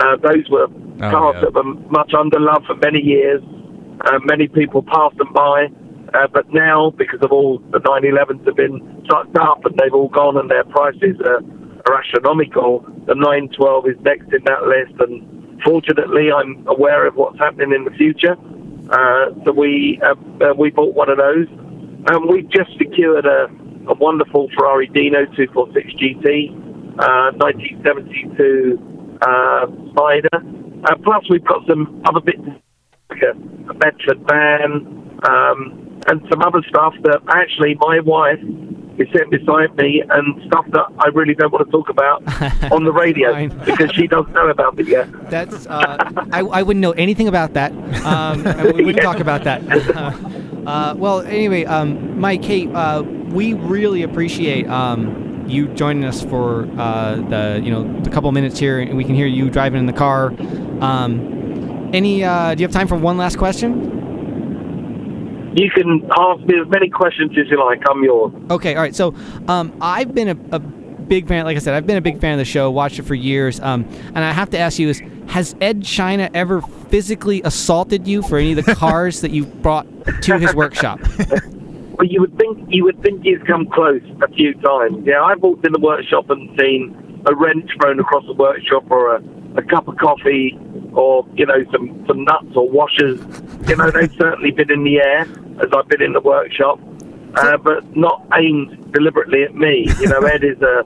Uh, 0.00 0.16
those 0.16 0.48
were 0.48 0.68
cars 1.10 1.34
yeah. 1.36 1.40
that 1.42 1.54
were 1.54 1.74
much 1.90 2.12
under 2.14 2.40
love 2.40 2.64
for 2.66 2.76
many 2.76 3.00
years. 3.00 3.42
Uh, 4.04 4.18
many 4.24 4.48
people 4.48 4.82
passed 4.82 5.16
them 5.18 5.32
by, 5.32 5.66
uh, 6.14 6.26
but 6.32 6.52
now 6.52 6.90
because 6.96 7.20
of 7.22 7.32
all 7.32 7.58
the 7.70 7.78
911s 7.78 8.44
have 8.46 8.56
been 8.56 9.04
sucked 9.10 9.36
up 9.36 9.64
and 9.64 9.76
they've 9.78 9.94
all 9.94 10.08
gone 10.08 10.36
and 10.36 10.50
their 10.50 10.64
prices 10.64 11.16
are, 11.24 11.40
are 11.86 11.98
astronomical, 11.98 12.80
the 13.06 13.14
912 13.14 13.88
is 13.88 13.96
next 14.00 14.32
in 14.32 14.44
that 14.44 14.62
list. 14.64 14.94
And 15.00 15.60
fortunately, 15.62 16.30
I'm 16.32 16.66
aware 16.66 17.06
of 17.06 17.16
what's 17.16 17.38
happening 17.38 17.72
in 17.72 17.84
the 17.84 17.90
future. 17.92 18.36
Uh, 18.90 19.30
so 19.44 19.52
we 19.52 20.00
uh, 20.02 20.14
uh, 20.44 20.54
we 20.54 20.70
bought 20.70 20.94
one 20.94 21.08
of 21.08 21.16
those, 21.16 21.46
and 21.48 22.28
we've 22.28 22.48
just 22.50 22.76
secured 22.76 23.24
a, 23.24 23.48
a 23.88 23.94
wonderful 23.94 24.50
Ferrari 24.54 24.88
Dino 24.88 25.24
246 25.24 25.92
GT, 25.94 26.50
uh, 26.98 27.32
1972 27.38 29.18
uh, 29.22 29.66
Spider. 29.92 30.28
Uh, 30.84 30.96
plus, 31.04 31.24
we've 31.30 31.44
got 31.44 31.64
some 31.68 32.02
other 32.04 32.20
bits, 32.20 32.42
like 33.08 33.22
a, 33.22 33.70
a 33.70 33.74
Bedford 33.74 34.18
van, 34.28 35.18
um, 35.24 36.00
and 36.08 36.20
some 36.28 36.42
other 36.42 36.62
stuff 36.68 36.94
that 37.04 37.20
actually 37.28 37.76
my 37.80 38.00
wife 38.00 38.40
is 38.98 39.08
sitting 39.12 39.30
beside 39.30 39.74
me, 39.76 40.02
and 40.08 40.42
stuff 40.46 40.66
that 40.70 40.86
I 40.98 41.08
really 41.08 41.34
don't 41.34 41.52
want 41.52 41.66
to 41.66 41.72
talk 41.72 41.88
about 41.88 42.22
on 42.72 42.84
the 42.84 42.92
radio 42.92 43.48
because 43.64 43.90
she 43.92 44.06
doesn't 44.06 44.32
know 44.32 44.48
about 44.48 44.78
it 44.78 44.88
yet. 44.88 45.08
That's 45.30 45.66
uh, 45.66 45.96
I, 46.32 46.40
I 46.40 46.62
wouldn't 46.62 46.80
know 46.80 46.92
anything 46.92 47.28
about 47.28 47.54
that. 47.54 47.72
Um, 48.04 48.42
we 48.76 48.84
wouldn't 48.84 49.02
talk 49.02 49.20
about 49.20 49.44
that. 49.44 49.62
Uh, 49.92 50.12
uh, 50.66 50.94
well, 50.96 51.20
anyway, 51.22 51.64
um, 51.64 52.18
Mike, 52.18 52.44
hey, 52.44 52.68
uh, 52.68 53.02
we 53.02 53.52
really 53.54 54.02
appreciate 54.02 54.68
um, 54.68 55.44
you 55.48 55.68
joining 55.68 56.04
us 56.04 56.22
for 56.22 56.68
uh, 56.78 57.16
the 57.16 57.60
you 57.62 57.70
know 57.70 58.00
the 58.02 58.10
couple 58.10 58.30
minutes 58.32 58.58
here, 58.58 58.80
and 58.80 58.96
we 58.96 59.04
can 59.04 59.14
hear 59.14 59.26
you 59.26 59.50
driving 59.50 59.80
in 59.80 59.86
the 59.86 59.92
car. 59.92 60.28
Um, 60.80 61.90
any? 61.92 62.24
Uh, 62.24 62.54
do 62.54 62.62
you 62.62 62.66
have 62.66 62.72
time 62.72 62.88
for 62.88 62.96
one 62.96 63.16
last 63.16 63.36
question? 63.38 64.11
You 65.54 65.70
can 65.70 66.10
ask 66.18 66.40
me 66.44 66.58
as 66.60 66.68
many 66.68 66.88
questions 66.88 67.32
as 67.38 67.48
you 67.50 67.58
like. 67.62 67.82
I'm 67.88 68.02
yours. 68.02 68.32
Okay, 68.50 68.74
all 68.74 68.82
right. 68.82 68.94
So, 68.94 69.14
um, 69.48 69.76
I've 69.80 70.14
been 70.14 70.28
a, 70.28 70.56
a 70.56 70.58
big 70.58 71.28
fan. 71.28 71.44
Like 71.44 71.56
I 71.56 71.60
said, 71.60 71.74
I've 71.74 71.86
been 71.86 71.98
a 71.98 72.02
big 72.02 72.20
fan 72.20 72.32
of 72.32 72.38
the 72.38 72.44
show. 72.44 72.70
Watched 72.70 72.98
it 72.98 73.02
for 73.02 73.14
years. 73.14 73.60
Um, 73.60 73.84
and 74.06 74.18
I 74.18 74.32
have 74.32 74.50
to 74.50 74.58
ask 74.58 74.78
you: 74.78 74.88
Is 74.88 75.02
has 75.28 75.54
Ed 75.60 75.84
China 75.84 76.30
ever 76.34 76.62
physically 76.62 77.42
assaulted 77.42 78.06
you 78.06 78.22
for 78.22 78.38
any 78.38 78.52
of 78.52 78.64
the 78.64 78.74
cars 78.76 79.20
that 79.20 79.30
you 79.30 79.44
brought 79.44 79.86
to 80.22 80.38
his 80.38 80.54
workshop? 80.54 81.00
Well, 81.98 82.08
you 82.10 82.20
would 82.22 82.36
think 82.38 82.58
you 82.68 82.84
would 82.84 83.00
think 83.02 83.22
he's 83.22 83.38
come 83.46 83.66
close 83.66 84.00
a 84.22 84.28
few 84.34 84.54
times. 84.54 85.06
Yeah, 85.06 85.22
I've 85.22 85.42
walked 85.42 85.64
in 85.66 85.72
the 85.72 85.78
workshop 85.78 86.30
and 86.30 86.48
seen 86.58 87.22
a 87.26 87.34
wrench 87.36 87.70
thrown 87.80 88.00
across 88.00 88.24
the 88.26 88.32
workshop, 88.32 88.90
or 88.90 89.16
a, 89.16 89.22
a 89.56 89.62
cup 89.62 89.88
of 89.88 89.96
coffee, 89.98 90.58
or 90.92 91.26
you 91.34 91.46
know 91.46 91.64
some 91.70 92.04
some 92.06 92.24
nuts 92.24 92.54
or 92.54 92.68
washers. 92.68 93.20
You 93.68 93.76
know, 93.76 93.90
they've 93.90 94.12
certainly 94.14 94.50
been 94.50 94.70
in 94.70 94.84
the 94.84 95.00
air 95.00 95.20
as 95.60 95.70
I've 95.74 95.88
been 95.88 96.02
in 96.02 96.12
the 96.12 96.20
workshop, 96.20 96.80
uh, 97.34 97.56
but 97.58 97.96
not 97.96 98.26
aimed 98.34 98.92
deliberately 98.92 99.42
at 99.44 99.54
me. 99.54 99.86
You 100.00 100.08
know, 100.08 100.20
Ed 100.20 100.44
is 100.44 100.60
a 100.62 100.84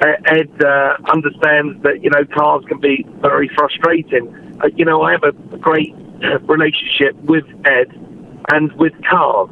Ed 0.00 0.50
uh, 0.62 0.96
understands 1.12 1.82
that 1.82 2.02
you 2.02 2.10
know 2.10 2.24
cars 2.24 2.64
can 2.68 2.80
be 2.80 3.06
very 3.20 3.48
frustrating. 3.54 4.58
Uh, 4.62 4.68
you 4.74 4.84
know, 4.84 5.02
I 5.02 5.12
have 5.12 5.22
a 5.22 5.32
great 5.58 5.94
relationship 6.42 7.14
with 7.22 7.44
Ed 7.64 7.92
and 8.50 8.72
with 8.72 8.92
cars. 9.08 9.50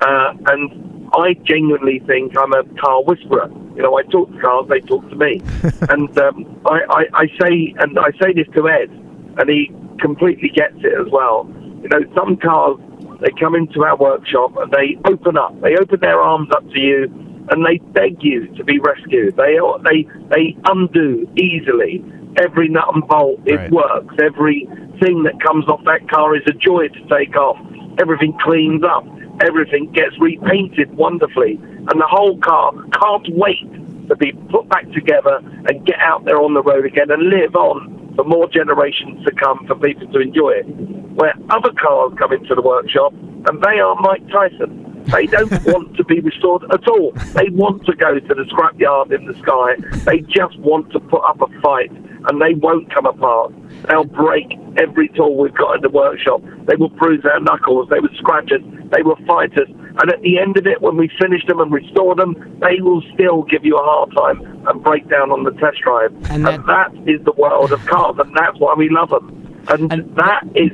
Uh, 0.00 0.32
and 0.46 1.10
I 1.12 1.34
genuinely 1.44 1.98
think 2.00 2.36
I'm 2.38 2.52
a 2.52 2.64
car 2.80 3.02
whisperer. 3.02 3.50
You 3.78 3.84
know, 3.84 3.96
I 3.96 4.02
talk 4.02 4.28
to 4.32 4.38
cars, 4.40 4.66
they 4.68 4.80
talk 4.80 5.08
to 5.08 5.14
me. 5.14 5.40
and 5.88 6.10
um, 6.18 6.60
I, 6.66 6.80
I, 6.90 7.04
I 7.14 7.26
say, 7.40 7.72
and 7.78 7.96
I 7.96 8.10
say 8.20 8.32
this 8.34 8.48
to 8.56 8.68
Ed, 8.68 8.90
and 9.38 9.48
he 9.48 9.70
completely 10.00 10.48
gets 10.48 10.74
it 10.78 10.98
as 10.98 11.06
well. 11.12 11.48
You 11.80 11.88
know, 11.88 12.00
some 12.12 12.36
cars, 12.38 12.76
they 13.20 13.30
come 13.38 13.54
into 13.54 13.84
our 13.84 13.96
workshop 13.96 14.56
and 14.56 14.72
they 14.72 14.98
open 15.08 15.38
up. 15.38 15.54
They 15.60 15.76
open 15.76 16.00
their 16.00 16.20
arms 16.20 16.48
up 16.50 16.68
to 16.70 16.78
you 16.80 17.04
and 17.50 17.64
they 17.64 17.78
beg 17.92 18.18
you 18.20 18.48
to 18.56 18.64
be 18.64 18.80
rescued. 18.80 19.36
They, 19.36 19.58
they, 19.86 20.08
they 20.28 20.56
undo 20.64 21.30
easily. 21.36 22.04
Every 22.42 22.68
nut 22.68 22.84
and 22.92 23.06
bolt, 23.06 23.38
it 23.46 23.54
Right. 23.54 23.70
works. 23.70 24.14
Everything 24.20 25.22
that 25.22 25.40
comes 25.40 25.68
off 25.68 25.82
that 25.84 26.08
car 26.10 26.34
is 26.36 26.42
a 26.48 26.52
joy 26.52 26.88
to 26.88 27.00
take 27.08 27.36
off. 27.36 27.56
Everything 28.00 28.36
cleans 28.42 28.82
up. 28.82 29.06
Everything 29.40 29.90
gets 29.92 30.18
repainted 30.20 30.94
wonderfully. 30.96 31.54
And 31.62 32.00
the 32.00 32.06
whole 32.08 32.38
car 32.38 32.72
can't 33.00 33.28
wait 33.30 33.70
to 34.08 34.16
be 34.16 34.32
put 34.50 34.68
back 34.68 34.90
together 34.92 35.40
and 35.68 35.86
get 35.86 35.98
out 36.00 36.24
there 36.24 36.40
on 36.40 36.54
the 36.54 36.62
road 36.62 36.86
again 36.86 37.10
and 37.10 37.22
live 37.28 37.54
on 37.54 38.14
for 38.16 38.24
more 38.24 38.48
generations 38.48 39.24
to 39.24 39.32
come 39.32 39.64
for 39.66 39.74
people 39.76 40.06
to 40.12 40.20
enjoy 40.20 40.50
it. 40.50 40.64
Where 40.64 41.34
other 41.50 41.72
cars 41.72 42.12
come 42.18 42.32
into 42.32 42.54
the 42.54 42.62
workshop 42.62 43.12
and 43.12 43.62
they 43.62 43.78
are 43.80 43.94
Mike 44.00 44.26
Tyson. 44.28 44.87
They 45.12 45.26
don't 45.26 45.50
want 45.66 45.96
to 45.96 46.04
be 46.04 46.20
restored 46.20 46.64
at 46.72 46.86
all. 46.88 47.12
They 47.34 47.48
want 47.50 47.84
to 47.86 47.94
go 47.94 48.18
to 48.18 48.34
the 48.34 48.44
scrapyard 48.44 49.12
in 49.12 49.26
the 49.26 49.34
sky. 49.40 49.76
They 50.04 50.20
just 50.20 50.58
want 50.58 50.90
to 50.92 51.00
put 51.00 51.22
up 51.24 51.40
a 51.40 51.60
fight 51.60 51.90
and 51.90 52.40
they 52.42 52.54
won't 52.54 52.92
come 52.92 53.06
apart. 53.06 53.52
They'll 53.88 54.04
break 54.04 54.46
every 54.76 55.08
tool 55.10 55.36
we've 55.36 55.54
got 55.54 55.76
in 55.76 55.82
the 55.82 55.88
workshop. 55.88 56.42
They 56.66 56.76
will 56.76 56.90
bruise 56.90 57.24
our 57.24 57.40
knuckles. 57.40 57.88
They 57.88 58.00
will 58.00 58.14
scratch 58.18 58.50
us. 58.52 58.60
They 58.94 59.02
will 59.02 59.16
fight 59.26 59.52
us. 59.58 59.68
And 60.00 60.12
at 60.12 60.20
the 60.20 60.38
end 60.38 60.56
of 60.56 60.66
it, 60.66 60.80
when 60.82 60.96
we 60.96 61.10
finish 61.20 61.44
them 61.46 61.60
and 61.60 61.72
restore 61.72 62.14
them, 62.14 62.34
they 62.60 62.80
will 62.80 63.02
still 63.14 63.42
give 63.42 63.64
you 63.64 63.76
a 63.76 63.82
hard 63.82 64.12
time 64.14 64.66
and 64.68 64.82
break 64.84 65.08
down 65.08 65.30
on 65.32 65.44
the 65.44 65.50
test 65.52 65.78
drive. 65.82 66.12
And 66.30 66.46
And, 66.46 66.46
that- 66.46 66.66
that 66.66 66.94
is 67.10 67.24
the 67.24 67.32
world 67.32 67.72
of 67.72 67.84
cars, 67.86 68.16
and 68.18 68.32
that's 68.36 68.58
why 68.58 68.74
we 68.76 68.88
love 68.90 69.10
them. 69.10 69.34
And, 69.68 69.92
And- 69.92 70.14
that 70.16 70.44
is 70.54 70.70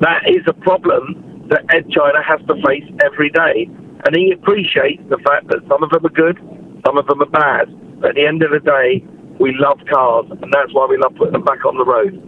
that 0.00 0.22
is 0.28 0.42
a 0.46 0.52
problem 0.52 1.24
that 1.48 1.64
Ed 1.74 1.90
China 1.90 2.22
has 2.22 2.40
to 2.48 2.54
face 2.66 2.84
every 3.04 3.30
day. 3.30 3.68
And 4.06 4.14
he 4.14 4.32
appreciates 4.32 5.02
the 5.08 5.18
fact 5.18 5.48
that 5.48 5.58
some 5.68 5.82
of 5.82 5.90
them 5.90 6.06
are 6.06 6.14
good, 6.14 6.38
some 6.86 6.98
of 6.98 7.06
them 7.06 7.20
are 7.22 7.30
bad. 7.30 7.66
But 8.00 8.10
at 8.10 8.14
the 8.14 8.26
end 8.26 8.42
of 8.42 8.50
the 8.50 8.60
day, 8.60 9.04
we 9.40 9.54
love 9.58 9.78
cars, 9.90 10.26
and 10.30 10.52
that's 10.52 10.72
why 10.72 10.86
we 10.86 10.96
love 10.96 11.14
putting 11.16 11.32
them 11.32 11.44
back 11.44 11.64
on 11.64 11.76
the 11.76 11.84
road. 11.84 12.24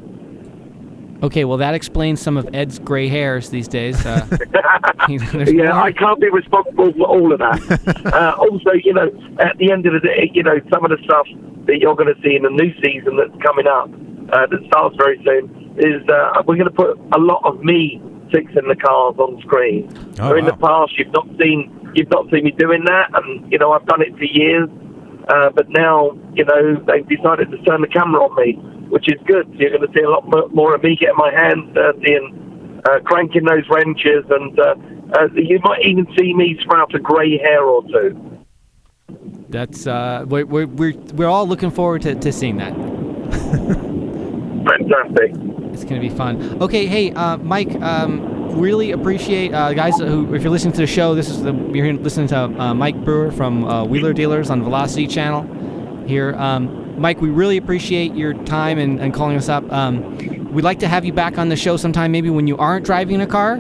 Okay, 1.22 1.44
well 1.44 1.58
that 1.58 1.74
explains 1.74 2.20
some 2.20 2.38
of 2.38 2.48
Ed's 2.54 2.78
gray 2.78 3.06
hairs 3.08 3.50
these 3.50 3.68
days. 3.68 4.04
Uh, 4.06 4.26
yeah, 5.08 5.18
more- 5.34 5.72
I 5.72 5.92
can't 5.92 6.18
be 6.18 6.30
responsible 6.30 6.92
for 6.94 7.06
all 7.06 7.32
of 7.32 7.38
that. 7.40 8.06
uh, 8.14 8.36
also, 8.38 8.72
you 8.72 8.94
know, 8.94 9.10
at 9.38 9.58
the 9.58 9.70
end 9.70 9.84
of 9.84 9.92
the 9.92 10.00
day, 10.00 10.30
you 10.32 10.42
know, 10.42 10.58
some 10.72 10.82
of 10.82 10.90
the 10.90 10.96
stuff 11.04 11.26
that 11.66 11.78
you're 11.78 11.94
going 11.94 12.12
to 12.12 12.20
see 12.22 12.36
in 12.36 12.42
the 12.42 12.50
new 12.50 12.72
season 12.82 13.16
that's 13.16 13.36
coming 13.42 13.66
up, 13.66 13.90
uh, 14.32 14.46
that 14.46 14.60
starts 14.66 14.96
very 14.96 15.20
soon, 15.22 15.76
is 15.76 16.00
uh, 16.08 16.42
we're 16.46 16.56
going 16.56 16.64
to 16.64 16.70
put 16.70 16.98
a 17.12 17.20
lot 17.20 17.44
of 17.44 17.62
me 17.62 18.00
fixing 18.32 18.68
the 18.68 18.76
cars 18.76 19.16
on 19.18 19.40
screen. 19.42 19.88
Oh, 20.20 20.30
so 20.30 20.36
in 20.36 20.44
the 20.44 20.56
past, 20.56 20.98
you've 20.98 21.12
not 21.12 21.26
seen 21.38 21.92
you've 21.94 22.10
not 22.10 22.30
seen 22.30 22.44
me 22.44 22.52
doing 22.52 22.84
that, 22.84 23.10
and 23.14 23.50
you 23.50 23.58
know, 23.58 23.72
I've 23.72 23.86
done 23.86 24.02
it 24.02 24.16
for 24.16 24.24
years. 24.24 24.68
Uh, 25.28 25.50
but 25.50 25.68
now, 25.68 26.10
you 26.34 26.44
know, 26.44 26.82
they've 26.86 27.06
decided 27.06 27.50
to 27.50 27.58
turn 27.62 27.82
the 27.82 27.86
camera 27.86 28.24
on 28.24 28.34
me, 28.36 28.54
which 28.88 29.06
is 29.08 29.20
good. 29.26 29.46
So 29.46 29.58
you're 29.58 29.70
going 29.70 29.86
to 29.86 29.92
see 29.94 30.02
a 30.02 30.10
lot 30.10 30.26
more 30.52 30.74
of 30.74 30.82
me 30.82 30.96
getting 30.96 31.16
my 31.16 31.30
hands 31.32 31.72
dirty 31.74 32.14
and 32.14 32.82
uh, 32.88 33.00
cranking 33.04 33.44
those 33.44 33.68
wrenches, 33.70 34.24
and 34.30 34.58
uh, 34.58 34.74
uh, 35.18 35.28
you 35.34 35.60
might 35.62 35.84
even 35.84 36.06
see 36.18 36.34
me 36.34 36.58
sprout 36.62 36.94
a 36.94 36.98
grey 36.98 37.38
hair 37.38 37.62
or 37.64 37.82
two. 37.84 38.18
That's 39.48 39.86
uh, 39.86 40.24
we're, 40.28 40.46
we're 40.46 40.66
we're 40.66 40.94
we're 41.14 41.28
all 41.28 41.46
looking 41.46 41.70
forward 41.70 42.02
to, 42.02 42.14
to 42.14 42.32
seeing 42.32 42.56
that. 42.58 42.74
Fantastic. 44.64 45.59
It's 45.80 45.88
gonna 45.88 46.00
be 46.00 46.10
fun. 46.10 46.62
Okay, 46.62 46.86
hey, 46.86 47.12
uh, 47.12 47.38
Mike. 47.38 47.74
Um, 47.80 48.58
really 48.58 48.90
appreciate 48.90 49.54
uh, 49.54 49.72
guys 49.72 49.96
who, 49.98 50.34
if 50.34 50.42
you're 50.42 50.50
listening 50.50 50.72
to 50.72 50.80
the 50.80 50.86
show, 50.86 51.14
this 51.14 51.28
is 51.28 51.42
the 51.42 51.54
you're 51.72 51.92
listening 51.94 52.26
to 52.28 52.38
uh, 52.38 52.74
Mike 52.74 53.02
Brewer 53.04 53.30
from 53.30 53.64
uh, 53.64 53.84
Wheeler 53.84 54.12
Dealers 54.12 54.50
on 54.50 54.62
Velocity 54.62 55.06
Channel. 55.06 56.06
Here, 56.06 56.34
um, 56.34 57.00
Mike, 57.00 57.20
we 57.20 57.30
really 57.30 57.56
appreciate 57.56 58.14
your 58.14 58.34
time 58.34 58.78
and, 58.78 59.00
and 59.00 59.14
calling 59.14 59.36
us 59.36 59.48
up. 59.48 59.70
Um, 59.72 60.52
we'd 60.52 60.64
like 60.64 60.80
to 60.80 60.88
have 60.88 61.04
you 61.04 61.12
back 61.12 61.38
on 61.38 61.48
the 61.48 61.56
show 61.56 61.76
sometime, 61.76 62.12
maybe 62.12 62.28
when 62.28 62.46
you 62.46 62.58
aren't 62.58 62.84
driving 62.84 63.20
a 63.22 63.26
car. 63.26 63.56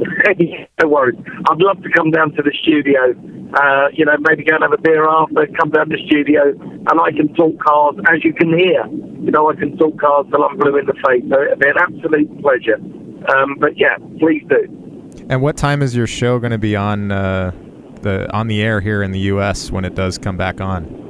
no 0.82 0.88
worries. 0.88 1.18
I'd 1.48 1.58
love 1.58 1.82
to 1.82 1.90
come 1.90 2.10
down 2.10 2.32
to 2.32 2.42
the 2.42 2.52
studio. 2.62 3.12
Uh, 3.54 3.88
you 3.92 4.04
know, 4.04 4.16
maybe 4.20 4.44
go 4.44 4.54
and 4.54 4.62
have 4.62 4.72
a 4.72 4.80
beer 4.80 5.08
after, 5.08 5.46
come 5.58 5.70
down 5.70 5.88
to 5.88 5.96
the 5.96 6.06
studio, 6.06 6.50
and 6.50 7.00
I 7.00 7.10
can 7.10 7.34
talk 7.34 7.58
cars, 7.62 7.96
as 8.12 8.24
you 8.24 8.32
can 8.32 8.48
hear. 8.48 8.86
You 8.86 9.30
know, 9.30 9.50
I 9.50 9.56
can 9.56 9.76
talk 9.76 9.98
cars 10.00 10.26
till 10.30 10.44
I'm 10.44 10.56
blue 10.56 10.76
in 10.78 10.86
the 10.86 10.94
face. 11.06 11.24
So 11.28 11.42
it'd 11.42 11.58
be 11.58 11.68
an 11.68 11.78
absolute 11.78 12.42
pleasure. 12.42 12.78
Um, 13.34 13.56
but 13.58 13.76
yeah, 13.76 13.96
please 14.18 14.44
do. 14.48 15.24
And 15.28 15.42
what 15.42 15.56
time 15.56 15.82
is 15.82 15.94
your 15.94 16.06
show 16.06 16.38
going 16.38 16.52
to 16.52 16.58
be 16.58 16.76
on 16.76 17.12
uh, 17.12 17.52
the 18.02 18.32
on 18.32 18.46
the 18.46 18.62
air 18.62 18.80
here 18.80 19.02
in 19.02 19.12
the 19.12 19.20
U.S. 19.34 19.70
when 19.70 19.84
it 19.84 19.94
does 19.94 20.16
come 20.16 20.36
back 20.36 20.60
on? 20.60 21.00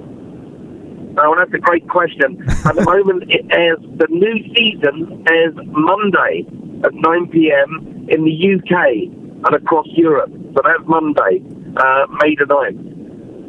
Oh, 1.19 1.35
that's 1.37 1.53
a 1.53 1.59
great 1.59 1.89
question. 1.89 2.43
At 2.65 2.77
the 2.77 2.85
moment, 2.85 3.31
it 3.31 3.45
airs, 3.51 3.79
the 3.97 4.07
new 4.09 4.55
season 4.55 5.25
airs 5.29 5.55
Monday 5.67 6.47
at 6.85 6.95
9 6.95 7.29
p.m. 7.29 8.00
in 8.11 8.25
the 8.25 8.35
UK 8.35 9.09
and 9.47 9.55
across 9.55 9.87
Europe. 9.95 10.31
So 10.55 10.61
that's 10.63 10.87
Monday, 10.87 11.41
uh, 11.77 12.07
May 12.23 12.35
the 12.35 12.45
9th. 12.45 13.01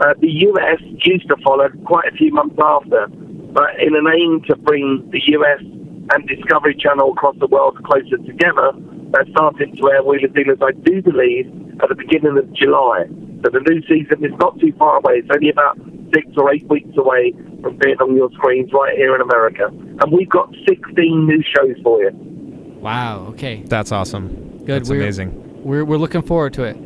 Uh, 0.01 0.14
the 0.20 0.32
US 0.49 0.80
used 1.05 1.28
to 1.28 1.36
follow 1.43 1.70
quite 1.86 2.07
a 2.07 2.16
few 2.16 2.32
months 2.32 2.55
after, 2.62 3.07
but 3.53 3.80
in 3.80 3.95
an 3.95 4.07
aim 4.07 4.41
to 4.47 4.55
bring 4.55 5.07
the 5.12 5.22
US 5.38 5.62
and 6.14 6.28
Discovery 6.28 6.76
Channel 6.76 7.12
across 7.12 7.36
the 7.39 7.47
world 7.47 7.78
closer 7.84 8.18
together, 8.18 8.72
they're 9.12 9.28
starting 9.32 9.76
to 9.76 9.91
air 9.91 10.03
Wheeler 10.03 10.30
Dealers, 10.30 10.59
I 10.62 10.72
do 10.72 11.01
believe, 11.01 11.47
at 11.84 11.89
the 11.89 11.95
beginning 11.95 12.38
of 12.38 12.51
July. 12.53 13.05
So 13.43 13.49
the 13.51 13.62
new 13.68 13.82
season 13.84 14.24
is 14.24 14.32
not 14.39 14.59
too 14.59 14.74
far 14.78 14.97
away. 14.97 15.20
It's 15.20 15.30
only 15.34 15.49
about 15.49 15.78
six 16.14 16.28
or 16.38 16.53
eight 16.53 16.68
weeks 16.70 16.95
away 16.97 17.34
from 17.62 17.78
being 17.78 17.97
on 17.97 18.16
your 18.16 18.32
screens 18.32 18.72
right 18.74 18.95
here 18.95 19.16
in 19.16 19.22
America. 19.22 19.68
And 19.68 20.12
we've 20.12 20.30
got 20.30 20.53
16 20.68 21.28
new 21.28 21.43
shows 21.43 21.76
for 21.84 22.01
you. 22.03 22.12
Wow. 22.80 23.28
Okay. 23.30 23.64
That's 23.64 23.91
awesome. 23.91 24.51
Good. 24.66 24.82
That's 24.82 24.89
we're, 24.89 25.01
amazing. 25.01 25.64
We're 25.64 25.86
we're 25.86 25.97
looking 25.97 26.22
forward 26.22 26.53
to 26.53 26.64
it. 26.64 26.78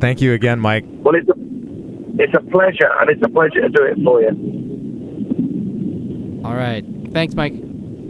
Thank 0.00 0.20
you 0.20 0.32
again, 0.34 0.60
Mike. 0.60 0.84
Well, 0.88 1.14
it's 1.14 1.28
a, 1.28 1.34
it's 2.22 2.34
a 2.34 2.40
pleasure, 2.50 2.90
and 3.00 3.10
it's 3.10 3.22
a 3.24 3.28
pleasure 3.28 3.62
to 3.62 3.68
do 3.68 3.82
it 3.84 3.96
for 4.04 4.20
you. 4.22 4.30
All 6.44 6.54
right. 6.54 6.84
Thanks, 7.12 7.34
Mike. 7.34 7.54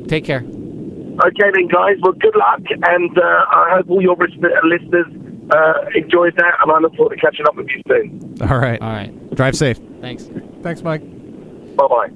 Take 0.09 0.25
care. 0.25 0.39
Okay, 0.41 1.51
then, 1.55 1.69
guys. 1.69 1.97
Well, 2.03 2.13
good 2.13 2.37
luck, 2.37 2.61
and 2.89 3.19
uh, 3.19 3.45
I 3.51 3.77
hope 3.77 3.89
all 3.89 4.03
your 4.03 4.17
listeners 4.17 5.07
uh, 5.51 5.73
enjoyed 5.95 6.37
that, 6.37 6.55
and 6.61 6.73
I 6.73 6.79
look 6.79 6.95
forward 6.97 7.15
to 7.15 7.21
catching 7.21 7.47
up 7.47 7.57
with 7.57 7.69
you 7.69 7.81
soon. 7.89 8.37
All 8.43 8.59
right. 8.59 8.81
All 8.81 8.91
right. 8.91 9.35
Drive 9.35 9.57
safe. 9.57 9.79
Thanks. 10.01 10.29
Thanks, 10.63 10.83
Mike. 10.83 11.03
Bye 11.77 11.87
bye. 11.89 12.11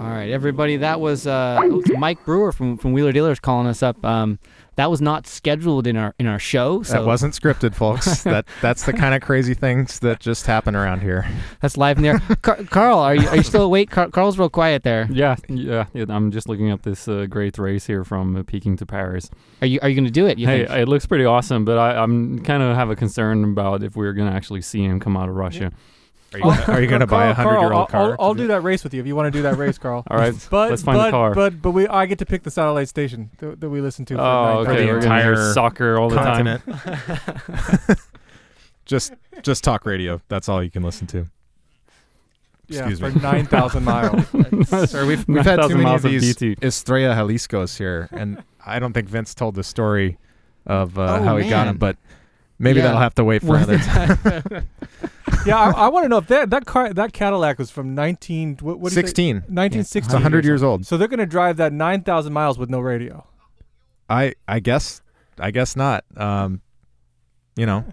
All 0.00 0.10
right, 0.10 0.30
everybody. 0.30 0.78
That 0.78 1.00
was 1.00 1.26
uh, 1.26 1.58
was 1.62 1.84
Mike 1.98 2.24
Brewer 2.24 2.52
from, 2.52 2.78
from 2.78 2.92
Wheeler 2.92 3.12
Dealers 3.12 3.38
calling 3.38 3.66
us 3.66 3.82
up. 3.82 4.02
Um, 4.04 4.38
that 4.80 4.90
was 4.90 5.02
not 5.02 5.26
scheduled 5.26 5.86
in 5.86 5.94
our 5.98 6.14
in 6.18 6.26
our 6.26 6.38
show, 6.38 6.82
so 6.82 6.94
that 6.94 7.04
wasn't 7.04 7.34
scripted, 7.34 7.74
folks. 7.74 8.22
that 8.24 8.46
that's 8.62 8.84
the 8.84 8.94
kind 8.94 9.14
of 9.14 9.20
crazy 9.20 9.52
things 9.52 9.98
that 9.98 10.20
just 10.20 10.46
happen 10.46 10.74
around 10.74 11.00
here. 11.00 11.28
that's 11.60 11.76
live 11.76 11.98
in 11.98 12.02
there. 12.02 12.18
Car- 12.42 12.64
Carl, 12.64 12.98
are 12.98 13.14
you 13.14 13.28
are 13.28 13.36
you 13.36 13.42
still 13.42 13.62
awake? 13.62 13.90
Car- 13.90 14.08
Carl's 14.08 14.38
real 14.38 14.48
quiet 14.48 14.82
there. 14.82 15.06
Yeah, 15.10 15.36
yeah, 15.48 15.84
yeah. 15.92 16.06
I'm 16.08 16.30
just 16.30 16.48
looking 16.48 16.70
up 16.70 16.80
this 16.80 17.06
uh, 17.08 17.26
great 17.28 17.58
race 17.58 17.86
here 17.86 18.04
from 18.04 18.36
uh, 18.36 18.42
Peking 18.42 18.78
to 18.78 18.86
Paris. 18.86 19.30
Are 19.60 19.66
you 19.66 19.78
are 19.82 19.88
you 19.90 19.94
going 19.94 20.06
to 20.06 20.10
do 20.10 20.26
it? 20.26 20.38
You 20.38 20.46
hey, 20.46 20.64
think? 20.64 20.78
it 20.78 20.88
looks 20.88 21.04
pretty 21.04 21.26
awesome, 21.26 21.66
but 21.66 21.76
I, 21.76 22.02
I'm 22.02 22.38
kind 22.38 22.62
of 22.62 22.74
have 22.74 22.88
a 22.88 22.96
concern 22.96 23.44
about 23.44 23.82
if 23.82 23.96
we're 23.96 24.14
gonna 24.14 24.32
actually 24.32 24.62
see 24.62 24.82
him 24.82 24.98
come 24.98 25.14
out 25.14 25.28
of 25.28 25.34
Russia. 25.34 25.72
Are 26.32 26.38
you, 26.38 26.44
are 26.44 26.80
you 26.80 26.86
going 26.86 27.00
to 27.00 27.06
buy 27.06 27.26
a 27.26 27.34
hundred 27.34 27.60
year 27.60 27.72
old 27.72 27.88
car? 27.88 28.12
I'll, 28.12 28.16
I'll 28.28 28.34
do 28.34 28.46
that 28.48 28.62
race 28.62 28.84
with 28.84 28.94
you 28.94 29.00
if 29.00 29.06
you 29.06 29.16
want 29.16 29.26
to 29.32 29.36
do 29.36 29.42
that 29.42 29.56
race, 29.56 29.78
Carl. 29.78 30.04
All 30.10 30.16
right, 30.16 30.34
But 30.50 30.70
let's 30.70 30.82
find 30.82 30.96
but, 30.98 31.04
the 31.06 31.10
car. 31.10 31.34
but 31.34 31.60
but 31.60 31.72
we 31.72 31.88
I 31.88 32.06
get 32.06 32.18
to 32.20 32.26
pick 32.26 32.44
the 32.44 32.50
satellite 32.50 32.88
station 32.88 33.30
that, 33.38 33.60
that 33.60 33.68
we 33.70 33.80
listen 33.80 34.04
to. 34.06 34.14
For 34.14 34.20
oh, 34.20 34.62
nine 34.62 34.66
okay. 34.72 34.86
the 34.86 34.92
We're 34.92 34.98
entire 34.98 35.52
soccer 35.52 35.98
all 35.98 36.08
the 36.08 36.16
time. 36.16 36.62
just 38.84 39.12
just 39.42 39.64
talk 39.64 39.84
radio. 39.86 40.20
That's 40.28 40.48
all 40.48 40.62
you 40.62 40.70
can 40.70 40.82
listen 40.82 41.06
to. 41.08 41.26
Yeah, 42.68 42.88
Excuse 42.88 43.00
for 43.00 43.10
nine 43.20 43.46
thousand 43.46 43.84
miles. 43.84 44.24
Sir, 44.88 45.04
we've, 45.04 45.26
we've 45.26 45.44
had 45.44 45.60
too 45.62 45.70
many 45.70 45.82
miles 45.82 46.04
of 46.04 46.12
of 46.14 46.20
these 46.20 46.36
BT. 46.36 46.64
Estrella 46.64 47.14
Jalisco's 47.16 47.76
here, 47.76 48.08
and 48.12 48.44
I 48.64 48.78
don't 48.78 48.92
think 48.92 49.08
Vince 49.08 49.34
told 49.34 49.56
the 49.56 49.64
story 49.64 50.18
of 50.66 50.96
uh, 50.96 51.18
Oh, 51.18 51.22
how 51.24 51.36
he 51.36 51.48
got 51.50 51.64
man. 51.64 51.68
him, 51.74 51.78
but 51.78 51.96
maybe 52.60 52.78
Yeah. 52.78 52.84
that'll 52.86 53.00
have 53.00 53.14
to 53.16 53.24
wait 53.24 53.42
for 53.42 53.56
another 53.56 53.78
time. 53.78 54.68
Yeah, 55.46 55.58
I, 55.58 55.70
I 55.70 55.88
want 55.88 56.04
to 56.04 56.08
know 56.08 56.18
if 56.18 56.26
that 56.28 56.50
that 56.50 56.66
car 56.66 56.92
that 56.92 57.12
Cadillac 57.12 57.58
was 57.58 57.70
from 57.70 57.94
nineteen 57.94 58.56
what, 58.60 58.78
what 58.78 58.90
do 58.90 58.94
you 58.96 59.02
say? 59.02 59.06
16. 59.08 59.36
1960. 59.36 60.12
100 60.12 60.44
years 60.44 60.62
old. 60.62 60.86
So 60.86 60.96
they're 60.96 61.08
gonna 61.08 61.26
drive 61.26 61.56
that 61.58 61.72
nine 61.72 62.02
thousand 62.02 62.32
miles 62.32 62.58
with 62.58 62.70
no 62.70 62.80
radio. 62.80 63.26
I 64.08 64.34
I 64.48 64.60
guess 64.60 65.02
I 65.38 65.50
guess 65.50 65.76
not. 65.76 66.04
Um, 66.16 66.62
you 67.56 67.66
know, 67.66 67.84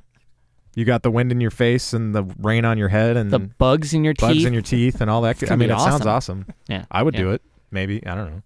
you 0.75 0.85
got 0.85 1.03
the 1.03 1.11
wind 1.11 1.31
in 1.31 1.41
your 1.41 1.51
face 1.51 1.93
and 1.93 2.13
the 2.13 2.23
rain 2.39 2.65
on 2.65 2.77
your 2.77 2.89
head 2.89 3.17
and 3.17 3.31
the 3.31 3.39
bugs 3.39 3.93
in 3.93 4.03
your 4.03 4.13
bugs 4.13 4.37
teeth. 4.37 4.47
in 4.47 4.53
your 4.53 4.61
teeth 4.61 5.01
and 5.01 5.09
all 5.09 5.21
that. 5.21 5.41
It's 5.41 5.43
I 5.43 5.47
gonna 5.47 5.59
mean, 5.59 5.69
be 5.69 5.75
it 5.75 5.79
sounds 5.79 6.05
awesome. 6.05 6.41
awesome. 6.41 6.55
yeah, 6.67 6.85
I 6.91 7.03
would 7.03 7.13
yeah. 7.15 7.21
do 7.21 7.31
it. 7.31 7.41
Maybe 7.71 8.05
I 8.05 8.15
don't 8.15 8.31
know. 8.31 8.41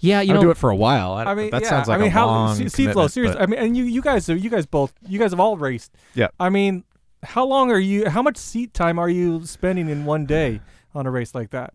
Yeah, 0.00 0.20
you 0.20 0.30
I'll 0.30 0.36
know, 0.36 0.42
do 0.42 0.50
it 0.50 0.56
for 0.56 0.70
a 0.70 0.76
while. 0.76 1.14
I, 1.14 1.24
I 1.24 1.34
mean, 1.34 1.50
that 1.50 1.62
yeah, 1.62 1.68
sounds 1.68 1.88
like 1.88 1.96
I 1.96 1.98
mean, 2.02 2.08
a 2.08 2.12
how 2.12 2.26
long 2.26 2.56
C- 2.56 2.68
Flo, 2.68 2.84
commitment, 2.84 3.10
seriously. 3.12 3.38
but- 3.38 3.42
I 3.42 3.46
mean, 3.46 3.58
and 3.58 3.76
you 3.76 3.84
you 3.84 4.00
guys 4.00 4.28
you 4.28 4.50
guys 4.50 4.66
both 4.66 4.92
you 5.08 5.18
guys 5.18 5.30
have 5.30 5.40
all 5.40 5.56
raced. 5.56 5.92
Yeah. 6.14 6.28
I 6.38 6.50
mean, 6.50 6.84
how 7.22 7.44
long 7.44 7.70
are 7.70 7.78
you? 7.78 8.08
How 8.08 8.22
much 8.22 8.36
seat 8.36 8.74
time 8.74 8.98
are 8.98 9.08
you 9.08 9.44
spending 9.46 9.88
in 9.88 10.04
one 10.04 10.26
day 10.26 10.60
on 10.94 11.06
a 11.06 11.10
race 11.10 11.34
like 11.34 11.50
that? 11.50 11.74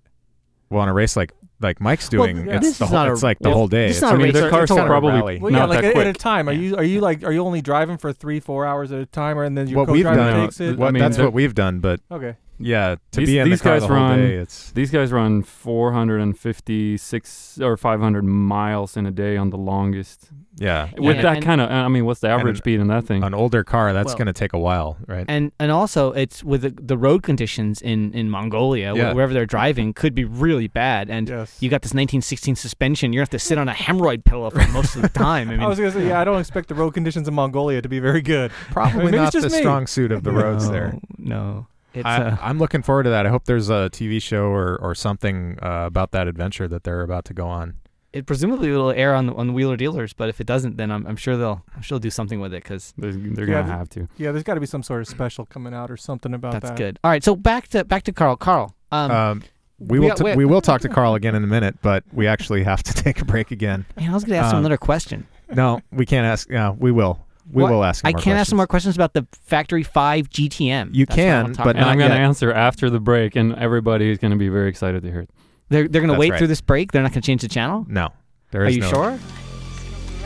well, 0.70 0.82
on 0.82 0.90
a 0.90 0.94
race 0.94 1.16
like 1.16 1.32
like 1.62 1.80
Mike's 1.80 2.12
Well, 2.12 2.26
doing, 2.28 2.46
yeah. 2.46 2.58
it's 2.58 2.78
the 2.78 2.86
whole, 2.86 2.94
not 2.98 3.08
a- 3.08 3.14
it's 3.14 3.24
like 3.24 3.40
the 3.40 3.50
well, 3.50 3.58
whole 3.58 3.68
day. 3.68 3.88
It's 3.90 4.02
not 4.02 4.10
a- 4.10 4.12
a 4.12 4.14
I 4.16 4.18
mean, 4.18 4.26
race, 4.28 4.34
the 4.34 4.46
it's 4.48 4.52
car's 4.52 4.70
a 4.72 4.76
total 4.76 4.88
probably 4.88 5.12
rally. 5.14 5.40
Well, 5.40 5.52
yeah, 5.52 5.60
not 5.60 5.70
like 5.70 5.82
that 5.82 5.86
at, 5.88 5.94
quick. 5.94 6.08
at 6.08 6.16
a 6.16 6.20
time. 6.20 6.50
Are 6.50 6.54
you 6.54 6.76
are 6.76 6.84
you 6.84 7.00
like 7.02 7.24
are 7.24 7.32
you 7.32 7.40
only 7.40 7.62
driving 7.62 7.98
for 7.98 8.12
three 8.14 8.40
four 8.42 8.66
hours 8.66 8.92
at 8.92 9.00
a 9.00 9.06
time, 9.06 9.40
or 9.40 9.44
and 9.44 9.58
then 9.58 9.68
your 9.68 9.78
what 9.80 9.90
we've 9.90 10.06
co-driver 10.06 10.32
done. 10.32 10.42
takes 10.46 10.60
it? 10.60 10.78
What, 10.78 10.88
I 10.88 10.92
mean, 10.92 11.02
that's 11.02 11.18
what 11.18 11.34
we've 11.34 11.56
done, 11.56 11.80
but 11.80 12.02
okay. 12.12 12.36
Yeah, 12.60 12.96
to 13.12 13.20
These- 13.20 13.30
be 13.30 13.40
in 13.40 13.50
these 13.50 13.60
the 13.60 13.64
car 13.64 13.74
guys 13.74 13.82
the 13.82 13.88
whole 13.88 13.98
run- 13.98 14.20
day, 14.20 14.36
it's 14.36 14.72
These 14.72 14.92
guys 14.92 15.12
run 15.12 15.44
456 15.44 17.60
or 17.62 17.78
500 17.78 18.24
miles 18.24 18.98
in 18.98 19.06
a 19.06 19.12
day 19.12 19.38
on 19.38 19.50
the 19.50 19.58
longest. 19.58 20.30
yeah. 20.60 20.90
With 20.98 21.18
Yeah, 21.18 21.22
that 21.34 21.42
kind 21.44 21.62
of, 21.62 21.70
I 21.70 21.88
mean, 21.88 22.06
what's 22.06 22.20
the 22.22 22.30
average 22.30 22.58
an- 22.58 22.64
speed 22.64 22.80
in 22.80 22.88
that 22.88 23.06
thing? 23.06 23.24
An 23.24 23.34
older 23.34 23.64
car, 23.64 23.94
that's 23.94 24.08
Well- 24.08 24.18
going 24.18 24.26
to 24.28 24.34
take 24.34 24.54
a 24.54 24.60
while, 24.60 24.98
right? 25.08 25.26
and 25.28 25.52
and 25.60 25.72
also 25.72 26.12
it's 26.14 26.44
with 26.44 26.62
the, 26.62 26.74
the 26.82 26.98
road 26.98 27.24
conditions 27.24 27.82
in 27.82 28.12
in 28.14 28.30
Mongolia, 28.30 28.94
Yeah. 28.96 29.14
wherever 29.14 29.34
they're 29.34 29.46
driving, 29.46 29.94
could 29.94 30.16
be 30.16 30.26
really 30.26 30.68
bad. 30.68 31.10
And 31.10 31.30
Yes. 31.30 31.58
you 31.62 31.70
got 31.70 31.82
this 31.84 31.94
1916 31.94 32.56
suspension. 32.56 33.14
You 33.14 33.20
have 33.20 33.30
to 33.30 33.40
sit 33.40 33.58
on 33.58 33.70
a 33.70 33.74
hemorrhoid 33.74 34.24
pillow 34.26 34.50
for 34.50 34.66
most 34.72 34.96
of 34.96 35.02
the 35.04 35.10
time. 35.28 35.50
I 35.50 35.52
mean, 35.52 35.60
I 35.62 35.68
was 35.68 35.78
gonna 35.80 35.92
say, 35.92 36.08
yeah, 36.08 36.20
I 36.20 36.24
don't 36.24 36.40
expect 36.40 36.70
the 36.70 36.76
road 36.76 36.94
conditions 36.94 37.28
in 37.28 37.34
Mongolia 37.34 37.82
to 37.82 37.90
be 37.90 38.00
very 38.00 38.22
good. 38.22 38.52
Probably 38.72 39.06
Maybe 39.06 39.18
it's 39.18 39.18
not 39.18 39.34
the 39.34 39.42
just 39.42 39.56
me. 39.56 39.62
strong 39.62 39.88
suit 39.88 40.12
of 40.12 40.24
the 40.24 40.32
roads 40.32 40.66
no, 40.68 40.72
there. 40.72 40.94
No, 41.18 41.68
it's 41.76 41.77
I, 42.06 42.18
uh, 42.18 42.38
I'm 42.42 42.60
looking 42.60 42.82
forward 42.82 43.04
to 43.04 43.10
that. 43.12 43.26
I 43.26 43.30
hope 43.30 43.46
there's 43.46 43.70
a 43.70 43.90
TV 43.92 44.22
show 44.22 44.46
or, 44.46 44.78
or 44.82 44.94
something 44.96 45.58
uh, 45.62 45.86
about 45.86 46.12
that 46.12 46.28
adventure 46.28 46.68
that 46.68 46.84
they're 46.84 47.02
about 47.02 47.26
to 47.26 47.34
go 47.34 47.48
on. 47.48 47.76
it 48.14 48.26
presumably 48.26 48.72
will 48.72 48.92
air 48.92 49.14
on 49.16 49.28
the, 49.28 49.34
on 49.34 49.54
Wheeler 49.54 49.78
Dealers, 49.78 50.14
but 50.14 50.30
if 50.30 50.40
it 50.42 50.48
doesn't, 50.48 50.78
then 50.78 50.92
I'm, 50.92 51.06
I'm 51.08 51.16
sure 51.18 51.38
they'll 51.38 51.64
I'm 51.76 51.82
sure 51.82 51.96
they'll 51.98 52.04
do 52.04 52.10
something 52.10 52.40
with 52.40 52.54
it 52.54 52.64
because 52.64 52.94
They're, 52.98 53.12
they're 53.12 53.46
Yeah, 53.48 53.62
gonna 53.62 53.68
th- 53.68 53.78
have 53.78 53.90
to. 53.90 54.08
Yeah, 54.18 54.32
there's 54.32 54.44
got 54.44 54.56
to 54.56 54.60
be 54.60 54.66
some 54.66 54.82
sort 54.84 55.02
of 55.02 55.08
special 55.08 55.46
coming 55.46 55.74
out 55.74 55.92
or 55.92 55.98
something 55.98 56.34
about 56.34 56.54
that's 56.54 56.64
that. 56.64 56.68
That's 56.70 56.80
good. 56.80 57.00
All 57.04 57.12
right, 57.12 57.24
so 57.24 57.36
back 57.36 57.68
to 57.70 57.84
back 57.84 58.04
to 58.04 58.12
Carl. 58.14 58.36
Carl, 58.38 58.76
Um, 58.92 59.12
Um, 59.12 59.44
we 59.80 60.00
we 60.00 60.00
will 60.00 60.08
got- 60.10 60.18
t- 60.18 60.24
we- 60.24 60.36
we 60.38 60.46
will 60.46 60.62
talk 60.62 60.82
to 60.82 60.90
Carl 60.90 61.14
again 61.16 61.36
in 61.36 61.44
a 61.44 61.48
minute, 61.48 61.76
but 61.84 62.04
we 62.12 62.26
actually 62.28 62.64
have 62.64 62.82
to 62.84 62.94
take 63.04 63.22
a 63.22 63.26
break 63.26 63.52
again. 63.52 63.86
man, 63.96 64.10
I 64.10 64.14
was 64.14 64.24
going 64.24 64.40
to 64.40 64.44
ask 64.44 64.52
him 64.54 64.58
uh, 64.58 64.60
another 64.62 64.78
question. 64.78 65.28
No, 65.54 65.82
we 65.92 66.06
can't 66.06 66.26
ask. 66.26 66.50
Yeah, 66.50 66.72
we 66.72 66.92
will. 66.92 67.20
We 67.52 67.64
What? 67.64 67.72
will 67.72 67.84
ask. 67.84 68.04
Him 68.04 68.10
I 68.10 68.12
more 68.12 68.22
can't 68.22 68.40
ask 68.40 68.50
some 68.50 68.58
more 68.58 68.68
questions 68.68 68.96
about 68.96 69.14
the 69.14 69.26
Factory 69.46 69.84
Five 69.84 70.30
GTM. 70.30 70.94
You 70.94 71.06
That's 71.06 71.16
can, 71.16 71.46
but 71.54 71.60
about. 71.60 71.76
And 71.78 71.86
I'm 71.86 71.98
going 71.98 72.12
to 72.12 72.18
answer 72.18 72.52
after 72.52 72.90
the 72.90 73.00
break, 73.00 73.36
and 73.36 73.56
everybody 73.56 74.10
is 74.10 74.18
going 74.18 74.32
to 74.32 74.38
be 74.38 74.50
very 74.50 74.70
excited 74.70 75.02
to 75.04 75.12
hear 75.12 75.22
it. 75.22 75.30
they're 75.70 75.88
they're 75.88 76.02
going 76.02 76.14
to 76.14 76.20
wait 76.20 76.32
right. 76.32 76.38
through 76.38 76.48
this 76.48 76.62
break. 76.62 76.92
They're 76.92 77.02
not 77.04 77.12
going 77.12 77.22
to 77.22 77.26
change 77.26 77.42
the 77.42 77.48
channel. 77.48 77.86
No, 77.88 78.10
there 78.52 78.64
Are 78.64 78.70
you 78.70 78.82
no. 78.82 78.90
sure? 78.90 79.20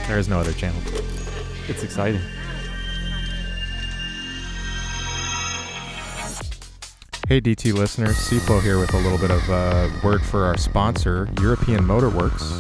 There 0.08 0.18
is 0.18 0.28
no 0.28 0.40
other 0.40 0.54
channel. 0.54 0.82
It's 1.68 1.84
exciting. 1.84 2.22
Hey 7.28 7.40
DT 7.40 7.74
listeners, 7.74 8.18
CFlow 8.18 8.62
here 8.62 8.78
with 8.78 8.94
a 8.94 8.98
little 8.98 9.18
bit 9.18 9.32
of 9.32 9.50
uh, 9.50 9.88
word 10.04 10.22
for 10.22 10.44
our 10.44 10.58
sponsor, 10.58 11.30
European 11.40 11.86
Motor 11.86 12.10
Works. 12.10 12.60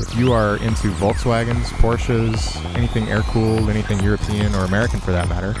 If 0.00 0.16
you 0.16 0.32
are 0.32 0.56
into 0.56 0.88
Volkswagens, 0.92 1.66
Porsches, 1.78 2.56
anything 2.74 3.08
air 3.08 3.22
cooled, 3.22 3.70
anything 3.70 4.00
European 4.00 4.54
or 4.54 4.64
American 4.64 4.98
for 4.98 5.12
that 5.12 5.28
matter, 5.28 5.52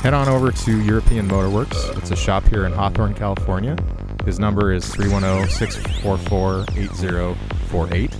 head 0.00 0.14
on 0.14 0.28
over 0.28 0.50
to 0.50 0.80
European 0.80 1.26
Motor 1.26 1.50
Works. 1.50 1.88
It's 1.90 2.10
a 2.10 2.16
shop 2.16 2.46
here 2.48 2.64
in 2.64 2.72
Hawthorne, 2.72 3.14
California. 3.14 3.76
His 4.24 4.38
number 4.38 4.72
is 4.72 4.88
310 4.88 5.50
644 5.50 6.64
8048. 6.76 8.16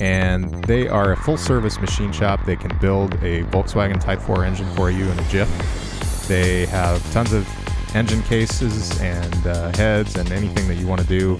And 0.00 0.64
they 0.64 0.88
are 0.88 1.12
a 1.12 1.16
full 1.16 1.36
service 1.36 1.80
machine 1.80 2.12
shop. 2.12 2.44
They 2.44 2.56
can 2.56 2.76
build 2.78 3.14
a 3.22 3.42
Volkswagen 3.44 4.00
Type 4.00 4.20
4 4.20 4.44
engine 4.44 4.68
for 4.74 4.90
you 4.90 5.08
in 5.08 5.18
a 5.18 5.28
jiff. 5.28 6.26
They 6.26 6.66
have 6.66 7.12
tons 7.12 7.32
of 7.32 7.48
engine 7.94 8.22
cases 8.24 9.00
and 9.00 9.46
uh, 9.46 9.70
heads 9.76 10.16
and 10.16 10.30
anything 10.32 10.66
that 10.68 10.74
you 10.74 10.86
want 10.86 11.00
to 11.00 11.06
do. 11.06 11.36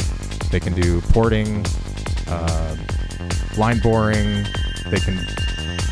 They 0.51 0.61
can 0.61 0.73
do 0.73 1.01
porting, 1.03 1.65
uh, 2.27 2.77
line 3.59 3.79
boring. 3.81 4.47
They 4.87 5.01
can 5.01 5.19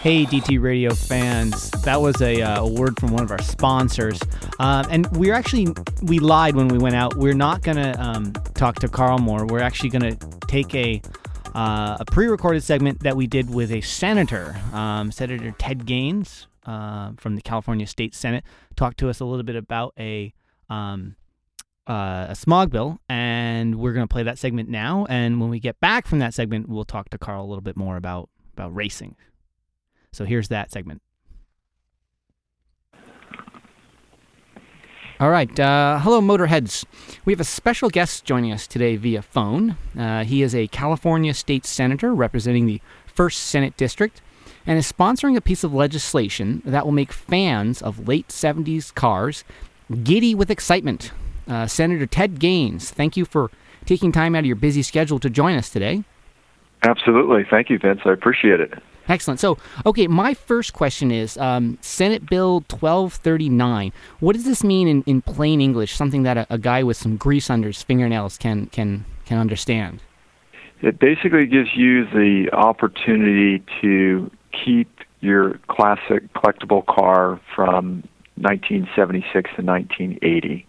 Hey, 0.00 0.24
DT 0.24 0.62
Radio 0.62 0.94
fans, 0.94 1.70
that 1.82 2.00
was 2.00 2.22
a, 2.22 2.40
uh, 2.40 2.62
a 2.62 2.66
word 2.66 2.98
from 2.98 3.12
one 3.12 3.22
of 3.22 3.30
our 3.30 3.42
sponsors, 3.42 4.18
um, 4.58 4.86
and 4.88 5.06
we're 5.14 5.34
actually 5.34 5.74
we 6.00 6.18
lied 6.18 6.56
when 6.56 6.68
we 6.68 6.78
went 6.78 6.94
out. 6.94 7.16
We're 7.16 7.34
not 7.34 7.62
gonna 7.62 7.94
um, 7.98 8.32
talk 8.54 8.76
to 8.76 8.88
Carl 8.88 9.18
more. 9.18 9.44
We're 9.44 9.60
actually 9.60 9.90
gonna 9.90 10.16
take 10.46 10.74
a 10.74 11.02
uh, 11.54 11.96
a 12.00 12.04
pre-recorded 12.04 12.62
segment 12.62 13.00
that 13.00 13.16
we 13.16 13.26
did 13.26 13.52
with 13.52 13.70
a 13.72 13.80
senator, 13.80 14.56
um, 14.72 15.10
Senator 15.10 15.52
Ted 15.58 15.86
Gaines 15.86 16.46
uh, 16.66 17.12
from 17.16 17.36
the 17.36 17.42
California 17.42 17.86
State 17.86 18.14
Senate, 18.14 18.44
talked 18.76 18.98
to 18.98 19.08
us 19.08 19.20
a 19.20 19.24
little 19.24 19.42
bit 19.42 19.56
about 19.56 19.94
a 19.98 20.32
um, 20.68 21.16
uh, 21.86 22.26
a 22.28 22.34
smog 22.34 22.70
bill, 22.70 23.00
and 23.08 23.76
we're 23.76 23.92
gonna 23.92 24.06
play 24.06 24.22
that 24.22 24.38
segment 24.38 24.68
now. 24.68 25.06
And 25.08 25.40
when 25.40 25.50
we 25.50 25.58
get 25.58 25.80
back 25.80 26.06
from 26.06 26.20
that 26.20 26.34
segment, 26.34 26.68
we'll 26.68 26.84
talk 26.84 27.08
to 27.10 27.18
Carl 27.18 27.44
a 27.44 27.48
little 27.48 27.62
bit 27.62 27.76
more 27.76 27.96
about 27.96 28.28
about 28.52 28.74
racing. 28.74 29.16
So 30.12 30.24
here's 30.24 30.48
that 30.48 30.70
segment. 30.70 31.02
All 35.20 35.28
right. 35.28 35.60
Uh, 35.60 35.98
hello, 35.98 36.22
Motorheads. 36.22 36.86
We 37.26 37.34
have 37.34 37.40
a 37.40 37.44
special 37.44 37.90
guest 37.90 38.24
joining 38.24 38.52
us 38.52 38.66
today 38.66 38.96
via 38.96 39.20
phone. 39.20 39.76
Uh, 39.94 40.24
he 40.24 40.40
is 40.40 40.54
a 40.54 40.66
California 40.68 41.34
state 41.34 41.66
senator 41.66 42.14
representing 42.14 42.64
the 42.64 42.80
1st 43.14 43.34
Senate 43.34 43.76
District 43.76 44.22
and 44.66 44.78
is 44.78 44.90
sponsoring 44.90 45.36
a 45.36 45.42
piece 45.42 45.62
of 45.62 45.74
legislation 45.74 46.62
that 46.64 46.86
will 46.86 46.92
make 46.92 47.12
fans 47.12 47.82
of 47.82 48.08
late 48.08 48.28
70s 48.28 48.94
cars 48.94 49.44
giddy 50.02 50.34
with 50.34 50.50
excitement. 50.50 51.12
Uh, 51.46 51.66
Senator 51.66 52.06
Ted 52.06 52.38
Gaines, 52.38 52.90
thank 52.90 53.14
you 53.14 53.26
for 53.26 53.50
taking 53.84 54.12
time 54.12 54.34
out 54.34 54.38
of 54.38 54.46
your 54.46 54.56
busy 54.56 54.82
schedule 54.82 55.18
to 55.18 55.28
join 55.28 55.54
us 55.54 55.68
today. 55.68 56.02
Absolutely. 56.82 57.44
Thank 57.44 57.68
you, 57.68 57.78
Vince. 57.78 58.00
I 58.06 58.12
appreciate 58.12 58.60
it. 58.60 58.72
Excellent. 59.10 59.40
So, 59.40 59.58
okay, 59.84 60.06
my 60.06 60.34
first 60.34 60.72
question 60.72 61.10
is 61.10 61.36
um, 61.36 61.78
Senate 61.80 62.26
Bill 62.26 62.60
1239. 62.70 63.92
What 64.20 64.34
does 64.36 64.44
this 64.44 64.62
mean 64.62 64.86
in, 64.86 65.02
in 65.02 65.20
plain 65.20 65.60
English? 65.60 65.96
Something 65.96 66.22
that 66.22 66.38
a, 66.38 66.46
a 66.48 66.58
guy 66.58 66.84
with 66.84 66.96
some 66.96 67.16
grease 67.16 67.50
under 67.50 67.66
his 67.66 67.82
fingernails 67.82 68.38
can 68.38 68.66
can 68.66 69.04
can 69.24 69.38
understand. 69.38 70.00
It 70.80 71.00
basically 71.00 71.46
gives 71.46 71.70
you 71.74 72.04
the 72.04 72.50
opportunity 72.52 73.64
to 73.80 74.30
keep 74.64 74.88
your 75.18 75.58
classic 75.68 76.32
collectible 76.32 76.86
car 76.86 77.40
from 77.54 78.04
1976 78.36 79.50
to 79.56 79.62
1980. 79.62 80.66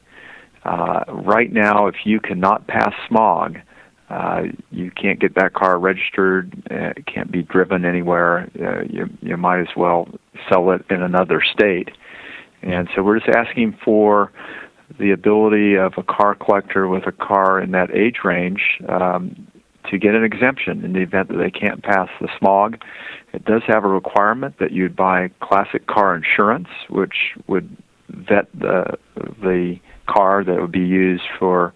Uh, 0.66 1.04
right 1.10 1.54
now, 1.54 1.86
if 1.86 1.96
you 2.06 2.20
cannot 2.20 2.66
pass 2.66 2.94
smog, 3.08 3.60
uh, 4.12 4.42
you 4.72 4.92
can't 4.92 5.20
get 5.20 5.36
that 5.36 5.54
car 5.54 5.80
registered. 5.80 6.52
Uh, 6.70 6.92
it 6.98 7.06
can't 7.06 7.32
be 7.32 7.44
driven 7.44 7.86
anywhere. 7.86 8.50
Uh, 8.60 8.84
you 8.90 9.10
you 9.22 9.38
might 9.38 9.62
as 9.62 9.74
well 9.78 10.10
sell 10.50 10.72
it 10.72 10.84
in 10.90 11.02
another 11.02 11.42
state. 11.42 11.90
And 12.62 12.90
so 12.94 13.04
we're 13.04 13.20
just 13.20 13.30
asking 13.36 13.78
for 13.84 14.32
the 15.00 15.12
ability 15.12 15.76
of 15.76 15.94
a 15.98 16.04
car 16.04 16.36
collector 16.36 16.88
with 16.90 17.08
a 17.08 17.14
car 17.14 17.62
in 17.62 17.72
that 17.72 17.96
age 17.96 18.18
range 18.26 18.62
um, 18.90 19.48
to 19.90 19.98
get 19.98 20.14
an 20.14 20.26
exemption 20.26 20.84
in 20.84 20.92
the 20.92 21.00
event 21.00 21.30
that 21.30 21.38
they 21.38 21.50
can't 21.50 21.82
pass 21.82 22.10
the 22.20 22.28
smog. 22.38 22.78
It 23.34 23.46
does 23.46 23.62
have 23.68 23.86
a 23.86 23.88
requirement 23.88 24.60
that 24.60 24.72
you'd 24.72 24.96
buy 24.96 25.30
classic 25.40 25.88
car 25.88 26.16
insurance, 26.16 26.68
which 26.90 27.34
would 27.48 27.78
vet 28.10 28.48
the 28.54 28.98
the 29.42 29.80
car 30.08 30.44
that 30.44 30.60
would 30.60 30.72
be 30.72 30.80
used 30.80 31.24
for 31.40 31.74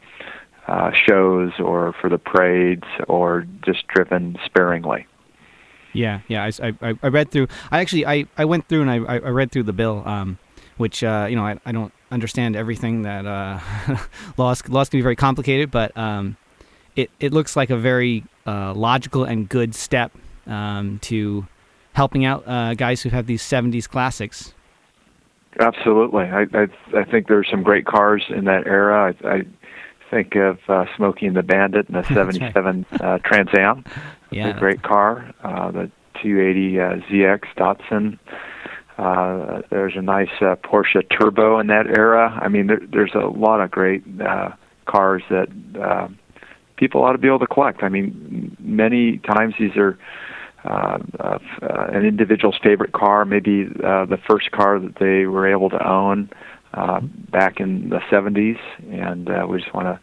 uh, 0.68 0.92
shows 0.92 1.52
or 1.60 1.94
for 2.02 2.10
the 2.10 2.18
parades 2.18 2.88
or 3.08 3.46
just 3.64 3.88
driven 3.88 4.38
sparingly. 4.46 5.08
Yeah, 5.94 6.22
yeah. 6.28 6.50
I, 6.62 6.74
I, 6.82 6.94
I 7.02 7.08
read 7.08 7.32
through. 7.32 7.48
I 7.72 7.80
actually 7.80 8.06
I, 8.06 8.26
I 8.38 8.46
went 8.46 8.68
through 8.68 8.82
and 8.82 8.92
I, 8.92 8.96
I 8.96 9.30
read 9.30 9.52
through 9.52 9.64
the 9.64 9.74
bill, 9.74 10.04
um, 10.06 10.38
which 10.78 11.04
uh, 11.04 11.28
you 11.30 11.36
know 11.36 11.46
I, 11.46 11.58
I 11.66 11.72
don't 11.72 11.94
understand 12.12 12.56
everything 12.56 13.04
that 13.04 13.26
uh, 13.26 13.60
laws 14.38 14.68
laws 14.68 14.90
can 14.90 15.00
be 15.00 15.02
very 15.02 15.16
complicated, 15.16 15.72
but 15.72 15.98
um, 15.98 16.36
it 16.96 17.10
it 17.20 17.32
looks 17.32 17.56
like 17.56 17.70
a 17.70 17.78
very 17.78 18.26
uh, 18.46 18.74
logical 18.74 19.24
and 19.24 19.48
good 19.48 19.74
step 19.74 20.12
um, 20.48 21.00
to 21.04 21.48
helping 21.94 22.26
out 22.26 22.44
uh, 22.46 22.74
guys 22.74 23.02
who 23.02 23.10
have 23.10 23.26
these 23.26 23.42
'70s 23.42 23.88
classics. 23.88 24.54
Absolutely, 25.60 26.26
I 26.26 26.42
I, 26.54 26.68
I 26.94 27.04
think 27.06 27.28
there's 27.28 27.48
some 27.50 27.64
great 27.64 27.86
cars 27.86 28.24
in 28.28 28.44
that 28.46 28.68
era. 28.68 29.16
I, 29.24 29.28
I 29.30 29.42
think 30.16 30.36
of 30.36 30.60
uh, 30.70 30.86
Smokey 30.96 31.26
and 31.26 31.36
the 31.36 31.44
Bandit 31.44 31.90
and 31.90 31.98
the 31.98 32.02
That's 32.14 32.40
right. 32.40 32.54
'77 32.54 32.86
uh, 33.02 33.18
Trans 33.20 33.50
Am. 33.58 33.84
Yeah, 34.32 34.48
a 34.48 34.60
great 34.60 34.82
car. 34.82 35.34
Uh, 35.44 35.72
the 35.72 35.92
280 36.22 36.80
uh, 36.80 36.84
ZX 37.08 37.42
Datsun. 37.56 38.20
Uh, 38.98 39.62
there's 39.70 39.96
a 39.96 40.02
nice 40.02 40.32
uh, 40.42 40.56
Porsche 40.56 41.08
Turbo 41.10 41.60
in 41.60 41.68
that 41.68 41.86
era. 41.88 42.38
I 42.42 42.50
mean, 42.50 42.68
there, 42.68 42.82
there's 42.92 43.14
a 43.14 43.28
lot 43.28 43.62
of 43.62 43.72
great 43.72 44.04
uh, 44.20 44.50
cars 44.88 45.22
that 45.30 45.48
uh, 45.80 46.10
people 46.76 47.04
ought 47.04 47.14
to 47.14 47.18
be 47.18 47.28
able 47.28 47.40
to 47.40 47.48
collect. 47.48 47.82
I 47.84 47.88
mean, 47.88 48.58
many 48.60 49.20
times 49.20 49.54
these 49.58 49.78
are 49.78 49.98
uh, 50.66 50.98
uh, 51.20 51.38
an 51.62 52.04
individual's 52.04 52.58
favorite 52.62 52.92
car, 52.92 53.24
maybe 53.24 53.68
uh, 53.86 54.06
the 54.06 54.18
first 54.28 54.52
car 54.52 54.80
that 54.80 54.96
they 55.00 55.28
were 55.28 55.48
able 55.48 55.70
to 55.70 55.88
own 55.88 56.30
uh, 56.34 56.36
back 57.32 57.60
in 57.60 57.90
the 57.90 58.00
70s, 58.12 58.60
and 58.92 59.30
uh, 59.30 59.46
we 59.50 59.60
just 59.60 59.74
want 59.74 59.88
to 59.88 60.00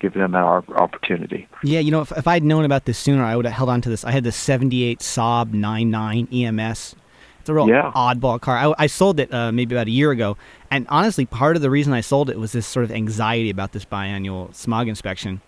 give 0.00 0.14
them 0.14 0.34
our 0.34 0.64
opportunity. 0.76 1.48
Yeah, 1.62 1.80
you 1.80 1.90
know, 1.90 2.00
if, 2.02 2.12
if 2.16 2.26
I'd 2.26 2.44
known 2.44 2.64
about 2.64 2.84
this 2.84 2.98
sooner, 2.98 3.24
I 3.24 3.34
would 3.36 3.44
have 3.46 3.54
held 3.54 3.70
on 3.70 3.80
to 3.82 3.88
this. 3.88 4.04
I 4.04 4.10
had 4.10 4.24
the 4.24 4.32
78 4.32 5.00
Saab 5.00 5.52
99 5.52 6.28
EMS. 6.32 6.94
It's 7.40 7.48
a 7.48 7.54
real 7.54 7.68
Yeah. 7.68 7.92
oddball 7.94 8.40
car. 8.40 8.56
I, 8.58 8.74
I 8.78 8.86
sold 8.88 9.20
it 9.20 9.32
uh, 9.32 9.52
maybe 9.52 9.74
about 9.74 9.86
a 9.86 9.90
year 9.90 10.10
ago. 10.10 10.36
And 10.70 10.86
honestly, 10.90 11.24
part 11.26 11.56
of 11.56 11.62
the 11.62 11.70
reason 11.70 11.92
I 11.92 12.00
sold 12.00 12.28
it 12.28 12.38
was 12.38 12.52
this 12.52 12.66
sort 12.66 12.84
of 12.84 12.90
anxiety 12.92 13.50
about 13.50 13.72
this 13.72 13.84
biannual 13.84 14.54
smog 14.54 14.88
inspection. 14.88 15.40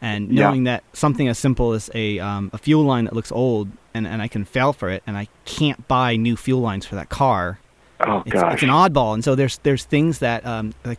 And 0.00 0.32
Yeah. 0.32 0.46
knowing 0.48 0.64
that 0.64 0.84
something 0.92 1.28
as 1.28 1.38
simple 1.38 1.72
as 1.72 1.90
a, 1.94 2.18
um, 2.20 2.50
a 2.52 2.58
fuel 2.58 2.84
line 2.84 3.04
that 3.04 3.14
looks 3.14 3.32
old 3.32 3.68
and, 3.94 4.06
and 4.06 4.22
I 4.22 4.28
can 4.28 4.44
fail 4.44 4.72
for 4.72 4.88
it 4.88 5.02
and 5.06 5.16
I 5.16 5.28
can't 5.44 5.86
buy 5.88 6.16
new 6.16 6.36
fuel 6.36 6.60
lines 6.60 6.86
for 6.86 6.94
that 6.94 7.08
car 7.08 7.58
Oh 8.00 8.22
it's, 8.26 8.32
gosh, 8.32 8.54
it's 8.54 8.62
an 8.62 8.68
oddball, 8.68 9.14
and 9.14 9.24
so 9.24 9.34
there's 9.34 9.58
there's 9.58 9.84
things 9.84 10.18
that 10.18 10.44
um, 10.46 10.74
like 10.84 10.98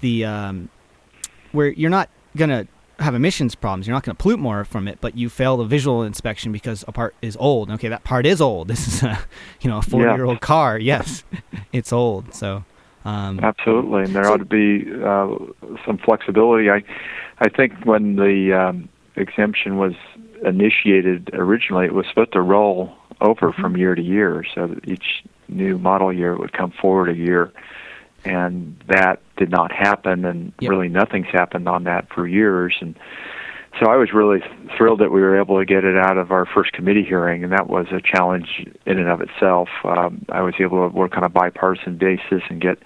the 0.00 0.24
um, 0.24 0.68
where 1.52 1.68
you're 1.68 1.90
not 1.90 2.08
gonna 2.36 2.66
have 2.98 3.14
emissions 3.14 3.54
problems. 3.54 3.86
You're 3.86 3.94
not 3.94 4.04
gonna 4.04 4.14
pollute 4.14 4.38
more 4.38 4.64
from 4.64 4.88
it, 4.88 4.98
but 5.00 5.16
you 5.16 5.28
fail 5.28 5.56
the 5.56 5.64
visual 5.64 6.02
inspection 6.02 6.52
because 6.52 6.84
a 6.88 6.92
part 6.92 7.14
is 7.20 7.36
old. 7.38 7.70
Okay, 7.72 7.88
that 7.88 8.04
part 8.04 8.26
is 8.26 8.40
old. 8.40 8.68
This 8.76 8.86
is 8.88 9.02
a 9.02 9.18
you 9.60 9.70
know 9.70 9.78
a 9.78 9.82
40 9.82 10.04
year 10.14 10.24
old 10.24 10.40
car. 10.40 10.78
Yes, 10.78 11.24
it's 11.72 11.92
old. 11.92 12.34
So 12.34 12.64
um, 13.04 13.38
Absolutely, 13.40 14.02
and 14.02 14.14
there 14.14 14.24
So- 14.24 14.34
ought 14.34 14.38
to 14.38 14.44
be 14.44 14.84
uh, 15.02 15.76
some 15.86 15.98
flexibility. 15.98 16.70
I, 16.70 16.82
I 17.38 17.48
think 17.48 17.84
when 17.84 18.16
the 18.16 18.52
um, 18.52 18.88
exemption 19.14 19.78
was 19.78 19.94
initiated 20.44 21.30
originally, 21.32 21.86
it 21.86 21.94
was 21.94 22.06
supposed 22.08 22.32
to 22.32 22.40
roll 22.40 22.92
over 23.20 23.52
from 23.52 23.76
year 23.76 23.94
to 23.94 24.02
year, 24.02 24.44
so 24.54 24.66
that 24.66 24.86
each 24.88 25.24
new 25.48 25.78
model 25.78 26.12
year 26.12 26.36
would 26.36 26.52
come 26.52 26.70
forward 26.70 27.08
a 27.08 27.14
year, 27.16 27.52
and 28.24 28.76
that 28.88 29.20
did 29.36 29.50
not 29.50 29.72
happen, 29.72 30.24
and 30.24 30.52
Yep. 30.60 30.70
really 30.70 30.88
nothing's 30.88 31.28
happened 31.28 31.68
on 31.68 31.84
that 31.84 32.08
for 32.12 32.26
years, 32.26 32.76
and. 32.80 32.94
So 33.78 33.90
I 33.90 33.96
was 33.96 34.14
really 34.14 34.42
thrilled 34.74 35.00
that 35.00 35.10
we 35.12 35.20
were 35.20 35.38
able 35.38 35.58
to 35.58 35.66
get 35.66 35.84
it 35.84 35.98
out 35.98 36.16
of 36.16 36.32
our 36.32 36.46
first 36.46 36.72
committee 36.72 37.02
hearing, 37.04 37.44
and 37.44 37.52
that 37.52 37.68
was 37.68 37.88
a 37.92 38.00
challenge 38.00 38.66
in 38.86 38.98
and 38.98 39.06
of 39.06 39.20
itself. 39.20 39.68
Um, 39.84 40.24
I 40.30 40.40
was 40.40 40.54
able 40.60 40.88
to 40.88 40.96
work 40.96 41.18
on 41.18 41.24
a 41.24 41.28
bipartisan 41.28 41.98
basis 41.98 42.42
and 42.48 42.58
get 42.58 42.78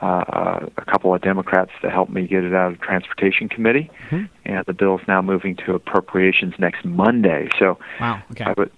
uh, 0.00 0.60
a 0.76 0.84
couple 0.84 1.12
of 1.12 1.20
Democrats 1.22 1.72
to 1.82 1.90
help 1.90 2.08
me 2.08 2.28
get 2.28 2.44
it 2.44 2.54
out 2.54 2.70
of 2.70 2.78
the 2.78 2.84
Transportation 2.86 3.48
Committee, 3.48 3.90
Mhm. 4.10 4.28
and 4.44 4.64
the 4.66 4.72
bill 4.74 4.96
is 5.00 5.08
now 5.08 5.20
moving 5.20 5.56
to 5.56 5.74
appropriations 5.74 6.54
next 6.56 6.84
Monday. 6.84 7.48
So 7.58 7.76
wow. 8.00 8.20
Okay. 8.30 8.44
I 8.44 8.54
would 8.56 8.70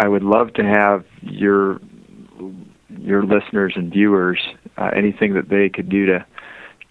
I 0.00 0.08
would 0.08 0.22
love 0.22 0.54
to 0.54 0.64
have 0.64 1.04
your 1.20 1.78
your 2.88 3.22
listeners 3.22 3.74
and 3.76 3.92
viewers 3.92 4.40
uh, 4.78 4.90
anything 4.96 5.34
that 5.34 5.50
they 5.50 5.68
could 5.68 5.90
do 5.90 6.06
to 6.06 6.24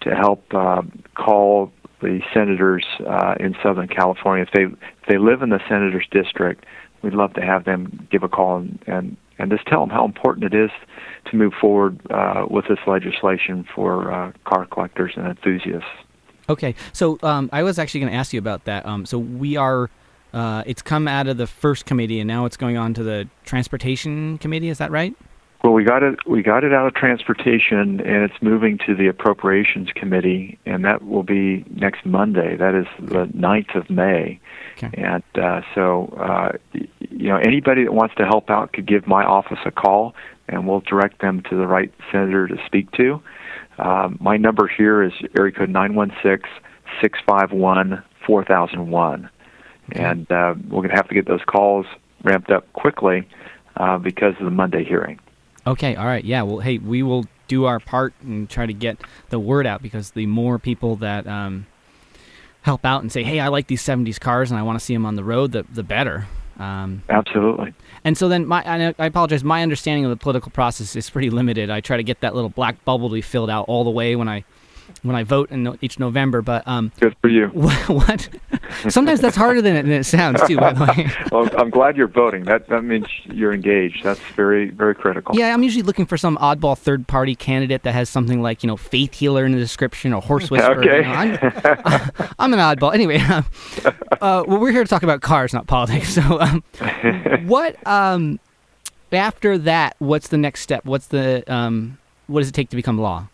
to 0.02 0.14
help 0.14 0.54
um, 0.54 1.02
call 1.14 1.72
the 2.00 2.20
senators 2.32 2.86
uh, 3.06 3.34
in 3.40 3.54
Southern 3.62 3.88
California 3.88 4.46
if 4.46 4.52
they 4.54 4.62
if 4.62 5.08
they 5.08 5.18
live 5.18 5.42
in 5.42 5.50
the 5.50 5.60
senators 5.68 6.06
district. 6.12 6.64
We'd 7.02 7.14
love 7.14 7.32
to 7.34 7.40
have 7.40 7.64
them 7.64 8.06
give 8.12 8.22
a 8.22 8.28
call 8.28 8.58
and 8.58 8.78
and, 8.86 9.16
and 9.38 9.50
just 9.50 9.66
tell 9.66 9.80
them 9.80 9.90
how 9.90 10.04
important 10.04 10.44
it 10.44 10.54
is 10.54 10.70
to 11.30 11.36
move 11.36 11.52
forward 11.60 12.00
uh, 12.12 12.46
with 12.48 12.66
this 12.68 12.78
legislation 12.86 13.66
for 13.74 14.12
uh, 14.12 14.32
car 14.44 14.66
collectors 14.66 15.14
and 15.16 15.26
enthusiasts. 15.26 15.88
Okay, 16.48 16.74
so 16.92 17.18
um, 17.22 17.48
I 17.52 17.62
was 17.62 17.78
actually 17.78 18.00
going 18.00 18.12
to 18.12 18.18
ask 18.18 18.32
you 18.32 18.38
about 18.38 18.64
that. 18.64 18.84
Um, 18.84 19.06
so 19.06 19.18
we 19.18 19.56
are, 19.56 19.88
uh, 20.32 20.62
it's 20.66 20.82
come 20.82 21.08
out 21.08 21.26
of 21.26 21.36
the 21.36 21.46
first 21.46 21.86
committee, 21.86 22.20
and 22.20 22.28
now 22.28 22.44
it's 22.44 22.56
going 22.56 22.76
on 22.76 22.94
to 22.94 23.02
the 23.02 23.28
transportation 23.44 24.38
committee. 24.38 24.68
Is 24.68 24.78
that 24.78 24.90
right? 24.90 25.14
Well, 25.62 25.74
we 25.74 25.84
got 25.84 26.02
it. 26.02 26.18
We 26.26 26.42
got 26.42 26.64
it 26.64 26.72
out 26.72 26.86
of 26.86 26.94
transportation, 26.94 28.00
and 28.00 28.24
it's 28.24 28.40
moving 28.40 28.78
to 28.86 28.94
the 28.94 29.08
appropriations 29.08 29.90
committee, 29.94 30.58
and 30.64 30.84
that 30.86 31.04
will 31.04 31.22
be 31.22 31.66
next 31.70 32.06
Monday. 32.06 32.56
That 32.56 32.74
is 32.74 32.86
the 32.98 33.26
9th 33.26 33.76
of 33.76 33.90
May. 33.90 34.40
Okay. 34.78 34.90
And 34.94 35.22
uh, 35.34 35.60
so, 35.74 36.14
uh, 36.18 36.52
y- 36.72 36.88
you 37.10 37.28
know, 37.28 37.36
anybody 37.36 37.84
that 37.84 37.92
wants 37.92 38.14
to 38.16 38.24
help 38.24 38.48
out 38.48 38.72
could 38.72 38.86
give 38.86 39.06
my 39.06 39.22
office 39.22 39.58
a 39.66 39.70
call, 39.70 40.14
and 40.48 40.66
we'll 40.66 40.80
direct 40.80 41.20
them 41.20 41.42
to 41.50 41.56
the 41.56 41.66
right 41.66 41.92
senator 42.10 42.48
to 42.48 42.56
speak 42.64 42.90
to. 42.92 43.20
Um, 43.78 44.16
my 44.18 44.38
number 44.38 44.66
here 44.66 45.02
is 45.02 45.12
area 45.38 45.52
code 45.52 45.68
nine 45.68 45.94
one 45.94 46.12
six 46.22 46.48
six 47.02 47.18
five 47.26 47.52
one 47.52 48.02
four 48.26 48.44
thousand 48.44 48.90
one, 48.90 49.28
and 49.92 50.30
uh, 50.30 50.54
we're 50.68 50.78
going 50.78 50.90
to 50.90 50.96
have 50.96 51.08
to 51.08 51.14
get 51.14 51.26
those 51.26 51.42
calls 51.46 51.86
ramped 52.22 52.50
up 52.50 52.70
quickly 52.72 53.28
uh, 53.76 53.98
because 53.98 54.34
of 54.38 54.44
the 54.44 54.50
Monday 54.50 54.84
hearing. 54.84 55.18
Okay, 55.66 55.96
all 55.96 56.06
right. 56.06 56.24
Yeah, 56.24 56.42
well, 56.42 56.58
hey, 56.58 56.78
we 56.78 57.02
will 57.02 57.26
do 57.48 57.64
our 57.64 57.80
part 57.80 58.14
and 58.22 58.48
try 58.48 58.66
to 58.66 58.72
get 58.72 58.98
the 59.28 59.38
word 59.38 59.66
out 59.66 59.82
because 59.82 60.12
the 60.12 60.26
more 60.26 60.58
people 60.58 60.96
that 60.96 61.26
um, 61.26 61.66
help 62.62 62.84
out 62.84 63.02
and 63.02 63.10
say, 63.10 63.22
hey, 63.22 63.40
I 63.40 63.48
like 63.48 63.66
these 63.66 63.82
70s 63.82 64.20
cars 64.20 64.50
and 64.50 64.58
I 64.58 64.62
want 64.62 64.78
to 64.78 64.84
see 64.84 64.94
them 64.94 65.04
on 65.04 65.16
the 65.16 65.24
road, 65.24 65.52
the, 65.52 65.64
the 65.72 65.82
better. 65.82 66.26
Um, 66.58 67.02
Absolutely. 67.08 67.72
and 68.04 68.18
so 68.18 68.28
then, 68.28 68.46
my 68.46 68.62
I, 68.66 68.94
I 68.98 69.06
apologize, 69.06 69.42
my 69.42 69.62
understanding 69.62 70.04
of 70.04 70.10
the 70.10 70.16
political 70.16 70.50
process 70.50 70.94
is 70.94 71.08
pretty 71.08 71.30
limited. 71.30 71.70
I 71.70 71.80
try 71.80 71.96
to 71.96 72.02
get 72.02 72.20
that 72.20 72.34
little 72.34 72.50
black 72.50 72.84
bubble 72.84 73.08
to 73.08 73.14
be 73.14 73.22
filled 73.22 73.48
out 73.48 73.64
all 73.66 73.82
the 73.82 73.90
way 73.90 74.14
when 74.14 74.28
I 74.28 74.44
when 75.02 75.16
I 75.16 75.22
vote 75.22 75.50
in 75.50 75.62
no- 75.62 75.76
each 75.80 75.98
November. 75.98 76.42
But 76.42 76.66
um, 76.66 76.92
Good 77.00 77.16
for 77.20 77.28
you. 77.28 77.46
what, 77.52 77.88
what? 77.88 78.28
Sometimes 78.88 79.20
that's 79.20 79.36
harder 79.36 79.62
than 79.62 79.76
it, 79.76 79.82
than 79.82 79.92
it 79.92 80.04
sounds, 80.04 80.42
too, 80.46 80.56
by 80.56 80.72
the 80.72 80.84
way. 80.84 81.10
Well, 81.30 81.48
I'm 81.56 81.70
glad 81.70 81.96
you're 81.96 82.08
voting. 82.08 82.44
That 82.44 82.68
that 82.68 82.82
means 82.82 83.06
you're 83.24 83.52
engaged. 83.52 84.02
That's 84.02 84.20
very 84.34 84.70
very 84.70 84.94
critical. 84.94 85.36
Yeah, 85.36 85.52
I'm 85.54 85.62
usually 85.62 85.82
looking 85.82 86.06
for 86.06 86.16
some 86.16 86.36
oddball 86.38 86.76
third 86.76 87.06
party 87.06 87.34
candidate 87.36 87.82
that 87.84 87.92
has 87.92 88.08
something 88.08 88.42
like, 88.42 88.62
you 88.62 88.66
know, 88.66 88.76
faith 88.76 89.14
healer 89.14 89.44
in 89.44 89.52
the 89.52 89.58
description 89.58 90.12
or 90.12 90.20
horse 90.22 90.50
whisperer. 90.50 90.70
Okay. 90.80 90.96
you 90.98 91.02
know, 91.02 91.76
I'm, 91.84 92.12
I'm 92.38 92.52
an 92.52 92.58
oddball. 92.58 92.94
Anyway, 92.94 93.18
um, 93.18 93.44
uh, 94.20 94.44
well, 94.46 94.58
we're 94.58 94.72
here 94.72 94.82
to 94.82 94.88
talk 94.88 95.02
about 95.02 95.20
cars, 95.20 95.52
not 95.52 95.66
politics. 95.66 96.14
So, 96.14 96.40
um, 96.40 96.62
what, 97.46 97.76
um, 97.86 98.40
after 99.12 99.58
that, 99.58 99.94
what's 99.98 100.28
the 100.28 100.38
next 100.38 100.60
step? 100.62 100.84
What's 100.84 101.08
the, 101.08 101.44
um, 101.52 101.98
what 102.26 102.40
does 102.40 102.48
it 102.48 102.52
take 102.52 102.70
to 102.70 102.76
become 102.76 102.98
law? 102.98 103.28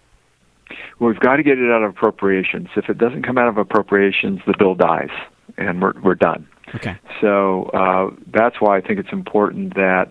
Well, 0.98 1.10
we've 1.10 1.20
got 1.20 1.36
to 1.36 1.42
get 1.42 1.58
it 1.58 1.70
out 1.70 1.82
of 1.82 1.90
appropriations. 1.90 2.68
If 2.76 2.88
it 2.88 2.98
doesn't 2.98 3.22
come 3.22 3.38
out 3.38 3.48
of 3.48 3.58
appropriations, 3.58 4.40
the 4.46 4.54
bill 4.58 4.74
dies, 4.74 5.10
and 5.56 5.80
we're 5.80 5.92
we're 6.02 6.14
done. 6.14 6.46
Okay. 6.74 6.98
So 7.20 7.64
uh, 7.74 8.10
that's 8.32 8.56
why 8.60 8.76
I 8.76 8.80
think 8.80 8.98
it's 8.98 9.12
important 9.12 9.74
that 9.74 10.10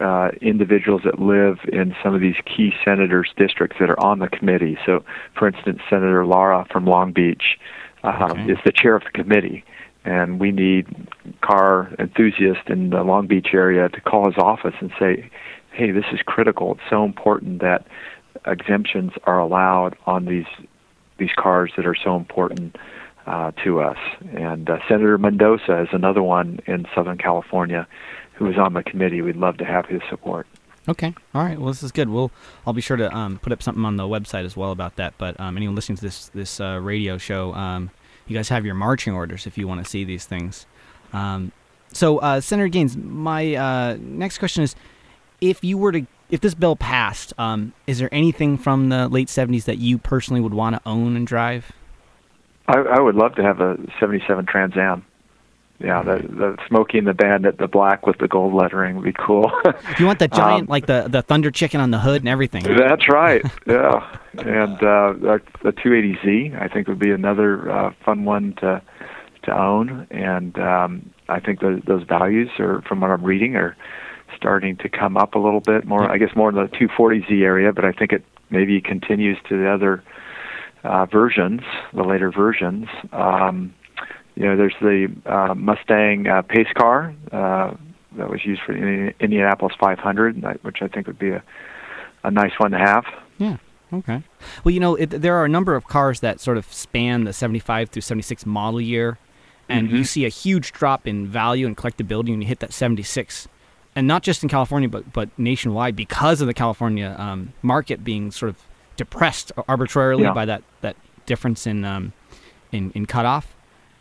uh, 0.00 0.30
individuals 0.42 1.02
that 1.04 1.18
live 1.18 1.58
in 1.72 1.94
some 2.02 2.14
of 2.14 2.20
these 2.20 2.36
key 2.44 2.72
senators' 2.84 3.32
districts 3.36 3.78
that 3.80 3.90
are 3.90 3.98
on 4.00 4.18
the 4.18 4.28
committee. 4.28 4.78
So, 4.84 5.04
for 5.36 5.48
instance, 5.48 5.80
Senator 5.88 6.24
Lara 6.26 6.66
from 6.70 6.84
Long 6.84 7.12
Beach 7.12 7.58
uh, 8.04 8.28
Okay. 8.30 8.52
is 8.52 8.58
the 8.64 8.72
chair 8.72 8.94
of 8.94 9.02
the 9.04 9.10
committee, 9.10 9.64
and 10.04 10.38
we 10.38 10.52
need 10.52 10.86
car 11.40 11.90
enthusiasts 11.98 12.64
in 12.68 12.90
the 12.90 13.02
Long 13.02 13.26
Beach 13.26 13.48
area 13.52 13.88
to 13.88 14.00
call 14.00 14.26
his 14.26 14.36
office 14.38 14.74
and 14.80 14.92
say, 14.98 15.30
"Hey, 15.72 15.90
this 15.90 16.04
is 16.12 16.20
critical. 16.24 16.74
It's 16.74 16.90
so 16.90 17.04
important 17.04 17.60
that 17.60 17.86
exemptions 18.46 19.12
are 19.24 19.38
allowed 19.38 19.96
on 20.06 20.24
these 20.24 20.46
these 21.18 21.32
cars 21.36 21.72
that 21.76 21.86
are 21.86 21.96
so 21.96 22.16
important." 22.16 22.76
uh, 23.28 23.52
to 23.62 23.80
us. 23.80 23.98
And 24.32 24.68
uh, 24.70 24.78
Senator 24.88 25.18
Mendoza 25.18 25.82
is 25.82 25.88
another 25.92 26.22
one 26.22 26.60
in 26.66 26.86
Southern 26.94 27.18
California 27.18 27.86
who 28.32 28.48
is 28.48 28.56
on 28.56 28.72
the 28.72 28.82
committee. 28.82 29.20
We'd 29.20 29.36
love 29.36 29.58
to 29.58 29.66
have 29.66 29.84
his 29.86 30.00
support. 30.08 30.46
Okay. 30.88 31.14
All 31.34 31.44
right. 31.44 31.58
Well, 31.58 31.68
this 31.68 31.82
is 31.82 31.92
good. 31.92 32.08
We'll 32.08 32.30
I'll 32.66 32.72
be 32.72 32.80
sure 32.80 32.96
to 32.96 33.14
um, 33.14 33.38
put 33.38 33.52
up 33.52 33.62
something 33.62 33.84
on 33.84 33.96
the 33.96 34.04
website 34.04 34.46
as 34.46 34.56
well 34.56 34.72
about 34.72 34.96
that. 34.96 35.12
But 35.18 35.38
um, 35.38 35.58
anyone 35.58 35.74
listening 35.74 35.96
to 35.96 36.02
this 36.02 36.28
this 36.28 36.58
uh, 36.58 36.80
radio 36.82 37.18
show, 37.18 37.52
um, 37.52 37.90
you 38.26 38.34
guys 38.34 38.48
have 38.48 38.64
your 38.64 38.74
marching 38.74 39.12
orders 39.12 39.46
if 39.46 39.58
you 39.58 39.68
want 39.68 39.84
to 39.84 39.90
see 39.90 40.04
these 40.04 40.24
things. 40.24 40.64
Um, 41.12 41.52
so, 41.92 42.18
uh, 42.18 42.40
Senator 42.40 42.68
Gaines, 42.68 42.96
my 42.96 43.54
uh, 43.54 43.98
next 44.00 44.38
question 44.38 44.62
is: 44.62 44.74
If 45.42 45.62
you 45.62 45.76
were 45.76 45.92
to 45.92 46.06
if 46.30 46.40
this 46.40 46.54
bill 46.54 46.76
passed, 46.76 47.32
um, 47.38 47.72
is 47.86 47.98
there 47.98 48.08
anything 48.12 48.56
from 48.58 48.88
the 48.88 49.08
late 49.08 49.28
'70s 49.28 49.64
that 49.64 49.78
you 49.78 49.98
personally 49.98 50.40
would 50.40 50.54
want 50.54 50.76
to 50.76 50.82
own 50.86 51.16
and 51.16 51.26
drive? 51.26 51.72
I, 52.66 52.78
I 52.78 53.00
would 53.00 53.14
love 53.14 53.34
to 53.36 53.42
have 53.42 53.60
a 53.60 53.78
77 53.98 54.44
Trans 54.46 54.76
Am. 54.76 55.04
Yeah, 55.80 56.02
the 56.02 56.16
the 56.16 56.56
Smokey 56.66 56.98
and 56.98 57.06
the 57.06 57.14
Bandit, 57.14 57.58
the 57.58 57.68
black 57.68 58.04
with 58.04 58.18
the 58.18 58.26
gold 58.26 58.52
lettering 58.52 58.96
would 58.96 59.04
be 59.04 59.12
cool. 59.12 59.50
You 59.98 60.06
want 60.06 60.18
the 60.18 60.26
giant, 60.28 60.62
Um, 60.62 60.66
like 60.66 60.86
the 60.86 61.06
the 61.08 61.22
thunder 61.22 61.50
chicken 61.52 61.80
on 61.80 61.92
the 61.92 62.00
hood 62.00 62.22
and 62.22 62.28
everything? 62.28 62.64
That's 62.64 63.08
right. 63.08 63.42
Yeah, 63.66 64.18
and 64.38 64.74
uh, 64.74 65.12
the 65.12 65.40
the 65.62 65.72
280Z 65.72 66.60
I 66.60 66.66
think 66.68 66.88
would 66.88 66.98
be 66.98 67.10
another 67.10 67.70
uh, 67.70 67.92
fun 68.04 68.24
one 68.24 68.54
to 68.60 68.82
to 69.44 69.56
own, 69.56 70.06
and 70.10 70.58
um, 70.58 71.10
I 71.28 71.38
think 71.38 71.60
those 71.60 71.80
those 71.86 72.02
values 72.02 72.50
are, 72.58 72.82
from 72.82 73.00
what 73.00 73.10
I'm 73.10 73.22
reading, 73.22 73.54
are 73.54 73.76
starting 74.36 74.76
to 74.78 74.88
come 74.88 75.16
up 75.16 75.34
a 75.34 75.38
little 75.38 75.60
bit 75.60 75.84
more. 75.84 76.10
I 76.10 76.18
guess 76.18 76.34
more 76.36 76.48
in 76.50 76.54
the 76.56 76.64
240Z 76.68 77.42
area, 77.42 77.72
but 77.72 77.84
I 77.84 77.92
think 77.92 78.12
it 78.12 78.24
maybe 78.50 78.80
continues 78.80 79.38
to 79.48 79.58
the 79.58 79.70
other 79.70 80.02
uh, 80.84 81.06
versions, 81.06 81.62
the 81.92 82.02
later 82.04 82.30
versions. 82.30 82.86
Um, 83.12 83.74
you 84.36 84.44
know, 84.44 84.56
there's 84.56 84.74
the 84.80 85.08
uh, 85.26 85.54
Mustang 85.54 86.28
uh, 86.28 86.42
pace 86.42 86.68
car 86.76 87.14
uh, 87.32 87.74
that 88.16 88.30
was 88.30 88.44
used 88.44 88.62
for 88.62 88.72
the 88.72 89.12
Indianapolis 89.20 89.74
500, 89.80 90.42
which 90.62 90.78
I 90.80 90.88
think 90.88 91.06
would 91.08 91.18
be 91.18 91.30
a, 91.30 91.42
a 92.24 92.30
nice 92.30 92.52
one 92.58 92.70
to 92.70 92.78
have. 92.78 93.04
Yeah. 93.38 93.56
Okay. 93.92 94.22
Well, 94.64 94.72
you 94.72 94.80
know, 94.80 94.94
it, 94.94 95.06
there 95.10 95.34
are 95.36 95.44
a 95.44 95.48
number 95.48 95.74
of 95.74 95.86
cars 95.86 96.20
that 96.20 96.40
sort 96.40 96.58
of 96.58 96.72
span 96.72 97.24
the 97.24 97.32
75 97.32 97.88
through 97.88 98.02
76 98.02 98.44
model 98.46 98.80
year, 98.80 99.18
and 99.68 99.90
you 99.90 100.00
Mhm. 100.02 100.06
see 100.06 100.24
a 100.26 100.28
huge 100.28 100.72
drop 100.72 101.06
in 101.06 101.26
value 101.26 101.66
and 101.66 101.76
collectability 101.76 102.28
when 102.30 102.40
you 102.42 102.46
hit 102.48 102.60
that 102.60 102.72
76. 102.72 103.48
And 103.98 104.06
not 104.06 104.22
just 104.22 104.44
in 104.44 104.48
California, 104.48 104.88
but 104.88 105.12
but 105.12 105.28
nationwide 105.36 105.96
because 105.96 106.40
of 106.40 106.46
the 106.46 106.54
California 106.54 107.16
um, 107.18 107.52
market 107.62 108.04
being 108.04 108.30
sort 108.30 108.50
of 108.50 108.56
depressed 108.94 109.50
arbitrarily 109.66 110.22
Yeah. 110.22 110.32
by 110.34 110.44
that, 110.44 110.62
that 110.82 110.94
difference 111.26 111.66
in 111.66 111.84
um, 111.84 112.12
in 112.70 112.92
in 112.94 113.06
cutoff. 113.06 113.56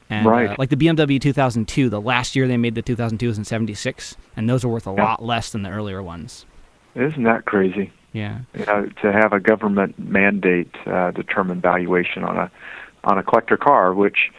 And 0.07 0.27
Right. 0.27 0.51
uh, 0.51 0.55
like 0.59 0.69
the 0.69 0.75
BMW 0.77 1.19
2002, 1.19 1.89
the 1.89 1.99
last 1.99 2.35
year 2.35 2.47
they 2.47 2.57
made 2.57 2.75
the 2.75 2.83
2002 2.83 3.27
was 3.27 3.39
in 3.39 3.43
76, 3.43 4.15
and 4.37 4.47
those 4.47 4.63
are 4.63 4.67
worth 4.67 4.85
a 4.85 4.93
Yeah. 4.93 5.03
lot 5.03 5.23
less 5.23 5.51
than 5.51 5.63
the 5.63 5.69
earlier 5.71 6.03
ones. 6.03 6.45
Isn't 6.93 7.23
that 7.23 7.45
crazy? 7.45 7.91
Yeah. 8.13 8.41
You 8.53 8.65
know, 8.67 8.89
to 9.01 9.11
have 9.11 9.33
a 9.33 9.39
government 9.39 9.97
mandate 9.97 10.73
uh, 10.85 11.09
determine 11.09 11.59
valuation 11.59 12.23
on 12.23 12.37
a 12.37 12.51
on 13.03 13.17
a 13.17 13.23
collector 13.23 13.57
car, 13.57 13.95
which 13.95 14.29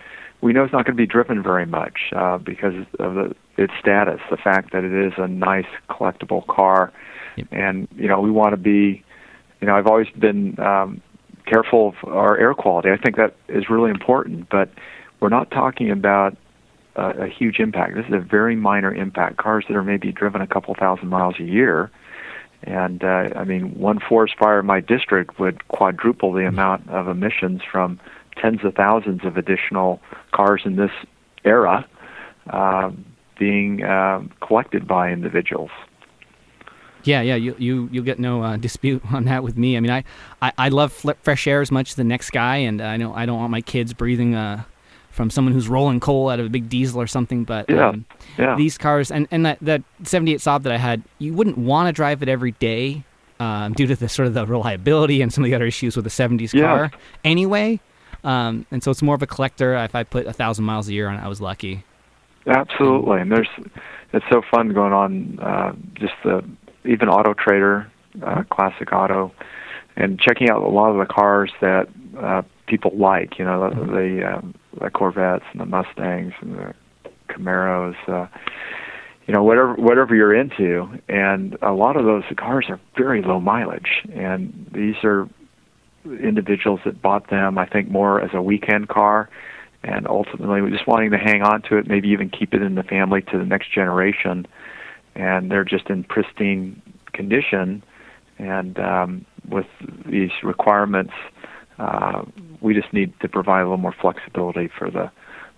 we 0.41 0.53
know 0.53 0.65
is 0.65 0.73
not 0.73 0.85
going 0.85 0.97
to 0.97 1.03
be 1.03 1.07
driven 1.07 1.43
very 1.43 1.67
much 1.67 2.13
uh, 2.15 2.39
because 2.39 2.75
of 2.99 3.15
the, 3.15 3.35
its 3.57 3.73
status, 3.81 4.21
the 4.31 4.37
fact 4.37 4.73
that 4.73 4.85
it 4.85 4.93
is 4.93 5.13
a 5.17 5.27
nice 5.27 5.67
collectible 5.91 6.47
car, 6.47 6.93
Yep. 7.37 7.47
and 7.53 7.89
you 7.97 8.09
know 8.09 8.21
we 8.21 8.31
want 8.31 8.53
to 8.53 8.57
be. 8.57 9.05
You 9.61 9.67
know, 9.67 9.77
I've 9.77 9.89
always 9.89 10.09
been 10.17 10.59
um, 10.61 11.01
careful 11.47 11.89
of 11.89 12.09
our 12.09 12.37
air 12.39 12.55
quality. 12.55 12.91
I 12.91 12.97
think 12.97 13.17
that 13.17 13.35
is 13.49 13.69
really 13.69 13.91
important, 13.91 14.49
but 14.51 14.71
we're 15.19 15.31
not 15.31 15.51
talking 15.51 15.91
about 15.91 16.37
a, 16.95 17.25
a 17.25 17.27
huge 17.27 17.59
impact. 17.59 17.97
This 17.97 18.07
is 18.07 18.13
a 18.13 18.21
very 18.21 18.55
minor 18.55 18.95
impact. 18.95 19.37
Cars 19.37 19.65
that 19.69 19.77
are 19.77 19.83
maybe 19.83 20.13
driven 20.13 20.41
a 20.41 20.47
couple 20.47 20.75
thousand 20.75 21.09
miles 21.09 21.35
a 21.41 21.45
year, 21.45 21.91
and 22.63 23.03
uh, 23.03 23.31
I 23.35 23.45
mean, 23.45 23.75
one 23.79 23.99
forest 24.01 24.35
fire 24.39 24.61
in 24.61 24.67
my 24.67 24.81
district 24.81 25.39
would 25.41 25.67
quadruple 25.69 26.33
the 26.33 26.47
amount 26.47 26.89
of 26.89 27.09
emissions 27.09 27.63
from 27.71 27.99
tens 28.41 28.65
of 28.65 28.75
thousands 28.75 29.25
of 29.25 29.37
additional 29.37 30.01
cars 30.33 30.63
in 30.65 30.77
this 30.77 30.91
era 31.45 31.87
uh, 32.51 32.91
being 33.39 33.85
um 33.85 34.31
collected 34.41 34.87
by 34.87 35.11
individuals. 35.13 35.71
Yeah, 37.05 37.21
yeah, 37.23 37.37
you 37.37 37.55
you 37.59 37.89
you'll 37.93 38.05
get 38.05 38.19
no 38.19 38.43
uh, 38.43 38.57
dispute 38.69 39.03
on 39.13 39.25
that 39.25 39.43
with 39.43 39.57
me. 39.57 39.77
I 39.77 39.81
mean, 39.81 39.91
I 39.91 40.05
I, 40.43 40.53
I 40.59 40.69
love 40.69 40.93
fl- 40.93 41.13
fresh 41.23 41.47
air 41.47 41.61
as 41.61 41.71
much 41.71 41.91
as 41.91 41.97
the 41.97 42.05
next 42.05 42.31
guy, 42.31 42.57
and 42.57 42.81
I 42.81 42.97
know 42.97 43.15
I 43.15 43.27
don't 43.27 43.39
want 43.39 43.51
my 43.51 43.61
kids 43.61 43.95
breathing 43.95 44.35
uh, 44.35 44.65
from 45.11 45.31
someone 45.31 45.55
who's 45.55 45.69
rolling 45.69 46.01
coal 46.01 46.29
out 46.29 46.41
of 46.41 46.47
a 46.47 46.49
big 46.51 46.69
diesel 46.69 47.01
or 47.01 47.07
something. 47.07 47.45
But 47.45 47.71
Yeah, 47.71 47.89
um, 47.91 48.05
Yeah. 48.37 48.57
these 48.57 48.77
cars 48.77 49.11
and 49.11 49.29
and 49.31 49.47
that 49.47 49.59
that 49.63 49.83
78 50.03 50.39
Saab 50.41 50.63
that 50.65 50.73
I 50.73 50.77
had, 50.79 51.03
you 51.19 51.33
wouldn't 51.35 51.57
want 51.59 51.87
to 51.89 51.93
drive 51.93 52.23
it 52.23 52.29
every 52.29 52.53
day 52.53 53.05
um, 53.41 53.73
due 53.75 53.87
to 53.87 53.95
the 53.95 54.09
sort 54.09 54.27
of 54.27 54.35
the 54.35 54.45
reliability 54.47 55.23
and 55.23 55.33
some 55.33 55.45
of 55.45 55.51
the 55.51 55.55
other 55.55 55.67
issues 55.67 55.95
with 55.95 56.05
the 56.05 56.11
70s 56.11 56.53
Yeah. 56.53 56.63
car. 56.63 56.91
Anyway, 57.25 57.79
um, 58.29 58.67
and 58.71 58.83
so 58.83 58.91
it's 58.91 59.01
more 59.01 59.15
of 59.15 59.23
a 59.23 59.27
collector. 59.27 59.75
If 59.77 59.95
I 59.95 60.05
put 60.05 60.27
a 60.27 60.35
thousand 60.35 60.67
miles 60.67 60.87
a 60.87 60.93
year 60.93 61.09
on 61.09 61.15
it, 61.15 61.25
I 61.25 61.29
was 61.29 61.41
lucky. 61.41 61.83
Absolutely, 62.47 63.23
and 63.23 63.33
there's 63.33 63.49
it's 64.13 64.25
so 64.31 64.43
fun 64.51 64.75
going 64.75 64.93
on 64.93 65.39
uh, 65.39 65.73
just 65.95 66.13
the 66.25 66.45
even 66.85 67.09
Auto 67.09 67.33
Trader, 67.33 67.91
uh, 68.23 68.43
Classic 68.51 68.93
Auto, 68.93 69.33
and 69.97 70.21
checking 70.21 70.51
out 70.51 70.63
a 70.63 70.69
lot 70.69 70.91
of 70.91 70.99
the 70.99 71.11
cars 71.11 71.51
that 71.63 71.89
uh, 72.21 72.43
people 72.67 72.93
like. 72.95 73.39
You 73.39 73.47
know, 73.47 73.71
the 73.71 73.87
the, 73.87 74.35
um, 74.35 74.55
the 74.79 74.91
Corvettes 74.91 75.45
and 75.53 75.63
the 75.63 75.67
Mustangs 75.67 76.35
and 76.43 76.55
the 76.55 76.75
Camaros. 77.31 77.97
Uh, 78.07 78.27
you 79.27 79.33
know, 79.33 79.43
whatever 79.43 79.73
whatever 79.75 80.15
you're 80.15 80.35
into, 80.35 80.87
and 81.09 81.57
a 81.63 81.73
lot 81.73 81.97
of 81.97 82.05
those 82.05 82.25
cars 82.37 82.67
are 82.69 82.81
very 82.95 83.23
low 83.23 83.41
mileage, 83.41 84.07
and 84.13 84.71
these 84.75 84.97
are 85.03 85.29
individuals 86.15 86.81
that 86.85 87.01
bought 87.01 87.31
them, 87.31 87.59
I 87.59 87.67
think, 87.67 87.91
more 87.91 88.21
as 88.21 88.31
a 88.33 88.43
weekend 88.43 88.89
car, 88.89 89.29
and 89.83 90.07
ultimately 90.07 90.71
just 90.71 90.87
wanting 90.87 91.11
to 91.13 91.19
hang 91.19 91.43
on 91.43 91.63
to 91.63 91.77
it, 91.77 91.87
maybe 91.87 92.09
even 92.09 92.31
keep 92.31 92.55
it 92.55 92.63
in 92.63 92.75
the 92.75 92.83
family 92.83 93.23
to 93.23 93.39
the 93.39 93.45
next 93.45 93.73
generation. 93.73 94.47
And 95.15 95.51
they're 95.51 95.65
just 95.65 95.89
in 95.91 96.05
pristine 96.05 96.81
condition, 97.13 97.83
and 98.39 98.79
um, 98.79 99.27
with 99.49 99.67
these 100.07 100.31
requirements, 100.43 101.13
uh, 101.79 102.25
we 102.61 102.75
just 102.75 102.93
need 102.93 103.19
to 103.21 103.29
provide 103.29 103.61
a 103.61 103.65
little 103.65 103.79
more 103.79 103.95
flexibility 104.01 104.69
for 104.69 104.91
the 104.91 105.11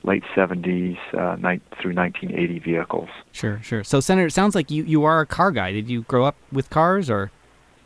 late 0.03 0.23
70s 0.35 0.97
uh, 1.15 1.37
ni- 1.37 1.61
through 1.81 1.95
1980 1.95 2.59
vehicles. 2.61 3.09
Sure, 3.33 3.61
sure. 3.63 3.85
So, 3.85 4.01
Senator, 4.01 4.29
it 4.29 4.33
sounds 4.33 4.55
like 4.55 4.71
you, 4.71 4.83
you 4.85 5.05
are 5.05 5.21
a 5.21 5.27
car 5.27 5.51
guy. 5.51 5.73
Did 5.73 5.91
you 5.91 6.03
grow 6.03 6.25
up 6.25 6.37
with 6.51 6.71
cars, 6.71 7.11
or 7.11 7.31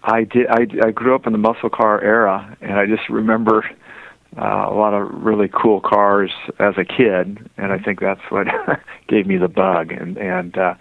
I 0.05 0.25
did. 0.25 0.47
I, 0.49 0.67
I 0.87 0.91
grew 0.91 1.15
up 1.15 1.27
in 1.27 1.33
the 1.33 1.39
muscle 1.39 1.71
car 1.71 2.01
era, 2.03 2.57
and 2.61 2.75
I 2.75 2.87
just 2.87 3.09
remember 3.09 3.65
uh, 4.37 4.67
a 4.69 4.75
lot 4.75 4.93
of 4.93 5.09
really 5.25 5.49
cool 5.49 5.81
cars 5.81 6.31
as 6.59 6.75
a 6.77 6.85
kid, 6.85 7.51
and 7.57 7.73
I 7.73 7.79
think 7.79 8.01
that's 8.01 8.21
what 8.29 8.47
gave 9.09 9.27
me 9.27 9.39
the 9.39 9.49
bug. 9.49 9.93
And 9.93 10.19
and 10.19 10.57
uh, 10.59 10.75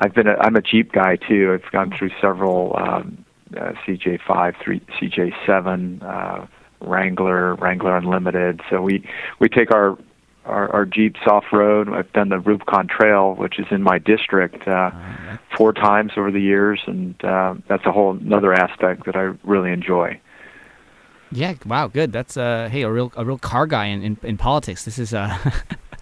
I've 0.00 0.14
been. 0.14 0.26
A, 0.26 0.34
I'm 0.40 0.56
a 0.56 0.62
Jeep 0.62 0.92
guy 0.92 1.16
too. 1.16 1.52
I've 1.52 1.70
gone 1.70 1.94
through 1.96 2.10
several 2.20 2.76
um, 2.76 3.24
uh, 3.56 3.72
CJ5, 3.86 4.54
three 4.60 4.80
CJ7, 5.00 6.02
uh, 6.02 6.46
Wrangler, 6.80 7.54
Wrangler 7.54 7.96
Unlimited. 7.96 8.62
So 8.68 8.82
we 8.82 9.08
we 9.38 9.48
take 9.48 9.72
our 9.72 9.96
our, 10.44 10.68
our 10.70 10.86
Jeeps 10.86 11.20
off 11.26 11.44
road. 11.52 11.88
I've 11.88 12.12
done 12.12 12.28
the 12.28 12.38
Rubicon 12.38 12.88
Trail, 12.88 13.34
which 13.34 13.58
is 13.58 13.66
in 13.70 13.82
my 13.82 13.98
district, 13.98 14.66
uh, 14.66 14.90
four 15.56 15.72
times 15.72 16.12
over 16.16 16.30
the 16.30 16.40
years, 16.40 16.80
and 16.86 17.22
uh, 17.24 17.54
that's 17.68 17.84
a 17.86 17.92
whole 17.92 18.16
another 18.16 18.52
aspect 18.52 19.06
that 19.06 19.16
I 19.16 19.32
really 19.44 19.72
enjoy. 19.72 20.20
Yeah, 21.32 21.54
wow, 21.64 21.86
good. 21.86 22.12
That's 22.12 22.36
uh, 22.36 22.68
hey, 22.70 22.82
a 22.82 22.90
real 22.90 23.12
a 23.16 23.24
real 23.24 23.38
car 23.38 23.66
guy 23.66 23.86
in, 23.86 24.02
in, 24.02 24.18
in 24.22 24.36
politics. 24.36 24.84
This 24.84 24.98
is 24.98 25.14
uh, 25.14 25.36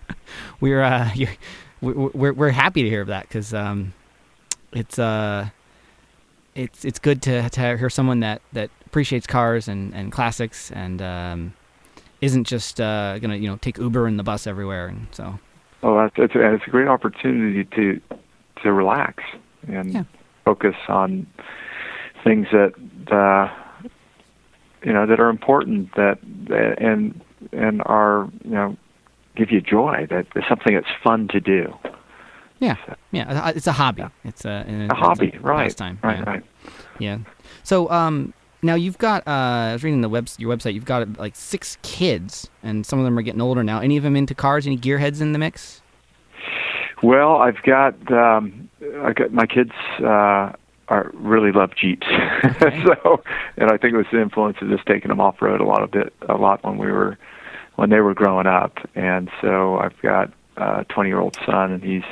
we're 0.60 0.82
uh, 0.82 1.10
we're 1.80 2.08
we're 2.08 2.32
we're 2.32 2.50
happy 2.50 2.82
to 2.82 2.88
hear 2.88 3.02
of 3.02 3.08
that 3.08 3.28
because 3.28 3.52
um, 3.52 3.92
it's 4.72 4.98
uh, 4.98 5.50
it's 6.54 6.84
it's 6.84 6.98
good 6.98 7.22
to 7.22 7.50
to 7.50 7.76
hear 7.76 7.90
someone 7.90 8.20
that 8.20 8.40
that 8.52 8.70
appreciates 8.86 9.26
cars 9.26 9.68
and 9.68 9.94
and 9.94 10.12
classics 10.12 10.70
and 10.72 11.02
um, 11.02 11.54
isn't 12.20 12.44
just 12.46 12.80
uh 12.80 13.18
gonna 13.18 13.36
you 13.36 13.48
know 13.48 13.56
take 13.56 13.78
Uber 13.78 14.06
and 14.06 14.18
the 14.18 14.22
bus 14.24 14.46
everywhere 14.46 14.86
and 14.88 15.06
so 15.12 15.38
Oh, 15.82 15.96
that's 15.96 16.14
it's, 16.18 16.32
it's 16.34 16.64
a 16.66 16.70
great 16.70 16.88
opportunity 16.88 17.64
to 17.64 18.00
to 18.62 18.72
relax 18.72 19.22
and 19.68 19.92
Yeah. 19.92 20.04
focus 20.44 20.74
on 20.88 21.26
things 22.24 22.48
that 22.50 22.72
uh, 23.12 23.48
you 24.84 24.92
know 24.92 25.06
that 25.06 25.20
are 25.20 25.28
important 25.30 25.94
that, 25.94 26.18
and 26.80 27.20
and 27.52 27.82
are 27.86 28.28
you 28.44 28.50
know 28.50 28.76
give 29.36 29.52
you 29.52 29.60
joy. 29.60 30.06
That 30.10 30.26
is 30.34 30.42
something 30.48 30.74
that's 30.74 30.90
fun 31.04 31.28
to 31.28 31.38
do. 31.40 31.72
yeah 32.58 32.74
yeah 33.12 33.50
it's 33.50 33.68
a 33.68 33.72
hobby. 33.72 34.04
It's 34.24 34.44
a 34.44 34.64
and 34.66 34.90
A 34.90 34.94
hobby, 34.96 35.28
it's 35.28 35.44
right? 35.44 35.64
pastime, 35.68 35.98
Right, 36.02 36.18
yeah. 36.18 36.24
right. 36.30 36.44
Yeah. 36.98 37.18
So 37.62 37.88
um 37.90 38.34
now 38.62 38.74
you've 38.74 38.98
got 38.98 39.26
uh 39.26 39.30
I 39.30 39.72
was 39.72 39.84
reading 39.84 40.00
the 40.00 40.08
web 40.08 40.28
your 40.38 40.54
website 40.54 40.74
you've 40.74 40.84
got 40.84 41.18
like 41.18 41.36
six 41.36 41.78
kids 41.82 42.48
and 42.62 42.84
some 42.84 42.98
of 42.98 43.04
them 43.04 43.18
are 43.18 43.22
getting 43.22 43.40
older 43.40 43.62
now. 43.62 43.80
Any 43.80 43.96
of 43.96 44.02
them 44.02 44.16
into 44.16 44.34
cars? 44.34 44.66
Any 44.66 44.78
gearheads 44.78 45.20
in 45.20 45.32
the 45.32 45.38
mix? 45.38 45.82
Well, 47.02 47.36
I've 47.36 47.62
got 47.62 47.94
um, 48.10 48.68
I 49.02 49.12
got 49.12 49.32
my 49.32 49.46
kids 49.46 49.72
uh, 50.00 50.52
are 50.88 51.10
really 51.14 51.52
love 51.52 51.70
Jeeps, 51.76 52.06
so 52.60 53.22
and 53.56 53.70
I 53.70 53.76
think 53.76 53.94
it 53.94 53.96
was 53.96 54.06
the 54.10 54.20
influence 54.20 54.56
of 54.60 54.68
just 54.68 54.86
taking 54.86 55.08
them 55.08 55.20
off 55.20 55.40
road 55.40 55.60
a 55.60 55.64
lot 55.64 55.82
of 55.82 55.90
bit 55.90 56.12
a 56.28 56.34
lot 56.34 56.64
when 56.64 56.78
we 56.78 56.90
were 56.90 57.16
when 57.76 57.90
they 57.90 58.00
were 58.00 58.14
growing 58.14 58.46
up, 58.48 58.78
and 58.96 59.30
so 59.40 59.76
I've 59.78 60.00
got 60.02 60.32
a 60.56 60.84
20 60.88 61.08
year 61.08 61.20
old 61.20 61.38
son, 61.46 61.70
and 61.70 61.82
he's 61.84 62.02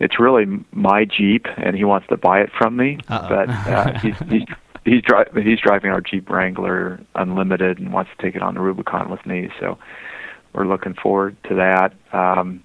it's 0.00 0.18
really 0.18 0.46
my 0.72 1.04
Jeep, 1.04 1.46
and 1.56 1.76
he 1.76 1.84
wants 1.84 2.08
to 2.08 2.16
buy 2.16 2.40
it 2.40 2.50
from 2.56 2.76
me, 2.76 2.98
Uh-oh. 3.08 3.28
but 3.28 3.48
uh, 3.48 3.98
he's 4.00 4.18
he's 4.28 4.44
he's, 4.88 5.02
dri- 5.02 5.42
he's 5.44 5.60
driving 5.60 5.90
our 5.90 6.00
Jeep 6.00 6.28
Wrangler 6.30 7.00
Unlimited 7.14 7.78
and 7.78 7.92
wants 7.92 8.10
to 8.16 8.22
take 8.22 8.34
it 8.36 8.42
on 8.42 8.54
the 8.54 8.60
Rubicon 8.60 9.10
with 9.10 9.24
me, 9.26 9.48
so 9.60 9.78
we're 10.54 10.66
looking 10.66 10.94
forward 10.94 11.36
to 11.48 11.54
that. 11.54 11.94
Um, 12.12 12.62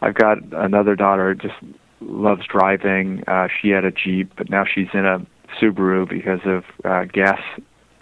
I've 0.00 0.14
got 0.14 0.38
another 0.52 0.96
daughter 0.96 1.34
who 1.34 1.48
just 1.48 1.60
loves 2.00 2.46
driving. 2.46 3.24
Uh, 3.26 3.48
she 3.60 3.70
had 3.70 3.84
a 3.84 3.90
Jeep, 3.92 4.32
but 4.36 4.50
now 4.50 4.64
she's 4.64 4.88
in 4.92 5.06
a 5.06 5.24
Subaru 5.60 6.08
because 6.08 6.40
of 6.44 6.64
uh, 6.84 7.04
gas 7.04 7.40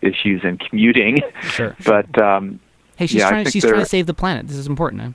issues 0.03 0.43
and 0.45 0.59
commuting. 0.61 1.19
Sure. 1.43 1.77
but 1.85 2.21
um, 2.21 2.61
Hey, 2.97 3.07
she's 3.07 3.21
yeah, 3.21 3.31
trying 3.31 3.47
she's 3.47 3.65
trying 3.65 3.81
to 3.81 3.87
save 3.87 4.07
the 4.07 4.15
planet. 4.15 4.47
This 4.47 4.57
is 4.57 4.67
important. 4.67 5.03
Huh? 5.03 5.11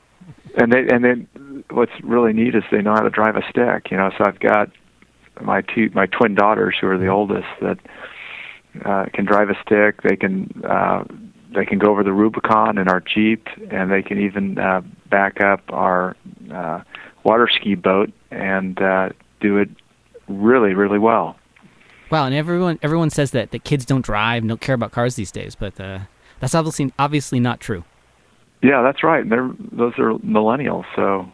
and 0.57 0.71
they 0.71 0.87
and 0.87 1.03
then 1.03 1.27
what's 1.69 1.91
really 2.03 2.33
neat 2.33 2.55
is 2.55 2.63
they 2.71 2.81
know 2.81 2.93
how 2.93 3.01
to 3.01 3.09
drive 3.09 3.35
a 3.35 3.43
stick. 3.49 3.91
You 3.91 3.97
know, 3.97 4.11
so 4.17 4.23
I've 4.25 4.39
got 4.39 4.71
my 5.41 5.61
two 5.61 5.91
my 5.93 6.05
twin 6.07 6.35
daughters 6.35 6.75
who 6.79 6.87
are 6.87 6.97
the 6.97 7.07
oldest 7.07 7.47
that 7.61 7.77
uh, 8.83 9.05
can 9.13 9.25
drive 9.25 9.49
a 9.49 9.55
stick. 9.65 10.01
They 10.01 10.15
can 10.15 10.49
uh, 10.67 11.03
they 11.53 11.65
can 11.65 11.79
go 11.79 11.89
over 11.89 12.03
the 12.03 12.13
Rubicon 12.13 12.77
in 12.77 12.87
our 12.87 12.99
Jeep, 12.99 13.47
and 13.71 13.91
they 13.91 14.01
can 14.01 14.19
even 14.19 14.57
uh, 14.59 14.81
back 15.09 15.41
up 15.41 15.61
our 15.69 16.15
uh, 16.53 16.81
water 17.23 17.49
ski 17.51 17.75
boat 17.75 18.11
and 18.31 18.81
uh, 18.81 19.09
do 19.39 19.57
it 19.57 19.69
really, 20.27 20.73
really 20.73 20.99
well. 20.99 21.37
Wow, 22.11 22.25
and 22.25 22.35
everyone 22.35 22.79
everyone 22.81 23.09
says 23.09 23.31
that, 23.31 23.51
that 23.51 23.63
kids 23.63 23.85
don't 23.85 24.05
drive 24.05 24.43
and 24.43 24.49
don't 24.49 24.61
care 24.61 24.75
about 24.75 24.91
cars 24.91 25.15
these 25.15 25.31
days, 25.31 25.55
but 25.55 25.79
uh, 25.79 25.99
that's 26.39 26.53
obviously 26.53 26.93
obviously 26.99 27.39
not 27.39 27.59
true. 27.59 27.83
Yeah, 28.61 28.81
that's 28.81 29.03
right. 29.03 29.27
They're 29.27 29.51
those 29.71 29.93
are 29.97 30.13
millennials, 30.19 30.85
so 30.95 31.27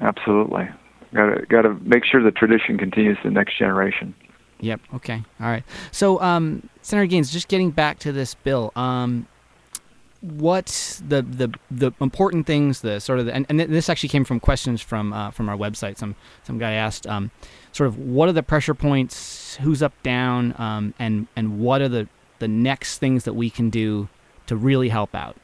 absolutely. 0.00 0.68
Got 1.14 1.34
to 1.34 1.46
got 1.46 1.62
to 1.62 1.74
make 1.82 2.04
sure 2.04 2.22
the 2.22 2.30
tradition 2.30 2.78
continues 2.78 3.18
to 3.18 3.28
the 3.28 3.34
next 3.34 3.58
generation. 3.58 4.14
Yep. 4.60 4.80
Okay. 4.94 5.22
All 5.40 5.46
right. 5.46 5.64
So, 5.90 6.20
um, 6.20 6.68
Senator 6.82 7.06
Gaines, 7.06 7.32
just 7.32 7.48
getting 7.48 7.70
back 7.70 7.98
to 8.00 8.12
this 8.12 8.34
bill, 8.34 8.72
um, 8.76 9.26
what 10.20 11.00
the 11.06 11.22
the 11.22 11.52
the 11.70 11.92
important 12.00 12.46
things, 12.46 12.80
the 12.80 12.98
sort 12.98 13.18
of, 13.18 13.26
the, 13.26 13.34
and, 13.34 13.46
and 13.48 13.60
this 13.60 13.90
actually 13.90 14.08
came 14.08 14.24
from 14.24 14.40
questions 14.40 14.80
from 14.80 15.12
uh, 15.12 15.30
from 15.30 15.48
our 15.48 15.56
website. 15.56 15.98
Some 15.98 16.14
some 16.44 16.58
guy 16.58 16.72
asked, 16.72 17.06
um, 17.06 17.30
sort 17.72 17.88
of, 17.88 17.98
what 17.98 18.28
are 18.28 18.32
the 18.32 18.42
pressure 18.42 18.74
points? 18.74 19.56
Who's 19.56 19.82
up, 19.82 19.92
down, 20.02 20.54
um, 20.58 20.94
and 20.98 21.26
and 21.36 21.58
what 21.58 21.82
are 21.82 21.88
the 21.88 22.08
the 22.38 22.48
next 22.48 22.98
things 22.98 23.24
that 23.24 23.34
we 23.34 23.50
can 23.50 23.70
do 23.70 24.08
to 24.46 24.56
really 24.56 24.88
help 24.88 25.14
out? 25.14 25.36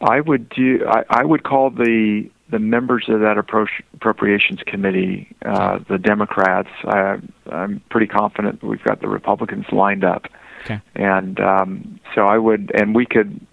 I 0.00 0.20
would 0.20 0.48
do. 0.50 0.84
I, 0.88 1.04
I 1.10 1.24
would 1.24 1.44
call 1.44 1.70
the 1.70 2.30
the 2.52 2.58
members 2.58 3.06
of 3.08 3.20
that 3.20 3.38
appropriations 3.38 4.60
committee, 4.66 5.34
uh, 5.44 5.80
the 5.88 5.98
Democrats. 5.98 6.68
I, 6.84 7.18
I'm 7.50 7.82
pretty 7.90 8.06
confident 8.06 8.62
we've 8.62 8.84
got 8.84 9.00
the 9.00 9.08
Republicans 9.08 9.64
lined 9.72 10.04
up, 10.04 10.26
okay. 10.64 10.80
and 10.94 11.40
um, 11.40 11.98
so 12.14 12.26
I 12.26 12.36
would, 12.36 12.70
and 12.74 12.94
we 12.94 13.06
could 13.06 13.44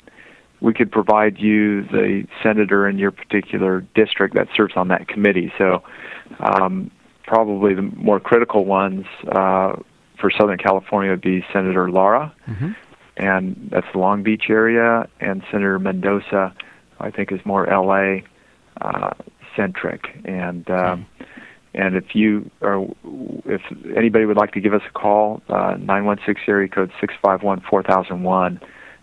we 0.59 0.73
could 0.73 0.91
provide 0.91 1.39
you 1.39 1.83
the 1.83 2.27
senator 2.43 2.87
in 2.89 2.99
your 2.99 3.11
particular 3.11 3.79
district 3.95 4.35
that 4.35 4.49
serves 4.53 4.73
on 4.75 4.89
that 4.89 5.07
committee. 5.07 5.53
So 5.57 5.81
um, 6.41 6.91
probably 7.23 7.73
the 7.73 7.83
more 7.83 8.19
critical 8.19 8.65
ones 8.65 9.05
uh, 9.29 9.77
for 10.19 10.29
Southern 10.29 10.57
California 10.57 11.11
would 11.11 11.21
be 11.21 11.45
Senator 11.53 11.89
Lara, 11.89 12.35
mm-hmm. 12.45 12.71
and 13.15 13.69
that's 13.71 13.87
the 13.93 13.99
Long 13.99 14.23
Beach 14.23 14.49
area, 14.49 15.07
and 15.21 15.41
Senator 15.49 15.79
Mendoza, 15.79 16.53
I 16.99 17.11
think, 17.11 17.31
is 17.31 17.39
more 17.45 17.65
L.A 17.69 18.25
uh, 18.81 19.11
centric. 19.55 20.05
And 20.25 20.69
um, 20.69 21.05
and 21.73 21.95
if 21.95 22.15
you 22.15 22.49
or 22.61 22.93
if 23.45 23.61
anybody 23.95 24.25
would 24.25 24.37
like 24.37 24.53
to 24.53 24.61
give 24.61 24.73
us 24.73 24.81
a 24.87 24.91
call, 24.91 25.41
uh, 25.49 25.75
nine 25.79 26.05
one 26.05 26.19
six 26.25 26.41
area 26.47 26.67
code 26.67 26.91
six 26.99 27.13
five 27.21 27.43
one 27.43 27.61
four 27.69 27.83
thousand 27.83 28.23
one, 28.23 28.59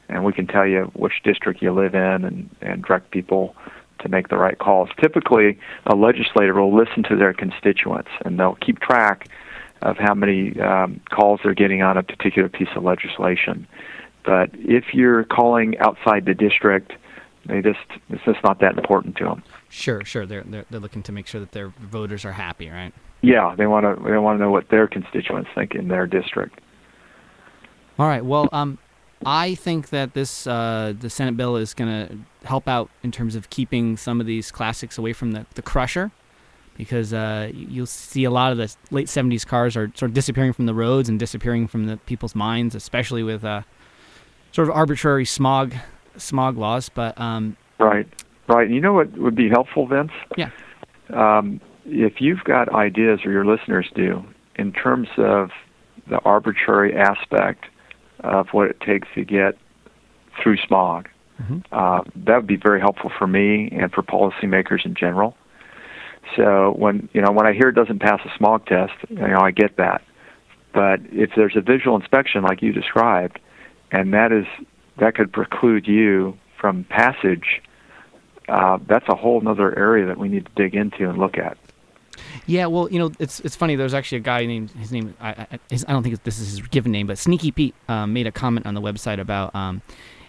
and 0.09 0.25
we 0.25 0.33
can 0.33 0.47
tell 0.47 0.67
you 0.67 0.91
which 0.95 1.23
district 1.25 1.63
you 1.63 1.73
live 1.73 1.95
in 1.95 2.25
and 2.25 2.51
and 2.61 2.83
direct 2.83 3.11
people 3.11 3.55
to 4.01 4.09
make 4.09 4.29
the 4.29 4.37
right 4.37 4.59
calls. 4.59 4.89
Typically, 5.01 5.59
a 5.87 5.95
legislator 5.95 6.55
will 6.55 6.77
listen 6.77 7.03
to 7.05 7.17
their 7.17 7.33
constituents 7.33 8.11
and 8.25 8.39
they'll 8.39 8.57
keep 8.57 8.79
track 8.79 9.29
of 9.83 9.97
how 9.97 10.15
many 10.15 10.59
um, 10.61 11.01
calls 11.11 11.41
they're 11.43 11.55
getting 11.55 11.83
on 11.83 11.97
a 11.97 12.03
particular 12.03 12.49
piece 12.49 12.69
of 12.77 12.83
legislation. 12.83 13.67
But 14.25 14.51
if 14.55 14.93
you're 14.93 15.25
calling 15.25 15.79
outside 15.79 16.25
the 16.25 16.35
district, 16.35 16.93
they 17.47 17.63
just 17.63 17.79
it's 18.11 18.25
just 18.25 18.43
not 18.43 18.61
that 18.61 18.77
important 18.77 19.17
to 19.17 19.25
them. 19.25 19.43
Sure, 19.77 20.03
sure. 20.07 20.25
They're 20.25 20.43
they're, 20.43 20.65
they're 20.71 20.81
looking 20.81 21.03
to 21.03 21.13
make 21.13 21.27
sure 21.27 21.39
that 21.39 21.53
their 21.53 21.69
voters 21.69 22.25
are 22.25 22.33
happy, 22.33 22.71
right? 22.71 22.95
Yeah, 23.21 23.55
they 23.55 23.67
want 23.67 23.85
to 23.85 24.03
they 24.11 24.17
want 24.17 24.39
to 24.39 24.43
know 24.43 24.51
what 24.51 24.71
their 24.71 24.87
constituents 24.87 25.51
think 25.55 25.75
in 25.75 25.89
their 25.89 26.07
district. 26.07 26.61
All 27.99 28.07
right. 28.07 28.25
Well, 28.25 28.49
um, 28.53 28.79
I 29.27 29.55
think 29.55 29.91
that 29.91 30.15
this 30.15 30.47
uh, 30.47 30.95
the 30.99 31.11
Senate 31.11 31.37
bill 31.37 31.57
is 31.57 31.75
going 31.75 31.91
to 31.91 32.47
help 32.47 32.69
out 32.69 32.89
in 33.03 33.13
terms 33.13 33.35
of 33.35 33.51
keeping 33.51 33.99
some 33.99 34.19
of 34.19 34.27
these 34.27 34.51
classics 34.51 34.97
away 34.97 35.13
from 35.13 35.33
the 35.33 35.45
the 35.57 35.63
crusher, 35.63 36.11
because 36.79 37.13
uh, 37.13 37.51
you'll 37.53 37.85
see 37.85 38.25
a 38.25 38.31
lot 38.31 38.53
of 38.53 38.57
the 38.57 38.75
late 38.91 39.09
'70s 39.09 39.47
cars 39.47 39.77
are 39.77 39.93
sort 39.95 40.09
of 40.11 40.15
disappearing 40.15 40.55
from 40.55 40.65
the 40.65 40.75
roads 40.75 41.11
and 41.11 41.19
disappearing 41.19 41.67
from 41.67 41.85
the 41.85 41.99
people's 41.99 42.35
minds, 42.35 42.75
especially 42.75 43.23
with 43.23 43.45
uh, 43.45 43.61
sort 44.53 44.71
of 44.71 44.75
arbitrary 44.75 45.27
smog 45.27 45.75
smog 46.17 46.57
laws. 46.57 46.89
But 46.89 47.21
um, 47.21 47.59
right. 47.79 48.09
Right. 48.49 48.67
And 48.67 48.75
You 48.75 48.81
know 48.81 48.93
what 48.93 49.17
would 49.19 49.35
be 49.35 49.49
helpful, 49.49 49.87
Vince? 49.87 50.13
Yeah. 50.37 50.51
Um, 51.13 51.61
if 51.85 52.21
you've 52.21 52.45
got 52.45 52.73
ideas, 52.73 53.21
or 53.25 53.31
your 53.31 53.45
listeners 53.45 53.89
do, 53.95 54.25
in 54.57 54.73
terms 54.73 55.09
of 55.19 55.51
the 56.09 56.19
arbitrary 56.25 56.97
aspect 56.97 57.65
of 58.21 58.49
what 58.53 58.69
it 58.69 58.81
takes 58.81 59.09
to 59.15 59.25
get 59.25 59.57
through 60.43 60.57
smog, 60.67 61.09
mm-hmm. 61.41 61.59
uh, 61.73 62.03
that 62.15 62.37
would 62.37 62.47
be 62.47 62.57
very 62.57 62.81
helpful 62.81 63.11
for 63.17 63.27
me 63.27 63.69
and 63.73 63.93
for 63.93 64.03
policymakers 64.03 64.85
in 64.85 64.95
general. 64.95 65.37
So 66.35 66.75
when 66.77 67.09
you 67.13 67.21
know 67.21 67.31
when 67.31 67.47
I 67.47 67.53
hear 67.53 67.69
it 67.69 67.75
doesn't 67.75 68.01
pass 68.01 68.21
a 68.25 68.37
smog 68.37 68.67
test, 68.67 68.95
you 69.09 69.17
know 69.17 69.41
I 69.41 69.53
get 69.53 69.77
that. 69.77 70.03
But 70.73 71.01
if 71.13 71.31
there's 71.37 71.57
a 71.57 71.61
visual 71.61 71.97
inspection 71.97 72.43
like 72.43 72.63
you 72.63 72.73
described, 72.73 73.39
and 73.93 74.13
that 74.13 74.33
is 74.33 74.47
that 74.99 75.15
could 75.15 75.33
preclude 75.33 75.87
you 75.87 76.37
from 76.61 76.85
passage 76.85 77.63
uh, 78.49 78.79
that's 78.87 79.09
a 79.09 79.15
whole 79.15 79.47
other 79.49 79.77
area 79.79 80.07
that 80.07 80.19
we 80.19 80.29
need 80.29 80.47
to 80.47 80.53
dig 80.55 80.75
into 80.75 81.09
and 81.09 81.19
look 81.19 81.39
at. 81.39 81.57
Yeah, 82.47 82.67
well, 82.67 82.91
you 82.91 82.99
know, 82.99 83.11
it's 83.19 83.41
it's 83.41 83.57
funny. 83.57 83.77
There's 83.77 83.95
actually 83.95 84.19
a 84.19 84.23
guy 84.23 84.47
named 84.47 84.71
his 84.73 84.93
name. 84.93 85.15
I 85.21 85.47
I, 85.51 85.59
his, 85.69 85.85
I 85.87 85.93
don't 85.93 86.03
think 86.03 86.23
this 86.23 86.39
is 86.39 86.51
his 86.51 86.61
given 86.69 86.93
name, 86.93 87.07
but 87.07 87.19
Sneaky 87.19 87.51
Pete 87.51 87.75
um, 87.89 88.13
made 88.13 88.27
a 88.27 88.33
comment 88.33 88.67
on 88.67 88.75
the 88.75 88.81
website 88.81 89.19
about. 89.19 89.55
Um, 89.55 89.83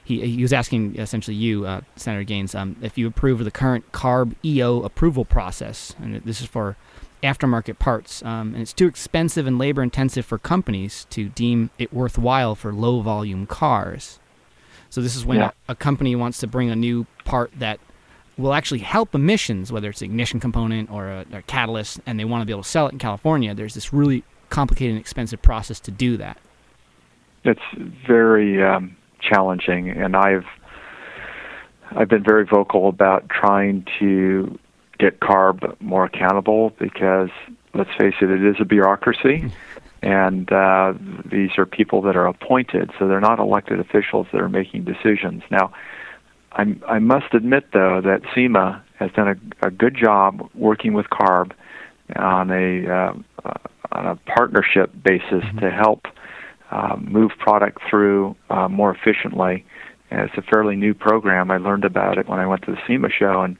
he, 0.04 0.22
he 0.26 0.42
was 0.42 0.54
asking 0.54 0.96
essentially 0.96 1.36
you, 1.36 1.66
uh, 1.66 1.82
Senator 1.98 2.24
Gaines, 2.24 2.56
um, 2.56 2.78
if 2.82 2.98
you 2.98 3.08
approve 3.08 3.42
of 3.42 3.46
the 3.46 3.52
current 3.52 3.92
CARB 3.92 4.36
EO 4.44 4.82
approval 4.84 5.26
process, 5.26 5.96
and 6.02 6.16
this 6.24 6.40
is 6.40 6.48
for 6.48 6.78
aftermarket 7.22 7.78
parts, 7.78 8.24
um, 8.24 8.54
and 8.54 8.62
it's 8.62 8.72
too 8.72 8.88
expensive 8.88 9.46
and 9.46 9.60
labor 9.60 9.84
intensive 9.84 10.26
for 10.26 10.38
companies 10.38 11.06
to 11.10 11.28
deem 11.28 11.72
it 11.78 11.92
worthwhile 11.92 12.56
for 12.56 12.74
low 12.74 13.02
volume 13.02 13.46
cars. 13.46 14.20
So 14.90 15.02
this 15.02 15.18
is 15.18 15.26
when 15.26 15.40
yeah. 15.40 15.52
a, 15.68 15.74
a 15.74 15.76
company 15.76 16.16
wants 16.16 16.40
to 16.40 16.48
bring 16.48 16.70
a 16.70 16.76
new 16.76 17.06
part 17.26 17.52
that 17.60 17.82
will 18.38 18.54
actually 18.54 18.80
help 18.80 19.16
emissions, 19.16 19.72
whether 19.72 19.90
it's 19.90 20.02
an 20.02 20.06
ignition 20.06 20.40
component 20.40 20.92
or 20.92 21.08
a, 21.08 21.26
a 21.34 21.42
catalyst, 21.44 22.00
and 22.06 22.20
they 22.20 22.26
want 22.26 22.42
to 22.42 22.46
be 22.46 22.54
able 22.54 22.64
to 22.64 22.70
sell 22.70 22.88
it 22.88 22.94
in 22.94 23.00
California, 23.00 23.54
there's 23.54 23.74
this 23.74 23.92
really 23.92 24.24
complicated 24.50 24.92
and 24.92 25.00
expensive 25.00 25.42
process 25.42 25.80
to 25.82 25.92
do 25.92 26.18
that. 26.18 26.38
It's 27.44 27.60
very 28.06 28.64
um, 28.64 28.96
challenging, 29.22 29.90
and 29.90 30.16
I've 30.16 30.46
I've 31.92 32.10
been 32.10 32.24
very 32.24 32.46
vocal 32.46 32.90
about 32.90 33.30
trying 33.30 33.86
to 34.00 34.60
get 35.00 35.20
CARB 35.20 35.80
more 35.80 36.06
accountable 36.06 36.74
because 36.80 37.30
let's 37.74 37.94
face 37.98 38.16
it, 38.22 38.30
it 38.30 38.44
is 38.44 38.58
a 38.60 38.66
bureaucracy. 38.66 39.52
and 40.02 40.52
uh, 40.52 40.94
these 41.26 41.52
are 41.58 41.66
people 41.66 42.02
that 42.04 42.16
are 42.16 42.28
appointed, 42.28 42.92
so 43.00 43.08
they're 43.08 43.22
not 43.22 43.40
elected 43.40 43.80
officials 43.80 44.28
that 44.32 44.42
are 44.42 44.50
making 44.50 44.84
decisions. 44.84 45.44
Now, 45.50 45.72
I, 46.58 46.66
I 46.88 47.00
must 47.00 47.34
admit, 47.34 47.66
though, 47.72 48.02
that 48.02 48.22
SEMA 48.34 48.84
has 49.00 49.12
done 49.12 49.28
a, 49.62 49.68
a 49.68 49.72
good 49.72 49.96
job 49.96 50.50
working 50.56 50.94
with 50.94 51.06
CARB 51.06 51.52
on 52.16 52.52
a 52.52 52.92
uh, 52.92 53.14
on 53.92 54.06
a 54.06 54.16
partnership 54.16 54.92
basis 55.04 55.44
mm-hmm. 55.44 55.60
to 55.60 55.72
help 55.72 56.06
uh, 56.72 56.98
move 57.00 57.32
product 57.40 57.80
through 57.90 58.36
uh, 58.50 58.68
more 58.68 58.94
efficiently. 58.94 59.66
And 60.10 60.22
it's 60.22 60.38
a 60.38 60.42
fairly 60.42 60.76
new 60.76 60.94
program. 60.94 61.52
I 61.52 61.58
learned 61.58 61.86
about 61.86 62.18
it 62.18 62.28
when 62.28 62.40
I 62.40 62.48
went 62.48 62.64
to 62.64 62.72
the 62.72 62.78
SEMA 62.88 63.10
show, 63.10 63.42
and 63.42 63.58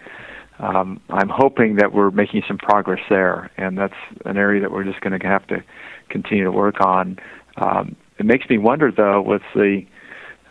um, 0.60 1.00
I'm 1.10 1.30
hoping 1.30 1.76
that 1.76 1.94
we're 1.94 2.12
making 2.12 2.44
some 2.48 2.58
progress 2.58 3.02
there. 3.10 3.52
And 3.58 3.78
that's 3.78 3.94
an 4.26 4.38
area 4.38 4.62
that 4.62 4.72
we're 4.72 4.86
just 4.86 5.02
going 5.02 5.18
to 5.18 5.28
have 5.28 5.46
to 5.48 5.64
continue 6.10 6.46
to 6.46 6.52
work 6.52 6.82
on. 6.82 7.20
Um, 7.58 7.96
it 8.18 8.26
makes 8.26 8.50
me 8.50 8.58
wonder, 8.58 8.92
though, 8.92 9.22
with 9.22 9.44
the 9.54 9.86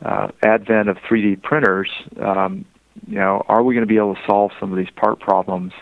uh, 0.05 0.29
advent 0.43 0.89
of 0.89 0.97
3D 0.99 1.43
printers, 1.43 1.91
um, 2.21 2.65
you 3.07 3.17
know, 3.17 3.45
are 3.49 3.63
we 3.63 3.75
going 3.75 3.87
to 3.87 3.89
be 3.89 3.97
able 3.97 4.15
to 4.15 4.21
solve 4.27 4.53
some 4.59 4.73
of 4.73 4.79
these 4.79 4.91
part 4.97 5.21
problems 5.21 5.73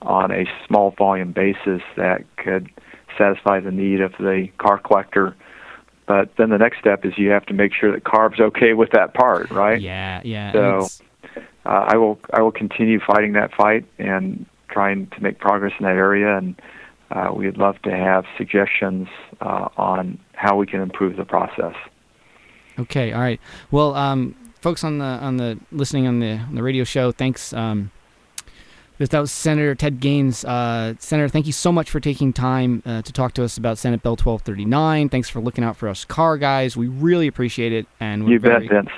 on 0.00 0.30
a 0.30 0.44
small 0.66 0.90
volume 0.92 1.32
basis 1.32 1.82
that 1.96 2.24
could 2.36 2.68
satisfy 3.16 3.60
the 3.60 3.70
need 3.70 4.00
of 4.00 4.12
the 4.18 4.48
car 4.58 4.78
collector? 4.78 5.36
But 6.06 6.30
then 6.36 6.50
the 6.50 6.58
next 6.58 6.78
step 6.78 7.04
is 7.04 7.16
you 7.16 7.30
have 7.30 7.46
to 7.46 7.54
make 7.54 7.72
sure 7.72 7.92
that 7.92 8.04
CARB's 8.04 8.40
okay 8.40 8.74
with 8.74 8.90
that 8.90 9.14
part, 9.14 9.50
right? 9.50 9.80
Yeah, 9.80 10.20
yeah. 10.24 10.52
So 10.52 10.88
uh, 11.64 11.86
I 11.88 11.96
will 11.96 12.18
I 12.32 12.42
will 12.42 12.52
continue 12.52 12.98
fighting 13.00 13.34
that 13.34 13.54
fight 13.54 13.86
and 13.98 14.44
trying 14.68 15.06
to 15.08 15.22
make 15.22 15.38
progress 15.38 15.72
in 15.78 15.84
that 15.84 15.96
area, 15.96 16.36
and 16.36 16.60
uh, 17.10 17.30
we'd 17.34 17.56
love 17.56 17.80
to 17.82 17.90
have 17.90 18.24
suggestions 18.36 19.06
uh, 19.40 19.68
on 19.76 20.18
how 20.32 20.56
we 20.56 20.66
can 20.66 20.80
improve 20.80 21.16
the 21.16 21.24
process. 21.24 21.74
Okay, 22.78 23.12
all 23.12 23.20
right. 23.20 23.40
Well, 23.70 23.94
um, 23.94 24.34
folks 24.60 24.84
on 24.84 24.98
the 24.98 25.04
on 25.04 25.36
the 25.36 25.58
listening 25.70 26.06
on 26.06 26.20
the 26.20 26.38
on 26.38 26.54
the 26.54 26.62
radio 26.62 26.84
show, 26.84 27.12
thanks. 27.12 27.52
Um, 27.52 27.90
that 28.98 29.20
was 29.20 29.32
Senator 29.32 29.74
Ted 29.74 30.00
Gaines. 30.00 30.44
Uh, 30.44 30.94
Senator, 30.98 31.28
thank 31.28 31.46
you 31.46 31.52
so 31.52 31.72
much 31.72 31.90
for 31.90 31.98
taking 31.98 32.32
time 32.32 32.82
uh, 32.86 33.02
to 33.02 33.12
talk 33.12 33.32
to 33.34 33.42
us 33.42 33.56
about 33.56 33.78
Senate 33.78 34.02
Bill 34.02 34.12
1239. 34.12 35.08
Thanks 35.08 35.28
for 35.28 35.40
looking 35.40 35.64
out 35.64 35.76
for 35.76 35.88
us 35.88 36.04
car 36.04 36.38
guys. 36.38 36.76
We 36.76 36.88
really 36.88 37.26
appreciate 37.26 37.72
it, 37.72 37.86
and 37.98 38.24
we're 38.24 38.32
you 38.32 38.38
very, 38.38 38.68
bet, 38.68 38.84
Vince. 38.84 38.90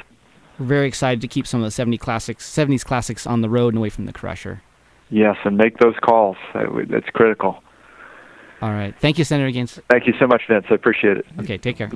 We're 0.58 0.66
very 0.66 0.86
excited 0.86 1.20
to 1.22 1.28
keep 1.28 1.46
some 1.46 1.60
of 1.60 1.64
the 1.64 1.70
70 1.70 1.98
classics, 1.98 2.48
70s 2.48 2.84
classics 2.84 3.26
on 3.26 3.40
the 3.40 3.48
road 3.48 3.68
and 3.68 3.78
away 3.78 3.88
from 3.90 4.04
the 4.06 4.12
crusher. 4.12 4.62
Yes, 5.10 5.36
and 5.44 5.56
make 5.56 5.78
those 5.78 5.96
calls. 6.02 6.36
That 6.52 6.86
That's 6.90 7.08
critical. 7.10 7.62
All 8.62 8.70
right. 8.70 8.94
Thank 8.98 9.18
you, 9.18 9.24
Senator 9.24 9.50
Gaines. 9.50 9.80
Thank 9.90 10.06
you 10.06 10.14
so 10.18 10.26
much, 10.26 10.42
Vince. 10.48 10.66
I 10.70 10.74
appreciate 10.74 11.18
it. 11.18 11.26
Okay, 11.40 11.58
take 11.58 11.76
care. 11.76 11.90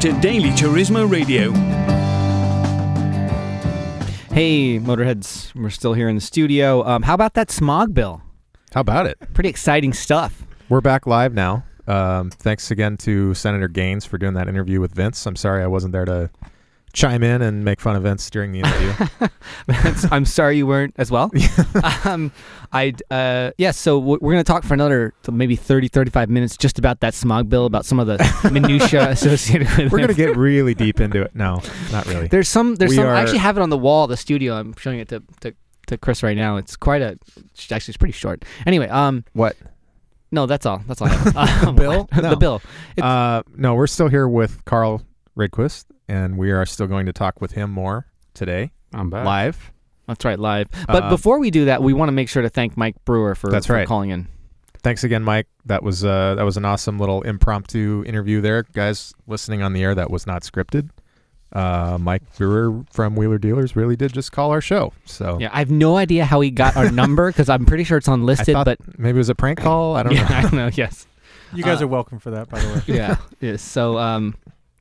To 0.00 0.18
Daily 0.20 0.48
Turismo 0.48 1.10
Radio. 1.10 1.52
Hey, 4.32 4.78
Motorheads. 4.78 5.54
We're 5.54 5.68
still 5.68 5.92
here 5.92 6.08
in 6.08 6.14
the 6.14 6.22
studio. 6.22 6.82
Um, 6.86 7.02
how 7.02 7.12
about 7.12 7.34
that 7.34 7.50
smog 7.50 7.92
bill? 7.92 8.22
How 8.72 8.80
about 8.80 9.04
it? 9.04 9.18
Pretty 9.34 9.50
exciting 9.50 9.92
stuff. 9.92 10.46
We're 10.70 10.80
back 10.80 11.06
live 11.06 11.34
now. 11.34 11.64
Um, 11.86 12.30
thanks 12.30 12.70
again 12.70 12.96
to 12.98 13.34
Senator 13.34 13.68
Gaines 13.68 14.06
for 14.06 14.16
doing 14.16 14.32
that 14.34 14.48
interview 14.48 14.80
with 14.80 14.94
Vince. 14.94 15.26
I'm 15.26 15.36
sorry 15.36 15.62
I 15.62 15.66
wasn't 15.66 15.92
there 15.92 16.06
to 16.06 16.30
chime 16.92 17.22
in 17.22 17.42
and 17.42 17.64
make 17.64 17.80
fun 17.80 17.96
of 17.96 18.02
Vince 18.02 18.28
during 18.30 18.52
the 18.52 18.60
interview. 18.60 19.28
I'm 20.10 20.24
sorry 20.24 20.56
you 20.56 20.66
weren't 20.66 20.94
as 20.96 21.10
well. 21.10 21.30
um, 22.04 22.32
I 22.72 22.94
uh, 23.10 23.50
yes. 23.58 23.76
so 23.78 23.98
we're 23.98 24.18
gonna 24.32 24.44
talk 24.44 24.64
for 24.64 24.74
another 24.74 25.14
maybe 25.30 25.56
30, 25.56 25.88
35 25.88 26.28
minutes 26.30 26.56
just 26.56 26.78
about 26.78 27.00
that 27.00 27.14
smog 27.14 27.48
bill, 27.48 27.66
about 27.66 27.84
some 27.84 27.98
of 28.00 28.06
the 28.06 28.18
minutia 28.52 29.10
associated 29.10 29.68
with 29.68 29.78
it. 29.78 29.92
We're 29.92 30.00
gonna 30.00 30.14
get 30.14 30.36
really 30.36 30.74
deep 30.74 31.00
into 31.00 31.22
it. 31.22 31.34
No, 31.34 31.60
not 31.92 32.06
really. 32.06 32.28
There's 32.28 32.48
some. 32.48 32.74
There's 32.76 32.90
We 32.90 32.96
some. 32.96 33.06
are- 33.06 33.14
I 33.14 33.20
actually 33.22 33.38
have 33.38 33.56
it 33.56 33.60
on 33.62 33.70
the 33.70 33.78
wall 33.78 34.04
of 34.04 34.10
the 34.10 34.16
studio. 34.16 34.54
I'm 34.54 34.74
showing 34.76 34.98
it 35.00 35.08
to, 35.08 35.22
to 35.40 35.54
to 35.88 35.98
Chris 35.98 36.22
right 36.22 36.36
now. 36.36 36.56
It's 36.56 36.76
quite 36.76 37.02
a. 37.02 37.18
Actually, 37.70 37.76
it's 37.92 37.96
pretty 37.96 38.12
short. 38.12 38.44
Anyway, 38.66 38.88
um, 38.88 39.24
What? 39.32 39.56
no, 40.30 40.46
that's 40.46 40.64
all. 40.66 40.82
That's 40.86 41.02
all. 41.02 41.08
I 41.08 41.46
have. 41.46 41.68
Um, 41.68 41.76
bill? 41.76 42.08
the 42.12 42.36
bill. 42.38 42.62
It's- 42.96 43.04
Uh, 43.04 43.42
no, 43.56 43.74
we're 43.74 43.86
still 43.88 44.08
here 44.08 44.28
with 44.28 44.64
Carl 44.64 45.02
Rydquist, 45.36 45.86
and 46.10 46.36
we 46.36 46.50
are 46.50 46.66
still 46.66 46.86
going 46.88 47.06
to 47.06 47.12
talk 47.12 47.40
with 47.40 47.52
him 47.52 47.70
more 47.70 48.06
today, 48.34 48.72
I'm 48.92 49.08
back. 49.10 49.24
live. 49.24 49.72
That's 50.08 50.24
right, 50.24 50.38
live. 50.38 50.68
But 50.88 51.04
Uh, 51.04 51.08
before 51.10 51.38
we 51.38 51.50
do 51.52 51.66
that, 51.66 51.82
we 51.82 51.92
want 51.92 52.08
to 52.08 52.12
make 52.12 52.28
sure 52.28 52.42
to 52.42 52.48
thank 52.48 52.76
Mike 52.76 52.96
Brewer 53.04 53.34
for, 53.36 53.48
That's 53.50 53.66
for 53.66 53.74
right. 53.74 53.86
calling 53.86 54.10
in. 54.10 54.26
Thanks 54.82 55.04
again, 55.04 55.22
Mike. 55.22 55.46
That 55.66 55.82
was 55.82 56.04
uh, 56.04 56.34
that 56.36 56.42
was 56.42 56.56
an 56.56 56.64
awesome 56.64 56.98
little 56.98 57.20
impromptu 57.22 58.02
interview 58.06 58.40
there, 58.40 58.62
guys. 58.72 59.12
Listening 59.26 59.62
on 59.62 59.72
the 59.74 59.82
air, 59.84 59.94
that 59.94 60.10
was 60.10 60.26
not 60.26 60.42
scripted. 60.42 60.88
Uh, 61.52 61.98
Mike 62.00 62.22
Brewer 62.38 62.82
from 62.92 63.14
Wheeler 63.14 63.36
Dealers 63.38 63.76
really 63.76 63.94
did 63.96 64.12
just 64.12 64.32
call 64.32 64.50
our 64.52 64.60
show. 64.62 64.92
So 65.04 65.36
Yeah, 65.40 65.50
I 65.52 65.58
have 65.58 65.70
no 65.70 65.96
idea 65.96 66.24
how 66.24 66.40
he 66.40 66.50
got 66.50 66.76
our 66.76 66.90
number 66.92 67.28
because 67.30 67.48
I'm 67.50 67.66
pretty 67.66 67.84
sure 67.84 67.98
it's 67.98 68.08
I 68.12 68.14
unlisted. 68.14 68.54
thought 68.54 68.64
But 68.66 68.78
maybe 68.98 69.16
it 69.16 69.18
was 69.18 69.28
a 69.28 69.34
prank 69.34 69.58
call. 69.60 69.96
I 69.96 70.02
don't 70.02 70.12
yeah, 70.14 70.28
know. 70.28 70.36
I 70.36 70.42
don't 70.42 70.52
know. 70.54 70.70
Yes. 70.72 71.06
You 71.52 71.62
guys 71.64 71.82
Uh, 71.82 71.84
are 71.84 71.88
welcome 71.88 72.18
for 72.20 72.30
that, 72.30 72.48
by 72.48 72.60
the 72.60 72.68
way. 72.68 72.82
yeah. 72.96 73.16
yes. 73.40 73.60
So, 73.62 73.98
um, 73.98 74.34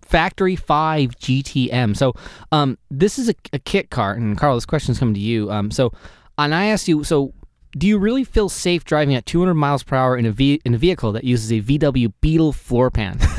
Factory 0.09 0.55
Five 0.55 1.11
GTM. 1.19 1.95
So, 1.95 2.13
um, 2.51 2.77
this 2.89 3.19
is 3.19 3.29
a, 3.29 3.35
a 3.53 3.59
kit 3.59 3.89
car, 3.89 4.13
and 4.13 4.37
Carl, 4.37 4.55
this 4.55 4.65
question's 4.65 4.99
coming 4.99 5.13
to 5.13 5.19
you. 5.19 5.51
Um, 5.51 5.71
so, 5.71 5.93
and 6.37 6.53
I 6.53 6.65
asked 6.65 6.87
you, 6.87 7.03
so 7.03 7.33
do 7.77 7.85
you 7.87 7.99
really 7.99 8.23
feel 8.23 8.49
safe 8.49 8.83
driving 8.83 9.13
at 9.15 9.25
200 9.27 9.53
miles 9.53 9.83
per 9.83 9.95
hour 9.95 10.17
in 10.17 10.25
a 10.25 10.31
ve- 10.31 10.61
in 10.65 10.73
a 10.73 10.77
vehicle 10.77 11.11
that 11.11 11.23
uses 11.23 11.51
a 11.51 11.61
VW 11.61 12.11
Beetle 12.21 12.53
floor 12.53 12.89
pan? 12.89 13.19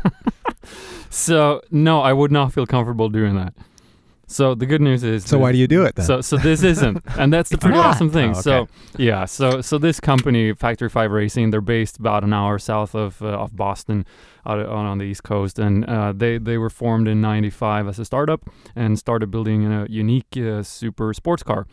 So 1.10 1.60
no, 1.70 2.00
I 2.00 2.12
would 2.12 2.30
not 2.30 2.52
feel 2.52 2.66
comfortable 2.66 3.08
doing 3.08 3.34
that. 3.34 3.52
So 4.28 4.54
the 4.54 4.64
good 4.64 4.80
news 4.80 5.02
is 5.02 5.24
So 5.24 5.38
why 5.40 5.50
do 5.50 5.58
you 5.58 5.66
do 5.66 5.84
it 5.84 5.96
then? 5.96 6.06
So 6.06 6.20
so 6.20 6.36
this 6.36 6.62
isn't, 6.62 7.02
and 7.18 7.32
that's 7.32 7.50
the 7.50 7.58
pretty 7.62 7.76
not. 7.76 7.86
awesome 7.86 8.10
thing. 8.10 8.28
Oh, 8.28 8.38
okay. 8.38 8.40
So 8.42 8.68
yeah, 8.96 9.24
so 9.24 9.60
so 9.60 9.76
this 9.76 9.98
company, 9.98 10.54
Factory 10.54 10.88
Five 10.88 11.10
Racing, 11.10 11.50
they're 11.50 11.60
based 11.60 11.98
about 11.98 12.22
an 12.22 12.32
hour 12.32 12.58
south 12.60 12.94
of 12.94 13.20
uh, 13.22 13.26
of 13.26 13.56
Boston, 13.56 14.06
out, 14.46 14.58
out 14.60 14.68
on 14.68 14.98
the 14.98 15.04
East 15.04 15.22
Coast, 15.22 15.58
and 15.58 15.84
uh, 15.84 16.12
they 16.16 16.38
they 16.38 16.58
were 16.58 16.70
formed 16.70 17.08
in 17.08 17.20
'95 17.20 17.88
as 17.88 17.98
a 17.98 18.04
startup 18.04 18.42
and 18.76 18.98
started 18.98 19.30
building 19.30 19.66
a 19.72 19.86
unique 19.88 20.36
uh, 20.36 20.62
super 20.62 21.12
sports 21.14 21.42
car. 21.42 21.66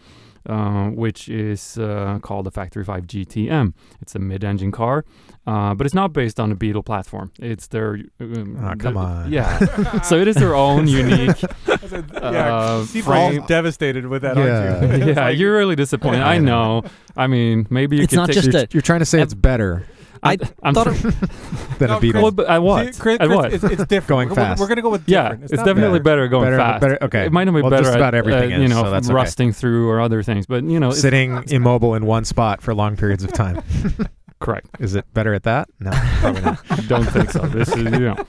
Uh, 0.49 0.91
which 0.91 1.27
is 1.27 1.77
uh, 1.77 2.19
called 2.21 2.45
the 2.45 2.51
Factory 2.51 2.85
5 2.85 3.03
GTM. 3.05 3.73
It's 4.01 4.15
a 4.15 4.19
mid-engine 4.19 4.71
car, 4.71 5.03
uh, 5.45 5.73
but 5.73 5.85
it's 5.85 5.93
not 5.93 6.13
based 6.13 6.39
on 6.39 6.53
a 6.53 6.55
Beetle 6.55 6.83
platform. 6.83 7.33
It's 7.37 7.67
their 7.67 7.99
um, 8.21 8.57
Aw, 8.63 8.75
come 8.75 8.93
the- 8.93 8.99
on. 9.01 9.29
yeah. 9.33 9.99
so 10.03 10.17
it 10.17 10.25
is 10.29 10.35
their 10.37 10.55
own 10.55 10.87
unique 11.03 11.41
yeah, 11.67 12.55
uh, 12.55 12.85
Steve 12.85 13.03
frame. 13.03 13.45
devastated 13.45 14.07
with 14.07 14.21
that, 14.21 14.37
Yeah. 14.37 14.43
aren't 14.87 15.03
you? 15.03 15.05
yeah, 15.13 15.25
like, 15.25 15.37
you're 15.37 15.57
really 15.57 15.75
disappointed. 15.75 16.21
I 16.21 16.37
know. 16.37 16.83
I 17.17 17.27
mean, 17.27 17.67
maybe 17.69 17.97
you 17.97 18.03
It's 18.03 18.11
could 18.11 18.17
not 18.17 18.27
take 18.27 18.35
just 18.35 18.53
you're, 18.53 18.61
a- 18.63 18.67
you're 18.71 18.81
trying 18.81 18.99
to 18.99 19.05
say 19.05 19.21
it's 19.21 19.33
better 19.33 19.85
I 20.27 20.37
I'm 20.63 20.73
thought 20.73 20.87
tr- 20.95 21.07
than 21.79 21.89
No, 21.89 21.97
a 21.97 21.99
Beetle. 21.99 22.21
Well, 22.21 22.31
but 22.31 22.47
at 22.47 22.61
what? 22.61 22.93
See, 22.95 23.01
Chris, 23.01 23.19
at 23.19 23.27
Chris, 23.27 23.37
what? 23.37 23.53
It's, 23.53 23.63
it's 23.63 23.85
different. 23.85 24.07
Going 24.07 24.29
we're, 24.29 24.35
fast. 24.35 24.59
We're, 24.59 24.67
gonna 24.67 24.81
go 24.81 24.89
with 24.89 25.07
yeah, 25.07 25.23
different. 25.29 25.43
it's, 25.43 25.63
definitely 25.63 25.99
better. 25.99 26.03
better 26.03 26.27
going 26.27 26.45
Better- 26.45 26.57
fast. 26.57 26.81
better- 26.81 27.03
okay. 27.03 27.25
It 27.25 27.31
might 27.31 27.43
not 27.45 27.53
be 27.55 27.61
Well, 27.61 27.71
better 27.71 27.83
just 27.83 27.93
at, 27.93 27.99
about 27.99 28.15
everything 28.15 28.53
uh, 28.53 28.57
you 28.57 28.63
is, 28.63 28.69
know, 28.69 28.83
so 28.83 28.91
that's 28.91 29.07
okay. 29.07 29.13
rusting 29.15 29.53
through 29.53 29.89
or 29.89 29.99
other 30.01 30.23
things, 30.23 30.45
but 30.45 30.63
you 30.63 30.79
know, 30.79 30.89
it's 30.89 31.01
Sitting 31.01 31.43
immobile 31.49 31.95
in 31.95 32.05
one 32.05 32.25
spot 32.25 32.61
for 32.61 32.73
long 32.75 32.95
periods 32.97 33.23
of 33.23 33.31
time. 33.33 33.61
correct. 34.39 34.67
Is 34.79 34.95
it 34.95 35.05
better 35.13 35.33
at 35.33 35.43
that? 35.43 35.67
No, 35.79 35.91
probably 35.93 36.41
not. 36.41 36.63
Don't 36.87 37.05
think 37.05 37.31
so. 37.31 37.39
This 37.47 37.69
is 37.69 37.77
you 37.77 37.99
know. 37.99 38.25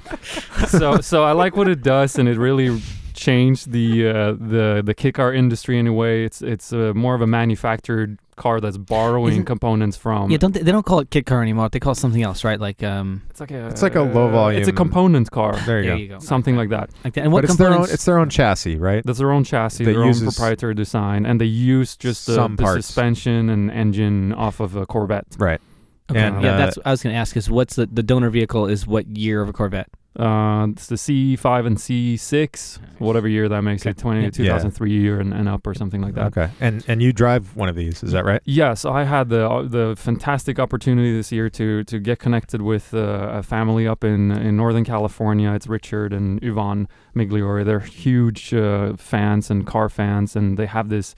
So 0.68 1.00
so 1.00 1.24
I 1.24 1.32
like 1.32 1.56
what 1.56 1.68
it 1.68 1.82
does, 1.82 2.18
and 2.18 2.28
it 2.28 2.38
really 2.38 2.80
changed 3.14 3.72
the 3.72 4.08
uh, 4.08 4.32
the 4.32 4.82
the 4.84 4.94
kit 4.94 5.14
car 5.14 5.32
industry 5.32 5.78
in 5.78 5.86
a 5.86 5.92
way. 5.92 6.24
It's 6.24 6.40
it's 6.40 6.72
uh, 6.72 6.92
more 6.94 7.14
of 7.14 7.20
a 7.20 7.26
manufactured 7.26 8.18
car 8.38 8.60
that's 8.60 8.78
borrowing 8.78 9.32
Isn't- 9.34 9.44
components 9.44 9.96
from. 9.96 10.30
yeah, 10.30 10.38
don't 10.38 10.54
they, 10.54 10.62
they 10.62 10.72
don't 10.72 10.86
call 10.86 11.00
it 11.00 11.10
kit 11.10 11.26
car 11.26 11.42
anymore? 11.42 11.68
They 11.68 11.80
call 11.80 11.92
it 11.92 11.96
something 11.96 12.22
else, 12.22 12.44
right? 12.44 12.58
Like 12.58 12.82
um, 12.82 13.22
It's 13.30 13.40
like 13.40 13.50
a 13.50 13.66
It's 13.68 13.82
like 13.82 13.96
a 13.96 14.00
low 14.02 14.28
volume. 14.30 14.60
It's 14.60 14.68
a 14.68 14.72
volume- 14.72 14.76
component 14.76 15.30
car, 15.30 15.56
There 15.66 15.80
you 15.80 15.86
there 15.88 15.96
go. 15.96 16.02
you 16.02 16.08
go, 16.08 16.18
something 16.20 16.56
like 16.56 16.70
that. 16.70 16.90
like 17.04 17.14
that. 17.14 17.24
And 17.24 17.32
what 17.32 17.42
but 17.42 17.50
it's 17.50 17.58
their 17.58 17.66
own. 17.68 17.72
components? 17.74 17.94
It's 17.94 18.04
their 18.06 18.18
own 18.18 18.30
chassis, 18.30 18.76
right? 18.76 19.02
That's 19.04 19.18
their 19.18 19.32
own 19.32 19.44
chassis, 19.44 19.84
That 19.84 19.92
their 19.92 20.04
own 20.04 20.18
proprietary 20.18 20.74
design, 20.74 21.26
and 21.26 21.40
they 21.40 21.44
use 21.44 21.96
just 21.96 22.26
the, 22.26 22.34
some 22.34 22.56
the 22.56 22.66
suspension 22.80 23.50
and 23.50 23.70
engine 23.70 24.32
off 24.32 24.60
of 24.60 24.76
a 24.76 24.86
Corvette. 24.86 25.26
Right. 25.38 25.60
okay. 26.10 26.20
and, 26.20 26.42
yeah, 26.42 26.54
uh, 26.54 26.56
that's 26.58 26.78
I 26.86 26.90
was 26.92 27.02
going 27.02 27.12
to 27.14 27.18
ask. 27.18 27.36
Is 27.36 27.50
what's 27.50 27.76
the 27.76 27.86
the 27.86 28.02
donor 28.02 28.30
vehicle? 28.30 28.66
Is 28.66 28.86
what 28.86 29.06
year 29.16 29.42
of 29.42 29.48
a 29.48 29.52
Corvette? 29.52 29.88
Uh, 30.16 30.66
it's 30.70 30.86
the 30.88 30.96
C5 30.96 31.66
and 31.66 31.76
C6, 31.76 32.78
whatever 32.98 33.28
year 33.28 33.48
that 33.48 33.62
makes 33.62 33.86
it, 33.86 33.96
20, 33.98 34.22
Yeah. 34.22 34.30
2003 34.30 34.90
year 34.90 35.20
and, 35.20 35.32
and 35.32 35.48
up 35.48 35.64
or 35.66 35.74
something 35.74 36.00
like 36.00 36.14
that. 36.14 36.36
Okay. 36.36 36.50
And 36.60 36.84
and 36.88 37.00
you 37.00 37.12
drive 37.12 37.54
one 37.54 37.68
of 37.68 37.76
these, 37.76 38.02
is 38.02 38.10
that 38.12 38.24
right? 38.24 38.40
Yes, 38.44 38.84
I 38.84 39.04
had 39.04 39.28
the 39.28 39.48
uh, 39.48 39.62
the 39.62 39.94
fantastic 39.96 40.58
opportunity 40.58 41.12
this 41.16 41.30
year 41.30 41.48
to 41.50 41.84
to 41.84 42.00
get 42.00 42.18
connected 42.18 42.62
with 42.62 42.92
uh, 42.94 42.98
a 43.32 43.42
family 43.42 43.86
up 43.86 44.02
in 44.02 44.32
in 44.32 44.56
Northern 44.56 44.84
California. 44.84 45.52
It's 45.52 45.68
Richard 45.68 46.12
and 46.12 46.42
Yvonne 46.42 46.88
Migliore. 47.14 47.64
They're 47.64 47.80
huge 47.80 48.52
uh, 48.52 48.94
fans 48.96 49.50
and 49.50 49.66
car 49.66 49.88
fans, 49.88 50.34
and 50.34 50.58
they 50.58 50.66
have 50.66 50.88
this 50.88 51.14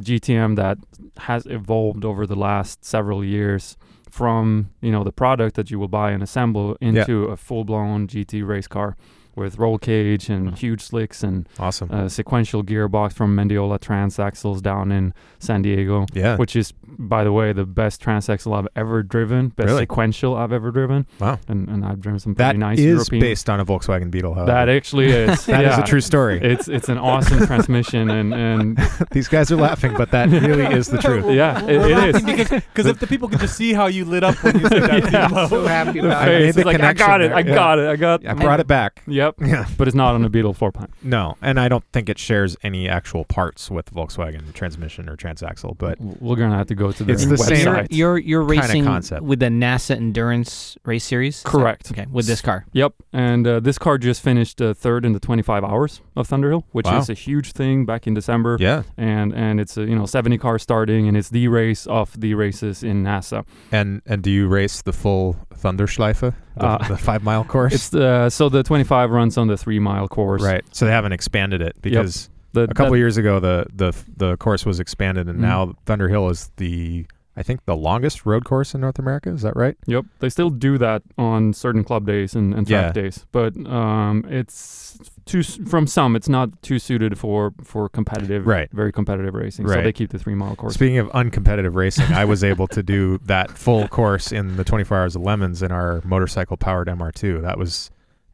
GTM 0.00 0.56
that 0.56 0.78
has 1.18 1.46
evolved 1.46 2.04
over 2.04 2.26
the 2.26 2.36
last 2.36 2.84
several 2.84 3.24
years 3.24 3.76
from 4.10 4.70
you 4.80 4.90
know 4.90 5.04
the 5.04 5.12
product 5.12 5.56
that 5.56 5.70
you 5.70 5.78
will 5.78 5.88
buy 5.88 6.10
and 6.10 6.22
assemble 6.22 6.76
into 6.80 7.24
a 7.24 7.36
full 7.36 7.64
blown 7.64 8.06
GT 8.06 8.46
race 8.46 8.66
car 8.66 8.96
with 9.40 9.58
roll 9.58 9.78
cage 9.78 10.28
and 10.28 10.46
mm-hmm. 10.48 10.54
huge 10.56 10.82
slicks 10.82 11.24
and 11.24 11.48
Awesome. 11.58 11.90
a 11.90 12.08
sequential 12.08 12.62
gearbox 12.62 13.14
from 13.14 13.34
Mendeola 13.36 13.80
Transaxles 13.80 14.62
down 14.62 14.92
in 14.92 15.12
San 15.40 15.62
Diego 15.62 16.06
yeah. 16.12 16.36
which 16.36 16.54
is, 16.54 16.72
by 16.86 17.24
the 17.24 17.32
way, 17.32 17.52
the 17.52 17.64
best 17.66 18.00
transaxle 18.02 18.56
I've 18.56 18.68
ever 18.76 19.02
driven, 19.02 19.48
best 19.48 19.66
Really? 19.68 19.82
sequential 19.82 20.36
I've 20.36 20.52
ever 20.52 20.70
driven. 20.70 21.06
Wow. 21.18 21.38
And, 21.48 21.68
and 21.68 21.84
I've 21.84 22.00
driven 22.00 22.20
some 22.20 22.34
that 22.34 22.48
pretty 22.50 22.58
nice 22.58 22.78
is 22.78 22.84
European. 22.84 23.20
based 23.20 23.48
on 23.50 23.58
a 23.58 23.64
Volkswagen 23.64 24.10
Beetle. 24.10 24.34
However. 24.34 24.52
that 24.52 24.68
actually 24.68 25.06
is. 25.10 25.46
That 25.50 25.64
is 25.64 25.76
yeah. 25.76 25.82
a 25.82 25.86
true 25.86 26.00
story. 26.00 26.38
It's 26.40 26.68
it's 26.68 26.88
an 26.88 26.98
awesome 26.98 27.46
transmission 27.46 28.10
and 28.10 28.32
and 28.34 28.78
These 29.10 29.28
guys 29.28 29.50
are 29.50 29.56
laughing, 29.56 29.94
but 29.96 30.10
that 30.12 30.28
really 30.28 30.66
is 30.66 30.88
the 30.88 30.98
truth. 30.98 31.24
yeah, 31.30 31.64
We're 31.64 31.70
it, 31.70 31.90
it 31.90 31.96
laughing 31.96 32.28
is. 32.28 32.38
because 32.48 32.62
because 32.74 32.86
if 32.86 32.98
the 33.00 33.06
people 33.06 33.28
could 33.28 33.40
just 33.40 33.56
see 33.56 33.72
how 33.72 33.86
you 33.86 34.04
lit 34.04 34.22
up 34.22 34.36
when 34.44 34.60
you 34.60 34.68
said 34.68 34.82
that, 34.82 35.12
Yeah. 35.12 35.28
Timo. 35.28 35.48
so 35.48 35.66
happy 35.66 36.00
The 36.00 36.14
I 36.16 36.24
face. 36.26 36.40
made 36.40 36.48
It's 36.48 36.56
the 36.58 36.64
like 36.64 36.80
I 36.80 36.92
got 36.92 37.20
it. 37.22 37.28
there, 37.28 37.36
I 37.36 37.40
yeah. 37.40 37.54
got 37.54 37.78
it. 37.78 37.88
I 37.88 37.96
got. 37.96 38.26
I 38.26 38.34
brought 38.34 38.60
it 38.60 38.66
back. 38.66 39.02
Yep. 39.06 39.29
Yep. 39.38 39.48
Yeah. 39.48 39.66
But 39.76 39.88
it's 39.88 39.94
not 39.94 40.14
on 40.14 40.24
a 40.24 40.28
Beetle 40.28 40.54
floor 40.54 40.72
plan. 40.72 40.88
No, 41.02 41.36
and 41.42 41.58
I 41.60 41.68
don't 41.68 41.84
think 41.92 42.08
it 42.08 42.18
shares 42.18 42.56
any 42.62 42.88
actual 42.88 43.24
parts 43.24 43.70
with 43.70 43.92
Volkswagen 43.92 44.52
transmission 44.54 45.08
or 45.08 45.16
transaxle. 45.16 45.76
But 45.78 46.00
We're 46.00 46.36
gonna 46.36 46.56
have 46.56 46.66
to 46.68 46.74
go 46.74 46.92
to 46.92 47.04
the 47.04 47.12
It's 47.12 47.26
the 47.26 47.36
same- 47.38 47.66
website. 47.66 47.88
You're 47.90 48.18
you're 48.18 48.46
Kinda 48.46 48.62
racing 48.62 48.84
concept. 48.84 49.22
with 49.22 49.40
the 49.40 49.46
NASA 49.46 49.96
Endurance 49.96 50.76
Race 50.84 51.04
Series. 51.04 51.36
Is 51.38 51.42
that- 51.42 51.48
Correct. 51.50 51.90
Okay, 51.92 52.06
with 52.10 52.26
this 52.26 52.40
car. 52.40 52.64
Yep, 52.72 52.94
and 53.12 53.46
uh, 53.46 53.60
this 53.60 53.78
car 53.78 53.98
just 53.98 54.22
finished 54.22 54.60
uh, 54.60 54.74
third 54.74 55.04
in 55.04 55.12
the 55.12 55.20
25 55.20 55.64
hours 55.64 56.00
of 56.16 56.28
Thunderhill, 56.28 56.64
which 56.72 56.86
Wow. 56.86 56.98
is 56.98 57.08
a 57.10 57.14
huge 57.14 57.52
thing 57.52 57.84
back 57.86 58.06
in 58.06 58.14
December. 58.14 58.56
yeah, 58.60 58.82
And 58.96 59.32
and 59.34 59.60
it's 59.60 59.76
a 59.76 59.84
you 59.84 59.94
know 59.96 60.06
70 60.06 60.38
cars 60.38 60.62
starting, 60.62 61.08
and 61.08 61.16
it's 61.16 61.30
the 61.30 61.48
race 61.48 61.86
of 61.86 62.18
the 62.20 62.34
races 62.34 62.82
in 62.82 63.02
NASA. 63.04 63.44
and 63.72 64.02
and 64.06 64.22
do 64.22 64.30
you 64.30 64.48
race 64.48 64.82
the 64.82 64.92
full 64.92 65.36
Thunderschleife, 65.54 66.34
the, 66.56 66.64
Uh, 66.66 66.88
the 66.88 66.96
five 66.96 67.22
mile 67.22 67.44
course? 67.44 67.72
It's 67.74 67.88
the 67.90 68.30
so 68.30 68.48
the 68.48 68.62
25 68.62 69.10
runs 69.10 69.36
on 69.38 69.46
the 69.48 69.56
three 69.56 69.78
mile 69.78 70.08
course. 70.08 70.42
right. 70.42 70.64
So 70.72 70.84
they 70.86 70.92
haven't 70.92 71.12
expanded 71.12 71.60
it 71.62 71.76
because 71.82 72.28
The, 72.52 72.62
a 72.62 72.68
couple 72.68 72.92
that- 72.92 72.98
years 72.98 73.16
ago 73.16 73.38
the 73.40 73.66
the 73.74 73.92
the 74.16 74.36
course 74.38 74.66
was 74.66 74.80
expanded, 74.80 75.28
and 75.28 75.38
Mhm. 75.38 75.42
now 75.42 75.74
Thunderhill 75.86 76.30
is 76.30 76.50
the 76.56 77.06
I 77.40 77.42
think 77.42 77.64
the 77.64 77.74
longest 77.74 78.26
road 78.26 78.44
course 78.44 78.74
in 78.74 78.82
North 78.82 78.98
America. 78.98 79.30
Is 79.30 79.40
that 79.42 79.56
right? 79.56 79.76
Yep, 79.86 80.04
they 80.18 80.28
still 80.28 80.50
do 80.50 80.76
that 80.76 81.02
on 81.16 81.54
certain 81.54 81.82
club 81.82 82.06
days 82.06 82.34
and, 82.34 82.52
and 82.54 82.66
track 82.68 82.94
Yeah. 82.94 83.02
days, 83.02 83.24
but 83.32 83.56
um, 83.66 84.26
it's 84.28 84.98
too 85.24 85.42
from 85.42 85.86
some 85.86 86.16
it's 86.16 86.28
not 86.28 86.60
too 86.62 86.78
suited 86.78 87.18
for 87.18 87.54
for 87.64 87.88
competitive, 87.88 88.46
Right. 88.46 88.68
Very 88.72 88.92
competitive 88.92 89.34
racing. 89.34 89.66
So 89.66 89.80
they 89.80 89.92
keep 89.92 90.10
the 90.10 90.18
three 90.18 90.34
mile 90.34 90.54
course. 90.54 90.74
Speaking 90.74 90.98
of 90.98 91.08
uncompetitive 91.08 91.74
racing, 91.74 92.12
I 92.12 92.26
was 92.26 92.44
able 92.44 92.66
to 92.68 92.82
do 92.82 93.18
that 93.24 93.50
full 93.56 93.88
course 93.88 94.32
in 94.32 94.56
the 94.56 94.64
24 94.64 94.98
Hours 94.98 95.16
of 95.16 95.22
Lemons 95.22 95.62
in 95.62 95.72
our 95.72 96.02
motorcycle 96.04 96.56
powered 96.58 96.88
MR2. 96.88 97.40
That 97.40 97.56
was 97.58 97.90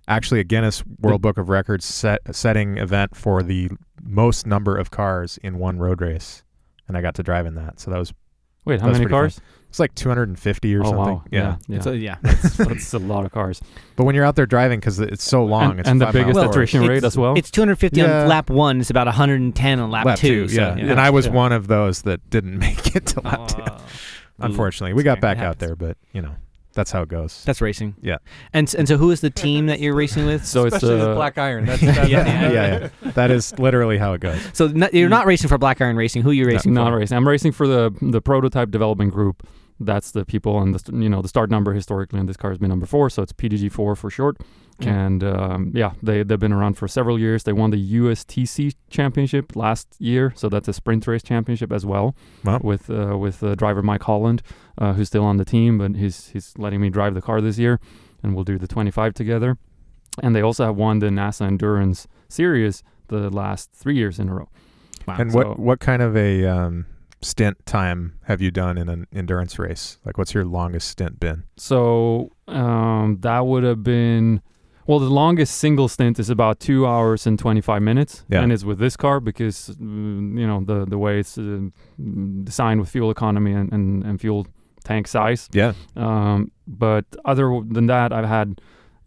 actually 0.09 0.41
a 0.41 0.45
Guinness 0.45 0.83
World 1.01 1.23
Book 1.23 1.39
of 1.39 1.49
Records 1.49 1.85
set, 1.85 2.21
setting 2.35 2.79
event 2.79 3.15
for 3.17 3.43
the 3.43 3.71
most 4.03 4.47
number 4.47 4.77
of 4.77 4.91
cars 4.91 5.39
in 5.43 5.59
one 5.59 5.79
road 5.79 6.01
race, 6.01 6.43
and 6.89 6.97
I 6.97 7.03
got 7.03 7.15
to 7.17 7.23
drive 7.23 7.47
in 7.47 7.55
that. 7.57 7.79
So 7.81 7.91
that 7.91 7.99
was 7.99 8.13
Wait, 8.67 8.81
how 8.81 8.87
That's 8.89 8.99
many 8.99 9.05
pretty 9.07 9.15
fun. 9.15 9.21
cars? 9.23 9.41
it's 9.69 9.81
like 9.81 9.95
250 9.95 10.75
or 10.75 10.81
oh 10.81 10.85
something. 10.85 10.99
wow, 10.99 11.25
Yeah. 11.31 11.57
yeah. 11.69 11.81
So 11.81 11.93
yeah, 11.93 12.17
That's 12.23 12.93
a 12.95 12.99
lot 12.99 13.25
of 13.27 13.33
cars. 13.33 13.61
But 13.97 14.05
when 14.05 14.15
you're 14.15 14.25
out 14.25 14.37
there 14.37 14.47
driving, 14.47 14.81
because 14.81 15.01
it's 15.01 15.25
so 15.25 15.45
long, 15.45 15.73
and 15.73 15.81
it's 15.81 15.89
and 15.89 16.01
the 16.01 16.07
five 16.07 16.15
mile 16.15 16.23
biggest 16.25 16.35
Well, 16.37 16.45
course. 16.45 16.57
attrition 16.57 16.81
rate 16.83 16.97
it's- 16.99 17.13
as 17.13 17.19
well. 17.19 17.35
it's 17.37 17.51
250 17.51 18.01
Yeah. 18.01 18.23
on 18.23 18.29
lap 18.29 18.49
one. 18.51 18.81
It's 18.81 18.91
about 18.91 19.07
110 19.07 19.81
on 19.81 19.91
lap, 19.91 20.07
lap 20.07 20.19
two. 20.19 20.47
two. 20.47 20.49
so, 20.49 20.61
yeah. 20.61 20.77
yeah. 20.77 20.91
and 20.93 21.01
I 21.01 21.11
was 21.11 21.27
Yeah. 21.27 21.33
one 21.33 21.53
of 21.53 21.69
those 21.69 22.03
that 22.03 22.29
didn't 22.31 22.59
make 22.69 22.95
it 22.97 23.07
to 23.07 23.21
lap 23.21 23.41
oh, 23.43 23.47
two. 23.47 23.63
Oh. 23.67 23.79
Unfortunately, 24.41 24.93
we 24.95 25.03
got 25.03 25.21
back 25.21 25.39
out 25.39 25.59
there, 25.59 25.75
but 25.77 25.97
you 26.13 26.23
know 26.23 26.35
that's 26.77 26.93
how 26.93 27.03
it 27.03 27.09
goes. 27.09 27.43
That's 27.45 27.61
racing. 27.61 27.97
Yeah. 28.03 28.19
And 28.53 28.73
and 28.75 28.87
so 28.87 28.97
who 28.97 29.11
is 29.11 29.23
the 29.23 29.31
team 29.31 29.67
that 29.67 29.81
you're 29.81 29.97
racing 29.97 30.27
with? 30.27 30.45
so 30.45 30.67
it's 30.67 30.77
Especially 30.77 31.01
uh, 31.01 31.09
with 31.09 31.17
Black 31.17 31.39
Iron. 31.39 31.65
That's, 31.67 31.81
that's 31.81 32.09
Yeah, 32.09 32.25
yeah, 32.27 32.53
yeah, 32.53 32.91
yeah. 33.03 33.11
That 33.13 33.31
is 33.31 33.59
literally 33.59 33.99
how 33.99 34.13
it 34.13 34.21
goes. 34.21 34.39
So 34.53 34.69
not, 34.69 34.95
you're 34.95 35.09
not 35.09 35.27
racing 35.27 35.49
for 35.49 35.59
Black 35.59 35.81
Iron 35.81 35.97
Racing. 35.97 36.23
Who 36.23 36.31
are 36.31 36.35
you 36.35 36.45
racing 36.45 36.75
not 36.75 36.91
for? 36.91 36.99
racing. 36.99 37.17
I'm 37.17 37.27
racing 37.27 37.53
for 37.53 37.67
the 37.67 37.93
the 38.01 38.21
prototype 38.21 38.71
development 38.71 39.13
group. 39.13 39.47
That's 39.81 40.13
the 40.13 40.25
people 40.25 40.61
and 40.61 40.75
the 40.75 40.97
you 40.97 41.09
know 41.09 41.23
the 41.23 41.29
start 41.29 41.51
number 41.51 41.73
historically 41.73 42.21
on 42.21 42.27
this 42.27 42.37
car 42.37 42.51
has 42.51 42.59
been 42.59 42.69
number 42.69 42.87
four, 42.87 43.11
so 43.11 43.23
it's 43.23 43.33
PDG4 43.33 43.97
for 43.97 44.11
short. 44.11 44.39
Okay. 44.81 44.91
And 44.91 45.25
um, 45.25 45.73
yeah, 45.75 45.93
they 46.03 46.23
they've 46.23 46.39
been 46.39 46.53
around 46.53 46.75
for 46.75 46.87
several 46.87 47.19
years. 47.19 47.45
They 47.45 47.55
won 47.55 47.71
the 47.71 47.95
USTC 47.95 48.75
championship 48.91 49.57
last 49.57 49.89
year, 49.99 50.35
so 50.37 50.51
that's 50.51 50.69
a 50.69 50.73
sprint 50.75 51.07
race 51.07 51.23
championship 51.23 51.73
as 51.73 51.87
well. 51.87 52.15
Wow. 52.45 52.61
With 52.63 52.91
uh, 52.91 53.17
with 53.17 53.43
uh, 53.43 53.55
driver 53.55 53.83
Mike 53.83 54.03
Holland, 54.03 54.43
uh, 54.79 54.93
who's 54.95 55.09
still 55.09 55.25
on 55.25 55.37
the 55.37 55.45
team, 55.45 55.79
but 55.79 55.97
he's 55.97 56.29
he's 56.29 56.53
letting 56.59 56.81
me 56.81 56.91
drive 56.91 57.15
the 57.15 57.23
car 57.23 57.41
this 57.41 57.59
year, 57.59 57.81
and 58.23 58.35
we'll 58.35 58.45
do 58.45 58.59
the 58.59 58.67
25 58.69 59.15
together. 59.15 59.57
And 60.23 60.35
they 60.35 60.41
also 60.43 60.65
have 60.65 60.77
won 60.77 60.99
the 61.01 61.09
NASA 61.09 61.47
Endurance 61.47 62.07
Series 62.29 62.83
the 63.09 63.31
last 63.31 63.71
three 63.73 63.95
years 63.97 64.19
in 64.19 64.29
a 64.29 64.35
row. 64.35 64.49
Wow. 65.07 65.17
And 65.19 65.33
So- 65.33 65.39
what 65.39 65.59
what 65.59 65.81
kind 65.81 66.03
of 66.03 66.17
a 66.17 66.45
um, 66.47 66.87
stint 67.23 67.65
time 67.67 68.19
have 68.25 68.41
you 68.41 68.51
done 68.51 68.79
in 68.79 68.89
an 68.89 69.07
endurance 69.13 69.59
race? 69.59 69.99
Like, 70.05 70.17
what's 70.19 70.35
your 70.35 70.45
longest 70.45 70.89
stint 70.89 71.21
been? 71.21 71.45
So 71.57 72.31
um, 72.49 73.19
that 73.21 73.47
would 73.47 73.63
have 73.65 73.83
been 73.83 74.41
well. 74.87 74.99
The 74.99 75.11
longest 75.11 75.57
single 75.59 75.89
stint 75.89 76.19
is 76.19 76.31
about 76.31 76.61
two 76.61 76.87
hours 76.87 77.27
and 77.27 77.39
twenty 77.39 77.61
five 77.61 77.83
minutes, 77.83 78.25
Yeah. 78.29 78.43
and 78.43 78.53
it's 78.53 78.65
with 78.65 78.79
this 78.79 78.97
car 78.97 79.21
because 79.21 79.77
mm, 79.81 80.39
you 80.41 80.47
know 80.47 80.63
the 80.65 80.85
the 80.87 80.99
way 80.99 81.21
it's 81.21 81.37
uh, 81.39 81.61
designed 82.45 82.81
with 82.81 82.89
fuel 82.89 83.11
economy 83.11 83.53
and, 83.53 83.73
and, 83.73 84.05
and 84.05 84.21
fuel 84.21 84.47
tank 84.87 85.07
size. 85.09 85.49
Yeah, 85.53 85.73
Um, 85.97 86.51
but 86.67 87.05
other 87.25 87.47
than 87.75 87.87
that, 87.87 88.13
I've 88.13 88.29
had 88.29 88.61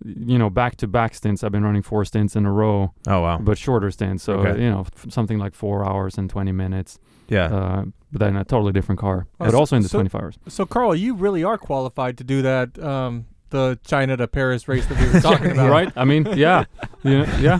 you 0.06 0.38
know 0.38 0.49
back 0.49 0.76
to 0.77 0.88
back 0.88 1.14
stints. 1.14 1.43
I've 1.43 1.51
been 1.51 1.64
running 1.64 1.81
four 1.84 2.06
stints 2.06 2.35
in 2.35 2.45
a 2.45 2.51
row, 2.51 2.93
Oh 3.07 3.22
wow. 3.22 3.38
but 3.39 3.57
shorter 3.57 3.91
stints. 3.91 4.23
So 4.23 4.34
Okay. 4.39 4.61
you 4.64 4.69
know 4.69 4.81
f- 4.81 5.11
something 5.11 5.39
like 5.39 5.53
four 5.56 5.85
hours 5.89 6.18
and 6.18 6.30
twenty 6.30 6.51
minutes. 6.53 6.99
Yeah. 7.27 7.45
Uh, 7.57 7.84
but 8.11 8.19
then 8.19 8.35
a 8.38 8.43
totally 8.43 8.72
different 8.72 8.99
car, 8.99 9.27
Oh, 9.39 9.45
but 9.45 9.51
so- 9.51 9.60
also 9.60 9.76
in 9.76 9.84
the 9.84 9.89
so- 9.89 9.97
twenty 9.97 10.10
five 10.10 10.22
hours. 10.23 10.39
So, 10.47 10.65
Carl, 10.65 10.95
you 10.95 11.14
really 11.15 11.43
are 11.43 11.57
qualified 11.57 12.18
to 12.19 12.23
do 12.23 12.41
that. 12.41 12.80
Um, 12.80 13.26
the 13.49 13.77
China 13.85 14.15
to 14.18 14.27
Paris 14.27 14.68
race 14.68 14.85
that 14.88 14.97
we 14.99 15.06
were 15.14 15.19
talking 15.22 15.51
about, 15.56 15.69
right? 15.69 15.91
I 15.95 16.06
mean, 16.06 16.26
yeah, 16.35 16.64
yeah, 17.03 17.26
yeah. 17.39 17.60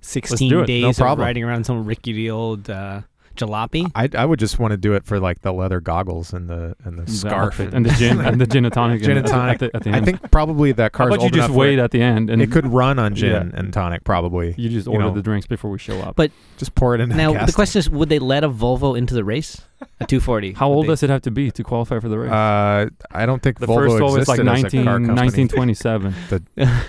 16 0.00 0.48
do 0.50 0.56
it. 0.58 0.60
No 0.62 0.66
days 0.66 1.00
of 1.00 1.18
riding 1.18 1.44
around 1.44 1.64
some 1.64 1.84
rickety 1.84 2.28
old 2.30 2.68
uh, 2.68 3.02
jalopy. 3.36 3.90
I 3.94 4.08
I 4.16 4.24
would 4.24 4.38
just 4.38 4.58
want 4.58 4.72
to 4.72 4.76
do 4.76 4.94
it 4.94 5.04
for 5.04 5.18
like 5.20 5.40
the 5.42 5.52
leather 5.52 5.80
goggles 5.80 6.32
and 6.32 6.48
the 6.48 6.76
and 6.84 6.98
the 6.98 7.02
The 7.04 7.10
scarf 7.12 7.34
outfit 7.60 7.74
and 7.74 7.84
the 7.86 7.90
gin 7.90 8.20
and 8.20 8.40
the 8.40 8.46
gin 8.52 8.64
and 8.64 8.72
tonic. 8.74 9.02
Gin 9.02 9.16
and 9.16 9.26
tonic. 9.26 9.54
At 9.62 9.72
the, 9.72 9.76
at 9.76 9.82
the 9.84 9.90
I 9.92 10.00
think 10.00 10.30
probably 10.30 10.72
that 10.72 10.92
How 10.94 11.04
car's 11.06 11.14
about 11.14 11.24
you 11.24 11.30
just 11.30 11.50
wait 11.50 11.78
at 11.78 11.90
the 11.90 12.02
end 12.02 12.30
and 12.30 12.40
it 12.42 12.50
could 12.52 12.66
run 12.66 12.98
on 12.98 13.14
gin 13.14 13.50
Yeah. 13.52 13.58
and 13.58 13.72
tonic 13.72 14.04
probably. 14.04 14.54
You 14.56 14.68
just 14.68 14.86
you 14.86 14.92
order 14.92 15.06
know. 15.06 15.14
the 15.14 15.22
drinks 15.22 15.46
before 15.46 15.70
we 15.70 15.78
show 15.78 15.98
up. 16.00 16.16
But- 16.16 16.30
Just 16.58 16.74
pour 16.74 16.94
it 16.94 17.00
in. 17.00 17.08
Now 17.08 17.44
the 17.44 17.52
question 17.52 17.78
is, 17.80 17.90
would 17.90 18.08
they 18.08 18.18
let 18.20 18.44
a 18.44 18.48
Volvo 18.50 18.96
into 18.96 19.14
the 19.14 19.24
race? 19.24 19.62
A 20.00 20.06
240. 20.06 20.52
How 20.52 20.68
old 20.68 20.84
they- 20.84 20.88
does 20.90 21.02
it 21.02 21.10
have 21.10 21.22
to 21.22 21.30
be 21.32 21.50
to 21.50 21.64
qualify 21.64 21.98
for 21.98 22.08
the 22.08 22.18
race? 22.18 22.30
Uh, 22.30 22.88
I 23.10 23.26
don't 23.26 23.42
think 23.42 23.58
the 23.58 23.66
Volvo 23.66 23.74
first 23.88 23.94
Volvo 23.96 24.18
is 24.20 24.28
like 24.28 24.38
existed 24.38 24.66
as 24.66 24.72
a 24.72 24.76
19, 24.76 24.84
car 24.84 24.94
company. 24.94 25.14
1927. 25.48 26.14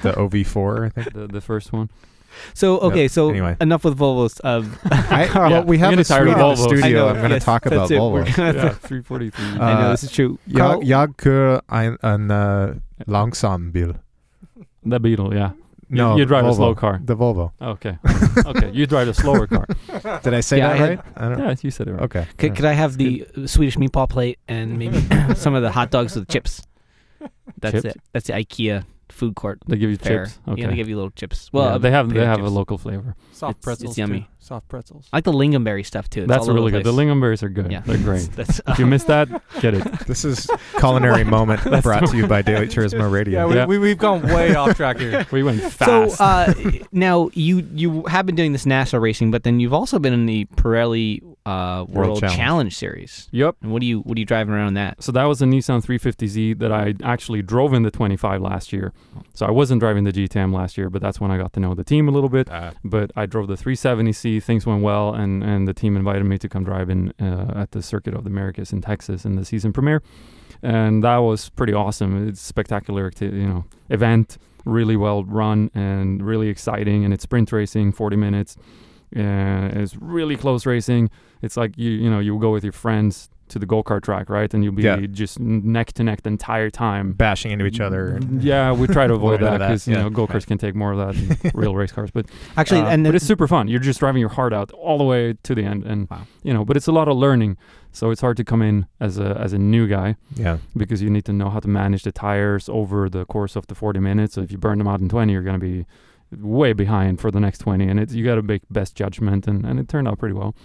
the 0.03 0.11
OV4, 0.13 0.85
I 0.85 0.89
think. 0.89 1.13
the, 1.13 1.27
the 1.27 1.41
first 1.41 1.73
one. 1.73 1.89
So 2.53 2.79
okay, 2.79 3.07
so 3.07 3.29
Anyway. 3.29 3.55
enough 3.61 3.83
with 3.83 3.97
Volvos. 3.97 4.39
Uh, 4.43 4.63
I, 5.09 5.27
Carl, 5.27 5.51
well, 5.51 5.63
we 5.63 5.77
have 5.79 5.97
a 5.97 6.03
tired 6.03 6.27
of 6.27 6.33
in 6.33 6.37
the 6.39 6.43
Volvos. 6.43 6.57
Studio. 6.57 6.99
know, 6.99 7.07
I'm 7.09 7.15
going 7.17 7.29
to 7.29 7.35
yes, 7.35 7.45
talk 7.45 7.65
about 7.65 7.89
that's 7.89 7.91
it. 7.91 7.99
We're 7.99 8.23
Volvo. 8.25 8.37
yeah, 8.55 8.69
343. 8.69 9.45
I 9.45 9.57
know 9.57 9.63
Uh, 9.87 9.91
this 9.91 10.03
is 10.03 10.11
true. 10.11 10.37
Jag, 10.47 10.57
Carl, 10.57 10.83
jag 10.83 11.17
kör 11.17 11.61
en, 11.71 11.97
en 12.03 12.31
uh, 12.31 12.75
långsam 13.07 13.71
bil. 13.71 13.93
the 14.89 14.99
Beetle, 14.99 15.33
yeah. 15.35 15.51
You- 15.89 15.97
No, 15.97 16.17
you 16.17 16.25
drive 16.25 16.45
a 16.45 16.49
Volvo. 16.49 16.55
slow 16.55 16.75
car. 16.75 16.99
The 17.05 17.15
Volvo. 17.15 17.51
Okay. 17.61 17.97
okay. 18.45 18.71
You 18.73 18.85
drive 18.87 19.07
a 19.09 19.13
slower 19.13 19.47
car. 19.47 19.65
Did 20.23 20.33
I 20.33 20.41
say 20.41 20.57
Yeah, 20.57 20.67
that 20.69 20.75
I 20.75 20.77
had- 20.79 20.89
right? 20.89 20.99
I 21.17 21.29
don't 21.29 21.39
Yeah, 21.39 21.55
you 21.61 21.71
said 21.71 21.87
it 21.87 21.91
right. 21.93 22.01
Okay. 22.03 22.25
could, 22.37 22.55
could 22.55 22.65
I 22.65 22.73
have 22.73 22.97
the 22.97 23.25
uh, 23.37 23.47
Swedish 23.47 23.77
meatball 23.77 24.07
plate 24.09 24.39
and 24.47 24.77
maybe 24.79 24.99
some 25.35 25.53
of 25.55 25.61
the 25.61 25.71
hot 25.71 25.91
dogs 25.91 26.15
with 26.15 26.27
chips? 26.27 26.63
That's 27.61 27.73
Chips? 27.83 27.85
it. 27.95 28.01
That's 28.13 28.27
the 28.27 28.33
IKEA 28.33 28.83
food 29.23 29.35
court 29.35 29.59
They 29.67 29.77
give 29.77 29.89
you 29.89 29.97
fare. 29.97 30.25
chips. 30.25 30.39
Yeah, 30.47 30.53
Okay. 30.53 30.65
they 30.67 30.75
give 30.75 30.89
you 30.89 30.95
little 30.95 31.11
chips. 31.11 31.49
Well, 31.53 31.71
yeah, 31.73 31.77
they 31.77 31.91
have 31.91 32.09
they 32.09 32.15
potato 32.15 32.29
have 32.29 32.39
a 32.41 32.49
local 32.49 32.77
flavor. 32.77 33.15
Soft 33.31 33.51
It's- 33.51 33.63
pretzels. 33.63 33.91
it's 33.91 33.97
yummy. 33.97 34.19
too. 34.21 34.25
Soft 34.39 34.67
pretzels. 34.67 35.07
I 35.13 35.17
like 35.17 35.23
the 35.23 35.31
lingonberry 35.31 35.85
stuff 35.85 36.09
too. 36.09 36.23
It's 36.23 36.27
That's 36.27 36.43
all 36.43 36.49
over 36.51 36.59
really 36.59 36.71
good. 36.71 36.83
The 36.83 36.91
place. 36.91 37.07
lingonberries 37.07 37.43
are 37.43 37.49
good. 37.49 37.71
Yeah, 37.71 37.79
They're 37.85 37.97
great. 38.09 38.29
That's, 38.35 38.59
if 38.67 38.77
you 38.79 38.85
missed 38.85 39.07
that, 39.07 39.29
get 39.61 39.73
it. 39.73 39.83
This 40.05 40.25
is 40.25 40.49
culinary 40.79 41.23
moment 41.37 41.61
brought 41.81 42.07
to 42.09 42.17
you 42.17 42.27
by 42.27 42.41
Daily 42.41 42.67
Turismo 42.67 43.09
Radio. 43.09 43.39
Yeah, 43.39 43.45
we, 43.47 43.55
Yeah. 43.55 43.65
We, 43.65 43.77
we've 43.77 43.97
gone 43.97 44.21
way 44.23 44.53
off 44.55 44.75
track 44.75 44.99
here. 44.99 45.25
We 45.31 45.43
went 45.43 45.61
So 45.61 46.09
fast. 46.09 46.19
uh, 46.19 46.53
now 46.91 47.29
you 47.33 47.65
you 47.73 48.03
have 48.07 48.25
been 48.25 48.35
doing 48.35 48.51
this 48.51 48.65
NASA 48.65 48.99
racing, 48.99 49.31
but 49.31 49.43
then 49.43 49.61
you've 49.61 49.73
also 49.73 49.97
been 49.99 50.13
in 50.13 50.25
the 50.25 50.45
Pirelli 50.57 51.21
uh, 51.45 51.83
World, 51.89 52.19
Challenge. 52.21 52.37
Challenge. 52.37 52.75
Series. 52.77 53.27
yep. 53.31 53.55
And 53.61 53.71
what 53.71 53.81
do 53.81 53.85
you 53.85 53.99
what 54.01 54.17
are 54.17 54.19
you 54.19 54.25
driving 54.25 54.53
around 54.53 54.75
that? 54.75 55.03
So 55.03 55.11
that 55.11 55.25
was 55.25 55.41
a 55.41 55.45
Nissan 55.45 55.83
350Z 55.83 56.59
that 56.59 56.71
I 56.71 56.93
actually 57.03 57.41
drove 57.41 57.73
in 57.73 57.83
the 57.83 57.91
25 57.91 58.41
last 58.41 58.71
year. 58.71 58.93
So 59.33 59.45
I 59.45 59.51
wasn't 59.51 59.79
driving 59.81 60.03
the 60.05 60.13
GTM 60.13 60.53
last 60.53 60.77
year, 60.77 60.89
but 60.89 61.01
that's 61.01 61.19
when 61.19 61.31
I 61.31 61.37
got 61.37 61.51
to 61.53 61.59
know 61.59 61.73
the 61.73 61.83
team 61.83 62.07
a 62.07 62.11
little 62.11 62.29
bit. 62.29 62.49
Uh, 62.49 62.71
But 62.83 63.11
I 63.15 63.25
drove 63.25 63.47
the 63.47 63.55
370C. 63.55 64.41
Things 64.41 64.65
went 64.65 64.83
well, 64.83 65.13
and 65.13 65.43
and 65.43 65.67
the 65.67 65.73
team 65.73 65.95
invited 65.97 66.23
me 66.23 66.37
to 66.37 66.47
come 66.47 66.63
drive 66.63 66.89
in 66.89 67.13
uh, 67.19 67.51
at 67.55 67.71
the 67.71 67.81
Circuit 67.81 68.13
of 68.13 68.23
the 68.23 68.29
Americas 68.29 68.71
in 68.71 68.81
Texas 68.81 69.25
in 69.25 69.35
the 69.35 69.43
season 69.43 69.73
premiere, 69.73 70.01
and 70.61 71.03
that 71.03 71.17
was 71.17 71.49
pretty 71.49 71.73
awesome. 71.73 72.29
It's 72.29 72.39
spectacular, 72.41 73.07
acti- 73.07 73.25
you 73.25 73.47
know, 73.47 73.65
event. 73.89 74.37
Really 74.65 74.95
well 74.95 75.25
run 75.25 75.69
and 75.75 76.21
really 76.25 76.47
exciting, 76.47 77.03
and 77.03 77.13
it's 77.13 77.23
sprint 77.23 77.51
racing, 77.51 77.91
40 77.91 78.15
minutes. 78.15 78.55
And 79.11 79.73
it's 79.77 79.95
really 79.97 80.35
close 80.37 80.65
racing. 80.65 81.09
It's 81.43 81.57
like 81.57 81.77
you 81.77 81.91
you 82.03 82.09
know 82.09 82.19
you 82.19 82.39
go 82.39 82.51
with 82.51 82.63
your 82.63 82.73
friends 82.85 83.29
to 83.49 83.59
the 83.59 83.65
go 83.65 83.83
kart 83.83 84.01
track, 84.01 84.29
right? 84.29 84.51
And 84.53 84.63
you'll 84.63 84.73
be 84.73 84.83
Yeah. 84.83 84.95
just 85.21 85.37
neck 85.39 85.91
to 85.93 86.03
neck 86.03 86.21
the 86.23 86.29
entire 86.29 86.69
time. 86.71 87.11
bashing 87.13 87.51
into 87.51 87.65
each 87.65 87.81
other. 87.81 88.19
Yeah, 88.39 88.71
we 88.71 88.87
try 88.87 89.05
to 89.05 89.13
avoid 89.19 89.41
Avoid 89.41 89.51
that 89.51 89.57
that, 89.59 89.67
because 89.67 89.87
you 89.87 89.95
know 89.95 90.09
go 90.09 90.25
karts 90.25 90.47
can 90.47 90.57
take 90.57 90.73
more 90.73 90.93
of 90.93 90.99
that 91.03 91.13
than 91.41 91.51
real 91.63 91.75
race 91.75 91.91
cars. 91.91 92.09
But 92.11 92.25
Actually, 92.57 92.81
uh, 92.81 92.87
and 92.93 93.03
but 93.03 93.13
it's 93.15 93.25
super 93.25 93.47
fun. 93.47 93.67
You're 93.67 93.81
just 93.91 93.99
driving 93.99 94.21
your 94.21 94.29
heart 94.39 94.53
out 94.53 94.71
all 94.71 94.97
the 94.97 95.03
way 95.13 95.35
to 95.47 95.53
the 95.53 95.63
end, 95.63 95.83
and 95.83 96.09
Wow. 96.09 96.21
you 96.47 96.53
know. 96.53 96.63
But 96.65 96.77
it's 96.77 96.87
a 96.87 96.93
lot 96.99 97.07
of 97.09 97.17
learning, 97.17 97.57
so 97.91 98.09
it's 98.11 98.21
hard 98.21 98.37
to 98.37 98.45
come 98.45 98.61
in 98.69 98.87
as 98.99 99.19
a 99.19 99.29
as 99.45 99.51
a 99.53 99.59
new 99.59 99.85
guy 99.87 100.15
Yeah. 100.35 100.57
because 100.77 101.01
you 101.03 101.09
need 101.09 101.25
to 101.25 101.33
know 101.33 101.49
how 101.49 101.59
to 101.59 101.67
manage 101.67 102.03
the 102.03 102.13
tires 102.13 102.69
over 102.69 103.09
the 103.09 103.25
course 103.25 103.55
of 103.59 103.67
the 103.67 103.75
40 103.75 103.99
minutes. 103.99 104.35
So 104.35 104.41
if 104.41 104.51
you 104.53 104.57
burn 104.57 104.77
them 104.77 104.87
out 104.87 105.01
in 105.01 105.09
20, 105.09 105.31
you're 105.33 105.43
gonna 105.43 105.59
be 105.59 105.85
way 106.41 106.73
behind 106.73 107.19
for 107.19 107.29
the 107.29 107.39
next 107.39 107.59
20 107.59 107.87
and 107.87 107.99
it's 107.99 108.13
you 108.15 108.25
got 108.25 108.33
to 108.35 108.41
make 108.41 108.63
best 108.71 108.95
judgment 108.95 109.47
and, 109.47 109.63
and 109.67 109.79
it 109.79 109.87
turned 109.87 110.07
out 110.07 110.17
pretty 110.17 110.33
well 110.33 110.55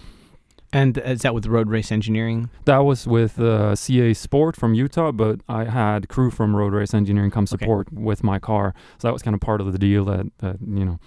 And 0.71 0.97
is 0.99 1.21
that 1.21 1.33
with 1.33 1.47
road 1.47 1.67
race 1.69 1.91
engineering? 1.91 2.49
that 2.65 2.79
was 2.79 3.07
with 3.07 3.39
uh, 3.39 3.75
ca 3.75 4.13
sport 4.13 4.55
from 4.55 4.73
utah 4.75 5.11
but 5.11 5.39
i 5.49 5.63
had 5.65 6.07
crew 6.09 6.29
from 6.29 6.55
road 6.55 6.73
race 6.73 6.93
engineering 6.93 7.31
come 7.31 7.43
Okay. 7.45 7.57
support 7.57 7.91
with 7.91 8.23
my 8.23 8.37
car 8.39 8.73
so 8.99 9.07
that 9.07 9.13
was 9.13 9.21
kind 9.23 9.33
of 9.33 9.41
part 9.41 9.61
of 9.61 9.71
the 9.73 9.79
deal 9.79 10.05
that, 10.05 10.25
that 10.39 10.57
you 10.61 10.85
know 10.85 10.99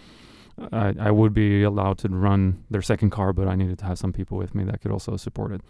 I, 0.73 0.95
I 1.09 1.11
would 1.11 1.33
be 1.33 1.63
allowed 1.63 1.99
to 1.99 2.09
run 2.09 2.65
their 2.71 2.83
second 2.83 3.11
car 3.11 3.33
but 3.33 3.47
i 3.47 3.55
needed 3.55 3.79
to 3.79 3.85
have 3.85 3.99
some 3.99 4.13
people 4.13 4.37
with 4.37 4.55
me 4.55 4.65
that 4.65 4.81
could 4.81 4.91
also 4.91 5.17
support 5.17 5.53
it 5.53 5.61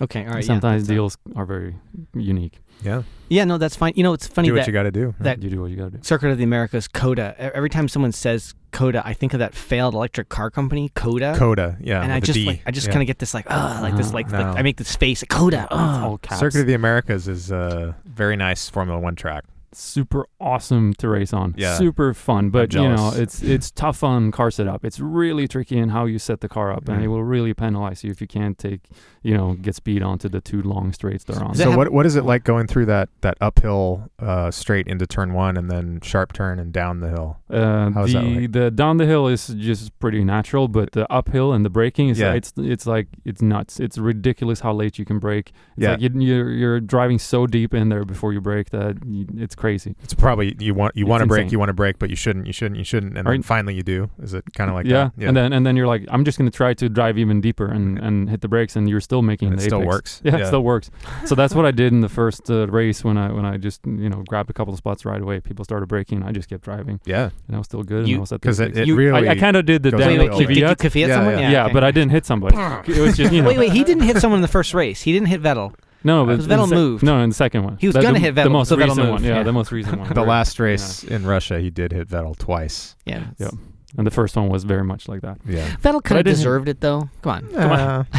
Okay, 0.00 0.24
all 0.26 0.32
right. 0.34 0.44
sometimes 0.44 0.82
yeah, 0.82 0.86
that's, 0.86 0.88
deals 0.88 1.18
are 1.36 1.44
very 1.46 1.76
unique 2.14 2.58
Yeah. 2.82 3.02
Yeah, 3.28 3.44
no, 3.44 3.56
that's 3.58 3.76
fine. 3.76 3.92
You 3.96 4.02
know, 4.02 4.12
it's 4.14 4.26
funny 4.26 4.48
do 4.48 4.54
what 4.54 4.60
that 4.60 4.66
you 4.66 4.72
got 4.72 4.82
to 4.84 4.90
do. 4.90 5.14
that- 5.20 5.42
you 5.42 5.48
do 5.50 5.60
what 5.60 5.70
you 5.70 5.76
got 5.76 5.84
to 5.84 5.90
do 5.90 5.98
Circuit 6.02 6.30
of 6.30 6.38
the 6.38 6.44
Americas, 6.44 6.88
COTA. 6.88 7.34
Every 7.38 7.70
time 7.70 7.88
someone 7.88 8.12
says 8.12 8.54
COTA, 8.72 9.02
I 9.06 9.14
think 9.14 9.32
of 9.34 9.38
that 9.38 9.54
failed 9.54 9.94
electric 9.94 10.28
car 10.28 10.50
company, 10.50 10.90
Coda. 10.94 11.34
Coda. 11.36 11.76
Yeah. 11.80 12.02
and 12.02 12.12
I 12.12 12.16
with 12.16 12.24
a 12.24 12.26
just 12.26 12.36
D. 12.38 12.46
like, 12.46 12.62
I 12.66 12.70
just 12.72 12.86
Yeah. 12.88 12.92
kind 12.94 13.02
of 13.02 13.06
get 13.06 13.18
this 13.20 13.32
like, 13.34 13.46
ah, 13.48 13.78
like 13.82 13.96
this, 13.96 14.10
Uh, 14.10 14.14
like, 14.14 14.30
no. 14.30 14.38
like 14.38 14.56
I 14.58 14.62
make 14.62 14.76
this 14.76 14.94
face, 14.96 15.22
Coda. 15.28 15.68
Oh, 15.70 16.18
all. 16.30 16.38
Circuit 16.38 16.60
of 16.62 16.66
the 16.66 16.74
Americas 16.74 17.28
is 17.28 17.50
a 17.50 17.94
very 18.04 18.36
nice 18.36 18.68
Formula 18.68 18.98
One 19.00 19.14
track. 19.14 19.44
Super 19.74 20.26
awesome 20.40 20.92
to 20.94 21.08
race 21.08 21.32
on. 21.32 21.54
Yeah. 21.56 21.76
Super 21.78 22.14
fun, 22.14 22.50
but 22.50 22.72
you 22.74 22.80
know, 22.88 23.12
it's 23.14 23.42
it's 23.42 23.70
tough 23.70 24.02
on 24.02 24.30
car 24.30 24.50
setup. 24.50 24.84
It's 24.84 25.00
really 25.00 25.46
tricky 25.48 25.78
in 25.78 25.90
how 25.90 26.04
you 26.06 26.18
set 26.18 26.40
the 26.40 26.48
car 26.48 26.72
up, 26.72 26.88
and 26.88 27.00
Mm. 27.00 27.04
it 27.04 27.08
will 27.08 27.24
really 27.24 27.54
penalize 27.54 28.04
you 28.04 28.10
if 28.10 28.20
you 28.20 28.26
can't 28.26 28.58
take, 28.58 28.80
you 29.22 29.36
know, 29.36 29.54
get 29.54 29.74
speed 29.74 30.02
onto 30.02 30.28
the 30.28 30.40
two 30.40 30.62
long 30.62 30.92
straights 30.92 31.24
they're 31.24 31.42
on. 31.42 31.54
So 31.54 31.76
what 31.76 31.92
what 31.92 32.06
is 32.06 32.16
it 32.16 32.24
like 32.24 32.44
going 32.44 32.66
through 32.66 32.86
that 32.86 33.08
that 33.22 33.36
uphill 33.40 34.10
uh, 34.18 34.50
straight 34.50 34.86
into 34.86 35.06
turn 35.06 35.32
one 35.32 35.56
and 35.56 35.70
then 35.70 36.00
sharp 36.02 36.32
turn 36.32 36.58
and 36.58 36.72
down 36.72 37.00
the 37.00 37.08
hill? 37.08 37.38
Uh, 37.50 37.90
How's 37.90 38.12
the 38.12 38.18
that 38.18 38.24
like? 38.40 38.52
the 38.52 38.70
down 38.70 38.96
the 38.98 39.06
hill 39.06 39.26
is 39.28 39.46
just 39.48 39.98
pretty 39.98 40.24
natural, 40.24 40.68
but 40.68 40.92
the 40.92 41.10
uphill 41.12 41.52
and 41.52 41.64
the 41.64 41.70
braking 41.70 42.08
is 42.08 42.18
Yeah. 42.18 42.32
it's 42.34 42.52
it's 42.56 42.86
like 42.86 43.08
it's 43.24 43.40
nuts. 43.42 43.80
It's 43.80 43.98
ridiculous 43.98 44.60
how 44.60 44.72
late 44.72 44.98
you 44.98 45.04
can 45.04 45.18
brake. 45.18 45.52
It's 45.76 45.84
Yeah. 45.84 45.92
like 45.92 46.00
you, 46.00 46.10
you're 46.20 46.50
you're 46.50 46.80
driving 46.80 47.18
so 47.18 47.46
deep 47.46 47.74
in 47.74 47.88
there 47.88 48.04
before 48.04 48.32
you 48.32 48.40
brake 48.40 48.70
that 48.70 48.96
it's 49.36 49.54
crazy. 49.62 49.94
It's 50.02 50.12
probably 50.12 50.56
you 50.58 50.74
want 50.74 50.96
you 50.96 51.06
want 51.06 51.22
to 51.22 51.26
break, 51.26 51.52
you 51.52 51.58
want 51.58 51.68
to 51.70 51.72
break, 51.82 51.98
but 52.00 52.10
you 52.10 52.16
shouldn't, 52.16 52.46
you 52.48 52.52
shouldn't, 52.52 52.76
you 52.78 52.84
shouldn't, 52.84 53.16
and 53.16 53.26
Or- 53.26 53.32
then 53.32 53.42
finally 53.42 53.74
you 53.74 53.82
do. 53.84 54.10
Is 54.22 54.34
it 54.34 54.44
kind 54.54 54.68
of 54.68 54.74
like 54.74 54.86
yeah. 54.86 55.10
that? 55.16 55.26
and 55.28 55.36
then 55.36 55.52
and 55.52 55.64
then 55.64 55.76
you're 55.76 55.86
like, 55.86 56.04
I'm 56.08 56.24
just 56.24 56.36
gonna 56.36 56.50
try 56.50 56.74
to 56.74 56.88
drive 56.88 57.16
even 57.16 57.40
deeper 57.40 57.66
and, 57.66 57.98
and 57.98 58.28
hit 58.28 58.40
the 58.40 58.48
brakes, 58.48 58.74
and 58.76 58.88
you're 58.90 59.00
still 59.00 59.22
making 59.22 59.48
And 59.52 59.54
it 59.54 59.62
the 59.62 59.68
still 59.70 59.82
works. 59.82 60.20
Yeah, 60.24 60.36
Yeah. 60.36 60.42
it 60.44 60.46
still 60.48 60.64
works. 60.64 60.90
So 61.26 61.34
that's 61.34 61.54
what 61.54 61.64
I 61.64 61.70
did 61.70 61.92
in 61.92 62.00
the 62.00 62.08
first 62.08 62.50
uh, 62.50 62.66
race 62.66 63.04
when 63.04 63.16
I 63.16 63.30
when 63.32 63.44
I 63.46 63.56
just 63.56 63.80
you 63.86 64.08
know 64.10 64.24
grabbed 64.26 64.50
a 64.50 64.52
couple 64.52 64.74
of 64.74 64.78
spots 64.78 65.04
right 65.04 65.20
away. 65.22 65.40
People 65.40 65.64
started 65.64 65.86
braking, 65.86 66.22
I 66.24 66.32
just 66.32 66.48
kept 66.48 66.64
driving, 66.64 67.00
yeah, 67.04 67.30
and 67.46 67.54
I 67.54 67.58
was 67.58 67.66
still 67.68 67.84
good. 67.84 68.08
You- 68.08 68.14
and 68.16 68.20
I 68.20 68.20
was 68.22 68.32
at 68.32 68.40
the 68.40 68.46
because 68.48 68.58
it, 68.60 68.64
apex. 68.64 68.78
it 68.80 68.86
You- 68.88 68.96
really 68.96 69.28
I, 69.28 69.32
I 69.32 69.36
kind 69.38 69.56
of 69.56 69.64
did 69.64 69.82
the 69.84 69.92
goes 69.92 70.00
wait, 70.00 70.16
Daniel 70.16 70.38
wait, 70.38 70.48
did 70.48 70.56
you 70.56 70.64
Kvyat. 70.64 70.76
Kvyat 70.76 71.08
Yeah, 71.08 71.14
someone? 71.14 71.38
yeah. 71.38 71.50
Yeah, 71.50 71.64
okay. 71.66 71.72
but 71.74 71.84
I 71.84 71.90
didn't 71.92 72.10
hit 72.10 72.26
somebody. 72.26 72.56
it 72.92 72.98
was 72.98 73.16
just 73.16 73.32
you 73.32 73.42
know. 73.42 73.48
Wait, 73.48 73.58
wait, 73.58 73.72
he 73.72 73.84
didn't 73.84 74.02
hit 74.02 74.18
someone 74.18 74.38
in 74.38 74.42
the 74.42 74.48
first 74.48 74.74
race. 74.74 75.02
He 75.02 75.12
didn't 75.12 75.28
hit 75.28 75.40
Vettel. 75.42 75.74
No, 76.04 76.24
but 76.24 76.32
Because 76.32 76.44
in 76.44 76.48
the 76.50 76.56
Vettel 76.56 76.68
sec- 76.68 76.74
moved. 76.76 77.02
No, 77.04 77.20
in 77.22 77.28
the 77.30 77.34
second 77.34 77.64
one. 77.64 77.76
He 77.78 77.86
was 77.86 77.94
gonna 77.96 78.12
the- 78.14 78.18
hit 78.18 78.34
Vettel, 78.34 78.44
The 78.44 78.50
most 78.50 78.68
so 78.68 78.76
Vettel 78.76 78.80
recent 78.88 78.98
moved, 78.98 79.10
one. 79.10 79.24
Yeah, 79.24 79.36
yeah. 79.36 79.42
the 79.42 79.52
most 79.52 79.72
recent 79.72 79.98
one. 80.00 80.08
the 80.08 80.20
where- 80.20 80.28
last 80.28 80.58
race 80.60 81.04
in 81.04 81.26
Russia, 81.26 81.60
he 81.60 81.70
did 81.70 81.92
hit 81.92 82.08
Vettel 82.08 82.36
twice. 82.36 82.96
Yeah. 83.06 83.24
Yeah. 83.38 83.50
And 83.98 84.06
the 84.06 84.10
first 84.10 84.34
one 84.36 84.48
was 84.48 84.64
very 84.64 84.84
much 84.84 85.06
like 85.06 85.20
that. 85.20 85.38
Yeah, 85.46 85.68
Vettel 85.76 85.92
But 85.94 86.04
kind 86.04 86.16
I 86.16 86.20
of 86.20 86.24
didn't- 86.24 86.36
deserved 86.38 86.68
it, 86.68 86.80
though. 86.80 87.10
Come 87.22 87.32
on. 87.52 88.06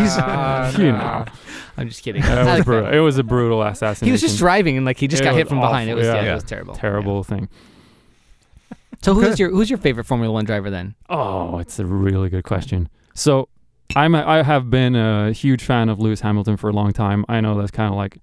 Uh, 0.00 0.72
you 0.78 0.92
know, 0.92 1.24
I'm 1.76 1.88
just 1.88 2.02
kidding. 2.02 2.22
it 2.22 2.28
I 2.28 2.56
was, 2.56 2.64
brutal. 2.64 2.90
It 2.92 2.98
was 3.00 3.18
a 3.18 3.22
brutal 3.22 3.62
assassination. 3.62 4.06
He 4.06 4.12
was 4.12 4.20
just 4.22 4.38
driving 4.38 4.76
and 4.76 4.86
like 4.86 4.98
he 4.98 5.08
just 5.08 5.22
It 5.22 5.24
got 5.26 5.34
hit 5.34 5.44
was 5.44 5.50
from 5.50 5.60
behind. 5.60 5.88
It 5.90 5.92
awful, 5.92 5.98
was 5.98 6.06
yeah, 6.06 6.22
yeah. 6.24 6.32
it 6.32 6.34
was 6.34 6.44
terrible. 6.44 6.74
terrible 6.74 7.22
thing. 7.24 7.48
So 9.02 9.14
who's 9.14 9.38
your 9.38 9.50
who's 9.50 9.70
your 9.70 9.78
favorite 9.78 10.04
Formula 10.04 10.32
One 10.32 10.44
driver 10.44 10.70
then? 10.70 10.94
Oh, 11.08 11.58
it's 11.58 11.78
a 11.78 11.86
really 11.86 12.28
good 12.28 12.44
question. 12.44 12.88
So, 13.14 13.48
I'm 13.96 14.14
a, 14.14 14.24
I 14.24 14.42
have 14.42 14.70
been 14.70 14.94
a 14.96 15.32
huge 15.32 15.62
fan 15.62 15.88
of 15.88 15.98
Lewis 15.98 16.20
Hamilton 16.20 16.56
for 16.56 16.68
a 16.70 16.72
long 16.72 16.92
time. 16.92 17.24
I 17.28 17.40
know 17.40 17.58
that's 17.58 17.70
kind 17.70 17.90
of 17.90 17.96
like 17.96 18.16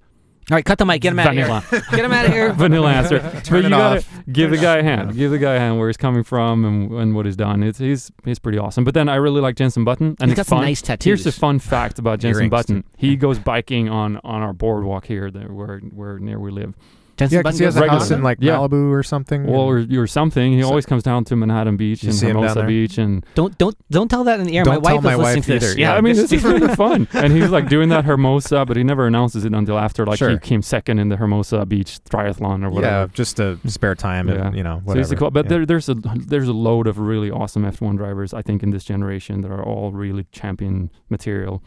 All 0.49 0.55
right, 0.55 0.63
cut 0.63 0.77
the 0.77 0.85
mic. 0.85 1.01
Get 1.01 1.11
him 1.11 1.19
out 1.19 1.27
of 1.27 1.33
vanilla, 1.35 1.61
here. 1.69 1.81
Get 1.91 2.05
him 2.05 2.13
out 2.13 2.25
of 2.25 2.31
here. 2.31 2.53
vanilla 2.53 2.91
answer. 2.93 3.19
but 3.49 3.63
you 3.63 3.69
gotta 3.69 3.99
off. 3.99 4.19
give 4.31 4.49
the 4.51 4.57
guy 4.57 4.77
a 4.77 4.83
hand. 4.83 5.15
Give 5.15 5.29
the 5.31 5.37
guy 5.39 5.55
a 5.55 5.59
hand 5.59 5.77
where 5.77 5.89
he's 5.89 5.97
coming 5.97 6.23
from 6.23 6.63
and, 6.65 6.91
and 6.93 7.15
what 7.15 7.25
he's 7.25 7.35
done. 7.35 7.63
It's 7.63 7.79
he's 7.79 8.11
he's 8.23 8.39
pretty 8.39 8.57
awesome. 8.57 8.83
But 8.83 8.93
then 8.93 9.09
I 9.09 9.15
really 9.15 9.41
like 9.41 9.55
Jenson 9.55 9.83
Button, 9.83 10.15
and 10.19 10.29
He's 10.29 10.31
it's 10.31 10.37
got 10.37 10.45
some 10.47 10.59
fun. 10.59 10.65
nice 10.65 10.81
tattoos. 10.81 11.05
Here's 11.05 11.23
the 11.25 11.31
fun 11.31 11.59
fact 11.59 11.99
about 11.99 12.19
Jenson 12.21 12.49
Button. 12.49 12.83
He 12.97 13.15
goes 13.15 13.39
biking 13.39 13.89
on 13.89 14.17
on 14.23 14.41
our 14.41 14.53
boardwalk 14.53 15.05
here, 15.05 15.29
there 15.29 15.49
where 15.51 15.79
where 15.79 16.17
near 16.19 16.39
we 16.39 16.51
live. 16.51 16.75
Jenson 17.17 17.35
yeah, 17.37 17.41
because 17.41 17.57
he 17.59 17.65
has 17.65 17.75
a 17.75 17.81
regular. 17.81 17.99
house 17.99 18.11
in 18.11 18.21
like 18.23 18.37
Yeah. 18.41 18.57
Malibu 18.57 18.91
or 18.91 19.01
something. 19.03 19.45
Well, 19.47 19.61
or, 19.61 19.85
or 19.91 20.07
something. 20.07 20.53
He 20.53 20.61
So- 20.61 20.67
always 20.69 20.85
comes 20.85 21.03
down 21.03 21.23
to 21.25 21.35
Manhattan 21.35 21.75
Beach 21.77 22.03
and 22.03 22.13
see 22.13 22.27
him 22.27 22.33
down 22.35 22.43
Hermosa? 22.43 22.63
Beach, 22.67 22.97
and 22.97 23.25
Don't 23.35 23.57
don't 23.57 23.75
don't 23.89 24.07
tell 24.07 24.23
that 24.25 24.39
in 24.39 24.45
the 24.45 24.57
air. 24.57 24.63
Don't 24.63 24.83
my 24.83 24.89
tell 24.89 24.95
wife 24.97 25.03
my 25.03 25.11
is 25.13 25.17
listening 25.17 25.35
wife 25.37 25.45
to 25.45 25.51
this. 25.53 25.63
either, 25.71 25.79
yeah, 25.79 25.91
Yeah. 25.93 25.97
I 25.97 26.01
mean 26.01 26.15
this 26.15 26.31
is 26.31 26.43
really 26.43 26.75
fun. 26.75 27.07
And 27.13 27.33
he's 27.33 27.49
like 27.49 27.67
doing 27.69 27.89
that 27.89 28.05
Hermosa, 28.05 28.65
but 28.65 28.77
he 28.77 28.83
never 28.83 29.07
announces 29.07 29.43
it 29.45 29.53
until 29.53 29.77
after, 29.79 30.05
like 30.05 30.19
he 30.19 30.37
came 30.37 30.61
second 30.61 30.99
in 30.99 31.09
the 31.09 31.17
Hermosa 31.17 31.65
Beach 31.65 31.99
triathlon 32.09 32.63
or 32.63 32.69
whatever. 32.69 32.81
yeah, 32.93 32.99
whatever. 33.01 33.13
just 33.13 33.37
to 33.37 33.59
spare 33.67 33.95
time 33.95 34.29
and 34.29 34.37
Yeah. 34.39 34.51
you 34.57 34.63
know 34.63 34.77
Whatever. 34.83 35.03
So 35.03 35.09
he's 35.09 35.11
a 35.11 35.15
cool, 35.15 35.31
but 35.31 35.45
yeah. 35.45 35.49
there, 35.49 35.65
there's 35.65 35.89
a 35.89 35.95
there's 35.95 36.47
a 36.47 36.53
load 36.53 36.85
of 36.87 36.99
really 36.99 37.31
awesome 37.31 37.63
F1 37.63 37.97
drivers 37.97 38.33
I 38.33 38.41
think 38.43 38.61
in 38.63 38.69
this 38.69 38.83
generation 38.85 39.41
that 39.41 39.51
are 39.51 39.63
all 39.63 39.91
really 39.91 40.25
champion 40.31 40.91
material, 41.09 41.63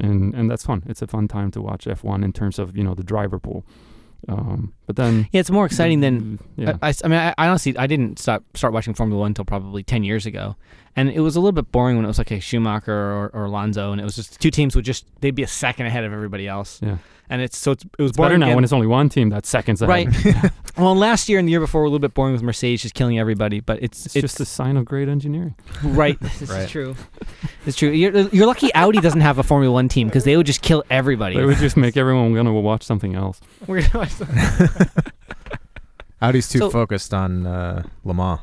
and 0.00 0.34
and 0.34 0.50
that's 0.50 0.64
fun. 0.64 0.82
It's 0.86 1.00
a 1.02 1.06
fun 1.06 1.26
time 1.28 1.50
to 1.52 1.62
watch 1.62 1.86
F1 1.86 2.22
in 2.24 2.32
terms 2.32 2.58
of 2.58 2.76
you 2.76 2.84
know 2.84 2.94
the 2.94 3.02
driver 3.04 3.38
pool. 3.38 3.64
Um, 4.28 4.72
but 4.86 4.96
then 4.96 5.28
Yeah, 5.32 5.40
it's 5.40 5.50
more 5.50 5.66
exciting 5.66 6.00
than 6.00 6.38
yeah. 6.56 6.76
I, 6.82 6.94
I, 7.04 7.08
mean, 7.08 7.18
I, 7.18 7.34
I 7.38 7.48
honestly, 7.48 7.76
I 7.76 7.86
didn't 7.86 8.18
stop 8.18 8.44
start 8.54 8.72
watching 8.72 8.94
Formula 8.94 9.20
One 9.20 9.28
until 9.30 9.44
probably 9.44 9.82
ten 9.82 10.04
years 10.04 10.26
ago, 10.26 10.56
and 10.96 11.08
it 11.10 11.20
was 11.20 11.36
a 11.36 11.40
little 11.40 11.52
bit 11.52 11.70
boring 11.72 11.96
when 11.96 12.04
it 12.04 12.08
was 12.08 12.18
like 12.18 12.30
a 12.30 12.40
Schumacher 12.40 12.92
or, 12.92 13.30
or 13.32 13.44
Alonso, 13.44 13.92
and 13.92 14.00
it 14.00 14.04
was 14.04 14.16
just 14.16 14.40
two 14.40 14.50
teams 14.50 14.74
would 14.76 14.84
just 14.84 15.06
they'd 15.20 15.34
be 15.34 15.42
a 15.42 15.48
second 15.48 15.86
ahead 15.86 16.04
of 16.04 16.12
everybody 16.12 16.46
else. 16.48 16.80
Yeah. 16.82 16.98
and 17.28 17.40
it's 17.42 17.56
so 17.56 17.70
it's, 17.72 17.84
it 17.84 18.02
was 18.02 18.10
It's 18.10 18.16
better 18.16 18.28
boring 18.30 18.40
now 18.40 18.46
again. 18.46 18.56
when 18.56 18.64
it's 18.64 18.72
only 18.72 18.86
one 18.88 19.08
team 19.08 19.28
that's 19.30 19.48
seconds 19.48 19.80
ahead. 19.82 19.88
Right. 20.24 20.50
well, 20.78 20.94
last 20.96 21.28
year 21.28 21.38
and 21.38 21.46
the 21.46 21.50
year 21.50 21.60
before 21.60 21.82
were 21.82 21.86
a 21.86 21.90
little 21.90 22.00
bit 22.00 22.12
boring 22.14 22.32
with 22.32 22.42
Mercedes 22.42 22.82
just 22.82 22.94
killing 22.94 23.18
everybody, 23.18 23.60
but 23.60 23.80
it's 23.82 24.04
It's, 24.06 24.14
just 24.14 24.40
a 24.40 24.44
sign 24.44 24.76
of 24.76 24.84
great 24.84 25.08
engineering. 25.08 25.54
right. 25.84 26.18
This 26.38 26.50
Right. 26.50 26.62
is 26.64 26.70
true. 26.70 26.96
It's 27.66 27.76
true. 27.76 27.90
You're, 27.90 28.12
you're 28.30 28.46
lucky 28.46 28.72
Audi 28.74 28.98
doesn't 29.00 29.20
have 29.20 29.38
a 29.38 29.42
Formula 29.42 29.72
One 29.72 29.88
team 29.88 30.08
because 30.08 30.24
they 30.24 30.36
would 30.36 30.46
just 30.46 30.62
kill 30.62 30.82
everybody. 30.90 31.36
They 31.36 31.44
would 31.44 31.58
just 31.58 31.76
make 31.76 31.96
everyone 31.96 32.34
gonna 32.34 32.52
watch 32.52 32.82
something 32.82 33.14
else. 33.14 33.40
We're 33.66 33.82
gonna 33.82 33.98
watch- 33.98 34.10
something. 34.10 34.86
Audi's 36.22 36.48
too 36.48 36.58
So- 36.58 36.70
focused 36.70 37.14
on 37.14 37.46
uh, 37.46 37.82
Le 38.04 38.14
Mans. 38.14 38.40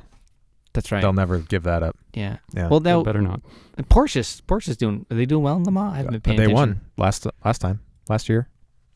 That's 0.77 0.91
right. 0.91 1.01
They'll 1.01 1.11
never 1.11 1.39
give 1.39 1.63
that 1.63 1.81
up. 1.81 1.97
Yeah. 2.13 2.37
Yeah, 2.53 2.67
Well, 2.67 2.79
They 2.79 2.91
now 2.91 3.01
better 3.01 3.21
not. 3.21 3.41
And 3.77 3.89
Porsche's 3.89 4.41
Porsche's 4.47 4.77
doing. 4.77 5.07
Are 5.09 5.15
they 5.15 5.25
doing 5.25 5.41
well 5.43 5.55
in 5.55 5.63
Le 5.63 5.71
Mans? 5.71 5.93
I 5.93 5.97
haven't 5.97 6.11
been 6.11 6.19
But 6.19 6.23
paying 6.23 6.37
they 6.37 6.43
attention. 6.45 6.55
won 6.55 6.81
last 6.97 7.25
last 7.43 7.59
time 7.61 7.79
last 8.09 8.29
year. 8.29 8.47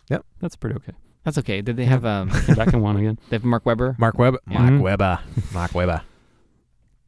Yep. 0.09 0.23
That's 0.39 0.55
pretty 0.55 0.75
okay. 0.75 0.93
That's 1.23 1.37
okay. 1.39 1.61
Did 1.61 1.75
they 1.77 1.85
have 1.85 2.05
um? 2.05 2.29
Came 2.29 2.55
back 2.55 2.73
and 2.73 2.83
won 2.83 2.97
again. 2.97 3.17
They 3.29 3.35
have 3.37 3.43
Mark 3.43 3.65
Webber. 3.65 3.95
Mark 3.97 4.19
Webb, 4.19 4.35
Yeah. 4.47 4.61
Mark 4.61 4.81
Webber. 4.83 5.19
Mark 5.53 5.73
Webber. 5.73 6.01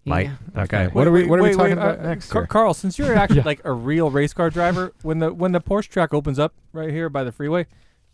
Mike. 0.05 0.31
Yeah. 0.55 0.63
Okay. 0.63 0.85
Wait, 0.87 0.95
What 0.95 1.07
are 1.07 1.11
we 1.11 1.21
wait, 1.21 1.29
What 1.29 1.39
are 1.39 1.43
we 1.43 1.49
talking 1.51 1.65
wait, 1.65 1.71
about 1.73 1.99
uh, 1.99 2.03
next? 2.09 2.29
Car- 2.29 2.47
Carl, 2.47 2.73
since 2.73 2.97
you're 2.99 3.13
actually 3.23 3.37
Yeah. 3.37 3.43
like 3.45 3.61
a 3.63 3.71
real 3.71 4.09
race 4.11 4.33
car 4.33 4.49
driver, 4.49 4.91
when 5.03 5.19
the 5.19 5.33
when 5.33 5.51
the 5.51 5.61
Porsche 5.61 5.87
track 5.89 6.13
opens 6.15 6.39
up 6.39 6.53
right 6.73 6.89
here 6.89 7.09
by 7.09 7.23
the 7.23 7.31
freeway, 7.31 7.59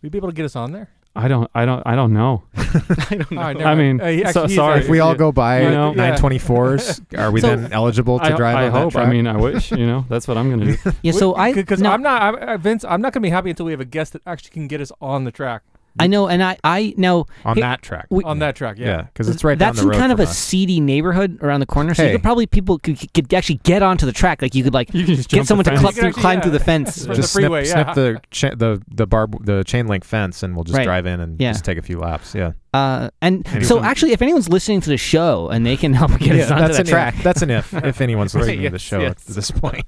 will 0.02 0.08
you 0.08 0.10
be 0.10 0.18
able 0.18 0.30
to 0.30 0.36
get 0.36 0.46
us 0.46 0.56
on 0.56 0.72
there? 0.72 0.90
I 1.16 1.28
don't. 1.28 1.50
I 1.56 1.66
don't. 1.66 1.82
I 1.86 1.96
don't 1.96 2.14
know. 2.14 2.44
I 2.56 2.64
don't 3.12 3.32
know. 3.32 3.42
All 3.42 3.48
right, 3.54 3.62
I 3.62 3.76
mean, 3.76 4.00
Uh, 4.00 4.08
he 4.08 4.20
so- 4.20 4.28
actually- 4.28 4.48
he's 4.50 4.56
sorry. 4.56 4.80
if 4.82 4.90
we 4.90 5.00
all 5.00 5.16
go 5.16 5.32
by 5.32 5.62
You 5.64 5.72
know? 5.72 5.94
924s, 5.94 7.02
are 7.20 7.32
we 7.32 7.42
So- 7.42 7.56
then 7.56 7.74
eligible 7.74 8.20
to 8.20 8.26
I, 8.26 8.32
drive 8.38 8.56
I 8.58 8.66
on 8.68 8.72
hope. 8.72 8.94
that 8.94 9.00
track? 9.00 9.08
I 9.08 9.12
mean, 9.12 9.28
I 9.28 9.36
wish. 9.38 9.72
You 9.72 9.88
know, 9.88 10.06
that's 10.08 10.28
what 10.28 10.38
I'm 10.38 10.50
gonna 10.50 10.76
do. 10.78 10.92
Yeah. 11.02 11.12
So 11.14 11.36
I 11.36 11.54
because 11.54 11.82
no, 11.82 11.92
I'm 11.92 12.02
not 12.04 12.22
I'm, 12.22 12.36
uh, 12.36 12.58
Vince. 12.58 12.86
I'm 12.86 13.02
not 13.02 13.14
gonna 13.14 13.24
be 13.24 13.30
happy 13.32 13.50
until 13.50 13.66
we 13.66 13.72
have 13.74 13.82
a 13.82 13.86
guest 13.86 14.14
that 14.14 14.22
actually 14.26 14.52
can 14.52 14.68
get 14.68 14.82
us 14.82 14.92
on 15.02 15.24
the 15.24 15.32
track 15.32 15.64
I 16.00 16.08
know, 16.08 16.28
and 16.28 16.42
I 16.42 16.58
I 16.64 16.94
know 16.98 17.26
on 17.46 17.56
Hey, 17.56 17.62
that 17.62 17.82
track. 17.82 18.08
we- 18.10 18.24
on 18.24 18.40
that 18.40 18.56
track. 18.56 18.78
Yeah. 18.80 18.86
yeah, 18.88 19.02
because 19.04 19.28
it's 19.30 19.44
right 19.44 19.58
that's 19.60 19.78
down 19.78 19.86
the 19.88 19.92
in 19.92 19.98
road 19.98 20.00
kind 20.00 20.12
of 20.12 20.20
a 20.20 20.24
us. 20.24 20.38
seedy 20.38 20.80
neighborhood 20.80 21.38
around 21.42 21.60
the 21.60 21.66
corner. 21.66 21.94
So 21.94 22.04
you 22.04 22.12
could 22.12 22.24
probably 22.24 22.48
people 22.48 22.80
could, 22.80 22.98
could 23.14 23.34
actually 23.34 23.60
get 23.64 23.82
onto 23.84 24.06
the 24.06 24.12
track. 24.12 24.42
Like 24.42 24.56
you 24.56 24.64
could 24.64 24.74
like 24.74 24.94
You 24.94 25.06
just 25.06 25.30
get 25.30 25.46
someone 25.46 25.66
to 25.66 25.72
fence. 25.72 25.82
cl- 25.82 25.90
You 25.90 25.94
can 25.94 26.02
through, 26.02 26.08
actually- 26.10 26.22
climb 26.22 26.38
yeah. 26.38 26.42
through 26.44 26.52
the 26.52 26.60
fence. 26.60 27.06
From 27.06 27.16
just 27.16 27.34
the 27.34 27.40
freeway, 27.42 27.66
snip, 27.66 27.88
yeah. 27.88 27.94
snip 27.94 27.96
the 27.96 28.22
cha- 28.32 28.56
the 28.56 28.82
the 28.94 29.06
barb 29.08 29.46
the 29.46 29.64
chain 29.64 29.88
link 29.88 30.04
fence, 30.06 30.42
and 30.44 30.56
we'll 30.56 30.64
just 30.64 30.78
Right. 30.78 30.86
drive 30.86 31.06
in 31.06 31.20
and 31.20 31.40
Yeah. 31.40 31.52
just 31.52 31.66
take 31.66 31.78
a 31.78 31.82
few 31.82 32.00
laps. 32.00 32.34
Yeah, 32.34 32.52
Uh, 32.74 33.10
and 33.22 33.46
Anyway. 33.48 33.64
so 33.66 33.82
actually, 33.84 34.12
if 34.14 34.22
anyone's 34.22 34.48
listening 34.50 34.80
to 34.82 34.90
the 34.90 34.98
show 34.98 35.50
and 35.50 35.66
they 35.66 35.76
can 35.76 35.94
help 35.94 36.18
get 36.20 36.36
yeah 36.36 36.44
us 36.46 36.52
onto 36.52 36.64
that's 36.66 36.78
that 36.78 36.88
track, 36.88 37.16
If. 37.18 37.24
That's 37.24 37.42
an 37.42 37.50
if. 37.50 37.74
If 37.74 38.00
anyone's 38.02 38.34
Right, 38.36 38.42
listening 38.42 38.64
to 38.64 38.70
the 38.70 38.80
show 38.80 39.00
yes. 39.02 39.12
at 39.30 39.36
this 39.36 39.52
point, 39.52 39.86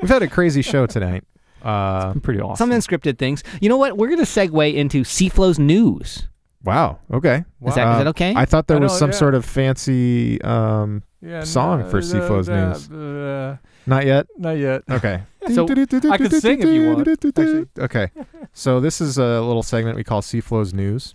we've 0.00 0.10
had 0.10 0.22
a 0.22 0.28
crazy 0.28 0.62
show 0.62 0.86
tonight. 0.86 1.24
Uh, 1.64 2.14
pretty 2.22 2.40
awesome. 2.40 2.70
some 2.70 2.78
unscripted 2.78 3.18
things. 3.18 3.42
You 3.60 3.68
know 3.68 3.76
what? 3.78 3.96
We're 3.96 4.08
gonna 4.08 4.22
segue 4.22 4.74
into 4.74 5.02
Seaflow's 5.02 5.58
news. 5.58 6.28
wow. 6.62 6.98
Okay. 7.12 7.44
Is 7.66 7.74
that, 7.74 7.92
is 7.92 7.98
that 7.98 8.06
okay? 8.08 8.34
I 8.36 8.44
thought 8.44 8.66
there 8.66 8.76
I 8.76 8.80
was 8.80 8.92
know, 8.92 8.98
some 8.98 9.10
yeah. 9.10 9.16
sort 9.16 9.34
of 9.34 9.44
fancy. 9.44 10.40
Um, 10.42 11.02
Yeah, 11.22 11.42
Song 11.42 11.88
for 11.88 12.00
Seaflow's 12.02 12.48
news. 12.48 12.90
uh, 12.90 13.56
not 13.86 14.04
yet. 14.04 14.26
not 14.38 14.58
yet. 14.58 14.82
Okay. 14.90 15.22
So, 15.54 15.66
I 15.68 16.16
could 16.16 16.32
sing 16.40 16.62
if 16.62 16.68
you 16.70 16.94
want, 16.94 17.06
actually. 17.08 17.66
Okay. 17.78 18.08
So 18.54 18.80
this 18.80 19.02
is 19.02 19.18
a 19.18 19.42
little 19.42 19.62
segment 19.62 19.94
we 19.94 20.02
call 20.02 20.22
Seaflow's 20.22 20.72
News. 20.72 21.14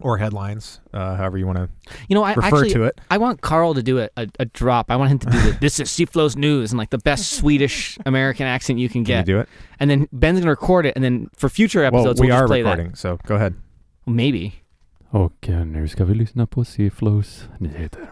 Or 0.00 0.18
headlines, 0.18 0.80
uh, 0.92 1.16
however 1.16 1.38
you 1.38 1.46
want 1.46 1.58
to 1.58 1.68
You 2.08 2.14
know, 2.16 2.24
I 2.24 2.34
refer 2.34 2.46
actually 2.46 2.70
to 2.72 2.82
it. 2.84 3.00
I 3.10 3.18
want 3.18 3.40
Carl 3.40 3.74
to 3.74 3.82
do 3.82 4.00
a, 4.00 4.08
a, 4.16 4.26
a 4.40 4.44
drop. 4.44 4.90
I 4.90 4.96
want 4.96 5.10
him 5.12 5.18
to 5.20 5.26
do 5.30 5.38
the 5.38 5.58
this 5.60 5.78
is 5.80 5.88
Seaflow's 5.88 6.36
news 6.36 6.72
and 6.72 6.78
like 6.78 6.90
the 6.90 6.98
best 6.98 7.32
Swedish 7.32 7.98
American 8.06 8.46
accent 8.46 8.78
you 8.78 8.88
can 8.88 9.04
Can 9.04 9.12
you 9.12 9.18
get. 9.20 9.26
do 9.26 9.38
it? 9.40 9.48
And 9.78 9.88
then 9.90 10.08
Ben's 10.12 10.40
gonna 10.40 10.50
record 10.50 10.86
it, 10.86 10.94
and 10.96 11.04
then 11.04 11.28
for 11.36 11.48
future 11.48 11.80
Well, 11.80 11.88
episodes 12.00 12.20
we 12.20 12.26
will 12.26 12.34
are 12.34 12.40
just 12.40 12.48
play 12.50 12.62
recording, 12.62 12.94
so 12.96 13.18
go 13.26 13.34
ahead. 13.36 13.54
that. 14.06 14.10
Maybe. 14.12 14.52
Och 15.10 15.48
nu 15.48 15.88
ska 15.88 16.04
vi 16.04 16.14
lyssna 16.14 16.46
på 16.46 16.64
C-Flows 16.64 17.48
nyheter. 17.58 18.10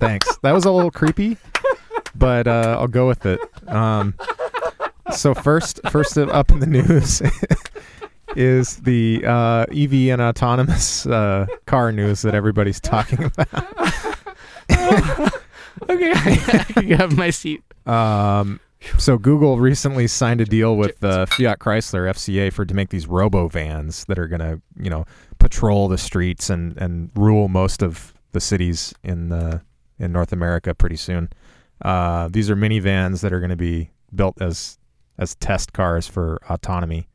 Thanks. 0.00 0.38
That 0.42 0.52
was 0.54 0.64
a 0.64 0.70
little 0.70 0.90
creepy, 0.90 1.36
but 2.14 2.46
uh, 2.46 2.76
I'll 2.80 2.88
go 2.88 3.06
with 3.08 3.26
it. 3.26 3.40
Um, 3.68 4.14
so 5.12 5.34
first, 5.34 5.80
first 5.90 6.16
up 6.16 6.50
in 6.50 6.60
the 6.60 6.66
news 6.66 7.20
is 8.36 8.76
the 8.78 9.24
uh, 9.26 9.66
EV 9.72 10.10
and 10.10 10.20
autonomous 10.20 11.06
uh, 11.06 11.46
car 11.66 11.92
news 11.92 12.22
that 12.22 12.34
everybody's 12.34 12.80
talking 12.80 13.24
about. 13.24 13.48
Okay, 15.88 16.12
I 16.12 16.64
can 16.72 16.90
have 16.90 17.16
my 17.16 17.30
seat. 17.30 17.62
Um, 17.86 18.60
so 18.98 19.18
Google 19.18 19.58
recently 19.58 20.06
signed 20.06 20.40
a 20.40 20.44
deal 20.44 20.76
with 20.76 21.02
uh, 21.02 21.26
Fiat 21.26 21.58
Chrysler 21.58 22.08
FCA 22.10 22.52
for 22.52 22.64
to 22.64 22.74
make 22.74 22.90
these 22.90 23.06
robo 23.06 23.48
vans 23.48 24.04
that 24.06 24.18
are 24.18 24.28
gonna, 24.28 24.60
you 24.78 24.90
know, 24.90 25.04
patrol 25.38 25.88
the 25.88 25.98
streets 25.98 26.50
and 26.50 26.76
and 26.78 27.10
rule 27.14 27.48
most 27.48 27.82
of 27.82 28.14
the 28.32 28.40
cities 28.40 28.94
in 29.02 29.28
the 29.28 29.62
in 29.98 30.12
North 30.12 30.32
America 30.32 30.74
pretty 30.74 30.96
soon. 30.96 31.28
Uh, 31.82 32.28
these 32.28 32.50
are 32.50 32.56
minivans 32.56 33.20
that 33.22 33.32
are 33.32 33.40
going 33.40 33.50
to 33.50 33.56
be 33.56 33.90
built 34.14 34.40
as 34.40 34.78
as 35.18 35.34
test 35.36 35.72
cars 35.72 36.06
for 36.06 36.40
autonomy 36.48 37.08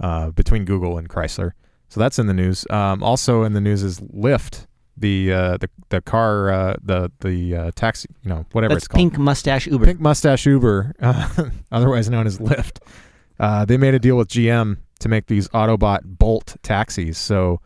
uh, 0.00 0.30
between 0.30 0.64
Google 0.64 0.98
and 0.98 1.08
Chrysler. 1.08 1.52
So 1.88 2.00
that's 2.00 2.18
in 2.18 2.26
the 2.26 2.34
news. 2.34 2.66
Um, 2.70 3.02
also 3.02 3.44
in 3.44 3.52
the 3.52 3.60
news 3.60 3.82
is 3.82 4.00
Lyft, 4.00 4.66
the 4.96 5.32
uh, 5.32 5.56
the 5.58 5.68
the 5.90 6.00
car, 6.00 6.50
uh, 6.50 6.76
the 6.82 7.10
the 7.20 7.56
uh, 7.56 7.70
taxi, 7.74 8.08
you 8.22 8.28
know, 8.30 8.46
whatever 8.52 8.74
That's 8.74 8.84
it's 8.84 8.88
called. 8.88 8.98
Pink 8.98 9.18
Mustache 9.18 9.66
Uber. 9.66 9.84
Pink 9.84 10.00
Mustache 10.00 10.46
Uber, 10.46 10.94
uh, 11.00 11.28
otherwise 11.72 12.08
known 12.10 12.26
as 12.26 12.38
Lyft. 12.38 12.78
Uh, 13.38 13.64
they 13.64 13.76
made 13.76 13.94
a 13.94 13.98
deal 13.98 14.16
with 14.16 14.28
GM 14.28 14.78
to 15.00 15.08
make 15.08 15.26
these 15.26 15.48
Autobot 15.48 16.00
Bolt 16.04 16.56
taxis. 16.62 17.18
So 17.18 17.60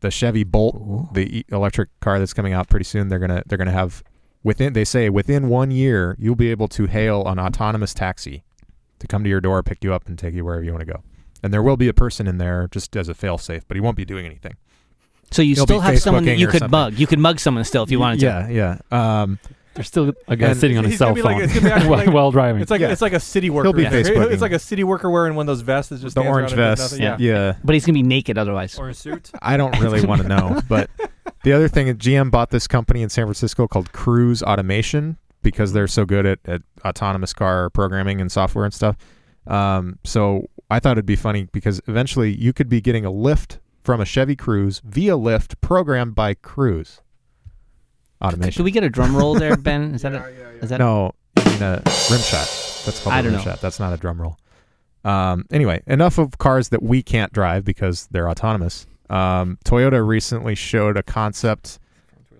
the 0.00 0.10
Chevy 0.10 0.44
Bolt, 0.44 1.14
the 1.14 1.38
e- 1.38 1.44
electric 1.48 1.88
car 2.00 2.18
that's 2.18 2.34
coming 2.34 2.52
out 2.52 2.68
pretty 2.68 2.84
soon, 2.84 3.08
they're 3.08 3.18
gonna 3.18 3.42
they're 3.46 3.58
gonna 3.58 3.72
have 3.72 4.02
within 4.42 4.72
they 4.72 4.84
say 4.84 5.10
within 5.10 5.48
one 5.48 5.70
year 5.70 6.16
you'll 6.18 6.36
be 6.36 6.50
able 6.50 6.68
to 6.68 6.86
hail 6.86 7.26
an 7.26 7.38
autonomous 7.38 7.92
taxi 7.92 8.44
to 8.98 9.06
come 9.06 9.24
to 9.24 9.30
your 9.30 9.40
door, 9.40 9.62
pick 9.62 9.82
you 9.82 9.92
up, 9.92 10.06
and 10.06 10.18
take 10.18 10.34
you 10.34 10.44
wherever 10.44 10.64
you 10.64 10.72
want 10.72 10.86
to 10.86 10.92
go. 10.92 11.02
And 11.46 11.54
there 11.54 11.62
will 11.62 11.76
be 11.78 11.88
a 11.88 11.94
person 11.94 12.26
in 12.26 12.38
there 12.38 12.68
just 12.70 12.94
as 12.96 13.08
a 13.08 13.14
failsafe, 13.14 13.62
but 13.68 13.76
he 13.76 13.80
won't 13.80 13.96
be 13.96 14.04
doing 14.04 14.26
anything. 14.26 14.56
So 15.30 15.42
you 15.42 15.54
He'll 15.54 15.64
still 15.64 15.80
have 15.80 15.98
someone 16.00 16.24
that 16.26 16.38
you 16.38 16.46
could 16.48 16.58
something. 16.58 16.70
mug. 16.70 16.94
You 16.98 17.06
could 17.06 17.18
mug 17.18 17.40
someone 17.40 17.64
still 17.64 17.82
if 17.84 17.90
you 17.90 17.98
wanted 18.00 18.20
to. 18.20 18.26
Yeah, 18.26 18.78
yeah. 18.90 19.22
Um, 19.22 19.38
There's 19.74 19.86
still 19.88 20.12
a 20.28 20.36
guy 20.36 20.48
And 20.48 20.58
sitting 20.58 20.78
on 20.78 20.84
his 20.84 20.94
he's 20.94 20.98
gonna 21.00 21.08
cell 21.10 21.14
be 21.14 21.22
like- 21.22 21.34
phone 21.36 21.42
it's 21.44 21.52
gonna 21.54 21.66
be 21.66 21.70
actually 21.72 21.88
while, 21.90 21.98
like- 22.06 22.12
while 22.14 22.30
driving. 22.30 22.62
It's 22.62 22.70
like 22.70 22.80
Yeah. 22.80 22.90
it's 22.92 23.02
like 23.02 23.12
a 23.12 23.20
city 23.20 23.50
worker. 23.50 23.66
He'll 23.66 23.72
be 23.74 23.82
Yeah. 23.82 23.90
Facebooking. 23.90 24.32
It's 24.32 24.40
like 24.42 24.52
a 24.52 24.58
city 24.58 24.84
worker 24.84 25.10
wearing 25.10 25.34
one 25.34 25.44
of 25.44 25.46
those 25.48 25.60
vests 25.62 25.90
that 25.90 26.00
just 26.00 26.14
the 26.14 26.22
stands 26.22 26.28
orange 26.34 26.52
around 26.52 26.60
and 26.68 26.76
does 26.78 26.90
vest. 26.92 27.00
nothing. 27.00 27.24
yeah. 27.26 27.54
But 27.62 27.74
he's 27.74 27.84
gonna 27.86 27.94
be 27.94 28.02
naked 28.02 28.38
otherwise. 28.38 28.78
Or 28.78 28.88
a 28.88 28.94
suit. 28.94 29.30
I 29.42 29.56
don't 29.56 29.78
really 29.80 30.04
want 30.06 30.22
to 30.22 30.28
know. 30.28 30.60
But 30.68 30.90
the 31.44 31.52
other 31.52 31.68
thing, 31.68 31.88
is 31.88 31.96
GM 31.96 32.30
bought 32.30 32.50
this 32.50 32.66
company 32.66 33.02
in 33.02 33.08
San 33.10 33.26
Francisco 33.26 33.68
called 33.68 33.92
Cruise 33.92 34.42
Automation 34.42 35.16
because 35.42 35.72
they're 35.72 35.86
so 35.88 36.04
good 36.04 36.24
at, 36.26 36.38
at 36.46 36.62
autonomous 36.84 37.32
car 37.32 37.68
programming 37.70 38.20
and 38.20 38.32
software 38.32 38.64
and 38.64 38.72
stuff. 38.74 38.96
Um, 39.46 39.98
so 40.04 40.48
I 40.70 40.80
thought 40.80 40.92
it'd 40.92 41.06
be 41.06 41.16
funny 41.16 41.48
because 41.52 41.80
eventually 41.86 42.34
you 42.34 42.52
could 42.52 42.68
be 42.68 42.80
getting 42.80 43.04
a 43.04 43.10
lift 43.10 43.60
from 43.84 44.00
a 44.00 44.04
Chevy 44.04 44.34
Cruise 44.34 44.80
via 44.84 45.12
Lyft 45.12 45.60
programmed 45.60 46.14
by 46.14 46.34
Cruise 46.34 47.00
Automation. 48.20 48.50
Should 48.50 48.64
we 48.64 48.70
get 48.72 48.82
a 48.82 48.90
drum 48.90 49.14
roll 49.16 49.34
there, 49.34 49.56
Ben? 49.58 49.94
Is 49.94 50.02
that 50.02 50.14
a, 50.14 50.26
is 50.60 50.70
that 50.70 50.78
no, 50.78 51.14
you 51.38 51.44
mean 51.44 51.62
a 51.62 51.82
rim 52.10 52.20
shot. 52.20 52.48
That's 52.84 53.00
called 53.02 53.14
I 53.14 53.20
a 53.20 53.22
don't 53.22 53.32
rim 53.32 53.38
know. 53.40 53.44
shot. 53.44 53.60
That's 53.60 53.78
not 53.78 53.92
a 53.92 53.96
drum 53.96 54.20
roll. 54.20 54.38
Um, 55.04 55.44
anyway, 55.52 55.82
enough 55.86 56.18
of 56.18 56.38
cars 56.38 56.70
that 56.70 56.82
we 56.82 57.00
can't 57.02 57.32
drive 57.32 57.64
because 57.64 58.08
they're 58.10 58.28
autonomous. 58.28 58.88
Um, 59.08 59.58
Toyota 59.64 60.04
recently 60.04 60.56
showed 60.56 60.96
a 60.96 61.02
concept 61.04 61.78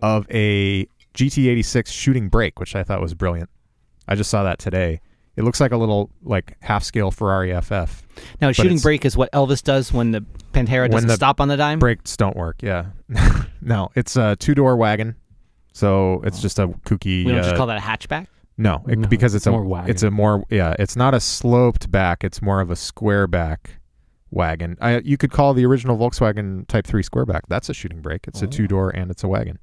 of 0.03 0.27
a 0.31 0.87
GT86 1.15 1.87
shooting 1.87 2.29
brake, 2.29 2.59
which 2.59 2.75
I 2.75 2.83
thought 2.83 3.01
was 3.01 3.15
brilliant. 3.15 3.51
I 4.09 4.17
just 4.17 4.31
saw 4.31 4.43
that 4.43 4.59
today. 4.59 5.01
It 5.37 5.45
looks 5.45 5.61
like 5.61 5.73
a 5.73 5.77
little 5.77 6.11
like 6.23 6.57
half 6.61 6.83
scale 6.83 7.11
Ferrari 7.11 7.53
FF. 7.61 8.03
now? 8.41 8.49
A 8.49 8.53
shooting 8.53 8.73
it's- 8.73 8.83
brake 8.83 9.05
is 9.05 9.17
what 9.17 9.31
Elvis 9.33 9.63
does 9.63 9.93
when 9.93 10.11
the 10.11 10.25
Pantera 10.53 10.91
doesn't 10.91 11.09
the 11.09 11.15
stop 11.15 11.41
on 11.41 11.49
the 11.49 11.57
dime. 11.57 11.79
Brakes 11.79 12.17
don't 12.17 12.37
work. 12.37 12.63
Yeah, 12.63 12.87
no, 13.61 13.91
it's 13.95 14.17
a 14.17 14.37
two 14.37 14.55
door 14.55 14.77
wagon, 14.77 15.15
so 15.75 16.23
it's 16.25 16.41
just 16.41 16.59
a 16.59 16.69
kooky. 16.69 17.25
we 17.27 17.33
don't 17.33 17.41
uh, 17.41 17.43
just 17.43 17.57
call 17.57 17.67
that 17.67 17.77
a 17.79 17.81
hatchback. 17.81 18.27
No, 18.59 18.83
it, 18.89 18.99
No, 18.99 19.07
because 19.09 19.35
it's, 19.35 19.43
it's 19.43 19.47
a 19.49 19.51
more 19.53 19.65
wagon. 19.65 19.91
it's 19.91 20.03
a 20.03 20.11
more 20.11 20.43
yeah, 20.49 20.75
it's 20.79 20.97
not 20.97 21.13
a 21.13 21.21
sloped 21.21 21.91
back, 21.91 22.25
it's 22.25 22.41
more 22.41 22.61
of 22.63 22.71
a 22.71 22.77
square 22.77 23.27
back 23.27 23.79
wagon. 24.31 24.79
I 24.81 25.01
you 25.01 25.19
could 25.19 25.31
call 25.31 25.53
the 25.53 25.67
original 25.67 25.99
Volkswagen 25.99 26.67
Type 26.67 26.87
3 26.87 27.03
square 27.03 27.27
back. 27.27 27.43
That's 27.49 27.69
a 27.69 27.75
shooting 27.75 28.01
brake. 28.01 28.25
It's 28.27 28.41
a 28.41 28.47
Oh. 28.47 28.49
two-door 28.49 28.91
and 28.97 29.11
it's 29.11 29.23
a 29.25 29.29
wagon. 29.29 29.59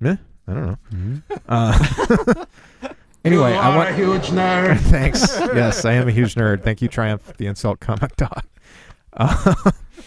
Meh, 0.00 0.16
I 0.46 0.52
don't 0.52 0.66
know. 0.66 0.76
Mhm. 0.92 1.22
Uh, 1.48 2.44
anyway, 3.24 3.52
I 3.52 3.76
want 3.76 3.90
a 3.90 3.94
huge 3.94 4.28
nerd. 4.28 4.78
Thanks. 4.90 5.20
yes, 5.38 5.84
I 5.84 5.92
am 5.92 6.08
a 6.08 6.12
huge 6.12 6.34
nerd. 6.34 6.62
Thank 6.62 6.82
you 6.82 6.88
Triumph 6.88 7.36
the 7.36 7.46
insult 7.46 7.80
comic 7.80 8.16
dog. 8.16 8.42
Uh, 9.12 9.54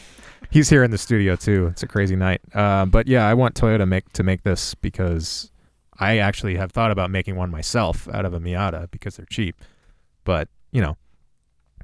he's 0.50 0.70
here 0.70 0.84
in 0.84 0.92
the 0.92 0.98
studio 0.98 1.36
too. 1.36 1.68
It's 1.68 1.84
a 1.84 1.88
crazy 1.88 2.16
night. 2.16 2.42
Uh, 2.54 2.86
but 2.86 3.08
yeah, 3.08 3.28
I 3.28 3.34
want 3.34 3.56
Toyota 3.56 3.88
make 3.88 4.12
to 4.14 4.24
make 4.24 4.44
this 4.44 4.76
because 4.76 5.52
I 5.98 6.18
actually 6.18 6.56
have 6.56 6.72
thought 6.72 6.92
about 6.92 7.10
making 7.12 7.36
one 7.36 7.52
myself 7.52 8.08
out 8.10 8.26
of 8.26 8.34
a 8.34 8.40
Miata 8.40 8.90
because 8.92 9.18
they're 9.18 9.26
cheap. 9.26 9.56
But 10.24 10.48
you 10.72 10.82
know, 10.82 10.98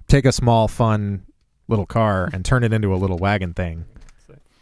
take 0.08 0.26
a 0.26 0.32
small, 0.32 0.68
fun 0.68 1.26
little 1.68 1.86
car 1.86 2.30
and 2.32 2.45
turn 2.45 2.64
it 2.64 2.72
into 2.72 2.94
a 2.94 2.98
little 2.98 3.18
wagon 3.18 3.54
thing. 3.54 3.86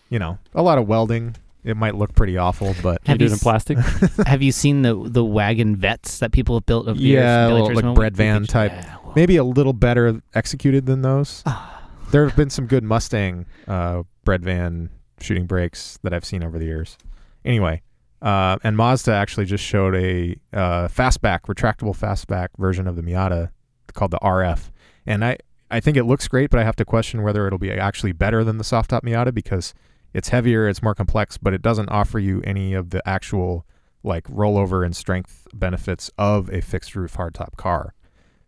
You 0.09 0.19
know, 0.19 0.37
a 0.53 0.61
lot 0.61 0.77
of 0.77 0.87
welding. 0.87 1.35
It 1.65 1.75
might 1.75 1.95
look 1.95 2.13
pretty 2.15 2.37
awful, 2.37 2.75
but 2.83 3.03
Can 3.03 3.11
you 3.11 3.11
Have 3.13 3.17
do 3.17 3.23
you 3.25 3.29
it 3.29 3.31
in 3.31 3.35
s- 3.35 3.43
plastic? 3.43 3.77
Have 4.27 4.41
you 4.41 4.51
seen 4.51 4.83
the 4.83 4.93
the 5.09 5.23
wagon 5.25 5.75
vets 5.75 6.19
that 6.19 6.31
people 6.31 6.55
have 6.55 6.65
built? 6.65 6.87
Over 6.87 6.97
the 6.97 7.03
years 7.03 7.23
Yeah, 7.23 7.47
from 7.47 7.73
like 7.75 7.83
Turismo? 7.85 7.95
bread 7.95 8.15
van 8.15 8.41
could- 8.41 8.49
type. 8.49 8.71
yeah, 8.71 8.95
well, 9.03 9.13
maybe 9.15 9.35
a 9.37 9.43
little 9.43 9.73
better 9.73 10.21
executed 10.33 10.85
than 10.85 11.01
those. 11.01 11.41
Ah. 11.45 11.89
there 12.11 12.25
have 12.27 12.35
been 12.37 12.49
some 12.51 12.67
good 12.67 12.83
Mustang 12.83 13.45
uh, 13.67 14.03
bread 14.23 14.43
van 14.43 14.89
shooting 15.19 15.45
brakes 15.47 15.97
that 16.03 16.13
I've 16.13 16.23
seen 16.25 16.43
over 16.43 16.59
the 16.59 16.65
years. 16.65 16.97
Anyway, 17.43 17.81
uh, 18.21 18.57
and 18.63 18.77
Mazda 18.77 19.11
actually 19.13 19.45
just 19.45 19.63
showed 19.63 19.95
a 19.95 20.35
uh, 20.53 20.87
fastback, 20.87 21.41
retractable 21.47 21.97
fastback 21.97 22.49
version 22.59 22.87
of 22.87 22.95
the 22.95 23.01
Miata 23.01 23.49
called 23.93 24.11
the 24.11 24.19
RF, 24.21 24.69
and 25.07 25.25
I 25.25 25.37
I 25.71 25.79
think 25.79 25.97
it 25.97 26.03
looks 26.03 26.27
great, 26.27 26.51
but 26.51 26.59
I 26.59 26.63
have 26.63 26.75
to 26.75 26.85
question 26.85 27.23
whether 27.23 27.47
it'll 27.47 27.57
be 27.57 27.71
actually 27.71 28.11
better 28.11 28.43
than 28.43 28.57
the 28.59 28.63
soft 28.63 28.91
top 28.91 29.03
Miata 29.03 29.33
because 29.33 29.73
it's 30.15 30.29
heavier, 30.29 30.67
it's 30.67 30.81
more 30.81 30.95
complex, 30.95 31.37
but 31.37 31.53
it 31.53 31.61
doesn't 31.61 31.89
offer 31.89 32.19
you 32.19 32.41
any 32.43 32.73
of 32.73 32.91
the 32.91 33.07
actual 33.07 33.65
like 34.01 34.23
rollover 34.25 34.85
and 34.85 34.95
strength 34.95 35.45
benefits 35.53 36.09
of 36.17 36.49
a 36.53 36.61
fixed 36.61 36.95
roof 36.95 37.15
hardtop 37.15 37.57
car. 37.57 37.93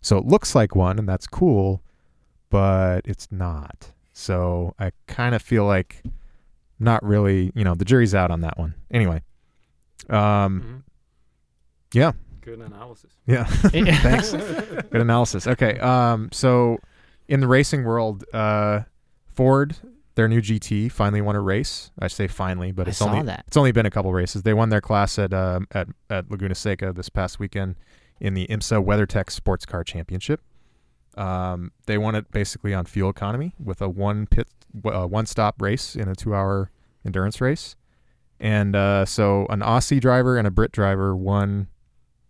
So 0.02 0.18
it 0.18 0.26
looks 0.26 0.56
like 0.56 0.76
one, 0.76 0.98
and 0.98 1.10
that's 1.10 1.28
cool, 1.28 1.84
but 2.50 3.02
it's 3.06 3.28
not. 3.32 3.92
So 4.14 4.76
I 4.80 4.92
kind 5.08 5.36
of 5.36 5.42
feel 5.42 5.66
like 5.66 6.04
not 6.80 7.04
really, 7.04 7.52
you 7.54 7.64
know, 7.66 7.76
the 7.76 7.86
jury's 7.86 8.16
out 8.16 8.32
on 8.32 8.42
that 8.42 8.58
one. 8.58 8.76
Anyway, 8.90 9.24
um, 10.10 10.84
Yeah. 11.94 12.14
Good 12.42 12.60
analysis. 12.60 13.12
yeah, 13.26 13.44
thanks. 13.46 14.32
Good 14.92 15.02
analysis. 15.02 15.48
Okay, 15.48 15.78
um, 15.80 16.30
so 16.32 16.78
in 17.28 17.42
the 17.42 17.48
racing 17.48 17.84
world, 17.84 18.24
uh, 18.34 18.82
Ford, 19.34 19.76
their 20.18 20.28
new 20.28 20.42
GT, 20.42 20.92
finally 20.92 21.22
won 21.22 21.36
a 21.36 21.40
race. 21.40 21.92
I 22.00 22.08
say 22.08 22.28
finally, 22.28 22.72
but 22.72 22.88
it's 22.88 23.02
only 23.02 23.22
that. 23.22 23.46
it's 23.48 23.56
only 23.56 23.72
been 23.72 23.86
a 23.86 23.92
couple 23.92 24.12
races. 24.12 24.42
They 24.42 24.54
won 24.54 24.70
their 24.70 24.82
class 24.82 25.18
at 25.18 25.32
um, 25.32 25.68
at 25.72 25.88
at 26.10 26.30
Laguna 26.30 26.56
Seca 26.56 26.92
this 26.92 27.08
past 27.08 27.40
weekend 27.40 27.76
in 28.20 28.34
the 28.34 28.48
IMSA 28.48 28.84
WeatherTech 28.84 29.30
Sports 29.30 29.66
Car 29.66 29.84
Championship. 29.84 30.42
Um, 31.16 31.72
they 31.86 31.98
won 31.98 32.16
it 32.16 32.32
basically 32.32 32.74
on 32.74 32.86
fuel 32.86 33.12
economy 33.12 33.54
with 33.64 33.80
a 33.80 33.88
one 33.88 34.26
pit, 34.26 34.48
uh, 34.86 35.06
one 35.06 35.28
stop 35.28 35.62
race 35.62 35.96
in 35.96 36.10
a 36.10 36.16
two 36.16 36.34
hour 36.34 36.72
endurance 37.06 37.40
race, 37.40 37.76
and 38.40 38.76
uh, 38.76 39.06
so 39.06 39.46
an 39.52 39.60
Aussie 39.60 40.02
driver 40.02 40.38
and 40.38 40.48
a 40.48 40.52
Brit 40.52 40.72
driver 40.72 41.16
won 41.16 41.68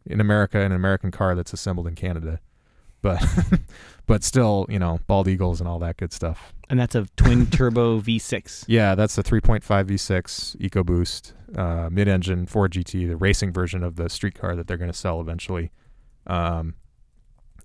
in 0.05 0.19
America 0.19 0.59
in 0.59 0.67
an 0.67 0.73
American 0.73 1.09
car 1.09 1.35
that's 1.35 1.53
assembled 1.53 1.87
in 1.87 1.95
Canada, 1.95 2.41
but 3.01 3.23
but 4.07 4.23
still, 4.23 4.65
you 4.69 4.79
know, 4.79 4.99
bald 5.05 5.27
eagles 5.27 5.59
and 5.59 5.67
all 5.67 5.77
that 5.79 5.97
good 5.97 6.11
stuff. 6.11 6.53
and 6.69 6.79
that's 6.79 6.95
a 6.95 7.05
twin 7.17 7.45
turbo 7.45 8.01
V6. 8.07 8.65
Yeah, 8.67 8.95
that's 8.95 9.17
a 9.17 9.23
3.5 9.23 9.61
V6 9.61 10.57
EcoBoost 10.57 11.33
uh, 11.57 11.89
mid-engine 11.91 12.45
Ford 12.47 12.71
GT, 12.71 13.07
the 13.07 13.15
racing 13.17 13.53
version 13.53 13.83
of 13.83 13.95
the 13.97 14.09
street 14.09 14.33
car 14.35 14.55
that 14.55 14.65
they're 14.67 14.77
going 14.77 14.91
to 14.91 14.97
sell 14.97 15.21
eventually. 15.21 15.71
Um, 16.25 16.75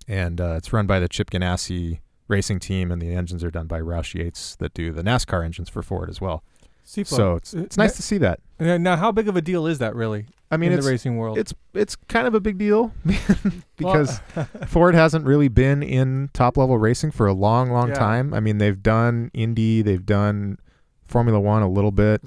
and 0.07 0.39
uh, 0.39 0.55
it's 0.57 0.71
run 0.71 0.85
by 0.85 0.99
the 0.99 1.07
Chip 1.09 1.31
Ganassi 1.31 1.99
racing 2.27 2.59
team, 2.59 2.91
and 2.91 3.01
the 3.01 3.13
engines 3.13 3.43
are 3.43 3.51
done 3.51 3.67
by 3.67 3.79
Roush 3.79 4.13
Yates 4.13 4.55
that 4.57 4.73
do 4.73 4.91
the 4.91 5.01
NASCAR 5.01 5.43
engines 5.43 5.69
for 5.69 5.81
Ford 5.81 6.09
as 6.09 6.21
well. 6.21 6.43
Seaflow. 6.85 7.05
So 7.07 7.35
it's 7.35 7.53
Uh, 7.55 7.59
it's 7.59 7.77
nice 7.77 7.95
to 7.95 8.01
see 8.01 8.17
that. 8.19 8.39
Now, 8.59 8.77
now, 8.77 8.95
how 8.97 9.11
big 9.11 9.27
of 9.27 9.35
a 9.35 9.41
deal 9.41 9.65
is 9.67 9.79
that 9.79 9.95
really? 9.95 10.25
I 10.51 10.57
mean, 10.57 10.71
in 10.71 10.77
it's 10.77 10.85
the 10.85 10.91
racing 10.91 11.17
world. 11.17 11.37
it's 11.37 11.53
it's 11.73 11.95
kind 12.07 12.27
of 12.27 12.35
a 12.35 12.39
big 12.39 12.57
deal 12.57 12.91
because 13.77 14.19
Ford 14.67 14.95
hasn't 14.95 15.25
really 15.25 15.47
been 15.47 15.81
in 15.83 16.29
top 16.33 16.57
level 16.57 16.77
racing 16.77 17.11
for 17.11 17.27
a 17.27 17.33
long, 17.33 17.71
long 17.71 17.89
Yeah. 17.89 17.95
time. 17.95 18.33
I 18.33 18.39
mean, 18.39 18.57
they've 18.59 18.81
done 18.81 19.31
Indy, 19.33 19.81
they've 19.81 20.05
done 20.05 20.57
Formula 21.07 21.39
One 21.39 21.61
a 21.63 21.69
little 21.69 21.91
bit, 21.91 22.21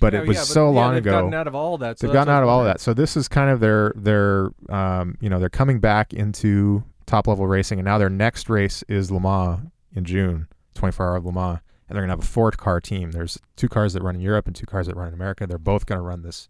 but 0.00 0.12
Yeah, 0.12 0.20
it 0.20 0.28
was 0.28 0.36
yeah, 0.36 0.40
but- 0.42 0.46
so 0.46 0.64
yeah, 0.72 0.80
long 0.80 0.94
they've 0.94 1.02
ago. 1.02 1.10
gotten 1.12 1.34
out 1.34 1.46
of 1.46 1.54
all 1.54 1.78
that. 1.78 1.98
So 1.98 2.06
they've 2.06 2.12
that's 2.14 2.24
gotten 2.26 2.34
out 2.34 2.42
of 2.42 2.48
all 2.48 2.58
wondering. 2.58 2.74
that. 2.74 2.80
So 2.80 2.94
this 2.94 3.16
is 3.16 3.28
kind 3.28 3.50
of 3.50 3.60
their 3.60 3.92
their 3.96 4.50
um, 4.68 5.16
you 5.20 5.28
know 5.28 5.38
they're 5.38 5.48
coming 5.48 5.78
back 5.78 6.12
into 6.14 6.82
top 7.06 7.26
level 7.28 7.46
racing, 7.46 7.78
and 7.78 7.84
now 7.86 7.98
their 7.98 8.10
next 8.10 8.48
race 8.48 8.82
is 8.88 9.10
Le 9.10 9.20
Mans 9.20 9.60
in 9.94 10.04
June, 10.04 10.48
24 10.74 11.06
hour 11.06 11.16
of 11.16 11.24
Le 11.26 11.32
Mans, 11.32 11.58
and 11.88 11.96
they're 11.96 12.02
gonna 12.02 12.12
have 12.12 12.22
a 12.22 12.26
four 12.26 12.50
car 12.52 12.80
team. 12.80 13.12
There's 13.12 13.38
two 13.56 13.68
cars 13.68 13.92
that 13.94 14.02
run 14.02 14.14
in 14.16 14.20
Europe 14.20 14.46
and 14.46 14.54
two 14.56 14.66
cars 14.66 14.86
that 14.86 14.96
run 14.96 15.08
in 15.08 15.14
America. 15.14 15.46
They're 15.46 15.58
both 15.58 15.86
gonna 15.86 16.02
run 16.02 16.22
this. 16.22 16.48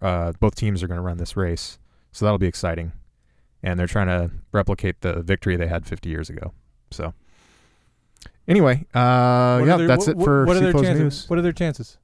Uh, 0.00 0.32
both 0.40 0.54
teams 0.54 0.82
are 0.82 0.88
gonna 0.88 1.02
run 1.02 1.18
this 1.18 1.36
race, 1.36 1.78
so 2.12 2.24
that'll 2.24 2.38
be 2.38 2.46
exciting, 2.46 2.92
and 3.62 3.78
they're 3.78 3.86
trying 3.86 4.08
to 4.08 4.30
replicate 4.52 5.00
the 5.02 5.22
victory 5.22 5.56
they 5.56 5.68
had 5.68 5.86
50 5.86 6.08
years 6.08 6.28
ago. 6.30 6.52
So. 6.90 7.14
Anyway, 8.48 8.86
uh, 8.94 9.62
yeah, 9.64 9.76
their- 9.76 9.86
that's 9.86 10.06
what- 10.08 10.16
it 10.18 10.24
for 10.24 10.44
what 10.46 10.56
are 10.56 10.60
their 10.60 10.72
chances? 10.72 10.98
news. 11.00 11.30
What 11.30 11.38
are 11.38 11.42
their 11.42 11.52
chances? 11.52 11.98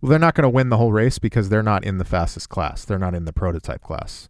Well, 0.00 0.10
they're 0.10 0.18
not 0.18 0.34
going 0.34 0.42
to 0.42 0.48
win 0.48 0.68
the 0.68 0.76
whole 0.78 0.92
race 0.92 1.18
because 1.18 1.48
they're 1.48 1.62
not 1.62 1.84
in 1.84 1.98
the 1.98 2.04
fastest 2.04 2.48
class. 2.48 2.84
They're 2.84 2.98
not 2.98 3.14
in 3.14 3.24
the 3.24 3.32
prototype 3.32 3.82
class. 3.82 4.28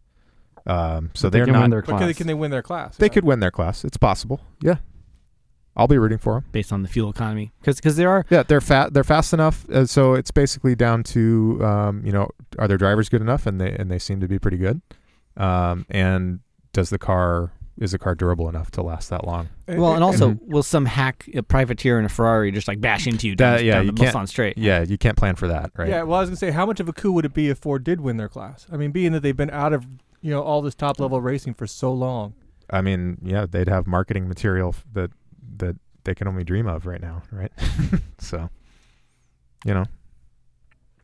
Um, 0.66 1.10
so 1.14 1.28
But 1.28 1.32
they 1.32 1.38
they're 1.38 1.46
can 1.46 1.54
not. 1.54 1.62
win 1.62 1.70
their 1.70 1.80
But 1.82 1.86
can 1.86 1.96
they, 1.98 2.04
class. 2.06 2.16
can 2.18 2.26
they 2.26 2.34
win 2.34 2.50
their 2.50 2.62
class? 2.62 2.96
they 2.96 3.06
Yeah. 3.06 3.08
could 3.12 3.24
win 3.24 3.40
their 3.40 3.50
class. 3.50 3.84
It's 3.84 3.96
possible. 3.96 4.40
Yeah, 4.60 4.76
I'll 5.80 5.88
be 5.88 5.98
rooting 5.98 6.18
for 6.18 6.34
them. 6.34 6.44
based 6.52 6.72
on 6.72 6.82
the 6.82 6.88
fuel 6.88 7.08
economy, 7.10 7.52
because 7.64 7.96
there 7.96 8.10
are 8.10 8.24
Yeah, 8.30 8.42
they're 8.42 8.60
fat. 8.60 8.92
They're 8.92 9.02
fast 9.04 9.32
enough. 9.32 9.68
Uh, 9.70 9.86
so 9.86 10.14
it's 10.14 10.30
basically 10.30 10.74
down 10.76 11.02
to 11.04 11.58
um, 11.64 12.02
you 12.04 12.12
know, 12.12 12.28
are 12.58 12.68
their 12.68 12.76
drivers 12.78 13.08
good 13.08 13.22
enough? 13.22 13.46
And 13.46 13.60
they 13.60 13.72
and 13.72 13.90
they 13.90 13.98
seem 13.98 14.20
to 14.20 14.28
be 14.28 14.38
pretty 14.38 14.58
good. 14.58 14.82
Um, 15.36 15.86
and 15.88 16.40
does 16.72 16.90
the 16.90 16.98
car 16.98 17.52
is 17.78 17.92
the 17.92 17.98
car 17.98 18.14
durable 18.14 18.46
enough 18.46 18.70
to 18.72 18.82
last 18.82 19.08
that 19.08 19.24
long? 19.26 19.48
well, 19.66 19.94
and 19.94 20.04
also 20.04 20.32
Mhm. 20.32 20.40
will 20.48 20.62
some 20.62 20.84
hack 20.84 21.26
a 21.34 21.42
privateer 21.42 21.98
in 21.98 22.04
a 22.04 22.10
Ferrari 22.10 22.52
just 22.52 22.68
like 22.68 22.78
bash 22.78 23.06
into 23.06 23.26
you 23.26 23.34
down, 23.34 23.56
That- 23.56 23.64
yeah, 23.64 23.74
down 23.76 23.86
you 23.86 23.92
the 23.92 24.04
can't- 24.04 24.28
Straight? 24.28 24.58
Yeah, 24.58 24.82
you 24.82 24.98
can't 24.98 25.16
plan 25.16 25.34
for 25.36 25.48
that, 25.48 25.70
right? 25.78 25.88
Yeah, 25.88 26.02
well, 26.02 26.18
I 26.18 26.20
was 26.20 26.28
gonna 26.28 26.36
say, 26.36 26.50
how 26.50 26.66
much 26.66 26.78
of 26.80 26.88
a 26.90 26.92
coup 26.92 27.12
would 27.12 27.24
it 27.24 27.32
be 27.32 27.48
if 27.48 27.56
Ford 27.58 27.82
did 27.82 28.02
win 28.02 28.18
their 28.18 28.28
class? 28.28 28.66
I 28.70 28.76
mean, 28.76 28.90
being 28.90 29.12
that 29.12 29.22
they've 29.22 29.36
been 29.36 29.50
out 29.50 29.72
of 29.72 29.86
you 30.20 30.30
know 30.30 30.42
all 30.42 30.60
this 30.60 30.74
top 30.74 31.00
level 31.00 31.22
racing 31.22 31.54
for 31.54 31.66
so 31.66 31.90
long. 31.90 32.34
I 32.68 32.82
mean, 32.82 33.16
yeah, 33.22 33.46
they'd 33.50 33.68
have 33.68 33.86
marketing 33.86 34.28
material 34.28 34.74
that 34.92 35.10
that 35.58 35.76
they 36.04 36.14
can 36.14 36.28
only 36.28 36.44
dream 36.44 36.66
of 36.66 36.86
right 36.86 37.00
now, 37.00 37.22
right? 37.30 37.52
so, 38.18 38.48
you 39.64 39.74
know, 39.74 39.84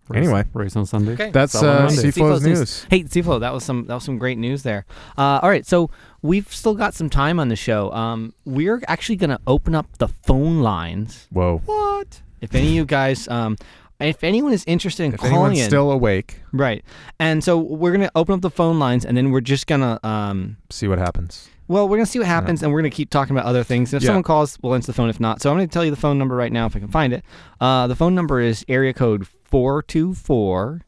Race- 0.09 0.25
anyway. 0.25 0.45
race 0.53 0.77
on 0.77 0.87
Sunday. 0.87 1.13
Okay. 1.15 1.31
that's 1.31 1.53
Solid 1.53 1.69
uh, 1.69 1.87
Monday. 1.87 2.03
Seaflow's 2.11 2.45
news. 2.45 2.87
Hey, 2.89 3.03
Sifo, 3.03 3.41
that 3.41 3.53
was 3.53 3.65
some 3.65 3.87
that 3.87 3.95
was 3.95 4.05
some 4.05 4.19
great 4.19 4.39
news 4.39 4.63
there. 4.63 4.87
Uh, 5.19 5.41
all 5.43 5.49
right, 5.49 5.67
so 5.67 5.91
we've 6.23 6.53
still 6.53 6.75
got 6.75 6.95
some 6.95 7.11
time 7.11 7.41
on 7.41 7.49
the 7.49 7.57
show. 7.57 7.91
Um, 7.93 8.33
we're 8.45 8.83
actually 8.87 9.17
going 9.17 9.31
to 9.31 9.41
open 9.47 9.75
up 9.75 9.99
the 9.99 10.09
phone 10.09 10.61
lines. 10.61 11.27
Whoa! 11.31 11.59
What? 11.65 12.23
If 12.41 12.55
any 12.55 12.69
of 12.69 12.75
you 12.75 12.85
guys, 12.85 13.27
um, 13.29 13.57
if 13.99 14.23
anyone 14.23 14.53
is 14.53 14.63
interested 14.67 15.05
in 15.05 15.15
If 15.15 15.21
calling 15.21 15.35
anyone's 15.35 15.61
in, 15.61 15.67
still 15.67 15.91
awake, 15.91 16.41
right, 16.53 16.85
and 17.19 17.43
so 17.43 17.59
we're 17.59 17.93
going 17.93 18.07
to 18.07 18.13
open 18.15 18.35
up 18.35 18.43
the 18.43 18.51
phone 18.51 18.79
lines, 18.79 19.05
and 19.05 19.17
then 19.17 19.33
we're 19.33 19.41
just 19.41 19.67
gonna, 19.67 19.99
um, 20.05 20.59
see 20.71 20.87
what 20.87 20.99
happens. 20.99 21.49
Well, 21.69 21.89
we're 21.89 21.97
gonna 21.97 22.07
see 22.07 22.19
what 22.19 22.29
happens, 22.29 22.63
and 22.63 22.73
we're 22.73 22.81
gonna 22.81 22.91
keep 22.91 23.11
talking 23.11 23.37
about 23.37 23.47
other 23.49 23.63
things. 23.65 23.93
And 23.93 23.99
If 24.01 24.05
Yeah. 24.05 24.09
someone 24.09 24.23
calls, 24.23 24.59
we'll 24.63 24.75
answer 24.75 24.89
the 24.89 24.93
phone. 24.97 25.09
If 25.09 25.19
not, 25.21 25.41
so 25.43 25.51
I'm 25.51 25.57
gonna 25.57 25.67
tell 25.67 25.85
you 25.85 25.91
the 25.91 25.97
phone 25.97 26.19
number 26.19 26.35
right 26.37 26.53
now 26.53 26.67
if 26.67 26.77
I 26.77 26.79
can 26.79 26.89
find 26.89 27.13
it. 27.13 27.25
Uh, 27.61 27.87
the 27.87 27.97
phone 27.97 28.15
number 28.15 28.41
is 28.41 28.65
area 28.69 28.93
code 28.93 29.27
424 29.27 30.83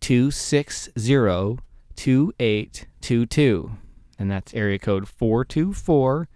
260 0.00 1.58
2822. 1.96 3.70
And 4.18 4.30
that's 4.30 4.52
area 4.54 4.78
code 4.78 5.08
424 5.08 6.28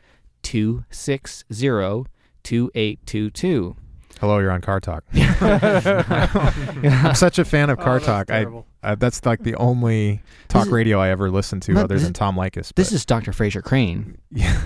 260 0.43 2.07
2822. 2.43 3.77
Hello, 4.21 4.39
you're 4.39 4.51
on 4.51 4.61
Car 4.61 4.81
Talk. 4.81 5.05
I'm 5.15 7.15
such 7.15 7.39
a 7.39 7.45
fan 7.45 7.71
of 7.71 7.79
Car 7.79 7.97
Oh, 7.97 7.99
that's 7.99 8.07
Talk. 8.07 8.31
I 8.31 8.39
terrible. 8.41 8.67
uh, 8.83 8.95
that's 8.95 9.25
like 9.27 9.43
the 9.43 9.55
only 9.57 10.23
talk 10.49 10.67
is- 10.67 10.73
radio 10.73 11.01
I 11.01 11.09
ever 11.11 11.31
listened 11.31 11.63
to, 11.63 11.73
No, 11.73 11.83
other 11.83 11.99
than 11.99 12.13
Tom 12.13 12.37
Leykis. 12.37 12.73
This 12.75 12.93
is 12.93 13.05
Dr. 13.05 13.33
Frasier 13.33 13.63
Crane. 13.63 14.19
yeah, 14.31 14.61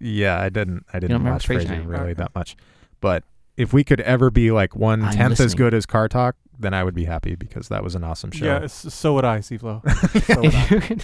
yeah. 0.00 0.40
I 0.40 0.48
didn't. 0.48 0.84
I 0.92 0.98
didn't 1.00 1.24
watch 1.24 1.46
Fraser, 1.46 1.68
Frasier 1.68 1.72
anymore? 1.76 2.00
really 2.00 2.14
that 2.14 2.34
much, 2.34 2.56
but 3.00 3.24
if 3.56 3.72
we 3.72 3.84
could 3.84 4.00
ever 4.00 4.30
be 4.30 4.50
like 4.50 4.74
one 4.74 5.02
I'm 5.02 5.14
tenth 5.14 5.40
as 5.40 5.54
good 5.54 5.74
as 5.74 5.86
Car 5.86 6.08
Talk, 6.08 6.36
then 6.58 6.74
I 6.74 6.82
would 6.84 6.94
be 6.94 7.04
happy 7.04 7.34
because 7.36 7.68
that 7.68 7.84
was 7.84 7.94
an 7.94 8.02
awesome 8.02 8.30
show. 8.30 8.44
Yeah, 8.46 8.66
so 8.66 9.14
would 9.14 9.24
I, 9.24 9.38
Seaflow. 9.38 9.82
so 10.26 10.40
would 10.40 10.54
I. 10.54 10.64
If 10.64 10.70
you, 10.70 10.80
can, 10.80 11.00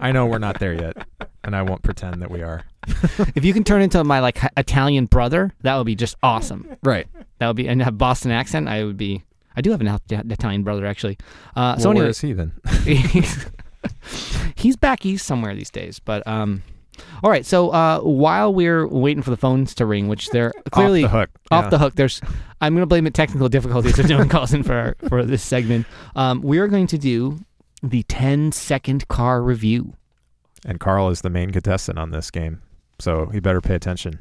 I 0.00 0.12
know 0.12 0.26
we're 0.26 0.38
not 0.38 0.58
there 0.58 0.72
yet, 0.74 0.96
and 1.44 1.54
I 1.54 1.62
won't 1.62 1.82
pretend 1.82 2.22
that 2.22 2.30
we 2.30 2.42
are. 2.42 2.64
if 3.34 3.44
you 3.44 3.52
can 3.52 3.64
turn 3.64 3.82
into 3.82 4.02
my 4.04 4.20
like 4.20 4.38
Italian 4.56 5.06
brother, 5.06 5.52
that 5.62 5.76
would 5.76 5.86
be 5.86 5.94
just 5.94 6.16
awesome. 6.22 6.76
Right. 6.82 7.06
That 7.38 7.48
would 7.48 7.56
be 7.56 7.68
and 7.68 7.82
have 7.82 7.98
Boston 7.98 8.30
accent. 8.30 8.68
I 8.68 8.84
would 8.84 8.96
be. 8.96 9.22
I 9.56 9.60
do 9.62 9.70
have 9.70 9.80
an 9.80 9.98
Italian 10.10 10.62
brother 10.64 10.84
actually. 10.86 11.16
Uh, 11.56 11.76
well, 11.76 11.78
so 11.80 11.88
where 11.88 11.96
anyway, 11.96 12.10
is 12.10 12.20
he 12.20 12.32
then? 12.34 12.52
he's, 12.84 13.46
he's 14.54 14.76
back 14.76 15.06
east 15.06 15.26
somewhere 15.26 15.54
these 15.54 15.70
days. 15.70 15.98
But 15.98 16.26
um, 16.26 16.62
all 17.22 17.30
right. 17.30 17.44
So 17.46 17.70
uh, 17.70 18.00
while 18.00 18.52
we're 18.52 18.86
waiting 18.86 19.22
for 19.22 19.30
the 19.30 19.36
phones 19.36 19.74
to 19.76 19.86
ring, 19.86 20.08
which 20.08 20.28
they're 20.30 20.52
clearly 20.72 21.04
off 21.04 21.10
the 21.12 21.18
hook. 21.18 21.30
off 21.50 21.64
Yeah. 21.64 21.70
the 21.70 21.78
hook. 21.78 21.94
There's, 21.94 22.20
I'm 22.60 22.74
going 22.74 22.82
to 22.82 22.86
blame 22.86 23.04
the 23.04 23.10
technical 23.10 23.48
difficulties 23.48 23.98
of 23.98 24.06
doing 24.06 24.28
calls 24.28 24.52
in 24.52 24.62
for 24.62 24.74
our, 24.74 24.96
for 25.08 25.24
this 25.24 25.42
segment. 25.42 25.86
Um, 26.14 26.42
we 26.42 26.58
are 26.58 26.68
going 26.68 26.86
to 26.88 26.98
do 26.98 27.38
the 27.82 28.02
10 28.04 28.52
second 28.52 29.08
car 29.08 29.42
review. 29.42 29.94
And 30.64 30.80
Carl 30.80 31.10
is 31.10 31.20
the 31.20 31.30
main 31.30 31.50
contestant 31.50 31.98
on 31.98 32.10
this 32.10 32.30
game, 32.30 32.60
so 32.98 33.26
he 33.26 33.40
better 33.40 33.60
pay 33.60 33.74
attention. 33.74 34.18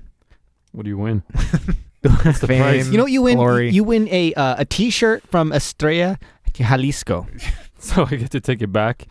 What 0.72 0.84
do 0.84 0.90
you 0.90 0.98
win? 0.98 1.24
That's 2.02 2.40
the 2.40 2.48
Fame, 2.48 2.92
You 2.92 2.98
know 2.98 3.04
what 3.04 3.12
you 3.12 3.22
win? 3.24 3.38
glory. 3.38 3.72
You 3.72 3.84
win 3.84 4.08
a 4.10 4.34
uh, 4.36 4.56
a 4.60 4.66
T-shirt 4.66 5.24
from 5.28 5.52
Estrella 5.52 6.18
Jalisco. 6.54 7.28
So 7.78 8.04
I 8.10 8.16
get 8.16 8.32
to 8.32 8.42
take 8.42 8.64
it 8.64 8.72
back. 8.72 9.06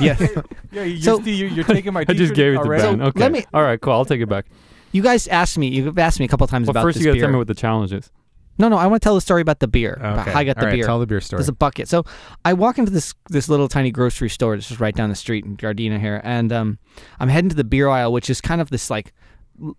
Yes. 0.00 0.20
Yeah, 0.70 0.84
you 0.84 1.00
So- 1.02 1.16
just, 1.18 1.28
you're, 1.28 1.48
you're 1.48 1.64
taking 1.64 1.92
my. 1.92 2.00
I 2.00 2.04
just 2.14 2.18
t-shirt 2.18 2.36
gave 2.36 2.52
it 2.52 2.56
to 2.56 2.60
already? 2.62 2.82
Ben. 2.84 2.98
So, 2.98 3.04
okay. 3.06 3.20
let 3.20 3.32
me- 3.32 3.44
All 3.52 3.62
right, 3.62 3.80
cool. 3.80 3.92
I'll 3.94 4.04
take 4.04 4.20
it 4.20 4.28
back. 4.28 4.46
you 4.92 5.02
guys 5.02 5.26
asked 5.26 5.58
me. 5.58 5.66
You've 5.68 5.98
asked 5.98 6.20
me 6.20 6.24
a 6.26 6.28
couple 6.28 6.46
times 6.46 6.66
But 6.66 6.72
about 6.72 6.82
first, 6.84 6.98
this 6.98 7.04
you 7.04 7.10
got 7.10 7.14
to 7.14 7.16
beer. 7.16 7.22
tell 7.24 7.32
me 7.32 7.38
what 7.38 7.48
the 7.48 7.54
challenge 7.54 7.92
is. 7.92 8.10
No, 8.58 8.68
no. 8.68 8.76
I 8.76 8.86
want 8.86 9.02
to 9.02 9.06
tell 9.06 9.14
the 9.14 9.20
story 9.20 9.40
about 9.42 9.60
the 9.60 9.68
beer. 9.68 9.94
About 9.94 10.28
how 10.28 10.38
I 10.40 10.44
got 10.44 10.56
the 10.56 10.62
All 10.62 10.66
right, 10.68 10.74
beer. 10.74 10.84
Tell 10.84 10.98
the 11.00 11.06
beer 11.06 11.20
story. 11.20 11.38
There's 11.38 11.48
a 11.48 11.52
bucket. 11.52 11.88
So 11.88 12.04
I 12.44 12.52
walk 12.52 12.78
into 12.78 12.90
this 12.92 13.14
this 13.30 13.48
little 13.48 13.68
tiny 13.68 13.90
grocery 13.90 14.28
store 14.28 14.56
that's 14.56 14.68
just 14.68 14.80
right 14.80 14.94
down 14.94 15.08
the 15.08 15.16
street 15.16 15.44
in 15.44 15.56
Gardena 15.56 15.98
here, 15.98 16.20
and 16.24 16.52
um, 16.52 16.78
I'm 17.20 17.28
heading 17.28 17.50
to 17.50 17.56
the 17.56 17.64
beer 17.64 17.88
aisle, 17.88 18.12
which 18.12 18.28
is 18.30 18.40
kind 18.40 18.60
of 18.60 18.70
this 18.70 18.90
like 18.90 19.12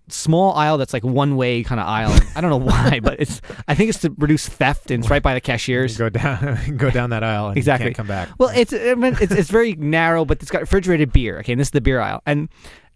small 0.08 0.54
aisle 0.54 0.78
that's 0.78 0.94
like 0.94 1.04
one 1.04 1.36
way 1.36 1.64
kind 1.64 1.80
of 1.82 1.88
aisle. 1.88 2.18
I 2.36 2.41
don't 2.41 2.50
know 2.50 2.58
why, 2.72 3.00
but 3.02 3.20
it's 3.20 3.41
I 3.68 3.76
think 3.76 3.90
it's 3.90 4.00
to 4.00 4.14
reduce 4.18 4.48
theft, 4.48 4.91
and 4.91 5.04
it's 5.04 5.10
right 5.10 5.22
by 5.24 5.34
the 5.34 5.41
cashiers. 5.41 5.98
go 5.98 6.10
down, 6.10 6.58
go 6.78 6.90
down 6.90 7.10
that 7.12 7.24
aisle, 7.24 7.50
and 7.50 7.58
Exactly. 7.58 7.86
you 7.86 7.90
can't 7.90 7.98
come 7.98 8.08
back. 8.08 8.30
Well, 8.38 8.52
it's 8.56 8.74
I 8.74 8.95
mean, 8.95 9.18
it's 9.22 9.32
it's 9.32 9.50
very 9.50 9.74
narrow, 9.76 10.26
but 10.26 10.41
it's 10.41 10.52
got 10.52 10.62
refrigerated 10.62 11.12
beer. 11.12 11.40
Okay, 11.40 11.54
and 11.54 11.60
this 11.60 11.68
is 11.68 11.72
the 11.72 11.82
beer 11.82 12.00
aisle, 12.00 12.22
and 12.26 12.50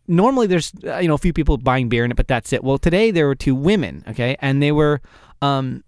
normally 0.07 0.47
there's 0.47 0.71
uh, 0.85 0.97
you 0.99 1.07
know 1.07 1.15
a 1.15 1.19
few 1.19 1.33
people 1.33 1.57
buying 1.57 1.89
beer 1.89 2.05
in 2.05 2.11
it, 2.11 2.17
but 2.17 2.27
that's 2.27 2.53
it. 2.53 2.63
Well, 2.63 2.77
today 2.77 3.11
there 3.11 3.27
were 3.27 3.35
two 3.35 3.55
women. 3.55 4.03
Okay, 4.07 4.35
and 4.39 4.61
they 4.61 4.71
were. 4.71 5.01
Um, 5.41 5.83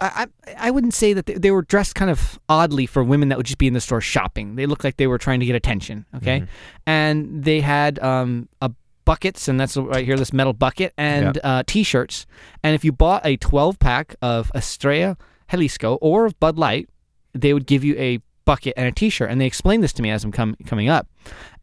I, 0.00 0.28
I 0.56 0.70
wouldn't 0.70 0.94
say 0.94 1.12
that 1.12 1.26
they, 1.26 1.34
they 1.34 1.50
were 1.50 1.62
dressed 1.62 1.96
kind 1.96 2.08
of 2.08 2.38
oddly 2.48 2.86
for 2.86 3.02
women 3.02 3.30
that 3.30 3.36
would 3.36 3.46
just 3.46 3.58
be 3.58 3.66
in 3.66 3.74
the 3.74 3.80
store 3.80 4.00
shopping. 4.00 4.54
They 4.54 4.66
looked 4.66 4.84
like 4.84 4.96
they 4.96 5.08
were 5.08 5.18
trying 5.18 5.40
to 5.40 5.46
get 5.46 5.56
attention. 5.56 6.06
Okay, 6.16 6.44
and 6.86 7.42
they 7.42 7.60
had 7.60 7.98
um 7.98 8.48
a 8.62 8.70
buckets, 9.04 9.48
and 9.48 9.58
that's 9.58 9.74
right 9.76 10.04
here, 10.04 10.16
this 10.16 10.34
metal 10.34 10.52
bucket, 10.52 10.92
and 10.98 11.40
uh, 11.42 11.62
t-shirts. 11.66 12.26
And 12.62 12.74
if 12.74 12.84
you 12.84 12.92
bought 12.92 13.24
a 13.24 13.38
12 13.38 13.78
pack 13.78 14.14
of 14.20 14.52
Estrella 14.54 15.16
Jalisco 15.50 15.94
or 16.02 16.26
of 16.26 16.38
Bud 16.38 16.58
Light, 16.58 16.90
they 17.32 17.54
would 17.54 17.66
give 17.66 17.84
you 17.84 17.96
a 17.96 18.20
bucket 18.44 18.74
and 18.76 18.86
a 18.86 18.92
t-shirt. 18.92 19.30
And 19.30 19.40
they 19.40 19.46
explained 19.46 19.82
this 19.82 19.94
to 19.94 20.02
me 20.02 20.10
as 20.10 20.24
I'm 20.24 20.32
com- 20.32 20.56
coming 20.66 20.90
up. 20.90 21.08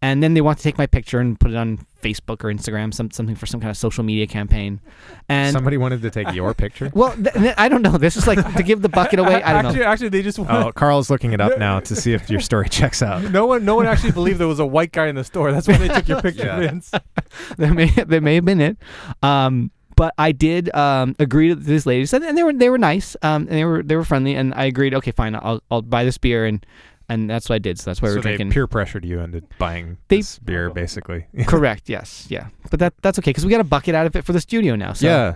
And 0.01 0.23
then 0.23 0.33
they 0.33 0.41
want 0.41 0.57
to 0.57 0.63
take 0.63 0.79
my 0.79 0.87
picture 0.87 1.19
and 1.19 1.39
put 1.39 1.51
it 1.51 1.57
on 1.57 1.85
Facebook 2.06 2.44
or 2.44 2.53
Instagram, 2.53 2.94
some, 2.94 3.10
something 3.11 3.36
for 3.36 3.45
some 3.45 3.60
kind 3.60 3.72
of 3.72 3.77
social 3.77 4.03
media 4.03 4.27
campaign. 4.27 4.80
And 5.27 5.53
Somebody 5.53 5.77
wanted 5.77 6.02
to 6.03 6.11
take 6.11 6.32
your 6.34 6.53
picture. 6.53 6.91
well, 6.94 7.14
th- 7.15 7.34
th- 7.34 7.56
I 7.57 7.68
don't 7.68 7.82
know. 7.82 7.98
This 7.98 8.15
is 8.15 8.27
like 8.27 8.56
to 8.56 8.61
give 8.64 8.82
the 8.84 8.90
bucket 8.90 9.18
away. 9.19 9.41
I 9.41 9.53
don't 9.53 9.65
actually, 9.65 9.80
know. 9.82 9.86
actually, 9.88 10.10
they 10.10 10.22
just. 10.22 10.38
Oh, 10.40 10.72
Carl's 10.76 11.10
looking 11.10 11.34
it 11.34 11.41
up 11.41 11.57
now 11.57 11.80
to 11.80 11.95
see 11.95 12.14
if 12.14 12.30
your 12.30 12.40
story 12.41 12.69
checks 12.69 13.02
out. 13.02 13.23
no 13.32 13.45
one, 13.48 13.65
no 13.65 13.76
one 13.76 13.88
actually 13.88 14.11
believed 14.11 14.40
there 14.40 14.48
was 14.48 14.60
a 14.60 14.65
white 14.65 14.91
guy 14.91 15.07
in 15.07 15.15
the 15.15 15.23
store. 15.23 15.52
That's 15.52 15.68
why 15.68 15.77
they 15.77 15.88
took 15.88 16.07
your 16.07 16.22
picture, 16.27 16.45
Yeah. 16.45 16.60
Vince. 16.60 16.91
that 17.57 17.73
may 17.73 17.90
that 17.90 18.22
may 18.22 18.36
have 18.36 18.45
been 18.45 18.61
it. 18.61 18.77
Um, 19.23 19.72
but 19.95 20.14
I 20.18 20.32
did 20.34 20.73
um, 20.76 21.15
agree 21.19 21.48
to 21.49 21.56
these 21.56 21.86
ladies, 21.86 22.14
and, 22.14 22.23
and 22.23 22.38
they 22.38 22.44
were 22.44 22.53
they 22.53 22.69
were 22.69 22.77
nice, 22.77 23.15
um, 23.23 23.44
and 23.44 23.52
they 23.57 23.65
were 23.65 23.82
they 23.82 23.95
were 23.95 24.03
friendly, 24.03 24.36
and 24.36 24.53
I 24.53 24.65
agreed. 24.65 24.94
Okay, 24.94 25.11
fine, 25.11 25.36
I'll 25.36 25.61
I'll 25.72 25.82
buy 25.82 26.03
this 26.03 26.18
beer, 26.18 26.45
and 26.45 26.64
and 27.10 27.30
that's 27.30 27.49
what 27.49 27.56
I 27.56 27.60
did. 27.60 27.80
So 27.80 27.90
that's 27.90 28.02
why 28.02 28.10
so 28.10 28.15
we're 28.15 28.22
they 28.22 28.36
drinking. 28.38 28.52
peer 28.52 28.68
pressured 28.68 29.06
you 29.06 29.19
into 29.19 29.41
buying 29.60 29.98
They- 30.07 30.18
this 30.18 30.40
beer, 30.40 30.69
basically. 30.69 31.26
Correct. 31.48 31.90
Yes. 31.90 32.27
Yeah. 32.30 32.48
But 32.72 32.80
that 32.80 32.94
that's 33.02 33.19
okay 33.19 33.30
because 33.30 33.45
we 33.45 33.52
got 33.52 33.61
a 33.61 33.65
bucket 33.65 33.95
out 33.95 34.06
of 34.06 34.15
it 34.15 34.23
for 34.26 34.34
the 34.34 34.41
studio 34.41 34.76
now. 34.76 34.94
So 34.94 35.07
yeah. 35.07 35.36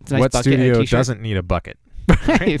it's 0.00 0.10
a 0.10 0.14
nice 0.14 0.20
what 0.20 0.32
bucket 0.32 0.52
and 0.54 0.62
a 0.62 0.74
studio 0.74 0.84
doesn't 0.98 1.20
need 1.20 1.36
a 1.36 1.42
bucket? 1.42 1.78
Right. 2.28 2.60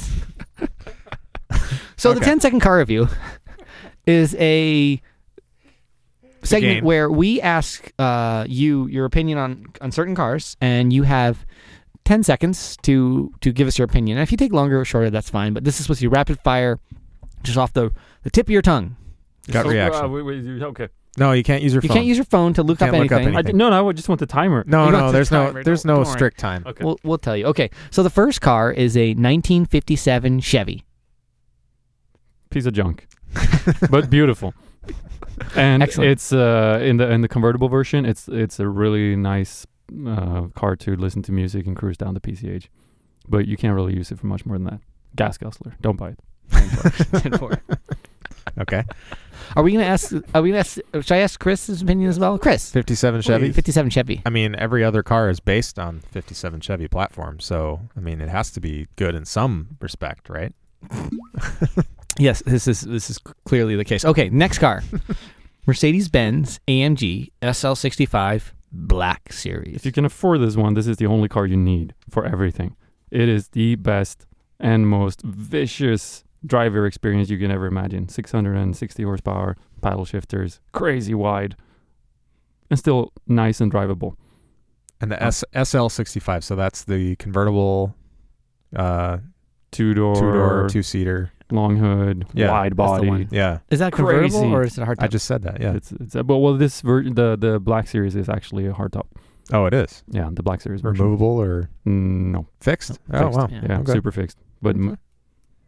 so 1.96 2.12
the 2.12 2.20
Okay. 2.20 2.24
10 2.30 2.40
second 2.40 2.60
car 2.60 2.78
review 2.78 3.08
is 4.06 4.34
a 4.38 5.00
segment 6.42 6.74
game. 6.78 6.84
where 6.84 7.10
we 7.10 7.40
ask 7.40 7.90
uh, 7.98 8.44
you 8.48 8.86
your 8.88 9.04
opinion 9.06 9.38
on 9.38 9.66
on 9.80 9.90
certain 9.92 10.14
cars, 10.14 10.56
and 10.60 10.92
you 10.92 11.02
have 11.04 11.46
10 12.04 12.22
seconds 12.22 12.76
to 12.82 13.32
to 13.40 13.52
give 13.52 13.66
us 13.66 13.78
your 13.78 13.86
opinion. 13.86 14.18
And 14.18 14.22
if 14.22 14.30
you 14.30 14.36
take 14.36 14.52
longer 14.52 14.80
or 14.80 14.84
shorter, 14.84 15.10
that's 15.10 15.30
fine. 15.30 15.54
But 15.54 15.64
this 15.64 15.78
is 15.78 15.84
supposed 15.86 16.00
to 16.00 16.04
be 16.04 16.14
rapid 16.14 16.38
fire, 16.44 16.78
just 17.42 17.56
off 17.58 17.72
the 17.72 17.90
the 18.24 18.30
tip 18.30 18.46
of 18.46 18.50
your 18.50 18.62
tongue. 18.62 18.96
Gut 19.50 19.64
So, 19.64 19.70
reaction. 19.70 20.04
uh, 20.04 20.08
wait, 20.08 20.22
wait, 20.22 20.62
okay. 20.62 20.88
no, 21.18 21.32
you 21.32 21.42
can't 21.42 21.62
use 21.62 21.72
your 21.74 21.82
You 21.82 21.88
phone. 21.88 21.96
can't 21.96 22.06
use 22.06 22.16
your 22.16 22.24
phone 22.24 22.54
to 22.54 22.62
look, 22.62 22.80
up, 22.82 22.90
Can't 22.90 22.98
look 23.02 23.12
up 23.12 23.16
anything. 23.18 23.34
I 23.36 23.38
anything. 23.40 23.52
d- 23.54 23.58
no, 23.58 23.70
no, 23.70 23.88
I 23.88 23.92
just 23.92 24.08
want 24.08 24.18
the 24.18 24.26
timer. 24.26 24.64
no, 24.66 24.86
You 24.86 24.92
no. 24.92 24.98
got 24.98 25.06
the 25.06 25.12
There's 25.12 25.30
no. 25.30 25.46
timer, 25.46 25.62
There's 25.62 25.82
don't- 25.84 25.98
no 25.98 26.04
strict 26.04 26.38
time. 26.38 26.64
Okay. 26.66 26.82
We'll, 26.84 26.98
we'll 27.04 27.18
tell 27.18 27.36
you. 27.36 27.46
Okay, 27.46 27.70
so 27.90 28.02
the 28.02 28.10
first 28.10 28.40
car 28.40 28.72
is 28.72 28.96
a 28.96 29.08
1957 29.10 30.40
Chevy. 30.40 30.84
piece 32.50 32.66
of 32.66 32.72
junk, 32.72 33.06
but 33.90 34.10
beautiful. 34.10 34.54
And 35.56 35.82
Excellent. 35.82 36.10
it's 36.12 36.32
uh, 36.32 36.78
in 36.80 36.96
the 36.98 37.10
in 37.10 37.20
the 37.20 37.26
convertible 37.28 37.68
version. 37.68 38.06
It's 38.06 38.28
it's 38.28 38.60
a 38.60 38.68
really 38.68 39.16
nice 39.16 39.66
uh, 40.06 40.42
car 40.54 40.76
to 40.76 40.94
listen 40.94 41.22
to 41.22 41.32
music 41.32 41.66
and 41.66 41.74
cruise 41.76 41.96
down 41.96 42.14
the 42.14 42.20
PCH, 42.20 42.68
but 43.28 43.48
you 43.48 43.56
can't 43.56 43.74
really 43.74 43.94
use 43.96 44.12
it 44.12 44.18
for 44.20 44.28
much 44.28 44.46
more 44.46 44.56
than 44.56 44.64
that. 44.66 44.80
Gas 45.16 45.36
guzzler. 45.36 45.74
Don't 45.80 45.96
buy 45.96 46.10
it. 46.10 46.18
10-4. 46.50 47.60
Okay. 48.60 48.84
Are 49.56 49.62
we 49.62 49.72
gonna 49.72 49.84
ask? 49.84 50.12
Are 50.34 50.42
we 50.42 50.50
gonna 50.50 50.60
ask? 50.60 50.78
Should 50.92 51.12
I 51.12 51.18
ask 51.18 51.38
Chris's 51.38 51.82
opinion 51.82 52.08
as 52.08 52.18
well? 52.18 52.38
Chris, 52.38 52.70
57 52.70 53.22
Chevy. 53.22 53.52
57 53.52 53.90
Chevy. 53.90 54.22
I 54.26 54.30
mean, 54.30 54.54
every 54.56 54.82
other 54.82 55.02
car 55.02 55.28
is 55.28 55.38
based 55.40 55.78
on 55.78 56.00
57 56.00 56.60
Chevy 56.60 56.88
platform, 56.88 57.40
so 57.40 57.80
I 57.96 58.00
mean, 58.00 58.20
it 58.20 58.28
has 58.28 58.50
to 58.52 58.60
be 58.60 58.88
good 58.96 59.14
in 59.14 59.24
some 59.24 59.76
respect, 59.80 60.28
right? 60.28 60.52
Yes, 62.18 62.42
this 62.46 62.68
is 62.68 62.82
this 62.82 63.10
is 63.10 63.18
clearly 63.44 63.76
the 63.76 63.84
case. 63.84 64.04
Okay, 64.04 64.28
next 64.28 64.58
car, 64.58 64.82
Mercedes 65.66 66.08
Benz 66.08 66.60
AMG 66.68 67.32
SL65 67.42 68.52
Black 68.70 69.32
Series. 69.32 69.76
If 69.76 69.86
you 69.86 69.92
can 69.92 70.04
afford 70.04 70.40
this 70.40 70.56
one, 70.56 70.74
this 70.74 70.86
is 70.86 70.98
the 70.98 71.06
only 71.06 71.28
car 71.28 71.46
you 71.46 71.56
need 71.56 71.94
for 72.10 72.24
everything. 72.24 72.76
It 73.10 73.28
is 73.28 73.48
the 73.48 73.74
best 73.76 74.26
and 74.60 74.88
most 74.88 75.22
vicious 75.22 76.23
driver 76.46 76.86
experience 76.86 77.30
you 77.30 77.38
can 77.38 77.50
ever 77.50 77.66
imagine. 77.66 78.08
660 78.08 79.02
horsepower, 79.02 79.56
paddle 79.80 80.04
shifters, 80.04 80.60
crazy 80.72 81.14
wide, 81.14 81.56
and 82.70 82.78
still 82.78 83.12
nice 83.26 83.60
and 83.60 83.72
drivable. 83.72 84.16
And 85.00 85.10
the 85.10 85.22
S- 85.22 85.44
SL65, 85.54 86.42
so 86.44 86.54
that's 86.56 86.84
the 86.84 87.16
convertible 87.16 87.94
uh, 88.74 89.18
Two 89.70 89.92
door, 89.92 90.14
two 90.14 90.20
door, 90.32 90.68
two 90.70 90.82
seater. 90.84 91.32
long 91.50 91.76
hood, 91.76 92.26
Yeah, 92.32 92.50
wide 92.52 92.76
body. 92.76 93.26
Yeah, 93.30 93.58
is 93.70 93.80
that 93.80 93.92
convertible 93.92 94.38
Crazy. 94.40 94.52
or 94.54 94.62
is 94.62 94.78
it 94.78 94.82
a 94.82 94.84
hard 94.84 94.98
I 95.00 95.08
just 95.08 95.26
said 95.26 95.42
that. 95.42 95.60
Yeah. 95.60 95.74
It's 95.74 95.90
it's 95.92 96.14
but 96.14 96.38
well 96.38 96.54
this 96.54 96.80
ver- 96.80 97.02
the 97.10 97.36
the 97.36 97.58
black 97.58 97.88
series 97.88 98.14
is 98.14 98.28
actually 98.28 98.66
a 98.66 98.72
hardtop. 98.72 99.06
Oh, 99.52 99.66
it 99.66 99.74
is 99.74 100.04
Yeah, 100.08 100.30
the 100.32 100.42
black 100.44 100.60
series 100.60 100.80
version. 100.80 101.04
removable 101.04 101.38
or 101.40 101.68
Mm, 101.86 102.30
no, 102.32 102.46
fixed. 102.60 103.00
Oh, 103.12 103.18
fixed. 103.24 103.38
wow. 103.38 103.48
Yeah. 103.50 103.60
yeah, 103.68 103.78
Okay. 103.80 103.92
super 103.94 104.12
fixed, 104.12 104.38
but 104.62 104.76
m- 104.76 104.96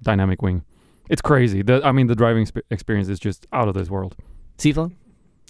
dynamic 0.03 0.41
wing. 0.41 0.63
It's 1.09 1.23
crazy. 1.23 1.63
The 1.63 1.81
I 1.85 1.93
mean 1.93 2.07
the 2.07 2.15
driving 2.17 2.47
sp- 2.49 2.67
experience 2.71 3.09
is 3.09 3.19
just 3.19 3.47
out 3.53 3.69
of 3.69 3.75
this 3.75 3.89
world. 3.91 4.17
Seaflow? 4.59 4.93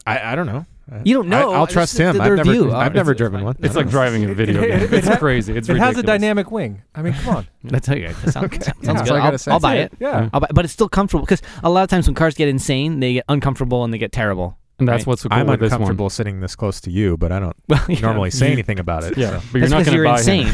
I, 0.06 0.32
I 0.32 0.34
don't 0.36 0.46
know. 0.46 0.66
Uh, 0.90 1.00
you 1.04 1.14
don't 1.14 1.28
know. 1.28 1.52
I, 1.52 1.58
will 1.58 1.66
trust 1.66 1.94
is 1.94 1.98
him. 2.00 2.16
the 2.16 2.22
I've 2.22 2.36
never, 2.36 2.50
review. 2.50 2.72
I've 2.72 2.94
never 2.94 3.10
it's- 3.10 3.18
driven 3.18 3.40
it's 3.40 3.44
one. 3.44 3.56
It's 3.60 3.74
like 3.74 3.88
driving 3.90 4.24
a 4.24 4.34
video 4.34 4.60
game. 4.60 4.88
It's 4.92 5.16
crazy. 5.18 5.56
It's 5.56 5.68
it 5.68 5.76
has 5.78 5.96
a 5.98 6.02
dynamic 6.02 6.52
wing. 6.52 6.82
I 6.94 7.02
mean, 7.02 7.12
come 7.14 7.36
on. 7.38 7.46
That's 7.64 7.88
okay. 7.88 8.12
That 8.12 8.32
sounds, 8.32 8.44
Okay. 8.46 8.58
sounds 8.60 8.76
Yeah, 8.82 8.92
good. 8.92 8.98
that's 8.98 9.10
all 9.10 9.16
I 9.16 9.20
I'll, 9.20 9.32
gotta. 9.32 9.50
I'll 9.50 9.60
buy 9.60 9.76
That's 9.78 9.94
it. 9.94 9.98
Yeah. 10.00 10.20
Yeah. 10.22 10.30
I'll 10.32 10.40
buy, 10.40 10.46
but 10.54 10.64
it's 10.64 10.72
still 10.72 10.88
comfortable 10.88 11.24
because 11.24 11.42
a 11.64 11.70
lot 11.70 11.82
of 11.82 11.88
times 11.90 12.06
when 12.06 12.14
cars 12.14 12.34
get 12.36 12.48
insane, 12.48 13.00
they 13.00 13.14
get 13.14 13.24
uncomfortable 13.28 13.82
and 13.82 13.92
they 13.92 13.98
get 13.98 14.12
terrible. 14.12 14.58
And 14.78 14.86
that's 14.86 15.03
Right. 15.03 15.07
what's 15.07 15.23
so 15.23 15.31
cool 15.31 15.39
I'm 15.39 15.47
with 15.47 15.61
this 15.61 15.70
one. 15.70 15.81
uncomfortable 15.81 16.11
sitting 16.11 16.40
this 16.40 16.55
close 16.55 16.82
to 16.82 16.90
you, 16.90 17.16
but 17.16 17.32
I 17.32 17.39
don't 17.40 17.57
Well, 17.69 17.82
yeah. 17.89 18.01
normally 18.01 18.31
say 18.31 18.48
You- 18.48 18.53
anything 18.53 18.78
about 18.78 19.05
it. 19.05 19.16
Yeah, 19.19 19.39
so- 19.40 19.47
but 19.53 19.59
you're 19.61 19.69
That's 19.69 19.73
not 19.73 19.85
going 19.86 19.98
to 19.98 20.05
buy 20.05 20.19
insane. 20.19 20.47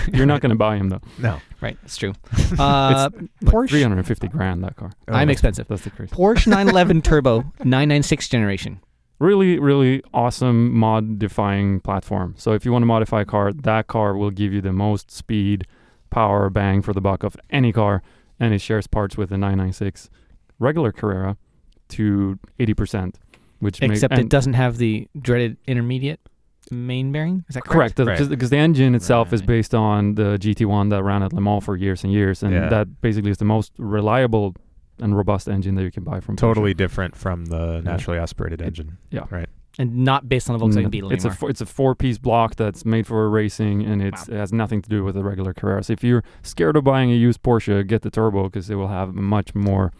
you're 0.14 0.26
not 0.26 0.40
going 0.40 0.50
to 0.50 0.56
buy 0.56 0.76
him 0.76 0.88
though. 0.88 1.00
No. 1.18 1.38
right, 1.60 1.76
it's 1.84 1.96
true. 1.98 2.14
Uh, 2.58 3.10
Like 3.12 3.28
Porsche. 3.44 3.68
350 3.70 4.28
grand 4.28 4.64
that 4.64 4.76
car. 4.76 4.92
I'm 5.08 5.28
Oh. 5.28 5.32
expensive. 5.32 5.66
That's 5.68 5.82
the 5.82 5.90
crazy. 5.90 6.14
Porsche 6.14 6.46
911 6.46 7.02
Turbo 7.02 7.40
996 7.62 8.28
generation. 8.28 8.80
Really, 9.20 9.58
really 9.58 10.02
awesome 10.14 10.72
mod-defying 10.78 11.80
platform. 11.80 12.34
So 12.38 12.52
if 12.52 12.64
you 12.64 12.70
want 12.72 12.82
to 12.84 12.86
modify 12.86 13.22
a 13.22 13.24
car, 13.24 13.52
that 13.52 13.88
car 13.88 14.16
will 14.16 14.30
give 14.30 14.52
you 14.52 14.60
the 14.60 14.72
most 14.72 15.10
speed, 15.10 15.66
power, 16.10 16.48
bang 16.48 16.82
for 16.82 16.92
the 16.92 17.00
buck 17.00 17.24
of 17.24 17.36
any 17.50 17.72
car, 17.72 18.00
and 18.38 18.54
it 18.54 18.60
shares 18.60 18.86
parts 18.86 19.16
with 19.16 19.30
the 19.30 19.36
996 19.36 20.08
regular 20.60 20.92
Carrera 20.92 21.36
to 21.88 22.38
80%, 22.60 23.14
which 23.60 23.80
makes 23.80 23.94
Except 23.94 24.12
and- 24.14 24.20
it 24.22 24.28
doesn't 24.28 24.54
have 24.54 24.78
the 24.78 25.08
dreaded 25.20 25.56
intermediate 25.66 26.20
main 26.70 27.12
bearing. 27.12 27.44
Is 27.48 27.54
that 27.54 27.64
correct? 27.64 27.96
Correct, 27.96 28.20
Right. 28.20 28.28
because 28.28 28.50
the 28.50 28.58
engine 28.58 28.94
itself 28.94 29.32
is 29.32 29.40
based 29.40 29.74
on 29.74 30.14
the 30.16 30.36
GT1 30.38 30.90
that 30.90 31.02
ran 31.02 31.22
at 31.22 31.32
Le 31.32 31.40
Mans 31.40 31.64
for 31.64 31.76
years 31.76 32.04
and 32.04 32.12
years, 32.12 32.42
and 32.42 32.52
Yeah. 32.52 32.68
that 32.68 33.00
basically 33.00 33.30
is 33.30 33.38
the 33.38 33.44
most 33.46 33.72
reliable 33.78 34.54
and 35.00 35.16
robust 35.16 35.48
engine 35.48 35.76
that 35.76 35.82
you 35.84 35.90
can 35.90 36.04
buy 36.04 36.20
from 36.20 36.34
Porsche. 36.36 36.40
Totally 36.40 36.74
different 36.74 37.16
from 37.16 37.46
the 37.46 37.80
naturally 37.82 38.18
aspirated 38.18 38.60
engine. 38.60 38.98
Yeah. 39.10 39.24
Right. 39.30 39.48
And 39.78 39.98
not 39.98 40.28
based 40.28 40.50
on 40.50 40.58
the 40.58 40.64
Volkswagen 40.64 40.86
Mm, 40.86 40.90
Beetle 40.90 41.12
It's 41.12 41.24
a 41.24 41.28
anymore. 41.28 41.36
four, 41.38 41.50
it's 41.50 41.60
a 41.60 41.66
four 41.66 41.94
piece 41.94 42.18
block 42.18 42.56
that's 42.56 42.84
made 42.84 43.06
for 43.06 43.30
racing, 43.30 43.84
and 43.84 44.02
it's, 44.02 44.28
it 44.28 44.34
has 44.34 44.52
nothing 44.52 44.82
to 44.82 44.90
do 44.90 45.04
with 45.04 45.14
the 45.14 45.22
regular 45.22 45.54
Carrera. 45.54 45.84
So 45.84 45.92
if 45.92 46.02
you're 46.02 46.24
scared 46.42 46.76
of 46.76 46.82
buying 46.84 47.12
a 47.12 47.14
used 47.14 47.42
Porsche, 47.44 47.86
get 47.86 48.02
the 48.02 48.10
turbo 48.10 48.44
because 48.44 48.68
it 48.68 48.74
will 48.74 48.88
have 48.88 49.14
much 49.14 49.54
more 49.54 49.92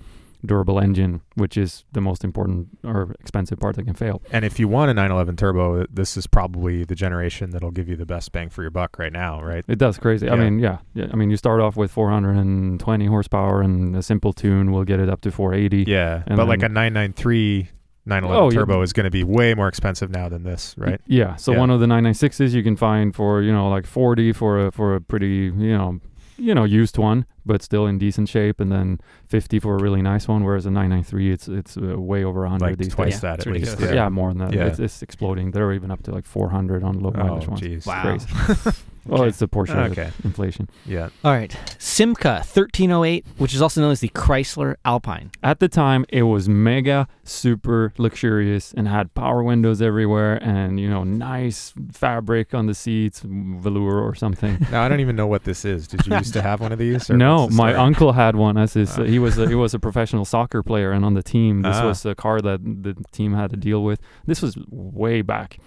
durable 0.47 0.78
engine, 0.78 1.20
which 1.35 1.56
is 1.56 1.85
the 1.93 2.01
most 2.01 2.23
important 2.24 2.69
or 2.85 3.15
expensive 3.20 3.59
part 3.59 3.77
that 3.77 3.85
can 3.85 3.94
fail. 3.94 4.23
And 4.32 4.44
if 4.44 4.59
you 4.60 4.69
want 4.69 4.90
a 4.90 4.94
911 4.94 5.36
turbo, 5.36 5.85
this 5.90 6.16
is 6.16 6.27
probably 6.27 6.85
the 6.85 6.94
generation 6.94 7.51
that'll 7.51 7.70
give 7.73 7.89
you 7.89 7.97
the 7.97 8.06
best 8.06 8.31
bang 8.32 8.48
for 8.48 8.62
your 8.62 8.70
buck 8.70 8.98
right 8.98 9.12
now, 9.12 9.43
right? 9.43 9.65
It 9.69 9.78
does 9.78 9.98
crazy. 9.98 10.28
I 10.31 10.36
mean, 10.36 10.59
yeah, 10.60 10.78
yeah. 10.94 11.06
I 11.12 11.16
mean, 11.16 11.31
you 11.31 11.36
start 11.36 11.60
off 11.60 11.77
with 11.77 11.90
420 11.90 13.06
horsepower, 13.06 13.62
and 13.62 13.97
a 13.97 14.02
simple 14.02 14.32
tune 14.32 14.70
will 14.73 14.85
get 14.85 15.01
it 15.01 15.09
up 15.09 15.20
to 15.23 15.31
480. 15.31 15.90
Yeah, 15.90 16.23
And 16.27 16.36
but 16.36 16.47
like 16.48 16.62
a 16.62 16.69
993 16.69 17.70
911 18.06 18.43
Oh, 18.43 18.51
yeah. 18.51 18.59
turbo 18.60 18.81
is 18.82 18.93
going 18.94 19.05
to 19.05 19.10
be 19.10 19.23
way 19.24 19.55
more 19.55 19.69
expensive 19.69 20.10
now 20.10 20.28
than 20.31 20.43
this, 20.43 20.74
right? 20.78 21.01
Yeah. 21.06 21.36
So 21.36 21.52
Yeah. 21.52 21.59
one 21.59 21.70
of 21.70 21.81
the 21.81 21.86
996s 21.86 22.55
you 22.55 22.62
can 22.62 22.74
find 22.77 23.15
for 23.15 23.43
you 23.43 23.52
know 23.52 23.69
like 23.69 23.86
40 23.86 24.32
for 24.32 24.66
a 24.69 24.73
for 24.73 24.94
a 24.94 25.01
pretty 25.01 25.52
you 25.55 25.77
know 25.77 26.01
you 26.39 26.55
know 26.55 26.65
used 26.65 26.97
one, 26.98 27.27
but 27.44 27.62
still 27.62 27.86
in 27.86 27.98
decent 27.98 28.28
shape, 28.28 28.60
and 28.60 28.70
then 28.73 29.01
50 29.27 29.59
for 29.60 29.77
a 29.77 29.82
really 29.82 30.01
nice 30.02 30.28
one. 30.28 30.44
Whereas 30.44 30.65
a 30.66 30.70
993, 30.70 31.32
it's 31.32 31.48
it's 31.48 31.77
uh, 31.77 31.98
way 32.01 32.24
over 32.24 32.40
100 32.43 32.65
Like 32.65 32.78
these 32.78 32.89
twice 32.89 33.12
days. 33.15 33.20
that 33.23 33.35
it's 33.39 33.47
at 33.47 33.52
least. 33.52 33.66
ridiculous. 33.73 33.94
Yeah. 33.94 34.09
more 34.09 34.31
than 34.32 34.39
that. 34.39 34.55
Yeah. 34.55 34.66
It's, 34.66 34.78
it's 34.78 35.02
exploding. 35.02 35.51
They're 35.51 35.73
even 35.73 35.90
up 35.90 36.02
to 36.05 36.12
like 36.12 36.24
400 36.24 36.82
on 36.85 37.01
low 37.01 37.12
Oh, 37.15 37.19
mileage 37.24 37.48
ones. 37.48 37.60
jeez. 37.60 37.86
Wow. 37.86 38.73
Crazy. 39.09 39.20
Well, 39.20 39.28
it's 39.28 39.39
the 39.39 39.48
Porsche 39.48 39.70
of 39.86 39.93
Okay. 39.93 40.10
inflation. 40.24 40.68
Yeah. 40.86 41.09
All 41.24 41.32
right. 41.32 41.51
Simca 41.78 42.39
1308, 42.44 43.26
which 43.39 43.55
is 43.55 43.62
also 43.62 43.80
known 43.80 43.90
as 43.90 44.01
the 44.01 44.09
Chrysler 44.10 44.76
Alpine. 44.85 45.30
At 45.43 45.60
the 45.60 45.68
time, 45.68 46.05
it 46.10 46.22
was 46.24 46.48
mega 46.48 47.09
super 47.24 47.93
luxurious 47.98 48.72
and 48.74 48.89
had 48.89 49.12
power 49.14 49.43
windows 49.43 49.80
everywhere, 49.82 50.39
and 50.43 50.78
you 50.80 50.89
know 50.89 51.05
nice 51.05 51.72
fabric 51.93 52.55
on 52.55 52.66
the 52.66 52.74
seats, 52.74 53.22
velour 53.24 54.01
or 54.01 54.14
something. 54.14 54.59
Now 54.70 54.82
I 54.82 54.89
don't 54.89 55.01
even 55.01 55.16
know 55.16 55.26
what 55.26 55.44
this 55.44 55.64
is. 55.64 55.86
Did 55.89 56.06
you 56.06 56.16
used 56.16 56.32
to 56.35 56.43
have 56.43 56.60
one 56.60 56.72
of 56.72 56.78
these? 56.78 57.09
or 57.10 57.16
No, 57.16 57.48
my 57.48 57.72
story? 57.72 57.74
uncle 57.74 58.12
had 58.12 58.36
one. 58.36 58.56
As 58.59 58.74
his, 58.74 58.98
Ah. 58.98 59.05
he 59.05 59.18
was 59.18 59.39
a, 59.39 59.48
he 59.48 59.55
was 59.55 59.72
a 59.74 59.78
professional 59.78 60.24
soccer 60.24 60.62
player, 60.62 60.93
and 60.93 61.05
on 61.05 61.14
the 61.14 61.22
team, 61.22 61.62
this 61.62 61.76
Ah. 61.76 61.86
was 61.86 62.05
a 62.05 62.14
car 62.14 62.40
that 62.40 62.60
the 62.62 62.94
team 63.12 63.32
had 63.35 63.51
to 63.51 63.56
deal 63.56 63.82
with. 63.82 64.01
This 64.26 64.43
was 64.43 64.59
way 64.70 65.22
back, 65.22 65.59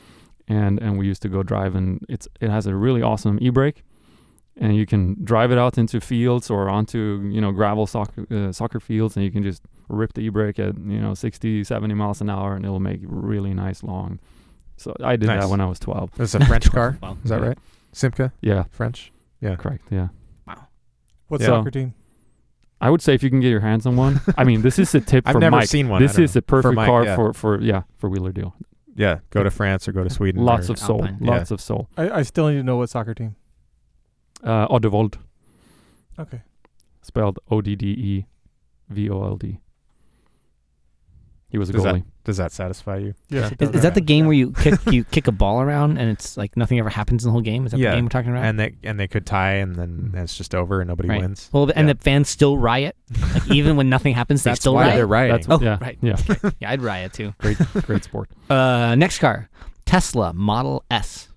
and 0.60 0.74
and 0.84 0.92
we 1.00 1.06
used 1.12 1.22
to 1.22 1.30
go 1.30 1.44
drive, 1.44 1.74
and 1.80 1.90
it's 2.10 2.28
it 2.40 2.50
has 2.50 2.66
a 2.68 2.76
really 2.86 3.02
awesome 3.02 3.38
e-brake, 3.42 3.80
and 4.64 4.76
you 4.76 4.86
can 4.86 5.02
drive 5.24 5.52
it 5.54 5.58
out 5.64 5.78
into 5.78 6.00
fields 6.02 6.50
or 6.50 6.70
onto 6.78 7.00
you 7.36 7.42
know 7.44 7.52
gravel 7.52 7.86
soccer 7.88 8.22
uh, 8.32 8.52
soccer 8.52 8.80
fields, 8.80 9.16
and 9.16 9.24
you 9.26 9.32
can 9.32 9.44
just 9.44 9.62
rip 9.90 10.14
the 10.14 10.22
e-brake 10.22 10.60
at 10.60 10.74
you 10.78 11.00
know 11.04 11.14
60, 11.14 11.64
70 11.64 11.94
miles 11.96 12.22
an 12.22 12.30
hour, 12.30 12.56
and 12.56 12.66
it'll 12.66 12.80
make 12.92 13.02
really 13.04 13.54
nice 13.54 13.84
long. 13.84 14.20
So 14.78 14.96
I 15.04 15.16
did 15.16 15.28
Nice. 15.28 15.42
that 15.42 15.50
when 15.50 15.62
I 15.62 15.68
was 15.68 15.80
twelve. 15.80 16.10
This 16.18 16.34
is 16.36 16.42
a 16.42 16.46
French 16.46 16.72
car. 16.78 16.98
Wow. 17.02 17.18
Is 17.24 17.30
that 17.30 17.40
Yeah. 17.42 17.48
right? 17.50 17.58
Simca, 17.94 18.32
Yeah, 18.42 18.64
French. 18.72 19.12
Yeah. 19.42 19.56
correct. 19.56 19.84
Yeah. 19.92 20.08
wow 20.48 20.68
What 21.28 21.42
Yeah. 21.42 21.48
soccer 21.48 21.72
team? 21.72 21.94
I 22.80 22.90
would 22.90 23.02
say 23.02 23.14
if 23.14 23.22
you 23.22 23.30
can 23.30 23.42
get 23.42 23.50
your 23.50 23.60
hands 23.70 23.86
on 23.86 23.96
one. 23.96 24.20
I 24.38 24.44
mean, 24.44 24.62
this 24.64 24.80
is 24.80 24.96
a 24.96 25.02
tip 25.02 25.24
I've 25.28 25.34
for 25.34 25.40
never 25.40 25.58
Mike. 25.58 25.68
seen 25.70 25.88
one. 25.88 26.02
This 26.02 26.18
is 26.18 26.34
know. 26.34 26.40
a 26.40 26.42
perfect 26.42 26.74
Mike, 26.76 26.88
car 26.88 27.04
yeah. 27.06 27.16
for 27.16 27.32
for 27.34 27.62
yeah 27.62 27.84
for 28.00 28.10
wheeler 28.10 28.32
deal. 28.32 28.56
Yeah, 28.96 29.20
go 29.30 29.42
to 29.44 29.50
France 29.52 29.88
or 29.88 29.92
go 29.94 30.04
to 30.04 30.10
Sweden. 30.10 30.44
Lots 30.44 30.70
or- 30.70 30.74
of 30.74 30.80
soul, 30.80 31.02
Alpine. 31.02 31.18
Yeah. 31.22 31.32
lots 31.32 31.52
of 31.52 31.62
soul. 31.62 31.90
I, 31.98 32.10
I 32.10 32.22
still 32.24 32.50
need 32.50 32.58
to 32.58 32.64
know 32.64 32.78
what 32.78 32.90
soccer 32.90 33.14
team. 33.14 33.36
Uh, 34.44 34.68
Oddevold, 34.68 35.16
Okay. 36.20 36.42
spelled 37.02 37.40
O 37.50 37.62
D 37.62 37.76
D 37.76 37.86
E 37.88 38.26
V 38.90 39.10
O 39.10 39.24
L 39.24 39.36
D. 39.38 39.60
He 41.52 41.58
was 41.58 41.70
a 41.70 41.74
Does 41.74 41.84
goalie. 41.84 41.94
that, 41.96 42.24
does 42.24 42.38
that 42.38 42.52
satisfy 42.54 42.98
you? 42.98 43.14
Yes, 43.30 43.52
it 43.52 43.62
Is, 43.62 43.68
does. 43.70 43.76
is 43.78 43.82
that 43.84 43.94
the 43.94 44.00
game 44.02 44.26
where 44.26 44.34
you 44.34 44.52
kick 44.54 44.76
you 44.92 45.04
kick 45.04 45.28
a 45.28 45.34
ball 45.34 45.60
around 45.62 45.98
and 45.98 46.10
it's 46.10 46.38
like 46.38 46.56
nothing 46.56 46.80
ever 46.80 46.90
happens 46.90 47.24
in 47.26 47.28
the 47.28 47.32
whole 47.34 47.42
game? 47.42 47.66
Is 47.66 47.72
that 47.74 47.80
Yeah. 47.80 47.90
the 47.92 47.98
game 47.98 48.06
we're 48.06 48.10
talking 48.10 48.32
about? 48.32 48.46
And 48.46 48.58
they 48.60 48.76
and 48.84 48.98
they 49.00 49.08
could 49.08 49.26
tie, 49.26 49.56
and 49.56 49.76
then 49.76 50.14
it's 50.16 50.38
just 50.38 50.56
over, 50.56 50.80
and 50.80 50.88
nobody 50.88 51.10
Right. 51.10 51.20
wins. 51.22 51.50
well, 51.52 51.70
and 51.76 51.88
Yeah. 51.88 51.94
the 51.94 52.00
fans 52.00 52.30
still 52.30 52.58
riot, 52.58 52.96
like 53.34 53.52
even 53.52 53.76
when 53.76 53.90
nothing 53.90 54.14
happens, 54.14 54.44
they 54.44 54.52
That's 54.52 54.62
still 54.62 54.74
why 54.76 54.84
riot. 54.84 54.96
they're 54.96 55.08
rioting. 55.08 55.52
Oh, 55.52 55.60
yeah, 55.62 55.78
right. 55.82 55.98
Yeah, 56.02 56.16
Yeah, 56.62 56.72
I'd 56.72 56.82
riot 56.82 57.12
too. 57.14 57.34
great, 57.40 57.58
great 57.86 58.04
sport. 58.06 58.30
Uh, 58.50 58.96
next 58.96 59.20
car, 59.20 59.50
Tesla 59.86 60.34
Model 60.34 60.86
S. 60.90 61.28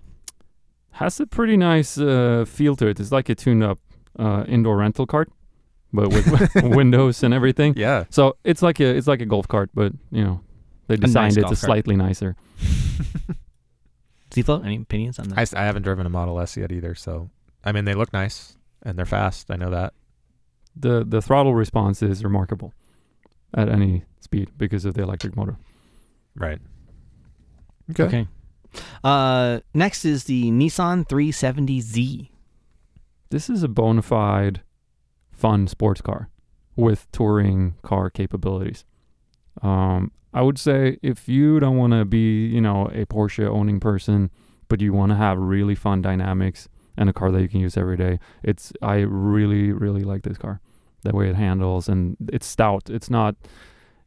Has 0.93 1.19
a 1.19 1.27
pretty 1.27 1.57
nice 1.57 1.99
uh, 1.99 2.45
feel 2.47 2.77
to 2.77 2.87
it. 2.87 3.01
It's 3.01 3.11
like 3.11 3.29
a 3.29 3.35
tuned-up 3.35 3.81
uh, 4.17 4.45
indoor 4.47 4.77
rental 4.77 5.07
cart, 5.07 5.29
but 5.95 6.09
with 6.09 6.55
windows 6.77 7.23
and 7.23 7.33
everything. 7.33 7.75
yeah, 7.77 8.05
So 8.11 8.37
it's 8.45 8.61
like 8.63 8.81
a 8.81 8.97
it's 8.97 9.07
like 9.07 9.23
a 9.23 9.27
golf 9.27 9.49
cart, 9.49 9.71
but 9.75 9.93
you 10.11 10.25
know 10.25 10.41
they 10.89 10.97
nice 10.97 11.07
designed 11.07 11.39
it 11.39 11.43
golf 11.43 11.55
to 11.55 11.61
cart. 11.61 11.67
slightly 11.67 11.97
nicer. 11.97 12.37
Ziflo, 14.31 14.65
any 14.65 14.77
opinions 14.77 15.19
on 15.21 15.29
that? 15.29 15.55
I 15.55 15.65
haven't 15.65 15.83
driven 15.85 16.07
a 16.07 16.11
Model 16.11 16.41
S 16.41 16.57
yet 16.57 16.73
either. 16.73 16.95
So 16.97 17.31
I 17.65 17.73
mean, 17.73 17.85
they 17.85 17.95
look 17.95 18.13
nice 18.13 18.57
and 18.83 18.99
they're 18.99 19.07
fast. 19.07 19.51
I 19.51 19.57
know 19.57 19.71
that. 19.71 19.95
the 20.77 21.05
The 21.07 21.23
throttle 21.23 21.55
response 21.55 22.03
is 22.03 22.25
remarkable 22.25 22.75
at 23.55 23.69
any 23.69 24.03
speed 24.21 24.51
because 24.59 24.85
of 24.85 24.95
the 24.95 25.03
electric 25.03 25.37
motor. 25.37 25.57
Right. 26.35 26.59
okay. 27.99 28.27
Uh, 29.05 29.61
next 29.73 30.05
is 30.05 30.25
the 30.25 30.51
Nissan 30.51 31.07
370Z. 31.07 32.29
This 33.31 33.49
is 33.49 33.63
a 33.63 33.69
bona 33.69 34.03
fide 34.03 34.63
fun 35.45 35.67
sports 35.67 36.01
car 36.01 36.29
with 36.77 37.01
touring 37.13 37.75
car 37.83 38.09
capabilities. 38.11 38.85
Um, 39.63 40.11
I 40.33 40.43
would 40.47 40.59
say 40.59 40.97
if 41.03 41.29
you 41.29 41.61
don't 41.61 41.77
want 41.77 41.93
to 41.93 42.05
be, 42.05 42.47
you 42.47 42.61
know, 42.67 42.87
a 42.87 43.05
Porsche 43.07 43.47
owning 43.47 43.79
person, 43.79 44.31
but 44.69 44.81
you 44.81 44.93
want 45.01 45.11
to 45.11 45.17
have 45.17 45.37
really 45.39 45.75
fun 45.75 46.03
dynamics 46.03 46.61
and 46.97 47.11
a 47.11 47.13
car 47.13 47.31
that 47.33 47.43
you 47.43 47.49
can 47.49 47.61
use 47.61 47.77
every 47.77 47.97
day, 47.97 48.19
it's 48.43 48.73
I 48.83 48.97
really 49.33 49.65
really 49.85 50.05
like 50.13 50.23
this 50.23 50.39
car. 50.39 50.61
The 51.03 51.13
way 51.19 51.29
it 51.29 51.37
handles 51.37 51.89
and 51.93 52.17
it's 52.37 52.47
stout. 52.47 52.85
It's 52.97 53.11
not 53.11 53.35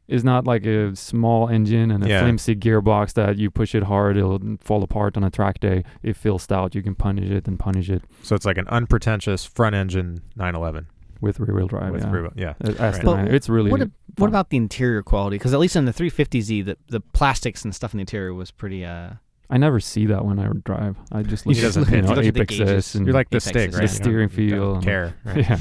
it's 0.07 0.23
not 0.23 0.41
like 0.47 0.65
a 0.65 0.95
small 0.95 1.41
engine 1.57 1.91
and 1.91 2.01
a 2.03 2.07
Yeah. 2.09 2.21
flimsy 2.21 2.55
gearbox 2.55 3.13
that 3.13 3.37
you 3.37 3.51
push 3.51 3.75
it 3.75 3.83
hard 3.83 4.17
it'll 4.17 4.39
fall 4.67 4.81
apart 4.83 5.17
on 5.17 5.23
a 5.23 5.29
track 5.29 5.59
day. 5.59 5.83
It 6.01 6.15
feels 6.23 6.41
stout. 6.43 6.73
You 6.75 6.81
can 6.87 6.95
punish 6.95 7.29
it 7.29 7.47
and 7.47 7.59
punish 7.59 7.89
it 7.89 8.01
So 8.23 8.33
it's 8.37 8.45
like 8.49 8.57
an 8.57 8.67
unpretentious 8.79 9.45
front 9.57 9.75
engine 9.75 10.09
911 10.35 10.87
with 11.21 11.39
rear 11.39 11.55
wheel 11.55 11.67
drive. 11.67 11.91
with 11.91 12.03
yeah. 12.03 12.11
rear 12.11 12.21
wheel- 12.23 12.33
yeah. 12.35 12.53
Uh, 12.63 12.73
Aston 12.79 13.05
But 13.05 13.33
It's 13.33 13.49
really 13.49 13.71
what, 13.71 13.81
a- 13.81 13.91
what 14.17 14.27
about 14.27 14.49
the 14.49 14.57
interior 14.57 15.01
quality? 15.03 15.37
Because 15.37 15.53
at 15.53 15.59
least 15.59 15.75
in 15.75 15.85
the 15.85 15.93
350Z, 15.93 16.65
the, 16.65 16.77
the 16.87 16.99
plastics 16.99 17.63
and 17.63 17.73
stuff 17.75 17.93
in 17.93 17.97
the 17.97 18.01
interior 18.01 18.33
was 18.33 18.51
pretty. 18.51 18.85
Uh, 18.85 19.11
I 19.49 19.57
never 19.57 19.79
see 19.79 20.05
that 20.07 20.25
when 20.25 20.39
I 20.39 20.47
drive. 20.65 20.97
I 21.11 21.23
just 21.23 21.45
You 21.45 21.53
look 21.53 21.61
just 21.61 21.77
at 21.77 21.89
you 21.89 22.01
know, 22.01 22.09
look 22.09 22.17
at 22.25 22.33
the 22.33 22.41
apexes 22.41 22.95
and 22.95 23.05
You're 23.05 23.13
like 23.13 23.29
the 23.29 23.39
stick, 23.39 23.71
right? 23.73 23.81
the 23.83 23.87
steering 23.87 24.29
you 24.35 24.49
don't 24.49 24.81
feel 24.81 24.81
care. 24.81 25.15
Right? 25.25 25.37
yeah. 25.37 25.57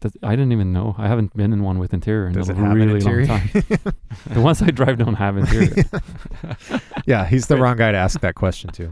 That, 0.00 0.12
I 0.22 0.30
didn't 0.30 0.50
even 0.52 0.72
know. 0.72 0.96
I 0.98 1.06
haven't 1.06 1.36
been 1.36 1.52
in 1.52 1.62
one 1.62 1.78
with 1.78 1.94
interior 1.94 2.26
in 2.26 2.32
Does 2.32 2.48
a 2.48 2.52
it 2.52 2.56
have 2.56 2.72
an 2.72 2.74
really 2.74 3.00
long 3.00 3.24
time. 3.26 3.48
the 4.26 4.40
ones 4.40 4.60
I 4.60 4.70
drive 4.72 4.98
don't 4.98 5.14
have 5.14 5.36
interior. 5.36 5.84
yeah, 7.06 7.24
he's 7.26 7.46
the 7.46 7.56
wrong 7.56 7.76
guy 7.76 7.92
to 7.92 7.98
ask 7.98 8.18
that 8.20 8.34
question 8.34 8.70
to. 8.72 8.90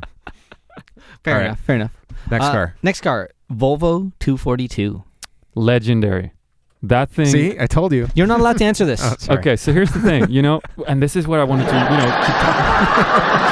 fair 1.25 1.35
All 1.35 1.41
right. 1.41 1.47
enough. 1.47 1.61
Fair 1.61 1.77
enough. 1.77 1.97
Next 2.31 2.45
Uh, 2.45 2.53
car. 2.53 2.75
Next 2.83 3.01
car, 3.01 3.31
Volvo 3.51 4.13
242. 4.21 5.03
Legendary. 5.55 6.33
That 6.83 7.11
thing. 7.11 7.27
See, 7.27 7.59
I 7.59 7.67
told 7.67 7.93
you. 7.93 8.09
You're 8.15 8.27
not 8.27 8.41
allowed 8.41 8.59
to 8.59 8.65
answer 8.65 8.85
this. 8.87 9.01
Oh. 9.31 9.35
Okay, 9.35 9.57
so 9.57 9.73
here's 9.73 9.91
the 9.93 10.01
thing, 10.01 10.31
you 10.31 10.41
know, 10.41 10.61
and 10.87 11.03
this 11.03 11.15
is 11.15 11.27
what 11.29 11.41
I 11.41 11.45
wanted 11.45 11.67
to, 11.69 11.75
you 11.75 11.81
know, 11.81 12.07
keep 12.25 12.37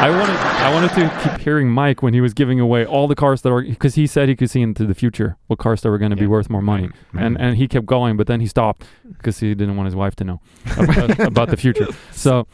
I 0.00 0.08
wanted, 0.10 0.36
I 0.36 0.72
wanted 0.72 0.92
to 0.94 1.20
keep 1.22 1.40
hearing 1.40 1.68
Mike 1.68 2.02
when 2.02 2.14
he 2.14 2.20
was 2.22 2.32
giving 2.32 2.58
away 2.58 2.86
all 2.86 3.06
the 3.06 3.14
cars 3.14 3.42
that 3.42 3.50
are, 3.52 3.62
because 3.62 3.96
he 3.96 4.06
said 4.06 4.28
he 4.30 4.36
could 4.36 4.50
see 4.50 4.62
into 4.62 4.86
the 4.86 4.94
future 4.94 5.36
what 5.46 5.58
cars 5.58 5.82
that 5.82 5.90
were 5.90 5.98
going 5.98 6.10
to 6.10 6.16
be 6.16 6.26
worth 6.26 6.48
more 6.48 6.62
money, 6.62 6.88
and 7.12 7.38
and 7.38 7.56
he 7.56 7.68
kept 7.68 7.84
going, 7.86 8.16
but 8.16 8.26
then 8.26 8.40
he 8.40 8.46
stopped 8.46 8.86
because 9.16 9.40
he 9.40 9.54
didn't 9.54 9.76
want 9.76 9.86
his 9.86 9.94
wife 9.94 10.16
to 10.16 10.24
know 10.24 10.40
about, 10.78 11.20
about 11.32 11.48
the 11.50 11.56
future. 11.56 11.86
So, 12.12 12.46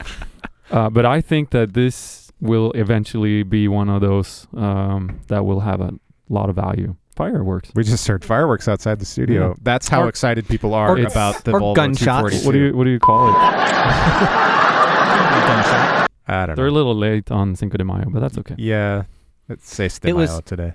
uh, 0.72 0.90
but 0.90 1.06
I 1.06 1.20
think 1.20 1.50
that 1.50 1.74
this 1.74 2.32
will 2.40 2.72
eventually 2.72 3.44
be 3.44 3.68
one 3.68 3.88
of 3.88 4.00
those 4.00 4.48
um, 4.56 5.20
that 5.28 5.44
will 5.44 5.60
have 5.60 5.80
a 5.80 5.92
lot 6.28 6.48
of 6.50 6.56
value. 6.56 6.96
Fireworks. 7.16 7.70
We 7.74 7.82
just 7.82 8.06
heard 8.06 8.24
fireworks 8.24 8.68
outside 8.68 8.98
the 8.98 9.06
studio. 9.06 9.48
Yeah. 9.48 9.54
That's 9.62 9.88
how 9.88 10.02
Or- 10.02 10.08
excited 10.08 10.46
people 10.46 10.74
are 10.74 10.90
or- 10.90 10.98
about 11.00 11.44
the 11.44 11.52
or 11.52 11.60
Volvo 11.60 11.74
gunshots. 11.74 12.42
242. 12.42 12.46
What 12.46 12.52
do 12.52 12.58
you 12.58 12.76
what 12.76 12.84
do 12.84 12.90
you 12.90 12.98
call 13.00 13.28
it? 13.30 13.34
Gunshot. 15.46 16.10
I 16.28 16.46
don't 16.46 16.56
They're 16.56 16.66
a 16.66 16.70
little 16.70 16.94
late 16.94 17.30
on 17.30 17.54
Cinco 17.56 17.76
de 17.78 17.84
Mayo, 17.84 18.06
but 18.10 18.20
that's 18.20 18.36
okay. 18.38 18.54
Yeah, 18.58 19.04
it's 19.48 19.72
Seis 19.74 19.98
de 19.98 20.08
It 20.08 20.16
was- 20.16 20.40
today. 20.44 20.74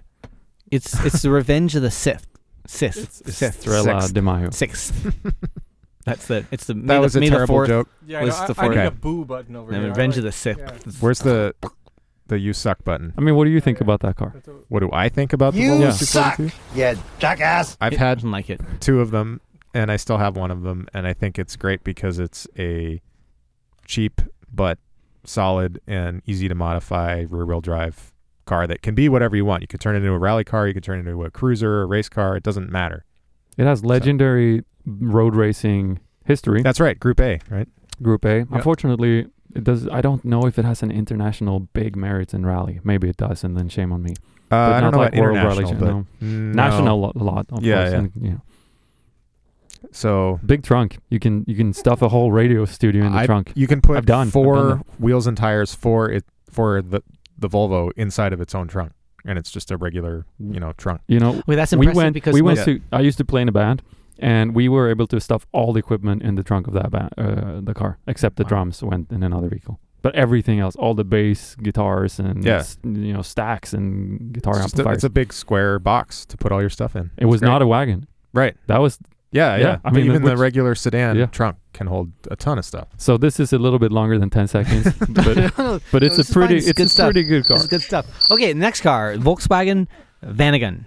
It's 0.71 1.03
it's 1.05 1.21
the 1.21 1.29
revenge 1.29 1.75
of 1.75 1.81
the 1.81 1.91
Sith. 1.91 2.25
Sith. 2.65 2.97
It's- 2.97 3.35
Sith. 3.37 3.57
Estrella 3.59 4.01
Sixth. 4.01 4.13
de 4.13 4.21
Mayo. 4.21 4.49
Sixth. 4.51 5.15
That's 6.05 6.25
the. 6.25 6.45
It's 6.49 6.65
the. 6.65 6.73
That 6.73 6.97
was 6.99 7.15
a 7.15 7.19
May 7.19 7.27
the 7.29 7.35
terrible 7.35 7.53
fourth, 7.53 7.67
joke. 7.67 7.87
Yeah, 8.07 8.21
I, 8.21 8.23
was 8.23 8.39
know, 8.39 8.47
the 8.47 8.59
I, 8.61 8.65
I 8.65 8.69
need 8.69 8.77
a 8.87 8.91
boo 8.91 9.23
button 9.23 9.55
over 9.55 9.71
The 9.71 9.77
here. 9.77 9.85
I 9.85 9.89
revenge 9.89 10.17
of 10.17 10.23
the 10.23 10.31
Sith. 10.31 10.57
yeah. 10.57 10.71
Where's 10.99 11.19
the 11.19 11.53
the 12.31 12.39
you 12.39 12.53
suck 12.53 12.83
button? 12.83 13.13
I 13.17 13.21
mean, 13.21 13.35
what 13.35 13.45
do 13.45 13.51
you 13.51 13.61
think 13.61 13.79
about 13.81 13.99
that 13.99 14.15
car? 14.15 14.33
What 14.69 14.79
do 14.79 14.89
I 14.91 15.09
think 15.09 15.33
about 15.33 15.53
the 15.53 15.59
You 15.61 15.71
Volvo 15.71 15.81
Yeah. 15.81 15.91
suck, 15.91 16.37
242? 16.37 16.79
you 16.79 17.03
jackass. 17.19 17.77
I've 17.79 17.93
It 17.93 17.99
had 17.99 18.23
like 18.23 18.49
it. 18.49 18.59
two 18.79 18.99
of 19.01 19.11
them, 19.11 19.41
and 19.73 19.91
I 19.91 19.97
still 19.97 20.17
have 20.17 20.35
one 20.35 20.49
of 20.49 20.63
them, 20.63 20.87
and 20.93 21.05
I 21.05 21.13
think 21.13 21.37
it's 21.37 21.55
great 21.55 21.83
because 21.83 22.17
it's 22.19 22.47
a 22.57 23.01
cheap 23.85 24.21
but 24.51 24.79
solid 25.25 25.79
and 25.85 26.21
easy 26.25 26.47
to 26.47 26.55
modify 26.55 27.25
rear-wheel 27.29 27.61
drive 27.61 28.11
car 28.45 28.65
that 28.67 28.81
can 28.81 28.95
be 28.95 29.07
whatever 29.07 29.35
you 29.35 29.45
want. 29.45 29.61
You 29.61 29.67
could 29.67 29.79
turn 29.81 29.95
it 29.95 29.99
into 29.99 30.11
a 30.11 30.17
rally 30.17 30.43
car, 30.43 30.67
you 30.67 30.73
could 30.73 30.83
turn 30.83 30.97
it 30.99 31.07
into 31.07 31.23
a 31.23 31.29
cruiser, 31.29 31.83
a 31.83 31.85
race 31.85 32.09
car. 32.09 32.35
It 32.35 32.43
doesn't 32.43 32.71
matter. 32.71 33.05
It 33.57 33.65
has 33.65 33.85
legendary 33.85 34.63
road 34.85 35.35
racing 35.35 35.99
history. 36.25 36.63
That's 36.63 36.79
right, 36.79 36.99
Group 36.99 37.19
A, 37.19 37.39
right? 37.49 37.67
Group 38.01 38.25
A. 38.25 38.47
Unfortunately, 38.51 39.27
it 39.55 39.63
does. 39.63 39.87
I 39.87 40.01
don't 40.01 40.23
know 40.25 40.45
if 40.45 40.57
it 40.59 40.65
has 40.65 40.83
an 40.83 40.91
international 40.91 41.59
big 41.61 41.95
merits 41.95 42.33
in 42.33 42.45
rally. 42.45 42.79
Maybe 42.83 43.09
it 43.09 43.17
does, 43.17 43.43
and 43.43 43.55
then 43.57 43.69
shame 43.69 43.91
on 43.91 44.01
me. 44.03 44.13
Uh, 44.51 44.55
I 44.55 44.69
not 44.79 44.81
don't 44.81 44.91
know 44.91 44.97
like 44.99 45.13
about 45.13 45.21
World 45.21 45.37
international, 45.37 45.71
Rally, 45.73 45.79
but 45.79 46.25
no. 46.25 46.27
no. 46.27 46.53
National 46.53 47.11
a 47.15 47.23
lot. 47.23 47.45
Of 47.51 47.63
Yeah, 47.63 47.75
course, 47.75 47.91
yeah. 47.91 47.97
and, 47.99 48.11
you 48.21 48.29
know. 48.31 48.41
So 49.91 50.39
Big 50.45 50.63
trunk. 50.63 50.99
You 51.09 51.19
can 51.19 51.43
you 51.47 51.55
can 51.55 51.73
stuff 51.73 52.01
a 52.01 52.09
whole 52.09 52.31
radio 52.31 52.65
studio 52.65 53.05
in 53.05 53.11
the 53.13 53.19
I- 53.19 53.25
trunk. 53.25 53.51
you 53.55 53.67
can 53.67 53.81
put 53.81 53.97
I've 53.97 54.05
done- 54.05 54.27
I've 54.27 54.33
four 54.33 54.55
done 54.55 54.83
wheels 54.99 55.27
and 55.27 55.35
tires 55.35 55.73
for 55.73 56.09
it 56.11 56.23
for 56.49 56.81
the 56.81 57.01
the 57.37 57.49
Volvo 57.49 57.91
inside 57.97 58.33
of 58.33 58.39
its 58.41 58.53
own 58.53 58.67
trunk, 58.67 58.91
and 59.25 59.39
it's 59.39 59.49
just 59.49 59.71
a 59.71 59.77
regular, 59.77 60.25
you 60.39 60.59
know, 60.59 60.73
trunk. 60.73 61.01
You 61.07 61.19
know, 61.19 61.41
Wait, 61.47 61.55
that's 61.55 61.75
we 61.75 61.87
went 61.87 62.13
because 62.13 62.33
we 62.35 62.41
went 62.43 62.57
most- 62.59 62.65
to 62.67 62.81
I 62.91 62.99
used 63.01 63.17
to 63.17 63.25
play 63.25 63.41
in 63.41 63.49
a 63.49 63.51
band 63.51 63.81
and 64.21 64.53
we 64.55 64.69
were 64.69 64.89
able 64.89 65.07
to 65.07 65.19
stuff 65.19 65.45
all 65.51 65.73
the 65.73 65.79
equipment 65.79 66.21
in 66.23 66.35
the 66.35 66.43
trunk 66.43 66.67
of 66.67 66.73
that 66.73 66.89
band, 66.91 67.09
uh, 67.17 67.59
the 67.61 67.73
car 67.73 67.97
except 68.07 68.35
the 68.37 68.43
Wow. 68.43 68.49
drums 68.49 68.83
went 68.83 69.11
in 69.11 69.23
another 69.23 69.49
vehicle 69.49 69.79
but 70.03 70.15
everything 70.15 70.59
else 70.59 70.75
all 70.77 70.93
the 70.95 71.03
bass 71.03 71.55
guitars 71.55 72.19
and 72.19 72.43
Yeah. 72.43 72.57
s- 72.57 72.77
you 72.83 73.13
know 73.13 73.21
stacks 73.21 73.73
and 73.73 74.33
guitar 74.33 74.53
It's, 74.55 74.63
just 74.63 74.73
a, 74.75 74.77
amplifiers 74.79 74.95
it's 74.97 75.03
a 75.03 75.09
big 75.09 75.33
square 75.33 75.79
box 75.79 76.25
to 76.27 76.37
put 76.37 76.51
all 76.51 76.61
your 76.61 76.69
stuff 76.79 76.95
in. 76.95 77.11
it 77.17 77.25
was 77.25 77.41
not 77.41 77.61
a 77.61 77.67
wagon 77.67 78.07
right. 78.33 78.55
that 78.67 78.79
was 78.81 78.97
Yeah, 79.33 79.55
yeah. 79.55 79.61
Yeah, 79.63 79.77
I 79.85 79.87
I 79.87 79.91
mean, 79.91 79.95
mean, 80.01 80.05
even 80.11 80.23
which- 80.23 80.31
the 80.31 80.37
regular 80.37 80.75
sedan 80.75 81.15
Yeah. 81.15 81.27
trunk 81.27 81.55
can 81.73 81.87
hold 81.87 82.11
a 82.29 82.35
ton 82.35 82.57
of 82.57 82.65
stuff. 82.65 82.87
so 82.97 83.17
this 83.17 83.39
is 83.39 83.53
a 83.53 83.57
little 83.65 83.79
bit 83.79 83.91
longer 83.91 84.17
than 84.19 84.29
10 84.29 84.47
seconds 84.47 84.83
but 85.17 85.81
but 85.91 86.03
it's 86.03 86.17
this 86.17 86.27
is 86.27 86.29
a 86.29 86.33
pretty. 86.33 86.57
It's 86.57 86.67
it's 86.67 86.77
good 86.77 86.87
a 86.87 86.89
stuff. 86.89 87.11
pretty 87.13 87.23
good 87.29 87.45
car 87.47 87.55
This 87.55 87.63
is 87.63 87.69
good 87.69 87.81
stuff. 87.91 88.05
Okay, 88.33 88.53
next 88.53 88.81
car, 88.81 89.15
Volkswagen 89.15 89.87
Vanagon. 90.25 90.83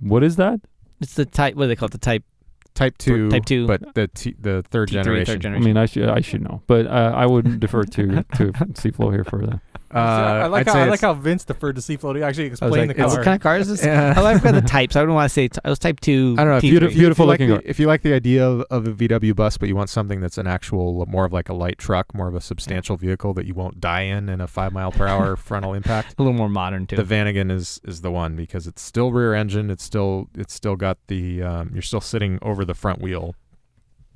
what 0.00 0.22
is 0.22 0.36
that 0.36 0.60
It's 1.02 1.14
the 1.14 1.24
type. 1.26 1.54
What 1.56 1.64
do 1.64 1.68
they 1.68 1.76
call 1.76 1.86
it? 1.86 1.92
The 1.92 1.98
type. 1.98 2.24
Type 2.74 2.96
two, 2.96 3.28
Type 3.28 3.44
2. 3.44 3.66
but 3.66 3.94
the 3.94 4.08
t- 4.08 4.34
the 4.40 4.64
third 4.70 4.88
T3, 4.88 4.92
generation. 4.92 5.42
third 5.42 5.54
I 5.54 5.58
mean 5.58 5.76
I 5.76 5.84
should 5.84 6.08
I 6.08 6.22
should 6.22 6.40
know 6.40 6.62
but 6.66 6.86
uh, 6.86 7.12
I 7.14 7.26
would 7.26 7.60
defer 7.60 7.82
to 7.84 8.24
to 8.36 8.52
Flo 8.92 9.10
here 9.10 9.24
for 9.24 9.44
that 9.44 9.60
Uh, 9.94 9.98
I 9.98 10.46
like 10.46 10.66
I'd 10.66 10.72
how 10.74 10.80
I 10.80 10.84
like 10.88 11.00
how 11.00 11.14
Vince 11.14 11.44
deferred 11.44 11.76
to 11.76 11.82
Seaflow 11.82 12.14
to 12.14 12.22
actually 12.22 12.46
I 12.46 12.50
was 12.50 12.60
explain 12.62 12.88
like, 12.88 12.96
the 12.96 13.02
it's 13.02 13.12
car. 13.12 13.18
What 13.18 13.24
kind 13.24 13.34
of 13.36 13.40
car 13.42 13.56
is 13.58 13.68
this? 13.68 13.84
Yeah. 13.84 14.14
I 14.16 14.38
forgot 14.38 14.54
the 14.54 14.60
types. 14.62 14.96
I 14.96 15.00
don't 15.00 15.12
want 15.14 15.26
to 15.26 15.32
say. 15.32 15.48
T- 15.48 15.58
it 15.64 15.68
was 15.68 15.78
Type 15.78 16.00
Two. 16.00 16.34
I 16.38 16.44
don't 16.44 16.50
know 16.52 16.56
if 16.58 16.62
T3. 16.62 16.66
you, 16.66 16.70
Beautiful- 16.80 16.82
if 16.82 16.82
you- 16.82 16.88
if 16.88 16.96
you 16.96 17.00
beautiful 17.00 17.26
like 17.26 17.40
looking 17.40 17.54
the, 17.56 17.68
if 17.70 17.78
you 17.80 17.86
like 17.86 18.02
the 18.02 18.14
idea 18.14 18.48
of, 18.48 18.60
of 18.70 18.86
a 18.88 18.92
VW 18.92 19.36
bus, 19.36 19.58
but 19.58 19.68
you 19.68 19.76
want 19.76 19.90
something 19.90 20.20
that's 20.20 20.38
an 20.38 20.46
actual, 20.46 21.04
more 21.06 21.24
of 21.26 21.32
like 21.32 21.48
a 21.48 21.54
light 21.54 21.76
truck, 21.78 22.14
more 22.14 22.28
of 22.28 22.34
a 22.34 22.40
substantial 22.40 22.96
vehicle 22.96 23.34
that 23.34 23.44
you 23.46 23.54
won't 23.54 23.80
die 23.80 24.02
in 24.02 24.28
in 24.28 24.40
a 24.40 24.46
five 24.46 24.72
mile 24.72 24.92
per 24.92 25.06
hour 25.06 25.36
frontal 25.48 25.74
impact. 25.74 26.14
a 26.18 26.22
little 26.22 26.32
more 26.36 26.48
modern 26.48 26.86
too. 26.86 26.96
The 26.96 27.04
Vanagon 27.04 27.50
is 27.50 27.80
is 27.84 28.00
the 28.00 28.10
one 28.10 28.34
because 28.36 28.66
it's 28.66 28.80
still 28.82 29.12
rear 29.12 29.34
engine. 29.34 29.70
It's 29.70 29.84
still 29.84 30.28
it's 30.34 30.54
still 30.54 30.76
got 30.76 30.98
the 31.08 31.42
um, 31.42 31.70
you're 31.74 31.82
still 31.82 32.00
sitting 32.00 32.38
over 32.40 32.64
the 32.64 32.74
front 32.74 33.00
wheel, 33.02 33.34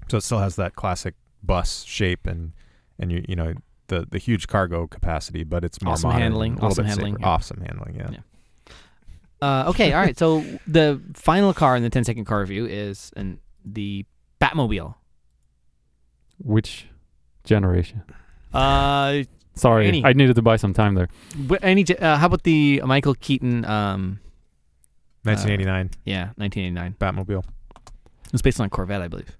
so 0.08 0.16
it 0.18 0.22
still 0.22 0.38
has 0.38 0.56
that 0.56 0.74
classic 0.74 1.14
bus 1.42 1.82
shape 1.84 2.26
and 2.26 2.52
and 2.98 3.12
you 3.12 3.24
you 3.28 3.36
know 3.36 3.52
the 3.88 4.06
the 4.10 4.18
huge 4.18 4.46
cargo 4.48 4.86
capacity, 4.86 5.44
but 5.44 5.64
it's 5.64 5.80
more 5.82 5.92
Awesome 5.94 6.08
modern, 6.08 6.22
handling, 6.22 6.60
awesome 6.60 6.84
handling, 6.86 7.16
yeah. 7.20 7.26
awesome 7.26 7.60
handling. 7.60 7.94
Yeah. 7.96 8.08
Yeah. 8.12 8.18
Uh, 9.42 9.64
okay, 9.68 9.92
all 9.92 10.00
right. 10.00 10.18
So 10.18 10.42
the 10.66 11.00
final 11.14 11.52
car 11.52 11.76
in 11.76 11.82
the 11.82 11.90
10 11.90 12.04
second 12.04 12.24
car 12.24 12.40
review 12.40 12.64
is 12.66 13.12
an, 13.16 13.38
the 13.64 14.04
Batmobile. 14.40 14.94
Which 16.38 16.86
generation? 17.44 18.02
Uh, 18.52 19.24
Sorry, 19.54 19.88
Any. 19.88 20.04
I 20.04 20.12
needed 20.12 20.36
to 20.36 20.42
buy 20.42 20.56
some 20.56 20.74
time 20.74 20.94
there. 20.94 21.08
wh- 21.48 21.54
any? 21.62 21.84
Uh, 21.98 22.16
how 22.18 22.26
about 22.26 22.42
the 22.42 22.82
Michael 22.84 23.14
Keaton? 23.14 23.64
Um, 23.64 24.20
1989 25.22 25.90
yeah, 26.04 26.28
1989. 26.36 26.96
Batmobile 27.00 27.42
It 28.26 28.32
was 28.32 28.42
based 28.42 28.60
on 28.60 28.66
a 28.66 28.68
Corvette, 28.70 29.00
I 29.02 29.08
believe. 29.08 29.36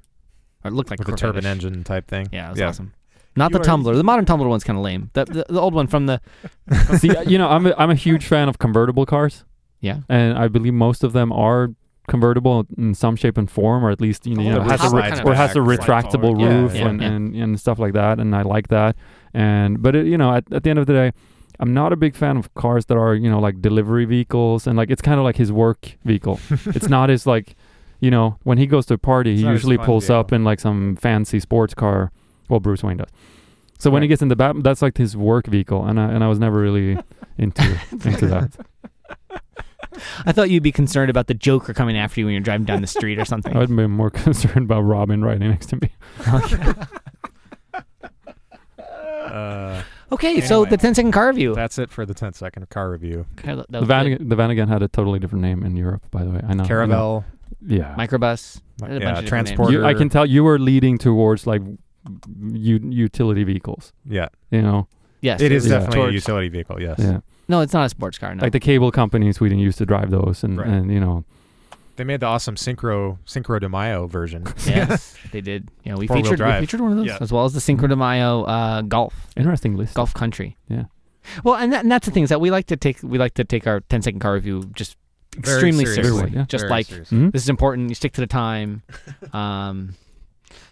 Or 0.64 0.68
it 0.70 0.74
looked 0.74 0.90
like 0.90 0.98
with 1.00 1.08
a 1.10 1.12
a 1.12 1.16
turbine 1.16 1.42
Corvette-ish. 1.42 1.64
engine 1.66 1.84
type 1.84 2.08
thing. 2.08 2.28
Yeah, 2.32 2.48
it 2.48 2.50
was 2.52 2.58
Yeah. 2.58 2.68
awesome. 2.68 2.92
Not 3.36 3.50
You 3.50 3.54
the 3.58 3.60
are- 3.60 3.64
tumbler. 3.64 3.94
The 3.96 4.02
modern 4.04 4.24
tumbler 4.24 4.48
one's 4.48 4.64
kind 4.64 4.78
of 4.78 4.84
lame. 4.84 5.10
The, 5.12 5.24
the 5.26 5.44
the 5.48 5.60
old 5.60 5.74
one 5.74 5.86
from 5.86 6.06
the 6.06 6.20
See, 6.98 7.10
you 7.26 7.38
know, 7.38 7.48
I'm 7.48 7.66
a, 7.66 7.74
I'm 7.78 7.90
a 7.90 7.94
huge 7.94 8.26
fan 8.26 8.48
of 8.48 8.58
convertible 8.58 9.06
cars, 9.06 9.44
yeah. 9.80 10.00
and 10.08 10.36
I 10.38 10.48
believe 10.48 10.74
most 10.74 11.04
of 11.04 11.12
them 11.12 11.32
are 11.32 11.68
convertible 12.08 12.64
in 12.78 12.94
some 12.94 13.16
shape 13.16 13.36
and 13.36 13.50
form, 13.50 13.84
or 13.84 13.90
at 13.90 14.00
least 14.00 14.26
you 14.26 14.34
know, 14.36 14.42
Oh, 14.42 14.44
you 14.44 14.52
know 14.52 14.62
has 14.62 14.92
a 14.92 14.94
re- 14.96 15.02
kind 15.02 15.20
of 15.20 15.26
or 15.26 15.34
has 15.34 15.54
a 15.56 15.58
retractable 15.58 16.32
forward. 16.34 16.40
Yeah, 16.40 16.60
roof 16.60 16.74
yeah, 16.74 16.88
and, 16.88 17.00
yeah. 17.00 17.08
And, 17.08 17.34
and 17.36 17.60
stuff 17.60 17.78
like 17.78 17.92
that, 17.94 18.18
and 18.18 18.34
I 18.34 18.42
like 18.42 18.68
that. 18.68 18.96
And 19.34 19.82
but 19.82 19.94
it, 19.96 20.06
you 20.06 20.16
know, 20.16 20.32
at, 20.34 20.44
at 20.52 20.62
the 20.62 20.70
end 20.70 20.78
of 20.78 20.86
the 20.86 20.92
day, 20.92 21.12
I'm 21.60 21.74
not 21.74 21.92
a 21.92 21.96
big 21.96 22.14
fan 22.16 22.36
of 22.36 22.52
cars 22.54 22.86
that 22.86 22.96
are 22.96 23.14
you 23.14 23.28
know 23.28 23.40
like 23.40 23.60
delivery 23.60 24.04
vehicles, 24.06 24.66
and 24.66 24.76
like 24.76 24.90
it's 24.90 25.02
kind 25.02 25.18
of 25.18 25.24
like 25.24 25.36
his 25.36 25.50
work 25.52 25.96
vehicle. 26.04 26.40
it's 26.66 26.88
not 26.88 27.08
his 27.10 27.26
like, 27.26 27.54
you 28.00 28.10
know, 28.10 28.38
when 28.44 28.58
he 28.58 28.66
goes 28.66 28.86
to 28.86 28.94
a 28.94 28.98
party, 28.98 29.32
It's 29.32 29.42
he 29.42 29.46
usually 29.48 29.76
fun 29.76 29.86
pulls 29.86 30.08
up 30.10 30.32
in 30.32 30.42
like 30.44 30.60
some 30.60 30.96
fancy 30.96 31.40
sports 31.40 31.74
car. 31.74 32.12
Well, 32.48 32.60
Bruce 32.60 32.82
Wayne 32.82 32.96
does. 32.98 33.08
So 33.78 33.90
when 33.90 34.02
he 34.02 34.08
gets 34.08 34.22
in 34.22 34.28
the 34.28 34.36
bat, 34.36 34.56
that's 34.62 34.80
like 34.82 34.96
his 34.96 35.16
work 35.16 35.46
vehicle, 35.46 35.84
and 35.84 36.00
I 36.00 36.10
and 36.10 36.24
I 36.24 36.28
was 36.28 36.38
never 36.38 36.58
really 36.60 36.98
into 37.38 37.78
into 37.92 38.26
that. 38.26 38.56
I 40.26 40.32
thought 40.32 40.50
you'd 40.50 40.62
be 40.62 40.72
concerned 40.72 41.08
about 41.10 41.26
the 41.26 41.34
Joker 41.34 41.72
coming 41.72 41.96
after 41.96 42.20
you 42.20 42.26
when 42.26 42.32
you're 42.34 42.42
driving 42.42 42.66
down 42.66 42.80
the 42.82 42.86
street 42.86 43.18
or 43.18 43.24
something. 43.24 43.52
I 43.56 43.60
would 43.60 43.68
be 43.74 43.86
more 43.86 44.10
concerned 44.10 44.64
about 44.66 44.82
Robin 44.82 45.22
riding 45.24 45.48
next 45.50 45.66
to 45.70 45.76
me. 45.76 45.90
Uh, 49.08 49.82
okay, 50.12 50.40
so 50.40 50.64
the 50.64 50.76
10 50.76 50.94
second 50.94 51.12
car 51.12 51.28
review. 51.28 51.54
that's 51.54 51.78
it 51.78 51.90
for 51.90 52.06
the 52.06 52.14
10 52.14 52.32
second 52.34 52.68
car 52.70 52.90
review. 52.90 53.26
Okay, 53.38 53.54
that 53.54 53.66
The 53.70 53.80
was 53.80 53.88
van, 53.88 54.28
the 54.28 54.36
van 54.36 54.50
again 54.50 54.68
had 54.68 54.82
a 54.82 54.88
totally 54.88 55.18
different 55.18 55.42
name 55.42 55.62
in 55.64 55.76
Europe, 55.76 56.02
by 56.10 56.24
the 56.24 56.30
way. 56.30 56.40
I 56.46 56.54
know. 56.54 56.64
I 56.64 56.66
know. 56.66 56.74
Caravelle, 56.74 57.24
Yeah. 57.66 57.94
Microbus. 57.96 58.60
There's 58.78 58.78
a 58.78 58.80
bunch 58.80 58.80
yeah, 58.80 58.94
of 58.94 59.00
different 59.00 59.16
names. 59.16 59.28
transporter. 59.28 59.72
You, 59.72 59.84
I 59.84 59.94
can 59.94 60.08
tell 60.08 60.24
you 60.26 60.44
were 60.44 60.58
leading 60.58 60.96
towards 60.98 61.46
like 61.46 61.62
u- 62.52 62.80
utility 62.90 63.44
vehicles. 63.44 63.92
Yeah, 64.08 64.28
You 64.50 64.62
know, 64.62 64.88
Yes. 65.20 65.40
it 65.40 65.52
is 65.52 65.66
Yeah. 65.66 65.78
definitely 65.80 66.10
a 66.10 66.12
utility 66.12 66.48
vehicle. 66.48 66.80
Yes, 66.80 66.98
yeah. 66.98 67.20
No, 67.48 67.60
it's 67.60 67.72
not 67.72 67.86
a 67.86 67.88
sports 67.88 68.18
car. 68.18 68.34
No. 68.34 68.42
Like 68.42 68.52
the 68.52 68.60
cable 68.60 68.90
company 68.90 69.26
in 69.26 69.32
Sweden 69.32 69.58
used 69.58 69.78
to 69.78 69.86
drive 69.86 70.10
those, 70.10 70.42
and, 70.44 70.58
Right. 70.58 70.68
and 70.68 70.90
you 70.92 71.00
know, 71.00 71.24
they 71.96 72.04
made 72.04 72.20
the 72.20 72.26
awesome 72.26 72.56
Synchro 72.56 73.18
Synchro 73.26 73.58
de 73.60 73.68
Mayo 73.68 74.06
version. 74.06 74.44
yes, 74.66 75.16
they 75.32 75.40
did. 75.40 75.68
Yeah, 75.84 75.94
we 75.96 76.06
Four-wheel 76.06 76.24
featured 76.24 76.40
we 76.40 76.60
featured 76.60 76.80
one 76.80 76.90
of 76.92 76.98
those 76.98 77.06
Yeah. 77.06 77.18
as 77.20 77.32
well 77.32 77.44
as 77.46 77.54
the 77.54 77.60
Cinco 77.60 77.86
de 77.86 77.96
Mayo 77.96 78.42
uh, 78.44 78.82
golf 78.82 79.28
interesting 79.36 79.76
list. 79.76 79.94
golf 79.94 80.12
country. 80.12 80.56
Yeah. 80.68 80.84
Well, 81.42 81.54
and, 81.56 81.72
that, 81.72 81.82
and 81.84 81.90
that's 81.90 82.04
the 82.06 82.12
thing 82.12 82.22
is 82.22 82.28
that 82.28 82.40
we 82.40 82.50
like 82.50 82.66
to 82.66 82.76
take 82.76 83.02
we 83.02 83.16
like 83.18 83.34
to 83.34 83.44
take 83.44 83.66
our 83.66 83.80
10 83.80 84.02
second 84.02 84.20
car 84.20 84.34
review 84.34 84.62
just 84.74 84.96
Very 85.36 85.54
extremely 85.56 85.86
seriously. 85.86 86.12
seriously. 86.18 86.38
Yeah. 86.38 86.44
Just 86.48 86.62
Very 86.62 86.70
like 86.70 86.86
seriously. 86.86 87.18
Mhm. 87.18 87.32
this 87.32 87.42
is 87.42 87.48
important. 87.48 87.88
You 87.88 87.94
stick 87.94 88.12
to 88.12 88.20
the 88.20 88.26
time. 88.28 88.82
Um, 89.32 89.94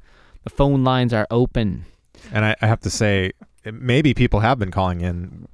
The 0.42 0.50
phone 0.50 0.84
lines 0.84 1.12
are 1.12 1.26
open. 1.30 1.84
And 2.32 2.44
I, 2.44 2.56
I 2.60 2.66
have 2.66 2.80
to 2.80 2.90
say, 2.90 3.32
maybe 3.64 4.14
people 4.14 4.40
have 4.40 4.58
been 4.58 4.70
calling 4.70 5.00
in, 5.00 5.48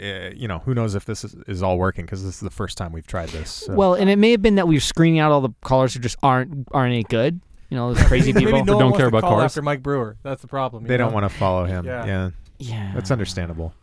uh, 0.00 0.30
you 0.34 0.48
know, 0.48 0.58
who 0.60 0.74
knows 0.74 0.94
if 0.94 1.04
this 1.04 1.24
is, 1.24 1.34
is 1.46 1.62
all 1.62 1.78
working 1.78 2.04
because 2.04 2.24
this 2.24 2.34
is 2.34 2.40
the 2.40 2.50
first 2.50 2.76
time 2.76 2.92
we've 2.92 3.06
tried 3.06 3.28
this. 3.30 3.50
so- 3.50 3.74
Well, 3.74 3.94
and 3.94 4.10
it 4.10 4.16
may 4.16 4.30
have 4.32 4.42
been 4.42 4.56
that 4.56 4.66
we 4.68 4.76
were 4.76 4.80
screening 4.80 5.20
out 5.20 5.30
all 5.32 5.40
the 5.40 5.54
callers 5.62 5.94
who 5.94 6.00
just 6.00 6.16
aren't 6.22 6.68
aren't 6.72 6.92
any 6.92 7.04
good. 7.04 7.40
You 7.70 7.76
know, 7.76 7.94
those 7.94 8.04
crazy 8.06 8.32
people. 8.32 8.64
no 8.64 8.78
don't 8.78 8.96
care 8.96 9.06
about 9.06 9.22
call 9.22 9.36
cars. 9.36 9.44
after 9.44 9.62
Mike 9.62 9.82
Brewer. 9.82 10.16
That's 10.22 10.42
the 10.42 10.48
problem. 10.48 10.84
you 10.84 10.88
they 10.88 10.96
don't 10.96 11.12
want 11.12 11.24
to 11.30 11.36
follow 11.38 11.64
him. 11.64 11.84
Yeah. 11.86 12.04
Yeah. 12.06 12.30
yeah, 12.58 12.92
that's 12.94 13.10
understandable. 13.10 13.74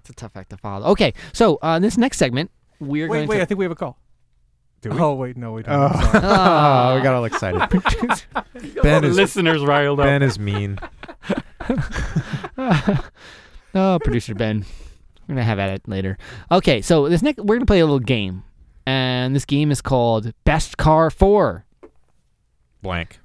It's 0.00 0.10
a 0.10 0.14
tough 0.14 0.36
act 0.36 0.50
to 0.50 0.56
follow. 0.56 0.86
Okay, 0.88 1.14
so 1.32 1.58
uh, 1.62 1.78
this 1.78 1.96
next 1.96 2.18
segment, 2.18 2.50
we're 2.78 3.08
Wait, 3.08 3.16
going 3.18 3.28
wait. 3.28 3.36
to 3.36 3.42
I 3.42 3.44
think 3.46 3.58
we 3.58 3.64
have 3.64 3.72
a 3.72 3.76
call. 3.76 3.98
Do 4.82 4.90
we? 4.90 4.98
Oh 4.98 5.14
wait, 5.14 5.36
no, 5.38 5.52
we 5.52 5.62
don't. 5.62 5.72
Oh, 5.74 5.88
Sorry. 5.88 6.10
Ah. 6.24 6.92
we 6.96 7.00
got 7.02 7.14
all 7.14 7.24
excited. 7.24 7.62
ben 8.82 9.02
is 9.04 9.16
listeners 9.16 9.62
riled 9.64 9.98
up. 10.00 10.04
Ben 10.04 10.22
is 10.22 10.38
mean. 10.38 10.78
oh, 13.74 13.98
producer 14.04 14.34
Ben. 14.34 14.64
We're 15.26 15.34
gonna 15.34 15.44
have 15.44 15.58
at 15.58 15.70
it 15.70 15.88
later. 15.88 16.18
Okay, 16.50 16.82
so 16.82 17.08
this 17.08 17.22
next 17.22 17.42
we're 17.42 17.56
gonna 17.56 17.66
play 17.66 17.80
a 17.80 17.84
little 17.84 17.98
game, 17.98 18.42
and 18.86 19.34
this 19.34 19.44
game 19.44 19.70
is 19.70 19.80
called 19.80 20.32
Best 20.44 20.76
Car 20.76 21.10
Four. 21.10 21.64
Blank. 22.82 23.20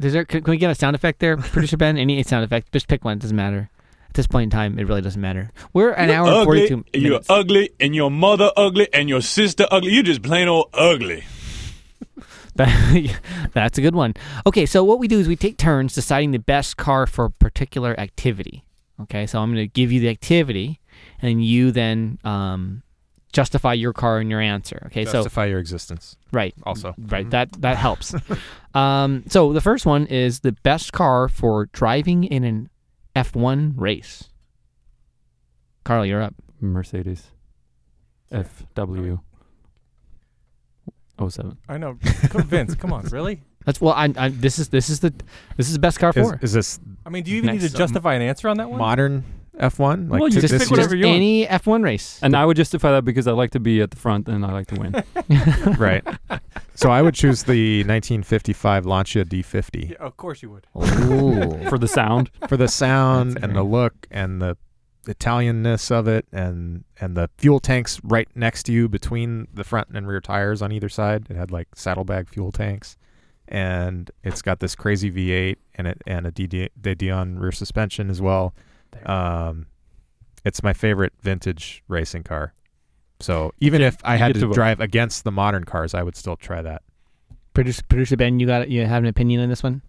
Is 0.00 0.12
there? 0.12 0.24
Can, 0.24 0.42
can 0.42 0.50
we 0.50 0.56
get 0.56 0.70
a 0.70 0.74
sound 0.74 0.96
effect 0.96 1.20
there, 1.20 1.36
producer 1.36 1.76
Ben? 1.76 1.96
Any 1.96 2.22
sound 2.22 2.44
effect? 2.44 2.72
Just 2.72 2.88
pick 2.88 3.04
one. 3.04 3.18
It 3.18 3.20
doesn't 3.20 3.36
matter. 3.36 3.70
At 4.08 4.14
this 4.14 4.26
point 4.26 4.44
in 4.44 4.50
time, 4.50 4.78
it 4.78 4.86
really 4.86 5.02
doesn't 5.02 5.20
matter. 5.20 5.50
We're 5.72 5.90
an 5.90 6.10
hour 6.10 6.28
and 6.28 6.44
forty-two 6.44 6.84
and 6.94 7.02
you're 7.02 7.20
ugly, 7.28 7.70
and 7.80 7.94
your 7.94 8.10
mother 8.10 8.50
ugly, 8.56 8.88
and 8.92 9.08
your 9.08 9.20
sister 9.20 9.66
ugly. 9.70 9.92
You're 9.92 10.02
just 10.02 10.22
plain 10.22 10.48
old 10.48 10.70
ugly. 10.72 11.24
That's 12.56 13.78
a 13.78 13.80
good 13.82 13.96
one. 13.96 14.14
Okay, 14.46 14.64
so 14.64 14.84
what 14.84 15.00
we 15.00 15.08
do 15.08 15.18
is 15.18 15.26
we 15.26 15.34
take 15.34 15.56
turns 15.56 15.92
deciding 15.92 16.30
the 16.30 16.38
best 16.38 16.76
car 16.76 17.06
for 17.06 17.24
a 17.24 17.30
particular 17.30 17.98
activity. 17.98 18.64
Okay, 19.02 19.26
so 19.26 19.40
I'm 19.40 19.52
going 19.52 19.64
to 19.64 19.72
give 19.72 19.90
you 19.90 19.98
the 19.98 20.08
activity, 20.08 20.78
and 21.22 21.44
you 21.44 21.70
then 21.72 22.18
um, 22.24 22.82
justify 23.32 23.72
your 23.72 23.92
car 23.92 24.18
and 24.18 24.30
your 24.30 24.40
answer. 24.40 24.82
Okay, 24.86 25.04
so 25.04 25.12
Justify 25.12 25.46
your 25.46 25.58
existence. 25.58 26.16
right, 26.32 26.54
Also. 26.64 26.94
right, 26.98 27.28
that 27.30 27.52
that 27.62 27.76
helps. 27.76 28.14
um, 28.74 29.24
so 29.28 29.52
the 29.52 29.60
first 29.60 29.86
one 29.86 30.06
is 30.06 30.40
the 30.40 30.52
best 30.62 30.92
car 30.92 31.28
for 31.28 31.66
driving 31.66 32.24
in 32.24 32.44
an 32.44 32.70
F1 33.16 33.74
race. 33.76 34.30
Carl, 35.84 36.06
you're 36.06 36.22
up. 36.22 36.34
Mercedes 36.60 37.30
FW 38.32 39.20
07. 41.28 41.58
I 41.68 41.78
know. 41.78 41.96
Come- 42.30 42.42
Vince, 42.44 42.74
come 42.74 42.92
on, 42.92 43.04
really? 43.06 43.42
That's 43.64 43.80
well. 43.80 43.94
I, 43.94 44.12
I 44.16 44.28
this 44.28 44.58
is 44.58 44.68
this 44.68 44.90
is 44.90 45.00
the 45.00 45.12
this 45.56 45.68
is 45.68 45.72
the 45.74 45.78
best 45.78 45.98
car 45.98 46.12
Is, 46.14 46.28
for. 46.30 46.38
is 46.42 46.52
this 46.52 46.78
I 47.06 47.08
mean, 47.10 47.22
do 47.24 47.30
you 47.30 47.38
even 47.38 47.52
need 47.52 47.60
to 47.62 47.66
up. 47.68 47.72
justify 47.72 48.14
an 48.14 48.22
answer 48.22 48.48
on 48.48 48.58
that 48.58 48.68
one? 48.68 48.78
modern 48.78 49.24
F1? 49.58 50.10
Like 50.10 50.20
Well, 50.20 50.28
you 50.28 50.40
just 50.40 50.52
pick 50.58 50.70
whatever 50.70 50.96
you 50.96 51.06
want. 51.06 51.16
any 51.16 51.46
F1 51.46 51.82
race. 51.84 52.18
And 52.22 52.36
I 52.36 52.44
would 52.44 52.56
justify 52.56 52.90
that 52.92 53.04
because 53.04 53.26
I 53.26 53.32
like 53.32 53.50
to 53.52 53.60
be 53.60 53.80
at 53.80 53.90
the 53.90 53.96
front 53.96 54.28
and 54.28 54.44
I 54.44 54.52
like 54.52 54.66
to 54.68 54.74
win. 54.80 55.04
right. 55.78 56.04
So 56.74 56.90
I 56.90 57.02
would 57.02 57.14
choose 57.14 57.44
the 57.44 57.78
1955 57.84 58.84
Lancia 58.86 59.24
D50 59.24 59.90
Yeah, 59.90 59.96
of 60.00 60.16
course 60.16 60.42
you 60.42 60.50
would. 60.50 60.66
Ooh. 60.76 61.68
for 61.68 61.78
the 61.78 61.88
sound. 61.88 62.30
for 62.48 62.56
the 62.56 62.68
sound 62.68 63.38
and 63.42 63.54
the 63.54 63.62
look 63.62 64.06
and 64.10 64.42
the 64.42 64.56
Italianness 65.06 65.90
of 65.90 66.08
it 66.08 66.26
and 66.32 66.82
and 66.98 67.14
the 67.16 67.28
fuel 67.36 67.60
tanks 67.60 68.00
right 68.02 68.26
next 68.34 68.62
to 68.64 68.72
you 68.72 68.88
between 68.88 69.46
the 69.52 69.62
front 69.62 69.88
and 69.94 70.08
rear 70.08 70.20
tires 70.20 70.62
on 70.62 70.72
either 70.72 70.88
side. 70.88 71.26
It 71.30 71.36
had 71.36 71.50
like 71.50 71.68
saddlebag 71.74 72.28
fuel 72.28 72.50
tanks. 72.52 72.96
And 73.46 74.10
it's 74.22 74.40
got 74.40 74.60
this 74.60 74.74
crazy 74.74 75.10
V8 75.12 75.56
and 75.74 75.86
it 75.86 76.02
and 76.06 76.26
a 76.26 76.32
DD, 76.32 76.70
De 76.80 76.94
Dion 76.94 77.38
rear 77.38 77.52
suspension 77.52 78.08
as 78.08 78.22
well. 78.22 78.54
Um, 79.06 79.66
it's 80.44 80.62
my 80.62 80.72
favorite 80.72 81.12
vintage 81.20 81.82
racing 81.88 82.22
car. 82.24 82.52
So 83.20 83.52
even 83.60 83.80
if 83.80 83.96
I 84.04 84.16
had 84.16 84.34
to, 84.34 84.40
to 84.40 84.52
drive 84.52 84.80
against 84.80 85.24
the 85.24 85.32
modern 85.32 85.64
cars, 85.64 85.94
I 85.94 86.02
would 86.02 86.16
still 86.16 86.36
try 86.36 86.62
that. 86.62 86.82
Producer, 87.54 87.82
producer 87.88 88.16
Ben, 88.16 88.40
you 88.40 88.46
got 88.46 88.68
you 88.68 88.84
have 88.84 89.02
an 89.02 89.08
opinion 89.08 89.40
on 89.40 89.48
this 89.48 89.62
one? 89.62 89.82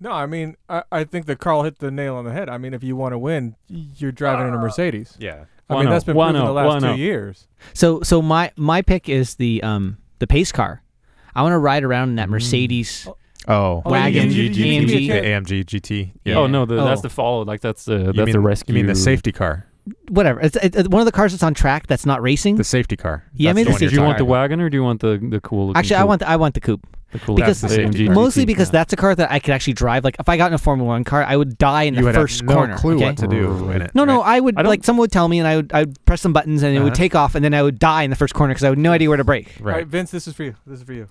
No, 0.00 0.12
I 0.12 0.26
mean, 0.26 0.56
I, 0.68 0.84
I 0.92 1.04
think 1.04 1.26
that 1.26 1.40
Carl 1.40 1.64
hit 1.64 1.78
the 1.78 1.90
nail 1.90 2.14
on 2.16 2.24
the 2.24 2.32
head. 2.32 2.48
I 2.48 2.58
mean, 2.58 2.72
if 2.74 2.84
you 2.84 2.94
want 2.94 3.14
to 3.14 3.18
win, 3.18 3.56
you're 3.68 4.12
driving 4.12 4.46
in 4.46 4.54
a 4.54 4.58
Mercedes. 4.58 5.16
Yeah. 5.18 5.46
I 5.68 5.74
Why 5.74 5.80
mean, 5.80 5.84
not? 5.86 5.90
that's 5.90 6.04
been 6.04 6.16
Why 6.16 6.30
proven 6.30 6.46
the 6.46 6.52
last 6.52 6.82
Why 6.82 6.92
two 6.94 6.98
years. 7.00 7.48
So 7.74 8.02
so 8.02 8.22
my 8.22 8.52
my 8.56 8.80
pick 8.82 9.08
is 9.08 9.34
the 9.34 9.62
um 9.62 9.98
the 10.18 10.26
pace 10.26 10.52
car. 10.52 10.82
I 11.34 11.42
want 11.42 11.52
to 11.52 11.58
ride 11.58 11.84
around 11.84 12.10
in 12.10 12.16
that 12.16 12.28
Mm. 12.28 13.14
Mercedes. 13.48 13.56
Oh, 13.56 13.82
Oh, 13.84 13.90
Wagon, 13.90 14.30
you- 14.30 14.42
you- 14.42 14.50
you 14.50 14.64
need 14.86 14.88
AMG. 14.88 15.08
the. 15.08 15.28
AMG 15.28 15.64
GT. 15.64 16.12
Yeah. 16.24 16.34
Oh 16.36 16.46
no, 16.46 16.66
the, 16.66 16.76
that's 16.76 17.00
Oh. 17.00 17.02
the 17.02 17.08
follow. 17.10 17.44
Like 17.44 17.60
that's 17.60 17.84
the 17.84 17.98
You 17.98 18.04
that's 18.12 18.16
mean, 18.18 18.32
the 18.32 18.40
rescue. 18.40 18.74
You 18.74 18.80
mean 18.80 18.86
the 18.86 18.94
safety 18.94 19.32
car? 19.32 19.66
Whatever. 20.10 20.40
It's, 20.40 20.56
it's 20.56 20.86
one 20.88 21.00
of 21.00 21.06
the 21.06 21.12
cars 21.12 21.32
that's 21.32 21.42
on 21.42 21.54
track 21.54 21.86
that's 21.86 22.04
not 22.04 22.20
racing. 22.20 22.56
The 22.56 22.64
safety 22.64 22.94
car. 22.96 23.24
Yeah, 23.32 23.48
That's 23.50 23.54
maybe 23.56 23.64
the 23.64 23.68
the 23.68 23.72
one 23.72 23.78
safety 23.78 23.88
Do 23.88 23.96
you're 23.96 24.04
want 24.04 24.18
the 24.18 24.24
talking 24.24 24.30
wagon 24.32 24.60
or 24.60 24.68
do 24.68 24.76
you 24.76 24.82
want 24.84 25.00
the 25.00 25.18
the 25.30 25.40
cool? 25.40 25.68
looking 25.68 25.78
Actually, 25.78 25.96
I 25.96 26.04
want 26.04 26.18
the, 26.20 26.28
I 26.28 26.36
want 26.36 26.52
the 26.54 26.60
coupe 26.60 26.86
the 27.10 27.18
cool. 27.20 27.36
because 27.36 27.62
That's 27.62 27.74
the 27.74 27.82
safety 27.84 28.04
car. 28.04 28.14
mostly 28.14 28.44
because 28.44 28.68
yeah. 28.68 28.72
that's 28.72 28.92
a 28.92 28.96
car 28.96 29.14
that 29.14 29.30
I 29.32 29.38
could 29.38 29.52
actually 29.54 29.72
drive. 29.72 30.04
Like 30.04 30.16
if 30.20 30.28
I 30.28 30.36
got 30.36 30.48
in 30.48 30.52
a 30.52 30.58
Formula 30.58 30.86
One 30.86 31.04
car, 31.04 31.24
I 31.24 31.36
would 31.36 31.56
die 31.56 31.84
in 31.84 31.94
You 31.94 32.00
the 32.00 32.06
would 32.08 32.14
first 32.16 32.40
have 32.40 32.48
no 32.50 32.54
corner. 32.54 32.76
clue 32.76 32.96
okay? 32.96 33.04
what 33.06 33.16
to 33.16 33.28
do 33.28 33.70
in 33.70 33.80
it. 33.80 33.92
No, 33.94 34.04
no, 34.04 34.18
right? 34.20 34.36
I 34.36 34.40
would 34.40 34.58
I 34.58 34.62
don't- 34.62 34.68
like 34.68 34.84
someone 34.84 35.04
would 35.04 35.12
tell 35.12 35.26
me, 35.26 35.38
and 35.38 35.48
I 35.48 35.56
would 35.56 35.72
I 35.72 35.80
would 35.84 36.04
press 36.04 36.20
some 36.20 36.34
buttons, 36.34 36.62
and 36.62 36.76
it 36.76 36.80
would 36.80 36.88
Uh-huh. 36.92 36.94
take 36.96 37.14
off, 37.14 37.34
and 37.34 37.42
then 37.42 37.54
I 37.54 37.62
would 37.62 37.78
die 37.78 38.02
in 38.02 38.10
the 38.10 38.16
first 38.16 38.34
corner 38.34 38.52
because 38.52 38.64
I 38.64 38.68
had 38.68 38.76
no 38.76 38.92
idea 38.92 39.08
where 39.08 39.16
to 39.16 39.24
brake. 39.24 39.54
All 39.60 39.66
right, 39.68 39.76
Right. 39.76 39.86
Vince, 39.86 40.10
this 40.10 40.28
is 40.28 40.34
for 40.34 40.42
you. 40.42 40.54
This 40.66 40.80
is 40.80 40.84
for 40.84 40.92
you. 40.92 41.06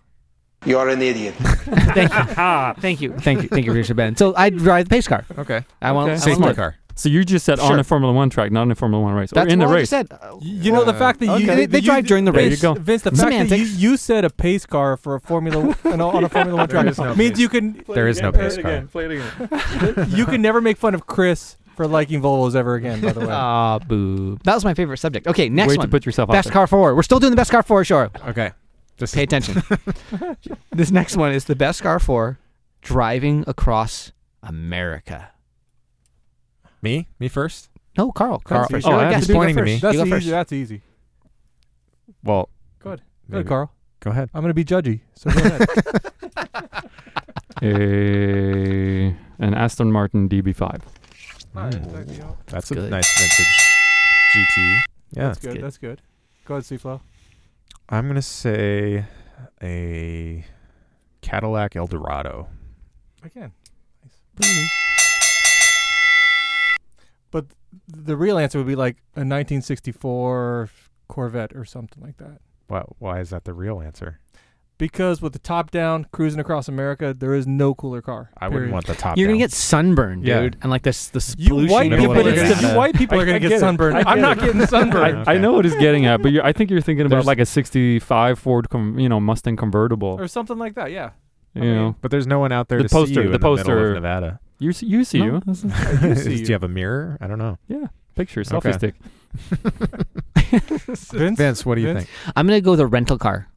You're 0.65 0.89
an 0.89 1.01
idiot. 1.01 1.35
thank 1.39 2.11
you, 2.11 2.73
thank 2.81 3.01
you, 3.01 3.11
thank 3.13 3.41
you, 3.43 3.47
thank 3.49 3.65
you, 3.65 3.71
producer 3.71 3.93
Ben. 3.93 4.15
So 4.15 4.33
I 4.35 4.49
drive 4.49 4.85
the 4.85 4.89
pace 4.89 5.07
car. 5.07 5.25
Okay. 5.37 5.63
I 5.81 5.91
want 5.91 6.09
Okay. 6.09 6.15
I 6.15 6.17
Safety 6.17 6.41
want 6.41 6.55
car. 6.55 6.75
So 6.95 7.09
you 7.09 7.23
just 7.23 7.45
said 7.45 7.59
on 7.59 7.67
Sure. 7.69 7.79
a 7.79 7.83
Formula 7.83 8.11
One 8.11 8.31
track, 8.31 8.51
not 8.51 8.63
in 8.63 8.71
a 8.71 8.75
Formula 8.75 9.03
One 9.03 9.13
race, 9.13 9.29
That's 9.29 9.45
or 9.47 9.53
in 9.53 9.59
the 9.59 9.65
what 9.65 9.73
I 9.73 9.75
race. 9.81 9.89
just 9.91 10.09
said. 10.09 10.19
Uh, 10.19 10.37
You 10.41 10.71
know 10.71 10.83
the 10.83 10.95
fact 10.95 11.19
that 11.19 11.27
you 11.27 11.31
okay. 11.33 11.45
that 11.45 11.55
They- 11.55 11.65
they 11.67 11.81
drive 11.81 12.07
during 12.07 12.25
the 12.25 12.31
There 12.31 12.49
you 12.49 12.57
go. 12.57 12.73
Vince, 12.73 13.03
the 13.03 13.11
fact 13.11 13.19
that 13.29 13.31
you, 13.33 13.47
Semantics. 13.47 13.75
you 13.77 13.97
said 13.97 14.25
a 14.25 14.31
pace 14.31 14.65
car 14.65 14.97
for 14.97 15.13
a 15.13 15.19
Formula 15.21 15.75
on 15.85 16.01
a, 16.01 16.07
on 16.09 16.23
a 16.23 16.29
Formula 16.29 16.57
One 16.57 16.67
There 16.67 16.81
track 16.81 16.87
is 16.91 16.97
no 16.97 17.13
means 17.13 17.31
pace. 17.33 17.39
you 17.39 17.49
can 17.49 17.83
There 17.87 18.07
is 18.07 18.19
no 18.19 18.31
pace 18.31 18.57
car. 18.57 18.81
Play 18.91 19.05
it 19.05 19.11
again. 19.11 20.09
you 20.09 20.25
can 20.25 20.41
never 20.41 20.59
make 20.59 20.77
fun 20.77 20.95
of 20.95 21.05
Chris 21.05 21.55
for 21.75 21.85
liking 21.85 22.19
Volvos 22.19 22.55
ever 22.55 22.73
again. 22.73 22.99
By 23.01 23.11
the 23.11 23.19
way, 23.19 23.27
Ah, 23.29 23.77
boo. 23.77 24.39
That 24.43 24.55
was 24.55 24.65
my 24.65 24.73
favorite 24.73 24.97
subject. 24.97 25.27
Okay, 25.27 25.49
next 25.49 25.69
Way 25.69 25.77
one. 25.77 25.85
to 25.87 25.91
put 25.91 26.03
yourself 26.03 26.29
out 26.31 26.33
Best 26.33 26.47
there. 26.47 26.53
car 26.53 26.65
four. 26.65 26.95
We're 26.95 27.03
still 27.03 27.19
doing 27.19 27.29
the 27.31 27.37
best 27.37 27.51
car 27.51 27.61
four, 27.61 27.83
sure. 27.85 28.09
Okay. 28.29 28.51
This 28.97 29.13
Pay 29.13 29.23
attention. 29.23 29.61
this 30.71 30.89
next 30.91 31.15
one 31.17 31.31
is 31.31 31.45
the 31.45 31.55
best 31.55 31.83
car 31.83 31.99
for 31.99 32.39
driving 32.81 33.43
across 33.47 34.11
America. 34.41 35.29
Me? 36.81 37.07
Me 37.19 37.27
first? 37.27 37.69
No, 37.97 38.11
Carl. 38.11 38.39
Carl. 38.39 38.61
That's 38.61 38.71
first. 38.71 38.87
Oh, 38.87 38.91
I 38.91 39.01
You're 39.01 39.07
a 39.09 39.11
to 39.13 39.17
He's 39.19 39.27
pointing 39.27 39.55
to 39.57 39.63
me. 39.63 39.77
that's 39.77 39.93
You 39.93 39.99
go 39.99 40.05
easy. 40.05 40.09
first. 40.11 40.29
That's 40.29 40.53
easy. 40.53 40.81
Well, 42.23 42.49
Good. 42.79 43.01
maybe. 43.27 43.43
Good, 43.43 43.49
Carl. 43.49 43.71
Go 43.99 44.11
ahead. 44.11 44.29
I'm 44.33 44.41
gonna 44.41 44.53
be 44.53 44.65
judgy. 44.65 45.01
So 45.15 45.29
go 45.31 45.39
ahead. 45.39 45.67
A 47.63 49.05
an 49.39 49.53
Aston 49.53 49.91
Martin 49.91 50.29
DB5. 50.29 50.81
Alright, 51.55 51.73
Mm. 51.73 52.15
you 52.17 52.37
That's 52.47 52.69
a 52.71 52.75
good. 52.75 52.91
nice 52.91 53.19
vintage 53.19 53.57
GT. 54.35 54.79
Yeah. 55.13 55.27
that's 55.27 55.39
good. 55.39 55.53
good. 55.53 55.63
That's 55.63 55.77
good. 55.77 56.01
Go 56.45 56.55
ahead, 56.55 56.63
Seaflow. 56.65 57.01
I'm 57.89 58.07
gonna 58.07 58.21
say 58.21 59.05
a 59.63 60.45
Cadillac 61.21 61.75
Eldorado. 61.75 62.49
Again. 63.23 63.53
Nice. 64.03 64.21
Pretty. 64.35 64.67
But 67.31 67.45
the 67.87 68.17
real 68.17 68.37
answer 68.37 68.57
would 68.57 68.67
be 68.67 68.75
like 68.75 68.97
a 69.15 69.23
1964 69.23 70.69
Corvette 71.07 71.55
or 71.55 71.63
something 71.63 72.03
like 72.03 72.17
that. 72.17 72.41
Why, 72.67 72.83
why 72.99 73.19
is 73.21 73.29
that 73.29 73.45
the 73.45 73.53
real 73.53 73.81
answer? 73.81 74.19
Because 74.79 75.23
with 75.23 75.33
the 75.33 75.39
top 75.39 75.71
down 75.71 76.05
cruising 76.11 76.39
across 76.39 76.67
America, 76.67 77.11
there 77.17 77.33
is 77.33 77.47
no 77.47 77.73
cooler 77.73 77.99
car. 78.01 78.29
I 78.37 78.45
wouldn't 78.47 78.59
period. 78.65 78.73
want 78.73 78.85
the 78.85 78.93
top. 78.93 79.15
Down. 79.15 79.17
You're 79.17 79.27
gonna 79.29 79.39
get 79.39 79.51
sunburned, 79.51 80.23
Yeah. 80.23 80.41
dude, 80.41 80.57
and 80.61 80.69
like 80.69 80.83
this, 80.83 81.07
this 81.09 81.33
You 81.37 81.49
pollution. 81.49 81.71
white 81.73 81.89
Middle 81.89 82.05
people, 82.13 82.19
of 82.21 82.27
it's 82.27 82.41
Nevada. 82.49 82.67
the 82.67 82.77
white 82.77 82.93
people 82.95 83.17
I- 83.17 83.23
are 83.23 83.25
gonna 83.25 83.39
get, 83.39 83.49
get 83.49 83.59
sunburned. 83.59 83.97
I 83.97 84.03
I'm 84.05 84.21
not 84.21 84.37
getting 84.39 84.63
sunburned. 84.67 85.27
I, 85.27 85.33
I 85.33 85.37
know 85.39 85.53
what 85.53 85.65
he's 85.65 85.73
getting 85.75 86.05
at, 86.05 86.21
but 86.21 86.31
you're, 86.31 86.45
I 86.45 86.53
think 86.53 86.69
you're 86.69 86.81
thinking 86.81 87.07
about 87.07 87.15
There's- 87.15 87.25
like 87.25 87.39
a 87.39 87.45
'65 87.47 88.37
Ford, 88.37 88.69
com, 88.69 88.99
you 88.99 89.09
know, 89.09 89.19
Mustang 89.19 89.55
convertible. 89.55 90.15
or 90.19 90.27
something 90.27 90.59
like 90.59 90.75
that. 90.75 90.91
Yeah. 90.91 91.09
You 91.55 91.61
I 91.61 91.65
mean, 91.65 91.75
know, 91.75 91.95
But 92.01 92.11
there's 92.11 92.27
no 92.27 92.37
one 92.37 92.51
out 92.51 92.67
there 92.67 92.77
The 92.77 92.83
to 92.83 92.89
poster- 92.93 93.07
see 93.07 93.13
you 93.15 93.21
the 93.21 93.25
in 93.27 93.31
the 93.31 93.39
poster- 93.39 93.87
of 93.89 93.93
Nevada. 93.95 94.39
you 94.59 94.71
see, 94.73 94.85
you 94.85 95.03
see 95.03 95.19
No. 95.19 95.25
you. 95.25 95.41
This 95.47 95.63
is- 95.63 95.71
I 95.73 96.01
do 96.01 96.15
see 96.15 96.35
Do 96.37 96.43
you 96.49 96.53
have 96.53 96.61
a 96.63 96.67
mirror? 96.67 97.17
I 97.19 97.25
don't 97.25 97.39
know. 97.39 97.57
yeah, 97.67 97.87
picture 98.15 98.41
Okay. 98.41 98.69
selfie 98.69 98.73
stick. 98.75 98.95
Vince. 101.11 101.11
Vince, 101.37 101.65
what 101.65 101.75
do 101.75 101.81
you 101.81 101.87
Vince? 101.93 102.05
think? 102.05 102.33
I'm 102.35 102.45
gonna 102.45 102.61
go 102.61 102.71
with 102.71 102.79
a 102.79 102.85
rental 102.87 103.17
car, 103.17 103.47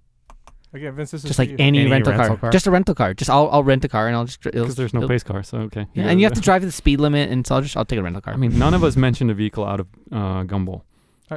Again, 0.73 0.95
Vince, 0.95 1.11
this 1.11 1.23
just 1.23 1.35
for 1.35 1.43
like 1.43 1.51
any, 1.59 1.81
Any 1.81 1.91
rental, 1.91 2.13
rental 2.13 2.29
car. 2.29 2.37
car? 2.37 2.51
just 2.53 2.67
a 2.67 2.71
rental 2.71 2.95
car. 2.95 3.13
Just 3.13 3.29
I'll, 3.29 3.49
I'll 3.51 3.65
rent 3.65 3.85
a 3.85 3.89
car 3.89 4.07
and 4.07 4.15
I'll 4.17 4.25
just 4.25 4.41
Because 4.41 4.77
there's 4.77 4.95
no 4.95 5.09
pace 5.09 5.25
car, 5.25 5.43
so 5.43 5.59
okay. 5.63 5.87
Yeah, 5.95 6.05
and 6.05 6.21
you 6.21 6.27
have 6.27 6.35
to 6.35 6.41
drive 6.49 6.63
the 6.63 6.71
speed 6.71 7.01
limit, 7.01 7.29
and 7.31 7.45
so 7.47 7.57
I'll 7.57 7.61
just 7.63 7.77
I'll 7.77 7.85
take 7.85 7.99
a 7.99 8.03
rental 8.03 8.23
car. 8.23 8.35
I 8.35 8.37
mean, 8.37 8.57
none 8.59 8.73
of 8.75 8.85
us 8.85 8.95
mentioned 8.97 9.31
a 9.31 9.35
vehicle 9.35 9.65
out 9.65 9.81
of 9.81 9.89
uh, 10.13 10.45
Gumball. 10.45 10.69
All 10.69 10.85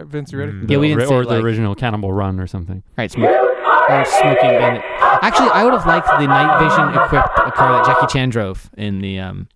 right, 0.01 0.05
Vince, 0.05 0.31
you 0.31 0.39
ready? 0.39 0.51
Mm. 0.51 0.69
Yeah, 0.69 0.77
we 0.77 0.89
The 0.89 0.95
didn't 0.97 1.11
ori- 1.11 1.25
say, 1.25 1.31
or 1.31 1.35
the 1.37 1.43
original 1.43 1.73
Cannonball 1.75 2.11
Run 2.13 2.39
or 2.39 2.45
something. 2.47 2.83
Right, 2.97 3.09
smoke, 3.11 3.29
or 3.31 4.05
smoking 4.05 4.49
bandit. 4.51 4.83
Actually, 5.23 5.49
I 5.49 5.63
would 5.63 5.73
have 5.73 5.85
liked 5.87 6.07
the 6.07 6.27
night 6.27 6.59
vision 6.59 6.89
equipped 6.89 7.39
a 7.39 7.51
car 7.51 7.71
that 7.73 7.85
Jackie 7.85 8.11
Chan 8.13 8.29
drove 8.29 8.69
in 8.77 8.99
the 9.01 9.19
um, 9.19 9.47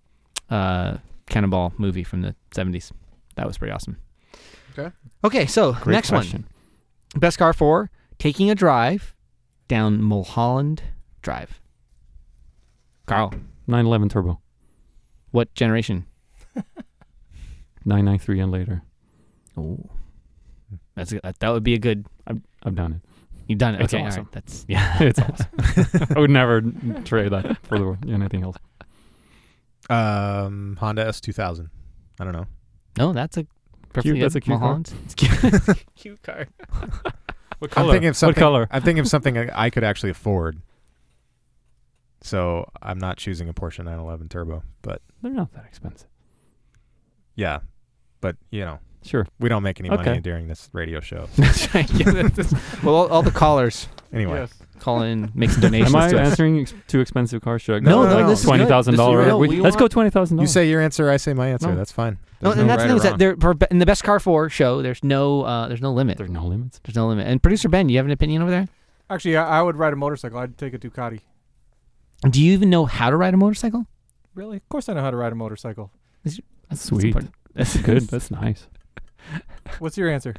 uh, 0.50 0.98
Cannonball 1.28 1.74
movie 1.78 2.04
from 2.04 2.22
the 2.22 2.36
'70s. 2.56 2.92
That 3.36 3.46
was 3.46 3.58
pretty 3.60 3.72
awesome. 3.74 3.98
Okay. 4.78 4.92
Okay, 5.24 5.46
so 5.46 5.74
Great 5.74 5.94
next 5.94 6.10
question. 6.10 6.46
one, 7.14 7.20
best 7.20 7.38
car 7.38 7.54
for 7.54 7.90
taking 8.20 8.50
a 8.52 8.56
drive 8.56 9.16
down 9.68 10.02
Mulholland 10.02 10.84
Drive. 11.22 11.62
Carl, 13.06 13.34
911 13.68 14.10
Turbo, 14.10 14.40
what 15.32 15.54
generation? 15.54 16.06
993 17.86 18.40
and 18.40 18.52
later. 18.52 18.84
Oh, 19.58 19.80
that's 20.96 21.14
a, 21.14 21.20
that, 21.22 21.40
that 21.40 21.50
would 21.50 21.64
be 21.64 21.74
a 21.74 21.80
good. 21.80 22.06
I've 22.64 22.76
done 22.76 22.94
it. 22.94 23.02
You've 23.48 23.60
done 23.60 23.76
it. 23.76 23.82
It's 23.82 23.94
okay, 23.94 24.04
awesome. 24.04 24.24
right, 24.24 24.32
that's 24.34 24.66
yeah. 24.68 24.98
it's 25.02 25.20
awesome. 25.20 25.48
I 26.16 26.20
would 26.20 26.30
never 26.30 26.62
trade 27.06 27.32
that 27.32 27.58
for 27.64 27.78
the 27.78 28.12
anything 28.12 28.44
else. 28.44 28.58
Um, 29.90 30.78
Honda 30.80 31.06
S2000. 31.06 31.70
I 32.20 32.24
don't 32.24 32.34
know. 32.34 32.46
No, 32.98 33.14
that's 33.14 33.38
a 33.38 33.46
perfectly 33.94 34.20
that's 34.20 34.36
a 34.36 34.42
cute 34.42 34.60
car. 34.60 34.82
It's 35.06 35.16
cute. 35.16 35.86
cute 35.96 36.24
car. 36.24 36.48
What 37.60 37.78
I'm 37.78 37.90
thinking 37.90 38.10
of 38.10 38.16
something. 38.18 38.42
What 38.42 38.46
color? 38.48 38.68
I'm 38.72 38.82
thinking 38.84 39.00
of 39.00 39.08
something 39.08 39.38
I 39.38 39.66
I 39.66 39.70
could 39.70 39.84
actually 39.84 40.12
afford. 40.12 40.62
So 42.22 42.70
I'm 42.82 42.98
not 42.98 43.18
choosing 43.18 43.48
a 43.50 43.54
Porsche 43.54 43.80
911 43.80 44.30
Turbo, 44.30 44.64
but 44.82 45.02
They're 45.22 45.32
not 45.32 45.54
that 45.54 45.66
expensive. 45.66 46.08
yeah, 47.36 47.60
but 48.22 48.36
you 48.50 48.62
know 48.66 48.80
Sure. 49.04 49.28
we 49.40 49.48
don't 49.50 49.64
make 49.64 49.80
any 49.80 49.90
money 49.90 50.02
Okay. 50.02 50.20
during 50.20 50.48
this 50.48 50.70
radio 50.74 51.00
show. 51.00 51.28
Yeah, 51.38 52.12
that's- 52.12 52.54
well, 52.84 52.96
all, 52.96 53.08
all 53.08 53.22
the 53.24 53.32
callers 53.32 53.88
Anyway, 54.12 54.40
Yes. 54.40 54.54
Call 54.80 55.02
in, 55.02 55.32
make 55.36 55.50
some 55.50 55.62
donations 55.62 55.94
Am 55.94 56.02
I 56.02 56.10
to 56.10 56.20
us. 56.22 56.30
answering 56.30 56.60
ex- 56.60 56.74
too 56.88 57.00
expensive 57.00 57.42
cars? 57.42 57.62
Should 57.62 57.76
I 57.76 57.80
No, 57.80 58.04
go 58.04 58.04
no, 58.10 58.16
like 58.16 58.24
no, 58.24 58.30
this 58.30 58.40
is 58.40 58.46
good. 58.46 58.50
twenty 58.50 58.66
thousand 58.66 58.94
This 58.94 59.00
is 59.00 59.06
dollar? 59.06 59.26
real. 59.26 59.40
We 59.40 59.60
Let's 59.62 59.76
go 59.76 59.84
want- 59.84 59.92
twenty 59.92 60.10
thousand 60.10 60.38
you 60.38 60.42
dollars. 60.42 60.52
say 60.52 60.70
your 60.70 60.82
answer, 60.82 61.10
I 61.10 61.18
say 61.18 61.34
my 61.34 61.48
answer. 61.50 61.68
No. 61.70 61.76
That's 61.76 61.92
fine. 61.92 62.18
No, 62.42 62.50
There's 62.50 62.62
and 62.62 62.70
that's 62.70 62.84
right 62.84 62.88
the 62.88 62.88
thing 62.88 62.94
or 62.94 62.98
is 62.98 63.04
that 63.04 63.10
wrong. 63.12 63.18
there 63.18 63.36
for, 63.38 63.54
be- 63.56 63.66
in 63.72 63.80
the 63.80 63.86
best 63.86 64.04
car 64.04 64.20
for 64.20 64.50
show, 64.50 64.82
there's 64.82 65.04
no 65.04 65.42
uh, 65.44 65.68
there's 65.68 65.82
no 65.82 65.92
limit. 65.94 66.18
There's 66.18 66.30
no 66.30 66.46
limits. 66.46 66.80
There's 66.84 66.96
no 66.96 67.08
limit. 67.08 67.28
And 67.28 67.42
producer 67.42 67.68
Ben, 67.70 67.90
you 67.90 67.98
have 67.98 68.06
an 68.06 68.12
opinion 68.12 68.42
over 68.42 68.52
there? 68.52 68.68
Actually, 69.10 69.38
I, 69.38 69.60
I 69.60 69.62
would 69.62 69.76
ride 69.78 69.94
a 69.94 69.96
motorcycle. 69.96 70.38
I'd 70.38 70.58
take 70.58 70.74
a 70.74 70.78
Ducati. 70.80 71.22
Do 72.30 72.44
you 72.44 72.54
even 72.54 72.70
know 72.70 72.86
how 72.86 73.10
to 73.10 73.16
ride 73.16 73.34
a 73.34 73.38
motorcycle? 73.38 73.86
Really? 74.36 74.58
Of 74.58 74.70
course, 74.70 74.90
I 74.90 74.94
know 74.94 75.02
how 75.02 75.12
to 75.12 75.18
ride 75.18 75.32
a 75.32 75.36
motorcycle. 75.36 75.92
That's 76.24 76.40
that's 76.70 76.82
Sweet. 76.84 77.06
important. 77.06 77.34
That's 77.54 77.76
good. 77.82 78.04
That's 78.04 78.30
nice. 78.30 78.68
What's 79.80 79.98
your 79.98 80.10
answer? 80.10 80.36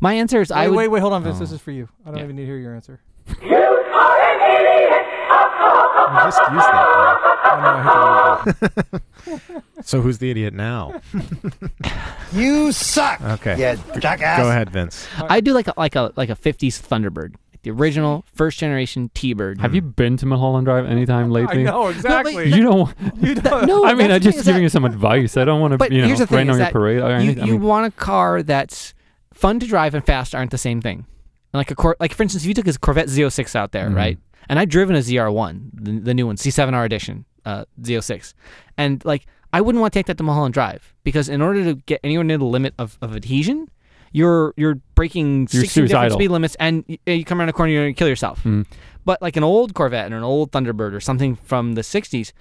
My 0.00 0.14
answer 0.14 0.40
is 0.40 0.50
Wait, 0.50 0.56
I 0.56 0.68
would. 0.68 0.76
wait, 0.76 0.88
wait, 0.88 1.00
hold 1.00 1.12
on, 1.12 1.22
Vince. 1.24 1.36
Oh. 1.36 1.40
This 1.40 1.52
is 1.52 1.60
for 1.60 1.70
you. 1.72 1.88
I 2.04 2.08
don't 2.10 2.18
Yeah. 2.18 2.24
even 2.24 2.36
need 2.36 2.42
to 2.42 2.46
hear 2.46 2.56
your 2.58 2.74
answer. 2.74 3.00
You 6.12 6.18
just 6.24 6.40
used 6.40 6.66
that. 6.66 7.18
I 7.44 7.60
know, 7.62 7.90
I 7.90 8.42
word. 8.44 9.42
word. 9.52 9.62
so 9.86 10.00
who's 10.00 10.18
the 10.18 10.30
idiot 10.30 10.54
now? 10.54 11.00
You 12.32 12.72
suck. 12.72 13.20
Okay. 13.20 13.56
You 13.94 14.00
jackass. 14.00 14.40
Go 14.40 14.50
ahead, 14.50 14.70
Vince. 14.70 15.06
I 15.18 15.40
do 15.40 15.52
like 15.52 15.68
a 15.68 15.74
like 15.76 15.94
a 15.94 16.12
like 16.16 16.30
a 16.30 16.34
'50s 16.34 16.80
Thunderbird, 16.82 17.34
the 17.62 17.70
original 17.70 18.24
first 18.34 18.58
generation 18.58 19.10
T-Bird. 19.14 19.60
Have 19.60 19.72
you 19.72 19.82
been 19.82 20.16
to 20.16 20.26
Mulholland 20.26 20.64
Drive 20.66 20.84
anytime 20.86 21.26
I 21.26 21.28
lately? 21.28 21.62
know 21.62 21.88
exactly. 21.88 22.50
You 22.52 22.62
don't. 22.64 22.92
You 23.20 23.34
don't. 23.36 23.66
no, 23.68 23.84
I 23.84 23.94
mean, 23.94 24.10
I'm 24.10 24.20
just 24.20 24.38
giving 24.38 24.54
that 24.54 24.62
you 24.62 24.68
some 24.68 24.84
advice. 24.84 25.36
I 25.36 25.44
don't 25.44 25.60
want 25.60 25.78
But 25.78 25.90
to, 25.90 25.94
you 25.94 26.00
know, 26.00 26.06
here's 26.08 26.18
the 26.18 26.26
thing 26.26 26.38
rain 26.38 26.50
on 26.50 26.58
your 26.58 26.70
parade 26.70 26.98
or 27.02 27.08
you, 27.10 27.14
anything. 27.14 27.44
I 27.44 27.46
you 27.46 27.52
mean, 27.52 27.62
want 27.62 27.86
a 27.86 27.92
car 27.92 28.42
that's 28.42 28.94
fun 29.32 29.60
to 29.60 29.66
drive 29.68 29.94
and 29.94 30.04
fast 30.04 30.34
aren't 30.34 30.50
the 30.50 30.58
same 30.58 30.80
thing. 30.80 31.06
And 31.52 31.58
like 31.60 31.70
a 31.70 31.76
cor- 31.76 31.96
like 32.00 32.14
for 32.14 32.24
instance, 32.24 32.42
if 32.42 32.48
you 32.48 32.54
took 32.54 32.66
a 32.66 32.76
Corvette 32.76 33.06
Z06 33.06 33.54
out 33.54 33.70
there, 33.70 33.88
Mhm. 33.88 33.94
right? 33.94 34.18
And 34.48 34.58
I've 34.58 34.68
driven 34.68 34.94
a 34.96 35.00
ZR1, 35.00 35.70
the, 35.74 35.98
the 36.00 36.14
new 36.14 36.26
one, 36.26 36.36
C7R 36.36 36.84
edition, 36.84 37.24
uh, 37.44 37.64
Z06, 37.80 38.34
and 38.76 39.04
like 39.04 39.26
I 39.52 39.60
wouldn't 39.60 39.80
want 39.80 39.92
to 39.92 39.98
take 39.98 40.06
that 40.06 40.16
to 40.18 40.24
Mulholland 40.24 40.52
Drive 40.54 40.94
because 41.04 41.28
in 41.28 41.40
order 41.40 41.62
to 41.64 41.74
get 41.86 42.00
anywhere 42.02 42.24
near 42.24 42.38
the 42.38 42.44
limit 42.44 42.74
of, 42.78 42.98
of 43.00 43.14
adhesion, 43.14 43.68
you're 44.12 44.52
you're 44.56 44.76
breaking 44.94 45.48
You're 45.50 45.62
16 45.62 45.86
different 45.86 46.12
speed 46.12 46.28
limits, 46.28 46.56
and 46.60 46.84
y- 46.88 46.98
you 47.06 47.24
come 47.24 47.38
around 47.40 47.48
a 47.48 47.52
corner, 47.52 47.72
you're 47.72 47.82
gonna 47.84 47.94
kill 47.94 48.08
yourself. 48.08 48.42
Mm. 48.44 48.66
But 49.04 49.20
like 49.22 49.36
an 49.36 49.44
old 49.44 49.74
Corvette 49.74 50.12
or 50.12 50.16
an 50.16 50.22
old 50.22 50.50
Thunderbird 50.52 50.92
or 50.92 51.00
something 51.00 51.36
from 51.36 51.74
the 51.74 51.82
60s, 51.82 52.32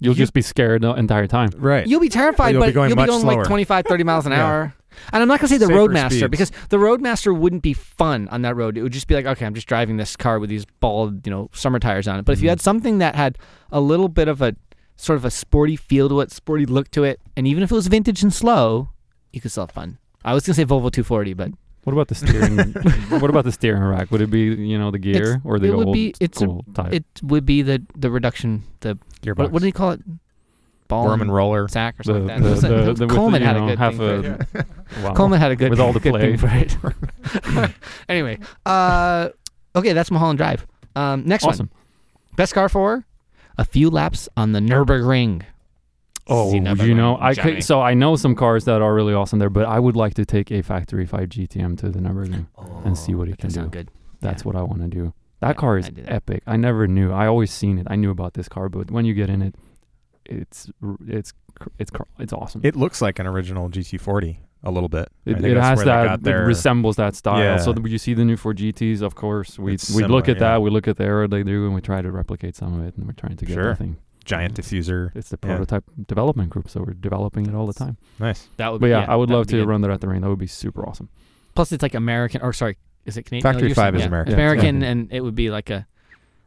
You'll 0.00 0.14
you- 0.14 0.18
just 0.18 0.32
be 0.32 0.42
scared 0.42 0.82
the 0.82 0.92
entire 0.94 1.26
time. 1.26 1.50
Right. 1.56 1.86
You'll 1.86 2.00
be 2.00 2.08
terrified, 2.08 2.50
You'll 2.52 2.60
but 2.62 2.66
be 2.66 2.72
going 2.72 2.88
you'll 2.90 2.96
be 2.96 3.02
much 3.02 3.08
going 3.08 3.20
slower. 3.22 3.36
like 3.38 3.46
25, 3.46 3.86
30 3.86 4.04
miles 4.04 4.26
an 4.26 4.32
Yeah. 4.32 4.44
hour. 4.46 4.74
And 5.12 5.22
I'm 5.22 5.28
not 5.28 5.40
going 5.40 5.48
to 5.48 5.54
say 5.54 5.58
the 5.58 5.66
Safer 5.66 5.78
Roadmaster 5.78 6.16
speeds. 6.18 6.30
because 6.30 6.52
the 6.68 6.78
Roadmaster 6.78 7.32
wouldn't 7.34 7.62
be 7.62 7.72
fun 7.72 8.28
on 8.28 8.42
that 8.42 8.56
road. 8.56 8.76
It 8.78 8.82
would 8.82 8.92
just 8.92 9.06
be 9.08 9.14
like, 9.14 9.26
okay, 9.26 9.46
I'm 9.46 9.54
just 9.54 9.66
driving 9.66 9.96
this 9.96 10.16
car 10.16 10.38
with 10.38 10.50
these 10.50 10.64
bald, 10.80 11.26
you 11.26 11.30
know, 11.30 11.50
summer 11.52 11.78
tires 11.78 12.06
on 12.08 12.18
it. 12.18 12.24
But 12.24 12.32
if 12.32 12.40
you 12.42 12.46
Mhm. 12.48 12.50
had 12.50 12.60
something 12.60 12.98
that 12.98 13.14
had 13.16 13.38
a 13.70 13.80
little 13.80 14.08
bit 14.08 14.28
of 14.28 14.42
a 14.42 14.54
sort 14.96 15.16
of 15.16 15.24
a 15.24 15.30
sporty 15.30 15.76
feel 15.76 16.08
to 16.08 16.20
it, 16.20 16.30
sporty 16.30 16.66
look 16.66 16.90
to 16.92 17.04
it, 17.04 17.20
and 17.36 17.46
even 17.46 17.62
if 17.62 17.70
it 17.72 17.74
was 17.74 17.86
vintage 17.88 18.22
and 18.22 18.32
slow, 18.32 18.90
you 19.32 19.40
could 19.40 19.50
still 19.50 19.64
have 19.64 19.70
fun. 19.72 19.98
I 20.24 20.34
was 20.34 20.46
going 20.46 20.54
to 20.54 20.60
say 20.60 20.64
Volvo 20.64 20.90
240, 20.92 21.34
but 21.34 21.50
What 21.84 21.92
about 21.94 22.06
the 22.06 22.14
steering? 22.14 22.58
what 23.20 23.28
about 23.28 23.42
the 23.44 23.50
steering 23.50 23.82
rack? 23.82 24.12
Would 24.12 24.20
it 24.20 24.30
be, 24.30 24.42
you 24.42 24.78
know, 24.78 24.92
the 24.92 25.00
gear 25.00 25.14
It's- 25.16 25.40
or 25.44 25.58
the 25.58 25.68
it 25.68 25.76
would 25.76 25.88
old 25.88 25.94
be- 25.94 26.14
it's 26.20 26.36
a- 26.40 26.44
school 26.44 26.64
type? 26.74 26.92
it 26.92 27.04
would 27.24 27.44
be 27.44 27.62
the 27.62 27.82
the 27.96 28.08
reduction, 28.08 28.62
the 28.80 28.96
Gearbox. 29.22 29.36
what, 29.38 29.50
what 29.52 29.60
do 29.62 29.66
you 29.66 29.72
call 29.72 29.90
it? 29.92 30.00
Ball 30.92 31.04
Worm 31.06 31.22
and 31.22 31.34
roller. 31.34 31.68
sack 31.68 31.94
or 31.98 32.02
the, 32.02 32.04
something 32.04 32.26
the, 32.42 32.50
like 32.50 32.60
that. 32.60 32.68
the, 32.68 32.74
It 32.82 32.86
was- 32.88 32.98
the, 32.98 33.06
Coleman 33.08 33.40
the, 33.42 33.46
had 33.46 33.56
a 33.56 33.60
know, 33.60 33.66
good 33.68 33.78
half 33.78 33.94
thing 33.96 34.24
a, 34.26 34.44
for 34.44 34.58
it. 34.58 34.66
wow. 35.02 35.14
Coleman 35.14 35.40
had 35.40 35.50
a 35.52 35.56
good 35.56 35.70
With 35.70 35.80
all 35.80 35.92
the 35.98 36.00
good 36.00 36.20
thing 36.20 36.38
play. 36.38 36.68
for 36.68 36.94
it. 37.64 37.70
anyway, 38.08 38.38
uh, 38.66 39.28
okay, 39.76 39.92
that's 39.92 40.10
Mulholland 40.10 40.38
Drive. 40.38 40.66
Um, 40.96 41.24
next 41.26 41.44
Awesome. 41.44 41.70
Best 42.36 42.54
car 42.54 42.68
for 42.68 43.04
a 43.58 43.64
few 43.64 43.90
laps 43.90 44.28
on 44.36 44.52
the 44.52 44.60
Nürburgring. 44.60 45.42
Oh, 46.28 46.52
Nürburgring, 46.54 46.86
you 46.86 46.94
know, 46.94 47.18
I 47.20 47.34
could, 47.34 47.64
so 47.64 47.80
I 47.80 47.94
know 47.94 48.14
some 48.16 48.34
cars 48.36 48.64
that 48.66 48.80
are 48.80 48.94
really 48.94 49.12
awesome 49.12 49.38
there, 49.38 49.50
but 49.50 49.66
I 49.66 49.78
would 49.78 49.96
like 49.96 50.14
to 50.14 50.24
take 50.24 50.50
a 50.52 50.62
factory 50.62 51.04
five 51.04 51.28
GTM 51.30 51.76
to 51.80 51.88
the 51.90 51.98
Nürburgring 51.98 52.46
and 52.84 52.96
see 52.96 53.14
what 53.14 53.28
Oh, 53.28 53.32
it 53.32 53.38
can 53.38 53.50
do. 53.50 53.66
good. 53.68 53.90
That's 54.20 54.42
Yeah. 54.42 54.46
what 54.46 54.56
I 54.56 54.62
want 54.62 54.82
to 54.82 54.88
do. 54.88 55.12
That 55.40 55.48
Yeah, 55.48 55.52
car 55.54 55.78
is 55.78 55.86
that. 55.90 56.08
epic. 56.08 56.42
I 56.46 56.56
never 56.56 56.86
knew. 56.86 57.10
I 57.12 57.26
always 57.26 57.50
seen 57.50 57.76
it. 57.78 57.86
I 57.90 57.96
knew 57.96 58.10
about 58.10 58.34
this 58.34 58.48
car, 58.48 58.68
but 58.68 58.90
when 58.92 59.04
you 59.04 59.14
get 59.14 59.28
in 59.28 59.42
it, 59.42 59.56
it's 60.26 60.70
it's 61.06 61.32
it's 61.78 61.90
it's 62.18 62.32
awesome. 62.32 62.60
It 62.64 62.76
looks 62.76 63.00
like 63.02 63.18
an 63.18 63.26
original 63.26 63.68
GT40 63.70 64.38
a 64.64 64.70
little 64.70 64.88
bit. 64.88 65.08
It, 65.24 65.44
it 65.44 65.56
has 65.56 65.82
that. 65.84 66.22
got 66.22 66.26
It 66.26 66.34
resembles 66.36 66.96
that 66.96 67.14
style. 67.16 67.38
Yeah. 67.40 67.56
So 67.56 67.72
that 67.72 67.84
you 67.88 67.98
see 67.98 68.14
the 68.14 68.24
new 68.24 68.36
Ford 68.36 68.58
GTs, 68.58 69.02
of 69.02 69.14
course. 69.16 69.58
We 69.58 69.74
It's 69.74 69.90
we 69.90 70.02
look 70.04 70.26
similar, 70.26 70.36
at 70.36 70.38
that. 70.40 70.62
We 70.62 70.70
look 70.70 70.86
at 70.86 70.96
the 70.96 71.04
era 71.04 71.26
they 71.26 71.42
do, 71.42 71.66
and 71.66 71.74
we 71.74 71.80
try 71.80 72.00
to 72.00 72.10
replicate 72.12 72.54
some 72.56 72.78
of 72.78 72.86
it. 72.86 72.96
And 72.96 73.06
we're 73.06 73.12
trying 73.12 73.36
to 73.36 73.44
get 73.44 73.54
Sure. 73.54 73.64
that 73.70 73.78
thing. 73.78 73.96
giant 74.24 74.54
diffuser. 74.54 75.10
It's 75.16 75.30
the 75.30 75.38
Yeah. 75.42 75.48
prototype 75.56 75.82
development 76.06 76.50
group, 76.50 76.68
so 76.70 76.80
we're 76.86 76.92
developing 76.94 77.46
it 77.46 77.56
all 77.56 77.66
the 77.66 77.72
time. 77.72 77.96
Nice. 78.20 78.48
That 78.56 78.70
would 78.70 78.80
But 78.80 78.86
be, 78.86 78.90
yeah, 78.90 79.04
I 79.08 79.16
would 79.16 79.30
love 79.30 79.48
be 79.48 79.54
to 79.54 79.56
good. 79.58 79.68
run 79.68 79.80
that 79.80 79.90
at 79.90 80.00
the 80.00 80.06
ring. 80.06 80.20
That 80.20 80.28
would 80.28 80.38
be 80.38 80.46
super 80.46 80.86
awesome. 80.88 81.08
Plus, 81.56 81.72
it's 81.72 81.82
like 81.82 81.94
American, 81.94 82.40
or 82.40 82.52
sorry, 82.52 82.78
is 83.04 83.16
it 83.16 83.24
Canadian? 83.24 83.42
Factory 83.52 83.68
you're 83.70 83.74
Five 83.74 83.94
saying- 83.94 83.96
is 83.96 84.00
yeah, 84.02 84.06
American. 84.06 84.32
It's 84.32 84.38
American, 84.38 84.80
Yeah. 84.82 84.88
and 84.90 85.08
it 85.12 85.22
would 85.22 85.34
be 85.34 85.50
like 85.50 85.70
a 85.70 85.88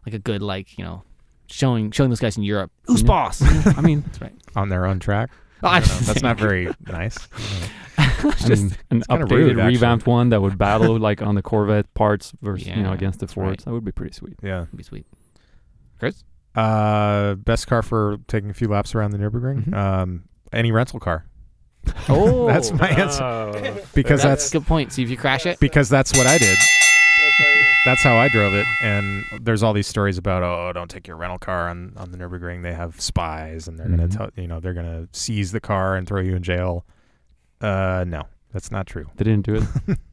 like 0.06 0.15
a 0.15 0.19
good 0.19 0.41
like 0.41 0.77
you 0.77 0.85
know 0.85 1.03
showing 1.47 1.91
showing 1.91 2.09
those 2.09 2.19
guys 2.19 2.38
in 2.38 2.43
Europe 2.43 2.72
who's 2.85 3.01
Yeah. 3.01 3.07
boss. 3.07 3.41
I 3.77 3.81
mean, 3.81 4.01
That's 4.01 4.22
right. 4.22 4.34
On 4.55 4.69
their 4.69 4.85
own 4.85 4.99
track. 4.99 5.30
Oh, 5.63 5.67
I 5.67 5.77
I'm 5.77 5.84
don't 5.84 5.89
know. 6.01 6.07
That's 6.07 6.22
not 6.22 6.38
very 6.47 6.69
nice. 6.88 7.17
I 7.97 8.49
mean, 8.49 8.76
an 8.91 9.01
kinda 9.01 9.05
updated, 9.09 9.30
rude, 9.31 9.49
actually. 9.59 9.73
revamped 9.73 10.05
one 10.07 10.30
that 10.30 10.41
would 10.41 10.57
battle 10.57 10.97
like 10.99 11.22
on 11.22 11.35
the 11.35 11.41
Corvette 11.41 11.91
parts 11.93 12.34
versus 12.41 12.67
you 12.67 12.76
know 12.84 12.91
against 12.91 13.19
the 13.19 13.26
that's 13.26 13.38
right. 13.38 13.45
Fords. 13.47 13.63
That 13.65 13.72
would 13.72 13.85
be 13.85 13.91
pretty 13.91 14.13
sweet. 14.13 14.35
Yeah. 14.43 14.61
That'd 14.61 14.77
be 14.77 14.84
sweet. 14.84 15.05
Chris, 15.99 16.23
Uh, 16.55 17.35
best 17.35 17.67
car 17.67 17.81
for 17.81 18.17
taking 18.27 18.49
a 18.49 18.53
few 18.53 18.67
laps 18.67 18.95
around 18.95 19.11
the 19.11 19.17
Nürburgring. 19.17 19.69
Mhm. 19.69 19.73
Um, 19.76 20.23
any 20.51 20.72
rental 20.72 20.99
car. 20.99 21.26
oh, 22.09 22.47
That's 22.47 22.72
my 22.72 22.88
answer. 22.89 23.84
Because 23.93 24.22
that's 24.23 24.43
that's 24.43 24.49
a 24.49 24.57
good 24.59 24.67
point. 24.67 24.91
See 24.91 25.03
if 25.03 25.09
you 25.09 25.17
crash 25.17 25.45
it. 25.45 25.59
because 25.59 25.88
that's 25.89 26.17
what 26.17 26.27
I 26.27 26.38
did. 26.38 26.57
That's 27.85 28.01
how 28.03 28.15
I 28.17 28.29
drove 28.29 28.53
it. 28.55 28.65
And 28.83 29.23
there's 29.41 29.61
all 29.63 29.71
these 29.73 29.87
stories 29.87 30.17
about 30.17 30.41
oh, 30.43 30.73
don't 30.73 30.89
take 30.89 31.07
your 31.07 31.17
rental 31.17 31.37
car 31.37 31.69
on 31.69 31.93
on 31.97 32.11
the 32.11 32.17
Nürburgring. 32.17 32.63
They 32.63 32.73
have 32.73 32.99
spies, 32.99 33.67
and 33.67 33.79
they're 33.79 33.87
Mhm. 33.87 33.95
gonna 33.97 34.07
tell 34.07 34.29
you 34.35 34.47
know 34.47 34.59
they're 34.59 34.73
gonna 34.73 35.07
seize 35.11 35.51
the 35.51 35.59
car 35.59 35.95
and 35.95 36.07
throw 36.07 36.19
you 36.21 36.35
in 36.35 36.43
jail. 36.43 36.85
Uh, 37.61 38.03
no, 38.07 38.23
that's 38.53 38.71
not 38.71 38.87
true. 38.87 39.05
They 39.17 39.23
didn't 39.23 39.45
do 39.45 39.55
it. 39.87 39.97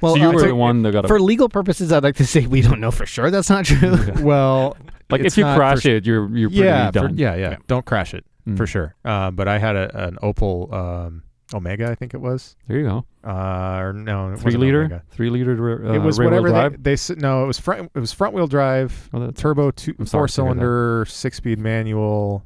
Well, 0.00 0.14
so 0.14 0.20
you 0.22 0.28
uh, 0.30 0.32
were 0.32 0.40
so 0.40 0.46
the 0.46 0.54
one 0.54 0.80
that 0.84 0.92
got 0.92 1.04
a 1.04 1.08
for 1.08 1.20
legal 1.20 1.50
purposes, 1.50 1.92
I'd 1.92 2.02
like 2.02 2.16
to 2.16 2.24
say 2.24 2.46
we 2.46 2.62
don't 2.62 2.80
know 2.80 2.90
for 2.90 3.04
sure. 3.04 3.30
That's 3.30 3.50
not 3.50 3.66
true. 3.66 3.98
well, 4.22 4.74
like 5.10 5.20
it's 5.20 5.34
if 5.34 5.38
you 5.38 5.44
crash 5.54 5.82
for- 5.82 5.90
it, 5.90 6.06
you're 6.06 6.34
you're 6.34 6.48
pretty 6.48 6.64
yeah, 6.64 6.86
for- 6.86 6.92
done. 6.92 7.18
yeah, 7.18 7.34
yeah, 7.34 7.50
Yeah. 7.50 7.56
Don't 7.66 7.84
crash 7.84 8.14
it 8.14 8.24
Mm. 8.48 8.56
for 8.56 8.66
sure. 8.66 8.94
Uh, 9.04 9.30
but 9.30 9.48
I 9.48 9.58
had 9.58 9.76
a, 9.76 10.06
an 10.06 10.16
Opel 10.22 10.72
um, 10.72 11.24
Omega, 11.54 11.88
I 11.90 11.94
think 11.94 12.12
it 12.14 12.20
was. 12.20 12.56
There 12.66 12.78
you 12.78 12.84
go. 12.84 13.04
Uh, 13.24 13.78
or 13.80 13.92
no, 13.92 14.32
it 14.32 14.38
three 14.40 14.56
liter, 14.56 14.80
Omega. 14.84 15.02
three 15.10 15.30
liter. 15.30 15.86
Uh, 15.88 15.94
it 15.94 15.98
was 15.98 16.18
whatever 16.18 16.48
drive. 16.48 16.72
they, 16.72 16.76
they 16.90 16.92
s- 16.94 17.10
no 17.10 17.44
it 17.44 17.46
was 17.46 17.58
front 17.58 17.90
it 17.94 17.98
was 18.00 18.12
front 18.12 18.34
wheel 18.34 18.46
drive 18.48 19.08
Oh, 19.12 19.30
turbo 19.30 19.70
two 19.70 19.94
I'm 19.98 20.06
four 20.06 20.26
sorry, 20.28 20.28
cylinder, 20.28 21.04
six 21.08 21.36
speed 21.36 21.58
manual 21.58 22.44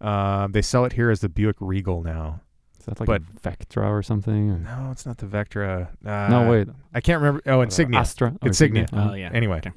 um, 0.00 0.52
they 0.52 0.62
sell 0.62 0.84
it 0.84 0.92
here 0.92 1.10
as 1.10 1.20
the 1.20 1.28
Buick 1.28 1.56
Regal 1.60 2.02
now 2.02 2.40
Is 2.78 2.86
that 2.86 3.00
like 3.00 3.06
but- 3.06 3.22
a 3.22 3.40
Vectra 3.50 3.88
or 3.90 4.02
something? 4.02 4.50
or- 4.50 4.58
no 4.58 4.90
it's 4.92 5.04
not 5.04 5.18
the 5.18 5.26
Vectra 5.26 5.88
uh, 6.06 6.28
no, 6.30 6.50
wait. 6.50 6.68
I 6.94 7.00
can't 7.00 7.20
remember 7.20 7.42
oh 7.46 7.60
Insignia 7.62 8.00
Astra. 8.00 8.34
Oh, 8.42 8.46
Insignia. 8.46 8.86
uh-huh. 8.92 9.10
Oh 9.10 9.14
yeah. 9.14 9.30
anyway 9.32 9.58
Okay. 9.58 9.72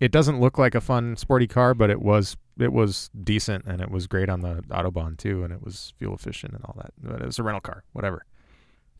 It 0.00 0.10
doesn't 0.12 0.40
look 0.40 0.58
like 0.58 0.74
a 0.74 0.80
fun 0.80 1.16
sporty 1.16 1.46
car 1.46 1.74
but 1.74 1.90
it 1.90 2.00
was 2.02 2.36
it 2.58 2.72
was 2.72 3.10
decent 3.22 3.64
and 3.66 3.80
it 3.80 3.90
was 3.90 4.06
great 4.06 4.28
on 4.28 4.40
the 4.40 4.62
autobahn 4.70 5.16
too 5.16 5.42
and 5.44 5.52
it 5.52 5.62
was 5.62 5.92
fuel 5.98 6.14
efficient 6.14 6.52
and 6.52 6.64
all 6.64 6.74
that 6.78 6.92
but 7.02 7.20
it 7.20 7.26
was 7.26 7.38
a 7.38 7.42
rental 7.42 7.60
car 7.60 7.84
whatever 7.92 8.24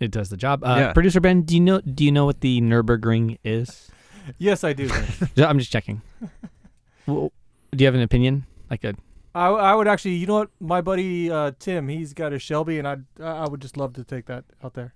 It 0.01 0.11
does 0.11 0.29
the 0.29 0.37
job. 0.37 0.65
Uh, 0.65 0.77
Yeah. 0.79 0.93
Producer 0.93 1.21
Ben, 1.21 1.43
do 1.43 1.55
you 1.55 1.61
know 1.61 1.81
do 1.81 2.05
you 2.05 2.11
know 2.13 2.25
what 2.27 2.41
the 2.41 2.61
Nürburgring 2.61 3.39
is? 3.45 3.91
Yes, 4.39 4.65
I 4.65 4.73
do. 4.73 4.89
I'm 5.37 5.59
just 5.59 5.71
checking. 5.71 6.01
well, 7.07 7.31
do 7.73 7.85
you 7.85 7.87
have 7.87 7.95
an 7.95 8.01
opinion? 8.01 8.47
Like 8.71 8.83
a 8.85 8.95
I, 9.35 9.49
I 9.49 9.75
would 9.75 9.87
actually, 9.89 10.15
you 10.15 10.27
know 10.27 10.35
what, 10.37 10.51
my 10.61 10.81
buddy 10.81 11.31
uh, 11.31 11.53
Tim, 11.59 11.89
he's 11.89 12.15
got 12.15 12.33
a 12.33 12.39
Shelby, 12.39 12.79
and 12.79 12.89
I'd 12.89 13.05
I 13.21 13.47
would 13.47 13.61
just 13.61 13.77
love 13.77 13.93
to 13.95 14.05
take 14.05 14.25
that 14.27 14.45
out 14.63 14.73
there, 14.75 14.95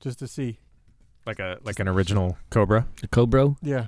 just 0.00 0.18
to 0.18 0.26
see. 0.26 0.58
like 1.26 1.38
a 1.38 1.58
like 1.62 1.78
an 1.78 1.86
original 1.88 2.36
Cobra 2.50 2.86
a 3.04 3.08
Cobra? 3.08 3.54
Yeah, 3.62 3.86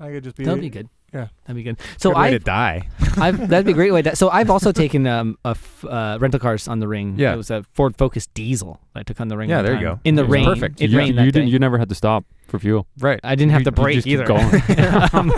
I 0.00 0.10
could 0.10 0.24
just 0.24 0.36
be. 0.36 0.44
That'd 0.44 0.60
be 0.60 0.70
good. 0.70 0.88
Yeah. 1.12 1.28
That'd 1.44 1.54
be 1.56 1.62
good. 1.62 1.78
So 1.98 2.16
I, 2.16 2.30
to 2.30 2.40
die 2.40 2.88
I've 3.16 3.48
that'd 3.48 3.64
be 3.64 3.70
a 3.70 3.74
great 3.74 3.92
way. 3.92 4.02
To, 4.02 4.16
so 4.16 4.30
I've 4.30 4.50
also 4.50 4.72
taken 4.82 5.06
um 5.06 5.38
a 5.44 5.50
f- 5.50 5.84
uh, 5.84 6.18
rental 6.20 6.40
cars 6.40 6.66
on 6.66 6.80
the 6.80 6.88
ring. 6.88 7.14
Yeah. 7.16 7.34
it 7.34 7.36
was 7.36 7.50
a 7.52 7.62
Ford 7.72 7.96
Focus 7.96 8.26
diesel 8.26 8.80
that 8.94 9.00
I 9.00 9.02
took 9.04 9.20
on 9.20 9.28
the 9.28 9.36
ring. 9.36 9.48
Yeah, 9.48 9.56
one 9.58 9.64
there 9.66 9.74
you 9.76 9.80
go. 9.80 10.00
In 10.02 10.16
the 10.16 10.24
It 10.24 10.28
rain, 10.30 10.44
perfect. 10.46 10.80
It 10.80 10.90
you, 10.90 10.98
rained 10.98 11.10
you 11.10 11.14
that 11.16 11.24
didn't. 11.26 11.46
day. 11.46 11.52
You 11.52 11.58
never 11.60 11.78
had 11.78 11.88
to 11.90 11.94
stop 11.94 12.24
for 12.48 12.58
fuel. 12.58 12.88
right 12.98 13.20
I 13.22 13.36
didn't 13.36 13.52
have 13.52 13.60
You- 13.60 13.70
to 13.70 13.70
you 13.70 13.82
brake 13.84 13.94
just 13.94 14.06
keep 14.06 14.14
either. 14.18 14.26
going. 14.26 15.08
um, 15.12 15.32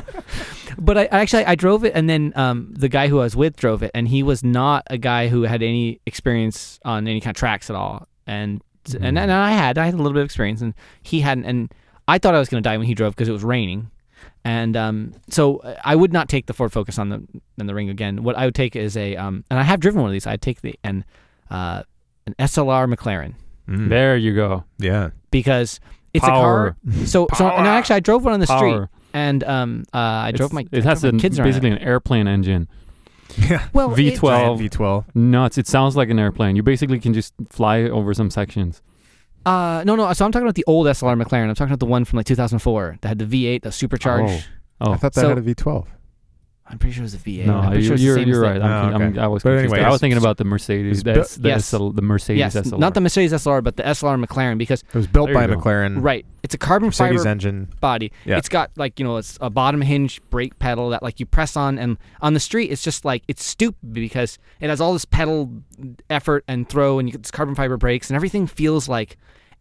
but 0.78 0.97
I 0.97 1.05
actually 1.07 1.45
I 1.45 1.55
drove 1.55 1.85
it, 1.85 1.93
and 1.95 2.09
then 2.09 2.33
um, 2.37 2.73
the 2.74 2.89
guy 2.89 3.09
who 3.09 3.19
I 3.20 3.24
was 3.24 3.37
with 3.37 3.57
drove 3.57 3.83
it, 3.83 3.91
and 3.95 4.09
he 4.09 4.23
was 4.23 4.43
not 4.43 4.85
a 4.89 4.97
guy 4.99 5.28
who 5.28 5.43
had 5.43 5.62
any 5.62 6.01
experience 6.07 6.81
on 6.85 7.07
any 7.07 7.20
kind 7.20 7.35
of 7.37 7.39
tracks 7.39 7.69
at 7.69 7.77
all. 7.77 8.09
And 8.27 8.62
and, 9.01 9.19
and 9.19 9.31
I 9.33 9.51
had 9.51 9.77
I 9.77 9.85
had 9.85 9.95
a 9.95 9.99
little 9.99 10.12
bit 10.15 10.20
of 10.20 10.24
experience, 10.27 10.62
and 10.62 10.73
he 11.03 11.20
hadn't. 11.20 11.45
And 11.45 11.70
I 12.09 12.16
thought 12.19 12.35
I 12.35 12.39
was 12.39 12.49
going 12.49 12.62
to 12.62 12.66
die 12.69 12.77
when 12.78 12.87
he 12.87 12.95
drove 12.95 13.15
because 13.15 13.28
it 13.28 13.33
was 13.33 13.45
raining. 13.45 13.91
And 14.44 14.76
um, 14.76 15.12
so 15.28 15.59
uh, 15.59 15.76
I 15.84 15.97
would 15.97 16.12
not 16.12 16.28
take 16.28 16.47
the 16.47 16.55
Ford 16.55 16.72
Focus 16.72 16.98
on 16.98 17.09
the 17.09 17.22
in 17.59 17.66
the 17.66 17.74
ring 17.74 17.90
again. 17.90 18.22
What 18.22 18.36
I 18.36 18.44
would 18.44 18.55
take 18.55 18.76
is 18.76 18.97
a 18.97 19.16
um, 19.16 19.44
and 19.51 19.59
I 19.59 19.62
have 19.62 19.80
driven 19.80 20.01
one 20.01 20.09
of 20.10 20.12
these. 20.12 20.26
I'd 20.26 20.43
take 20.43 20.60
the 20.60 20.74
an 20.84 21.05
uh, 21.51 21.82
an 22.26 22.34
SLR 22.38 22.93
McLaren 22.93 23.34
Mm. 23.68 23.88
There 23.88 24.16
you 24.16 24.32
go. 24.32 24.62
yeah 24.78 25.10
because 25.32 25.80
it's 26.14 26.24
Power. 26.24 26.76
a 26.86 26.90
car. 26.93 27.05
So 27.05 27.26
so 27.34 27.48
and 27.48 27.66
actually 27.66 27.97
I 27.97 28.01
drove 28.01 28.24
one 28.24 28.32
on 28.32 28.38
the 28.38 28.47
street 28.47 28.86
and 29.12 29.43
um 29.43 29.84
uh, 29.93 29.98
I 29.98 30.30
drove 30.30 30.52
It's- 30.52 30.70
my 30.72 30.78
It 30.78 30.86
I 30.86 30.88
has 30.90 31.01
drove 31.01 31.14
my 31.14 31.18
a, 31.18 31.20
kids 31.20 31.40
basically 31.40 31.70
an 31.72 31.78
airplane 31.78 32.28
engine. 32.28 32.68
yeah 33.38 33.66
well 33.72 33.88
V12. 33.90 34.70
V12 34.70 35.16
Nuts. 35.16 35.59
It 35.59 35.66
sounds 35.66 35.97
like 35.97 36.10
an 36.10 36.18
airplane. 36.20 36.55
You 36.55 36.62
basically 36.62 37.01
can 37.01 37.12
just 37.12 37.34
fly 37.51 37.82
over 37.82 38.14
some 38.14 38.30
sections. 38.30 38.82
Uh, 39.47 39.85
no, 39.85 39.94
no. 39.97 40.12
So 40.12 40.24
I'm 40.27 40.32
talking 40.32 40.44
about 40.47 40.56
the 40.56 40.64
old 40.66 40.86
SLR 40.89 41.20
McLaren. 41.20 41.48
I'm 41.48 41.55
talking 41.55 41.70
about 41.73 41.81
the 41.81 41.86
one 41.86 42.05
from 42.05 42.16
like 42.18 42.27
2004 42.27 42.98
that 43.01 43.09
had 43.09 43.18
the 43.18 43.24
V8, 43.24 43.62
the 43.62 43.70
supercharged. 43.73 44.44
Oh, 44.81 44.93
I 44.93 44.97
thought 44.97 45.14
that 45.14 45.20
So- 45.23 45.28
had 45.31 45.39
a 45.39 45.43
V12 45.43 45.86
I'm 46.68 46.78
pretty 46.78 46.94
sure 46.94 47.02
it 47.02 47.05
was 47.05 47.14
a 47.14 47.18
V8. 47.18 47.47
no, 47.47 47.59
I'm 47.59 47.68
pretty 47.70 47.82
you, 47.82 47.86
sure 47.86 47.94
it's 47.94 48.02
the 48.02 48.06
you're, 48.06 48.18
you're 48.18 48.40
right. 48.40 48.60
I'm, 48.60 48.94
Oh, 48.94 48.98
I'm- 49.05 49.18
I 49.20 49.28
was 49.28 49.43
But 49.44 49.51
confused. 49.51 49.74
anyway, 49.74 49.86
I 49.86 49.90
was 49.90 50.01
thinking 50.01 50.18
about 50.18 50.36
the 50.36 50.44
Mercedes. 50.44 51.05
bu- 51.05 51.12
That's 51.14 51.36
the, 51.36 51.48
Yes. 51.51 51.66
SL, 51.66 51.90
the 51.90 52.02
Mercedes 52.02 52.38
Yes, 52.40 52.56
SLR. 52.56 52.78
not 52.78 52.94
the 52.94 53.01
Mercedes 53.01 53.32
SLR, 53.32 53.62
but 53.62 53.76
the 53.76 53.84
SLR 53.84 54.22
McLaren 54.24 54.59
because 54.59 54.82
it 54.82 54.94
was 54.94 55.06
built 55.06 55.32
by 55.32 55.47
go. 55.47 55.55
McLaren 55.56 56.02
right, 56.02 56.26
it's 56.43 56.55
a 56.55 56.59
carbon 56.59 56.88
Mercedes 56.88 57.18
fiber 57.20 57.28
engine 57.28 57.68
body. 57.80 58.10
Yeah. 58.24 58.38
It's 58.38 58.48
got 58.48 58.72
like 58.76 58.98
you 58.98 59.05
know 59.05 59.16
it's 59.16 59.38
a 59.40 59.48
bottom 59.48 59.80
hinge 59.80 60.20
brake 60.30 60.59
pedal 60.59 60.90
that 60.90 61.02
like 61.05 61.20
you 61.20 61.26
press 61.26 61.56
on, 61.56 61.78
and 61.78 61.98
on 62.20 62.34
the 62.34 62.40
street 62.40 62.72
it's 62.72 62.82
just 62.82 63.05
like 63.05 63.22
it's 63.28 63.44
stupid 63.44 63.93
because 63.93 64.38
it 64.60 64.68
has 64.68 64.80
all 64.80 64.93
this 64.93 65.05
pedal 65.05 65.51
effort 66.10 66.43
and 66.48 66.68
throw, 66.68 66.98
and 66.98 67.09
you 67.09 67.12
get 67.12 67.22
this 67.22 67.30
carbon 67.30 67.55
fiber 67.55 67.76
brakes, 67.76 68.10
and 68.10 68.16
everything 68.16 68.47
feels 68.48 68.88
like 68.88 69.16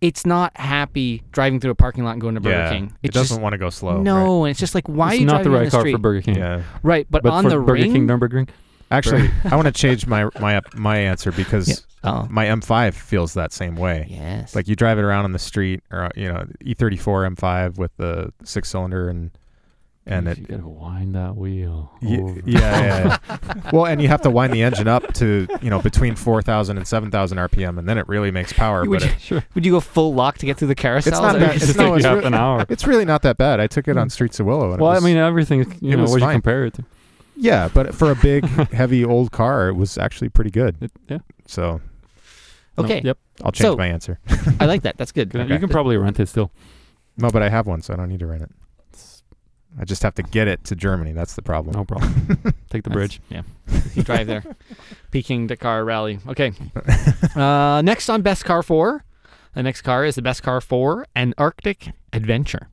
it's 0.08 0.26
not 0.26 0.56
happy 0.58 1.24
driving 1.32 1.60
through 1.60 1.72
a 1.72 1.76
parking 1.76 2.04
lot 2.04 2.12
and 2.12 2.22
going 2.22 2.36
to 2.36 2.42
Burger 2.42 2.56
yeah 2.56 2.70
King. 2.70 2.86
it 3.04 3.08
It's 3.10 3.14
just- 3.16 3.30
doesn't 3.30 3.42
want 3.42 3.54
to 3.54 3.58
go 3.58 3.70
slow 3.70 4.02
No, 4.02 4.46
and 4.46 4.52
it's 4.52 4.60
just 4.60 4.76
like 4.76 4.88
why 4.88 5.08
it's 5.14 5.18
are 5.18 5.20
you 5.22 5.26
not 5.26 5.44
driving 5.44 5.52
the 5.52 5.58
on 5.58 5.62
right 5.62 5.66
the 5.66 5.72
car 5.72 5.80
street? 5.82 5.92
for 5.94 5.98
Burger 5.98 6.22
King. 6.22 6.36
yeah 6.36 6.62
Right, 6.84 7.08
but, 7.10 7.24
But 7.24 7.34
on 7.34 7.44
for 7.44 7.50
the 7.50 7.56
Burger 7.58 7.74
ring, 7.74 7.94
King, 7.94 8.08
Nürburgring. 8.08 8.50
actually 8.92 9.32
I 9.44 9.56
want 9.56 9.66
to 9.68 9.72
change 9.74 10.06
my 10.08 10.30
my 10.40 10.62
my 10.76 10.98
answer 10.98 11.32
because 11.32 11.68
Yeah. 11.70 11.76
Oh. 12.08 12.28
my 12.30 12.46
M5 12.46 12.94
feels 12.94 13.34
that 13.34 13.52
same 13.52 13.76
way 13.76 14.06
yes, 14.10 14.54
like 14.56 14.68
you 14.68 14.76
drive 14.76 15.00
it 15.00 15.02
around 15.02 15.26
on 15.26 15.32
the 15.32 15.40
street 15.40 15.82
or 15.92 16.12
you 16.16 16.32
know 16.32 16.46
E 16.64 16.76
E34 16.76 17.36
M5 17.36 17.78
with 17.80 17.92
the 17.98 18.32
six 18.44 18.70
cylinder 18.70 19.10
and 19.10 19.32
and 20.08 20.28
it 20.28 20.38
you 20.38 20.46
gotta 20.46 20.68
wind 20.68 21.16
that 21.16 21.36
wheel. 21.36 21.92
Ye- 22.02 22.18
yeah, 22.46 22.60
yeah, 22.82 23.18
yeah. 23.30 23.70
well, 23.74 23.86
and 23.88 24.02
you 24.02 24.08
have 24.08 24.22
to 24.22 24.30
wind 24.30 24.54
the 24.54 24.62
engine 24.62 24.88
up 24.88 25.14
to 25.16 25.48
you 25.62 25.70
know 25.70 25.82
between 25.82 26.16
4,000 26.16 26.78
and 26.78 26.88
7,000 26.88 27.38
RPM, 27.38 27.80
and 27.80 27.90
then 27.90 27.98
it 27.98 28.08
really 28.08 28.30
makes 28.32 28.54
power. 28.54 28.86
Would 28.86 29.00
But 29.00 29.08
you- 29.10 29.14
it, 29.16 29.22
Sure. 29.26 29.44
would 29.56 29.66
you 29.66 29.72
go 29.72 29.80
full 29.80 30.14
lock 30.14 30.38
to 30.40 30.46
get 30.46 30.58
through 30.58 30.68
the 30.68 30.76
carousel? 30.76 31.12
It's 31.14 31.22
not 31.22 31.40
that- 31.40 31.56
It's 31.56 31.70
it's 31.70 31.78
no, 31.78 31.96
it's 31.96 32.04
you 32.04 32.10
half 32.10 32.20
re- 32.20 32.26
an 32.26 32.34
hour. 32.36 32.66
it's 32.70 32.86
really 32.86 33.06
not 33.06 33.24
that 33.24 33.38
bad. 33.38 33.60
I 33.60 33.68
took 33.68 33.88
it 33.88 33.98
on 33.98 34.06
hmm. 34.08 34.10
Streets 34.10 34.40
of 34.40 34.46
Willow. 34.46 34.72
And 34.74 34.82
Well, 34.82 34.92
it 34.92 34.96
was, 34.96 35.04
I 35.04 35.08
mean, 35.08 35.18
everything. 35.18 35.78
You 35.82 35.96
know, 35.98 36.04
was 36.04 36.12
what 36.12 36.18
you 36.22 36.26
fine. 36.28 36.36
compare 36.36 36.66
it 36.66 36.74
to. 36.76 36.86
yeah, 37.36 37.70
but 37.74 37.96
for 37.96 38.12
a 38.12 38.16
big, 38.16 38.46
heavy 38.72 39.04
old 39.04 39.32
car, 39.32 39.70
it 39.70 39.76
was 39.76 39.98
actually 39.98 40.30
pretty 40.30 40.52
good. 40.52 40.76
It, 40.82 40.92
yeah. 41.10 41.18
So 41.48 41.82
No, 42.78 42.84
Okay, 42.84 43.02
yep. 43.04 43.18
I'll 43.44 43.52
change 43.52 43.72
So- 43.72 43.78
my 43.78 43.88
answer. 43.88 44.20
I 44.60 44.66
like 44.66 44.84
that. 44.84 44.98
That's 44.98 45.12
good. 45.12 45.30
Good. 45.30 45.42
Okay. 45.42 45.54
You 45.54 45.60
can 45.60 45.70
probably 45.70 45.98
rent 45.98 46.20
it 46.20 46.28
still. 46.28 46.52
No, 47.18 47.30
but 47.32 47.42
I 47.42 47.50
have 47.50 47.66
one, 47.66 47.82
so 47.82 47.94
I 47.94 47.98
don't 47.98 48.10
need 48.10 48.20
to 48.20 48.28
rent 48.28 48.44
it. 48.44 48.52
I 49.80 49.84
just 49.86 50.04
have 50.04 50.16
to 50.16 50.24
get 50.24 50.48
it 50.48 50.64
to 50.66 50.76
Germany. 50.76 51.12
That's 51.12 51.36
the 51.36 51.42
problem. 51.42 51.76
No 51.76 51.84
problem. 51.84 52.38
Take 52.70 52.84
the 52.84 52.90
bridge. 52.90 53.20
Yeah, 53.30 53.42
you 53.94 54.04
drive 54.04 54.28
there. 54.28 54.44
Peking 55.12 55.48
Dakar 55.48 55.84
Rally. 55.84 56.20
Okay. 56.28 56.54
Uh, 57.36 57.82
next 57.82 58.08
on 58.10 58.22
best 58.22 58.46
car 58.46 58.64
four, 58.64 59.04
the 59.56 59.62
next 59.64 59.82
car 59.82 60.06
is 60.06 60.16
the 60.16 60.22
best 60.22 60.42
car 60.42 60.62
for 60.62 61.06
an 61.16 61.34
Arctic 61.38 61.90
adventure. 62.14 62.70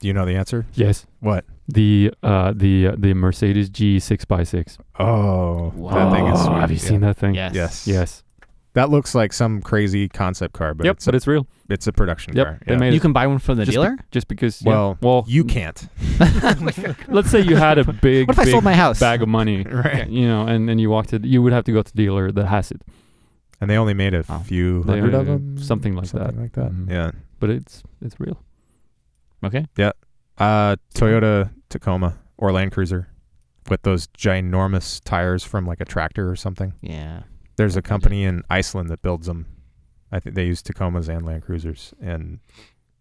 Do 0.00 0.06
you 0.06 0.12
know 0.12 0.26
the 0.26 0.34
answer? 0.34 0.66
Yes. 0.74 1.06
What? 1.20 1.46
The 1.66 2.12
uh 2.22 2.52
the 2.54 2.88
uh, 2.88 2.94
the 2.98 3.14
Mercedes 3.14 3.70
G 3.70 3.98
six 3.98 4.26
x 4.28 4.50
six. 4.50 4.78
Oh, 4.98 5.70
that 5.92 6.12
thing 6.12 6.26
is 6.26 6.40
Oh, 6.40 6.44
sweet. 6.46 6.60
Have 6.60 6.70
you 6.70 6.76
yeah. 6.76 6.82
seen 6.88 7.00
that 7.00 7.16
thing? 7.16 7.34
Yes. 7.34 7.54
Yes. 7.54 7.86
Yes. 7.86 8.22
That 8.74 8.88
looks 8.88 9.14
like 9.16 9.32
some 9.32 9.60
crazy 9.60 10.08
concept 10.08 10.54
car, 10.54 10.74
but 10.74 10.86
yep. 10.86 10.96
it's 10.96 11.04
but 11.04 11.14
a, 11.14 11.16
it's 11.16 11.26
real. 11.26 11.46
it's 11.68 11.86
a 11.88 11.92
production 11.92 12.36
Yep. 12.36 12.46
car. 12.46 12.58
They 12.66 12.74
yeah. 12.86 12.90
You 12.92 13.00
can 13.00 13.12
buy 13.12 13.26
one 13.26 13.38
from 13.40 13.56
the 13.58 13.64
just 13.64 13.76
be- 13.76 13.82
dealer. 13.82 13.96
just 14.12 14.28
because. 14.28 14.62
yeah. 14.62 14.68
well, 14.70 14.98
well, 15.00 15.24
you 15.26 15.42
can't. 15.44 15.88
let's 17.08 17.30
say 17.30 17.40
you 17.40 17.56
had 17.56 17.78
a 17.78 17.92
big, 17.92 18.28
What 18.28 18.38
if 18.38 18.46
I 18.46 18.50
sold 18.50 18.62
my 18.64 18.74
house? 18.74 19.00
bag 19.00 19.22
of 19.22 19.28
money, 19.28 19.62
Right. 19.70 20.08
you 20.08 20.26
know, 20.28 20.46
and 20.46 20.68
then 20.68 20.78
you 20.78 20.88
walked 20.90 21.12
it. 21.12 21.24
You 21.24 21.42
would 21.42 21.52
have 21.52 21.64
to 21.64 21.72
go 21.72 21.82
to 21.82 21.90
the 21.92 21.96
dealer 21.96 22.30
that 22.30 22.46
has 22.46 22.70
it. 22.70 22.80
And 23.60 23.68
they 23.68 23.76
only 23.76 23.92
made 23.94 24.14
a 24.14 24.24
Oh. 24.28 24.38
few 24.38 24.84
They- 24.84 25.00
hundred 25.00 25.14
of 25.14 25.26
them, 25.26 25.58
something 25.58 25.94
like 25.96 26.06
something 26.06 26.36
that. 26.36 26.40
like 26.42 26.52
that. 26.52 26.70
Mhm. 26.72 26.88
Yeah. 26.90 27.10
But 27.40 27.50
it's 27.50 27.82
it's 28.00 28.20
real. 28.20 28.40
Okay. 29.44 29.66
Uh, 30.38 30.76
Toyota 30.94 31.50
Tacoma 31.70 32.18
or 32.38 32.52
Land 32.52 32.72
Cruiser 32.72 33.08
with 33.68 33.82
those 33.82 34.06
ginormous 34.08 35.00
tires 35.04 35.44
from 35.44 35.66
like 35.66 35.80
a 35.80 35.84
tractor 35.84 36.30
or 36.30 36.36
something. 36.36 36.72
Yeah. 36.80 37.22
There's 37.60 37.76
a 37.76 37.82
company 37.82 38.24
in 38.24 38.42
Iceland 38.48 38.88
that 38.88 39.02
builds 39.02 39.26
them. 39.26 39.46
I 40.10 40.18
think 40.18 40.34
they 40.34 40.46
use 40.46 40.62
Tacomas 40.62 41.08
and 41.08 41.24
Land 41.26 41.42
Cruisers, 41.42 41.92
and 42.00 42.40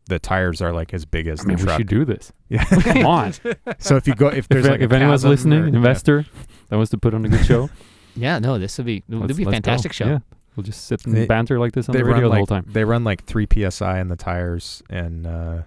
the 0.07 0.19
tires 0.19 0.61
are 0.61 0.73
like 0.73 0.93
as 0.93 1.05
big 1.05 1.27
as 1.27 1.39
I 1.39 1.43
the 1.43 1.47
mean, 1.49 1.65
we 1.65 1.71
should 1.77 1.87
do 1.87 2.03
this. 2.05 2.31
Yeah. 2.49 2.63
Come 2.65 3.05
on. 3.05 3.33
so 3.79 3.95
if 3.95 4.07
you 4.07 4.15
go, 4.15 4.27
if 4.27 4.47
there's 4.47 4.65
if, 4.65 4.71
like 4.71 4.81
if 4.81 4.91
a 4.91 4.95
anyone's 4.95 5.23
listening, 5.23 5.59
or- 5.59 5.67
yeah. 5.69 5.75
investor 5.75 6.25
that 6.69 6.75
wants 6.75 6.91
to 6.91 6.97
put 6.97 7.13
on 7.13 7.23
a 7.25 7.29
good 7.29 7.45
show, 7.45 7.69
Yeah. 8.15 8.39
No, 8.39 8.57
this 8.59 8.77
would 8.77 8.85
be 8.87 9.03
it 9.07 9.15
would 9.15 9.35
be 9.35 9.43
a 9.43 9.49
fantastic 9.51 9.91
go. 9.91 9.95
show. 9.95 10.05
Yeah, 10.07 10.19
we'll 10.55 10.63
just 10.63 10.85
sit 10.87 11.05
and 11.05 11.15
They- 11.15 11.25
banter 11.25 11.57
like 11.59 11.71
this 11.73 11.87
on 11.87 11.93
the 11.95 12.03
radio 12.03 12.23
run 12.23 12.29
the 12.31 12.35
whole 12.37 12.45
time. 12.47 12.65
they 12.67 12.83
run 12.83 13.03
like 13.03 13.23
three 13.25 13.47
psi 13.69 13.99
in 13.99 14.07
the 14.09 14.15
tires, 14.17 14.83
and 14.89 15.25
uh, 15.25 15.61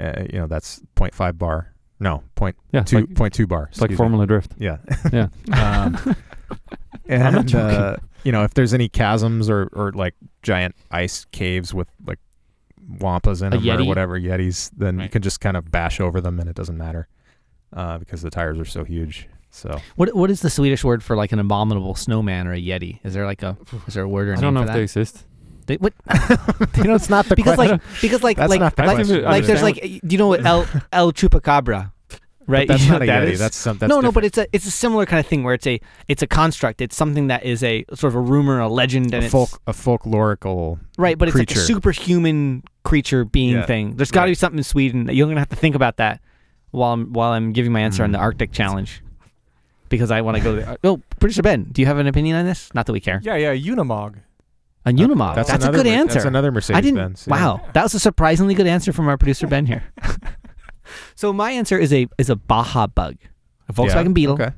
uh, 0.00 0.24
you 0.32 0.38
know 0.40 0.46
that's 0.46 0.80
0.5 0.96 1.38
bar. 1.38 1.74
No, 2.00 2.22
point 2.34 2.56
Yeah, 2.72 2.80
it's 2.80 2.90
two 2.90 3.00
like, 3.00 3.14
point 3.14 3.34
two 3.34 3.46
bar. 3.46 3.68
it's 3.70 3.80
like 3.80 3.90
excuse 3.90 3.98
me. 3.98 4.02
Formula 4.02 4.26
Drift. 4.26 4.52
Yeah. 4.58 4.78
Yeah. 5.12 5.28
um, 5.52 5.96
I'm 5.96 6.02
not 6.04 6.79
and 7.10 7.48
joking. 7.48 7.76
uh, 7.76 7.96
you 8.24 8.32
know, 8.32 8.44
if 8.44 8.54
there's 8.54 8.74
any 8.74 8.88
chasms 8.88 9.48
or 9.50 9.68
or 9.72 9.92
like 9.92 10.14
giant 10.42 10.74
ice 10.90 11.26
caves 11.32 11.72
with 11.74 11.88
like 12.06 12.18
wampas 12.98 13.40
in 13.42 13.48
A 13.52 13.58
them 13.58 13.60
or 13.60 13.62
Yeti? 13.82 13.86
whatever 13.86 14.18
yetis, 14.18 14.70
then 14.76 14.94
you 14.96 15.00
Right. 15.02 15.12
can 15.12 15.22
just 15.22 15.40
kind 15.40 15.56
of 15.56 15.70
bash 15.70 16.00
over 16.00 16.20
them 16.20 16.40
and 16.40 16.48
it 16.48 16.56
doesn't 16.56 16.76
matter 16.78 17.08
uh, 17.72 17.98
because 17.98 18.22
the 18.22 18.30
tires 18.30 18.58
are 18.58 18.64
so 18.64 18.84
huge. 18.84 19.28
So 19.50 19.80
What 19.96 20.14
what 20.14 20.30
is 20.30 20.40
the 20.42 20.50
Swedish 20.50 20.84
word 20.84 21.02
for 21.02 21.16
like 21.16 21.32
an 21.32 21.38
abominable 21.38 21.94
snowman 21.94 22.46
or 22.46 22.52
a 22.52 22.60
yeti? 22.60 23.00
Is 23.04 23.14
there 23.14 23.26
like 23.26 23.42
a 23.42 23.56
is 23.86 23.94
there 23.94 24.04
a 24.04 24.08
word 24.08 24.28
or 24.28 24.34
a 24.34 24.38
I 24.38 24.40
don't 24.40 24.54
know 24.54 24.60
name 24.60 24.68
if 24.68 24.72
for 24.72 24.74
they 24.74 24.78
that? 24.80 25.00
exist. 25.00 25.26
They, 25.66 25.76
what? 25.76 25.92
you 26.78 26.84
know, 26.84 26.94
it's 26.94 27.10
not 27.10 27.26
the 27.26 27.36
because 27.36 27.54
question. 27.56 27.78
like 27.78 28.00
because 28.00 28.22
like 28.22 28.36
That's 28.36 28.50
like 28.50 28.60
not 28.60 28.76
the 28.76 28.82
like, 28.84 28.96
question. 28.96 29.22
like 29.24 29.44
there's 29.44 29.62
like 29.62 29.76
do 29.76 30.00
you 30.08 30.18
know 30.18 30.28
what 30.28 30.44
El 30.44 30.66
El 30.92 31.12
Chupacabra, 31.12 31.92
right? 32.50 32.68
But 32.68 32.74
that's 32.78 32.84
You 32.84 32.88
know 32.90 32.98
not 32.98 33.02
a 33.02 33.06
that 33.06 33.28
yeti. 33.28 33.30
is? 33.32 33.38
That's 33.38 33.56
some. 33.56 33.78
That's 33.78 33.88
no, 33.88 34.00
no, 34.00 34.12
but 34.12 34.24
it's 34.24 34.36
a 34.38 34.46
it's 34.52 34.66
a 34.66 34.70
similar 34.70 35.06
kind 35.06 35.20
of 35.20 35.26
thing 35.26 35.42
where 35.44 35.54
it's 35.54 35.66
a 35.66 35.80
it's 36.08 36.22
a 36.22 36.26
construct. 36.26 36.80
It's 36.80 36.96
something 36.96 37.28
that 37.28 37.44
is 37.44 37.62
a 37.64 37.84
sort 37.94 38.12
of 38.12 38.16
a 38.16 38.20
rumor, 38.20 38.60
a 38.60 38.68
legend, 38.68 39.06
and 39.14 39.22
a 39.22 39.26
it's 39.26 39.32
folk 39.32 39.60
a 39.66 39.72
folklorical 39.72 40.78
right. 40.98 41.16
But 41.16 41.28
it's 41.28 41.36
like 41.38 41.50
a 41.50 41.54
superhuman 41.58 42.62
creature 42.84 43.24
being 43.24 43.54
Yeah, 43.54 43.66
thing. 43.66 43.96
There's 43.96 44.10
got 44.10 44.22
to 44.22 44.24
right. 44.26 44.30
be 44.32 44.34
something 44.34 44.58
in 44.58 44.64
Sweden 44.64 45.04
that 45.06 45.14
you're 45.14 45.26
gonna 45.28 45.40
have 45.40 45.48
to 45.50 45.56
think 45.56 45.74
about 45.74 45.96
that 45.98 46.20
while 46.72 46.92
I'm 46.92 47.12
while 47.12 47.32
I'm 47.32 47.52
giving 47.52 47.72
my 47.72 47.80
answer 47.80 48.04
on 48.04 48.12
the 48.12 48.18
Mm. 48.18 48.22
Arctic 48.22 48.52
challenge 48.52 49.02
because 49.88 50.10
I 50.10 50.20
want 50.20 50.36
to 50.36 50.42
go 50.42 50.54
there. 50.56 50.76
Oh, 50.84 51.00
producer 51.18 51.42
Ben, 51.42 51.64
do 51.72 51.82
you 51.82 51.86
have 51.86 51.98
an 51.98 52.06
opinion 52.06 52.36
on 52.36 52.46
this? 52.46 52.70
Not 52.74 52.86
that 52.86 52.92
we 52.92 53.00
care. 53.00 53.20
Yeah, 53.22 53.34
yeah, 53.36 53.54
Unimog. 53.54 54.16
A 54.86 54.92
Unimog. 54.92 55.34
That's, 55.34 55.50
That's, 55.50 55.64
a 55.66 55.70
good 55.72 55.86
answer. 55.86 56.14
That's 56.14 56.24
another 56.24 56.50
Mercedes 56.50 56.78
I 56.78 56.80
didn't. 56.80 56.96
Benz. 56.96 57.26
yeah. 57.28 57.34
Wow, 57.34 57.60
that 57.74 57.82
was 57.82 57.92
a 57.94 57.98
surprisingly 58.00 58.54
good 58.54 58.66
answer 58.66 58.92
from 58.94 59.08
our 59.08 59.18
producer 59.18 59.46
Ben 59.46 59.66
here. 59.66 59.82
so 61.14 61.32
my 61.32 61.50
answer 61.52 61.78
is 61.78 61.92
a 61.92 62.06
is 62.18 62.30
a 62.30 62.36
Baja 62.36 62.86
Bug, 62.86 63.16
a 63.68 63.72
Volkswagen 63.72 64.06
Yeah, 64.06 64.12
Beetle 64.12 64.34
Okay. 64.34 64.52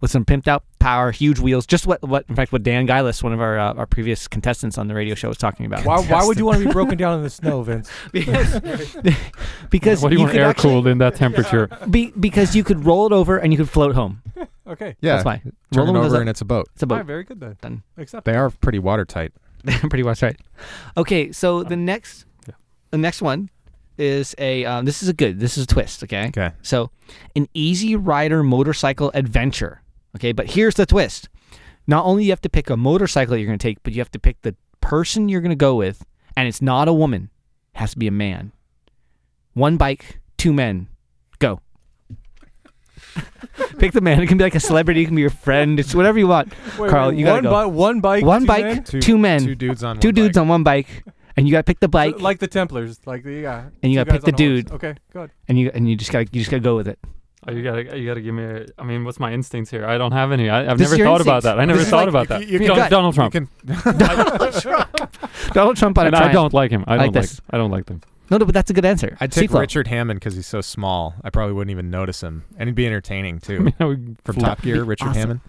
with 0.00 0.10
some 0.10 0.24
pimped 0.24 0.46
out 0.48 0.64
power, 0.78 1.10
huge 1.10 1.40
wheels. 1.40 1.66
Just 1.66 1.86
what 1.86 2.00
what 2.02 2.24
in 2.28 2.36
fact 2.36 2.52
what 2.52 2.62
Dan 2.62 2.86
Geilis, 2.86 3.22
one 3.22 3.32
of 3.32 3.40
our 3.40 3.58
uh, 3.58 3.74
our 3.74 3.86
previous 3.86 4.28
contestants 4.28 4.78
on 4.78 4.88
the 4.88 4.94
radio 4.94 5.14
show, 5.14 5.28
was 5.28 5.36
talking 5.38 5.66
about. 5.66 5.84
Why, 5.84 6.00
why 6.02 6.24
would 6.24 6.38
you 6.38 6.44
want 6.46 6.58
to 6.60 6.66
be 6.66 6.72
broken 6.72 6.96
down 6.96 7.16
in 7.18 7.22
the 7.22 7.30
snow, 7.30 7.62
Vince? 7.62 7.90
because 8.12 8.60
because 9.70 10.02
what 10.02 10.10
do 10.10 10.14
you, 10.16 10.20
want 10.20 10.32
could 10.32 10.40
air 10.40 10.48
actually- 10.48 10.70
cooled 10.70 10.86
in 10.86 10.98
that 10.98 11.16
temperature? 11.16 11.68
Be, 11.90 12.12
because 12.18 12.54
you 12.54 12.64
could 12.64 12.84
roll 12.84 13.06
it 13.06 13.12
over 13.12 13.38
and 13.38 13.52
you 13.52 13.56
could 13.58 13.68
float 13.70 13.94
home. 13.94 14.22
Okay. 14.66 14.96
Yeah. 15.00 15.14
That's 15.14 15.24
why. 15.24 15.36
Turn 15.38 15.52
Roll 15.74 15.84
it 15.88 15.92
them 15.92 16.02
over 16.02 16.20
and 16.20 16.28
it's 16.28 16.40
a 16.40 16.44
boat. 16.44 16.68
it's 16.74 16.82
a 16.82 16.86
boat. 16.86 16.96
right, 16.96 17.06
very 17.06 17.24
good 17.24 17.40
then. 17.40 17.56
Done. 17.60 17.82
Accept. 17.96 18.24
They 18.24 18.34
are 18.34 18.50
pretty 18.50 18.78
watertight. 18.78 19.32
They're 19.64 19.78
pretty 19.80 20.02
much 20.02 20.22
right. 20.22 20.36
Okay, 20.96 21.32
so 21.32 21.62
the 21.62 21.76
next, 21.76 22.24
Yeah. 22.48 22.54
the 22.90 22.98
next 22.98 23.22
one 23.22 23.48
is 23.98 24.34
a. 24.38 24.64
Um, 24.64 24.84
this 24.84 25.02
is 25.02 25.08
a 25.08 25.12
good. 25.12 25.40
This 25.40 25.56
is 25.56 25.64
a 25.64 25.66
twist. 25.66 26.02
Okay. 26.04 26.28
Okay. 26.28 26.52
So, 26.62 26.90
an 27.34 27.48
Easy 27.54 27.96
Rider 27.96 28.42
motorcycle 28.42 29.10
adventure. 29.14 29.82
Okay, 30.16 30.32
but 30.32 30.50
here's 30.50 30.74
the 30.74 30.86
twist. 30.86 31.28
Not 31.86 32.04
only 32.04 32.24
you 32.24 32.30
have 32.32 32.40
to 32.42 32.48
pick 32.48 32.68
a 32.70 32.76
motorcycle 32.76 33.36
you're 33.36 33.46
going 33.46 33.58
to 33.58 33.62
take, 33.62 33.82
but 33.82 33.92
you 33.92 34.00
have 34.00 34.10
to 34.12 34.18
pick 34.18 34.40
the 34.42 34.56
person 34.80 35.28
you're 35.28 35.40
going 35.40 35.50
to 35.50 35.56
go 35.56 35.74
with, 35.76 36.04
and 36.36 36.48
it's 36.48 36.60
not 36.62 36.88
a 36.88 36.92
woman. 36.92 37.30
It 37.74 37.78
has 37.78 37.92
to 37.92 37.98
be 37.98 38.06
a 38.06 38.12
man. 38.12 38.52
One 39.54 39.76
bike, 39.76 40.20
two 40.36 40.52
men. 40.52 40.88
Go. 41.38 41.60
pick 43.78 43.92
the 43.92 44.00
man. 44.00 44.20
It 44.22 44.26
can 44.26 44.38
be 44.38 44.44
like 44.44 44.54
a 44.54 44.60
celebrity. 44.60 45.02
It 45.02 45.06
can 45.06 45.14
be 45.14 45.20
your 45.20 45.30
friend. 45.30 45.78
It's 45.78 45.94
whatever 45.94 46.18
you 46.18 46.28
want. 46.28 46.52
Wait, 46.78 46.90
Carl, 46.90 47.10
wait, 47.10 47.18
you 47.18 47.24
gotta 47.24 47.36
one, 47.36 47.42
go. 47.44 47.50
bi- 47.50 47.66
one 47.66 48.00
bike. 48.00 48.24
One 48.24 48.40
two 48.42 48.46
bike, 48.46 48.64
men? 48.64 48.84
two, 48.84 49.18
men, 49.18 49.44
Two 49.44 49.54
dudes 49.54 49.84
on 49.84 49.98
two 50.00 50.08
one 50.08 50.14
dudes 50.14 50.36
bike. 50.36 50.42
on 50.42 50.48
one 50.48 50.62
bike, 50.62 51.04
and 51.36 51.46
you 51.46 51.52
got 51.52 51.58
to 51.58 51.64
pick 51.64 51.80
the 51.80 51.88
bike, 51.88 52.20
like 52.20 52.38
the 52.38 52.46
Templars, 52.48 53.00
like 53.06 53.22
the 53.24 53.32
yeah. 53.32 53.66
And 53.82 53.92
you 53.92 53.98
gotta 53.98 54.10
pick 54.12 54.22
the 54.22 54.32
on 54.32 54.38
horse. 54.54 54.64
dude. 54.64 54.70
Okay, 54.72 54.94
good. 55.12 55.30
and 55.48 55.58
you 55.58 55.70
and 55.74 55.88
you 55.88 55.96
just 55.96 56.10
got 56.12 56.26
to 56.26 56.32
you 56.32 56.40
just 56.40 56.50
got 56.50 56.56
to 56.58 56.62
go 56.62 56.76
with 56.76 56.88
it. 56.88 56.98
Oh, 57.48 57.52
you 57.52 57.62
gotta, 57.62 57.96
you 57.96 58.06
gotta 58.08 58.20
give 58.20 58.34
me. 58.34 58.42
A, 58.42 58.66
I 58.76 58.82
mean, 58.82 59.04
what's 59.04 59.20
my 59.20 59.32
instincts 59.32 59.70
here? 59.70 59.86
I 59.86 59.98
don't 59.98 60.10
have 60.12 60.32
any. 60.32 60.48
I, 60.50 60.68
I've 60.70 60.78
This 60.78 60.88
never 60.90 60.96
your 60.98 61.06
thought 61.06 61.20
about 61.20 61.44
that. 61.44 61.60
I 61.60 61.64
never 61.64 61.78
This 61.78 61.88
thought 61.90 61.98
like- 61.98 62.08
about 62.08 62.28
that. 62.28 62.48
you 62.48 62.58
can- 62.58 62.66
Don- 62.68 62.76
Gut. 62.76 62.90
Donald 62.90 63.14
Trump, 63.14 63.34
You 63.34 63.46
can, 63.46 63.98
Donald 65.52 65.76
Trump 65.76 65.98
on 65.98 66.04
a 66.04 66.08
and 66.08 66.16
I 66.16 66.32
don't 66.32 66.52
like 66.52 66.70
him. 66.70 66.84
I 66.86 66.94
I 66.94 66.96
don't 66.96 67.06
like 67.06 67.14
like. 67.14 67.22
this. 67.24 67.40
I 67.50 67.56
don't 67.56 67.70
like 67.70 67.86
them. 67.86 68.00
No, 68.30 68.38
no, 68.38 68.44
but 68.44 68.54
that's 68.54 68.70
a 68.70 68.74
good 68.74 68.84
answer. 68.84 69.16
I'd 69.20 69.30
take 69.30 69.52
Richard 69.52 69.86
Hammond 69.86 70.18
because 70.18 70.34
he's 70.34 70.48
so 70.48 70.60
small. 70.60 71.14
I 71.22 71.30
probably 71.30 71.52
wouldn't 71.54 71.70
even 71.70 71.90
notice 71.90 72.20
him, 72.22 72.44
and 72.58 72.68
he'd 72.68 72.74
be 72.74 72.86
entertaining 72.86 73.38
too. 73.38 73.56
I 73.60 73.60
mean, 73.60 73.74
I 73.78 73.84
would 73.84 74.16
From 74.24 74.34
fl- 74.34 74.40
Top 74.40 74.62
Gear, 74.62 74.82
Richard 74.82 75.08
awesome. 75.08 75.20
Hammond. 75.20 75.40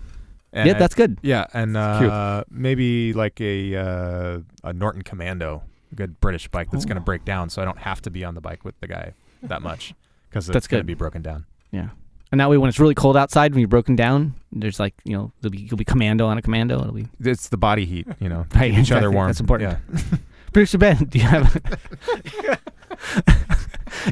And 0.53 0.67
Yeah, 0.67 0.73
that's 0.77 0.93
good. 0.95 1.17
yeah, 1.23 1.45
and 1.53 1.75
uh, 1.75 2.43
maybe 2.51 3.13
like 3.13 3.41
a 3.41 3.75
uh, 3.75 4.39
a 4.63 4.73
Norton 4.73 5.01
Commando, 5.01 5.63
a 5.63 5.76
good 5.95 6.19
British 6.19 6.47
bike 6.47 6.69
that's 6.71 6.85
going 6.85 6.95
to 6.97 7.01
break 7.01 7.25
down, 7.25 7.49
so 7.49 7.61
I 7.61 7.65
don't 7.65 7.77
have 7.79 8.01
to 8.03 8.09
be 8.09 8.23
on 8.23 8.35
the 8.35 8.41
bike 8.41 8.63
with 8.65 8.79
the 8.79 8.87
guy 8.87 9.13
that 9.43 9.61
much 9.61 9.93
because 10.29 10.47
it's 10.49 10.53
That's 10.53 10.67
going 10.67 10.81
to 10.81 10.85
be 10.85 10.93
broken 10.93 11.21
down. 11.21 11.45
Yeah. 11.71 11.89
And 12.31 12.41
that 12.41 12.49
way, 12.49 12.57
when 12.57 12.67
it's 12.67 12.79
really 12.79 12.95
cold 12.95 13.15
outside, 13.15 13.53
when 13.53 13.61
you're 13.61 13.67
broken 13.69 13.95
down, 13.95 14.33
there's 14.51 14.79
like 14.81 14.93
you 15.05 15.15
know, 15.15 15.31
there'll 15.41 15.51
be 15.51 15.59
you'll 15.59 15.77
be 15.77 15.85
commando 15.85 16.25
on 16.27 16.37
a 16.37 16.41
commando. 16.41 16.79
It'll 16.81 16.91
be 16.93 17.07
It's 17.21 17.47
the 17.49 17.57
body 17.57 17.85
heat, 17.85 18.05
you 18.19 18.27
know, 18.27 18.45
Right, 18.53 18.71
keep 18.71 18.81
each 18.81 18.91
other 18.91 19.09
warm. 19.11 19.27
That's 19.27 19.39
important. 19.39 19.77
Yeah. 19.91 20.01
producer 20.51 20.77
Ben. 20.77 21.05
Do 21.05 21.19
you 21.19 21.23
have? 21.25 21.61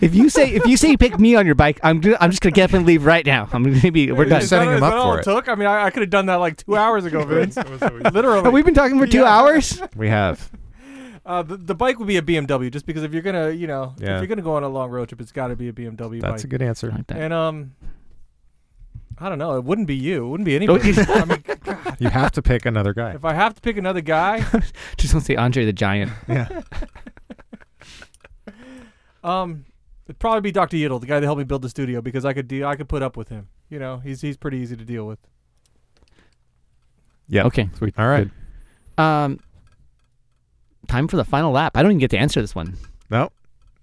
if 0.01 0.13
you 0.15 0.29
say 0.29 0.49
if 0.51 0.65
you 0.65 0.77
say 0.77 0.91
you 0.91 0.97
pick 0.97 1.19
me 1.19 1.35
on 1.35 1.45
your 1.45 1.55
bike, 1.55 1.79
I'm 1.83 2.01
I'm 2.21 2.29
just 2.31 2.41
gonna 2.41 2.53
get 2.53 2.69
up 2.69 2.73
and 2.73 2.85
leave 2.85 3.05
right 3.05 3.25
now. 3.25 3.49
I'm 3.51 3.63
gonna 3.63 3.91
be 3.91 4.11
we're 4.11 4.25
done. 4.25 4.41
Setting 4.43 4.69
that, 4.69 4.77
him 4.77 4.83
up 4.83 4.93
that 4.93 5.01
for 5.03 5.17
it 5.17 5.19
it. 5.21 5.23
took? 5.23 5.49
I 5.49 5.55
mean, 5.55 5.67
I, 5.67 5.85
I 5.85 5.89
could 5.89 6.01
have 6.03 6.09
done 6.09 6.27
that 6.27 6.35
like 6.35 6.57
two 6.57 6.75
hours 6.75 7.05
ago, 7.05 7.25
Vince. 7.25 7.57
Literally. 7.57 8.43
Have 8.43 8.53
we 8.53 8.61
been 8.61 8.73
talking 8.73 8.97
for 8.99 9.07
two 9.07 9.19
Yeah. 9.19 9.25
hours? 9.37 9.81
We 9.95 10.07
have. 10.09 10.49
Uh, 11.25 11.41
the, 11.41 11.57
the 11.57 11.73
bike 11.75 11.97
would 11.97 12.07
be 12.07 12.17
a 12.17 12.21
BMW, 12.21 12.71
just 12.71 12.85
because 12.85 13.01
if 13.03 13.11
you're 13.11 13.23
gonna, 13.23 13.49
you 13.49 13.65
know, 13.65 13.95
Yeah. 13.97 14.15
if 14.15 14.21
you're 14.21 14.27
gonna 14.27 14.41
go 14.43 14.55
on 14.55 14.63
a 14.63 14.69
long 14.69 14.91
road 14.91 15.09
trip, 15.09 15.19
it's 15.21 15.31
got 15.31 15.47
to 15.47 15.55
be 15.55 15.67
a 15.69 15.73
BMW 15.73 16.21
That's 16.21 16.43
a 16.43 16.47
bike. 16.47 16.49
good 16.51 16.61
answer. 16.61 16.91
Like 16.91 17.07
that. 17.07 17.17
and 17.17 17.33
um, 17.33 17.73
I 19.17 19.29
don't 19.29 19.39
know. 19.39 19.57
It 19.57 19.63
wouldn't 19.63 19.87
be 19.87 19.95
you. 19.95 20.25
It 20.25 20.29
wouldn't 20.29 20.45
be 20.45 20.55
anybody. 20.55 20.93
I 21.07 21.25
mean, 21.25 21.43
God, 21.63 21.97
You 21.99 22.09
have 22.09 22.31
to 22.33 22.41
pick 22.43 22.65
another 22.67 22.93
guy. 22.93 23.13
if 23.15 23.25
I 23.25 23.33
have 23.33 23.55
to 23.55 23.61
pick 23.61 23.75
another 23.77 24.01
guy, 24.01 24.41
Just 24.97 25.13
don't 25.13 25.21
say 25.21 25.35
Andre 25.35 25.65
the 25.65 25.73
Giant. 25.73 26.11
Yeah. 26.27 26.61
um, 29.23 29.65
it'd 30.07 30.19
probably 30.19 30.41
be 30.41 30.51
Dr. 30.51 30.77
Yiddle, 30.77 30.99
the 31.01 31.07
guy 31.07 31.19
that 31.19 31.25
helped 31.25 31.39
me 31.39 31.43
build 31.45 31.61
the 31.61 31.69
studio, 31.69 32.01
because 32.01 32.25
I 32.25 32.33
could 32.33 32.47
deal, 32.47 32.67
I 32.67 32.75
could 32.75 32.89
put 32.89 33.01
up 33.01 33.17
with 33.17 33.29
him. 33.29 33.47
You 33.69 33.79
know, 33.79 33.97
he's 33.97 34.21
he's 34.21 34.37
pretty 34.37 34.57
easy 34.57 34.75
to 34.75 34.85
deal 34.85 35.07
with. 35.07 35.17
Yeah. 37.27 37.45
Okay. 37.45 37.67
Sweet. 37.77 37.95
All 37.97 38.07
right. 38.07 38.29
Good. 38.97 39.01
Um. 39.03 39.39
Time 40.87 41.07
for 41.07 41.17
the 41.17 41.25
final 41.25 41.51
lap. 41.51 41.75
I 41.75 41.81
don't 41.83 41.91
even 41.91 41.99
get 41.99 42.11
to 42.11 42.17
answer 42.17 42.41
this 42.41 42.55
one. 42.55 42.77
No, 43.09 43.29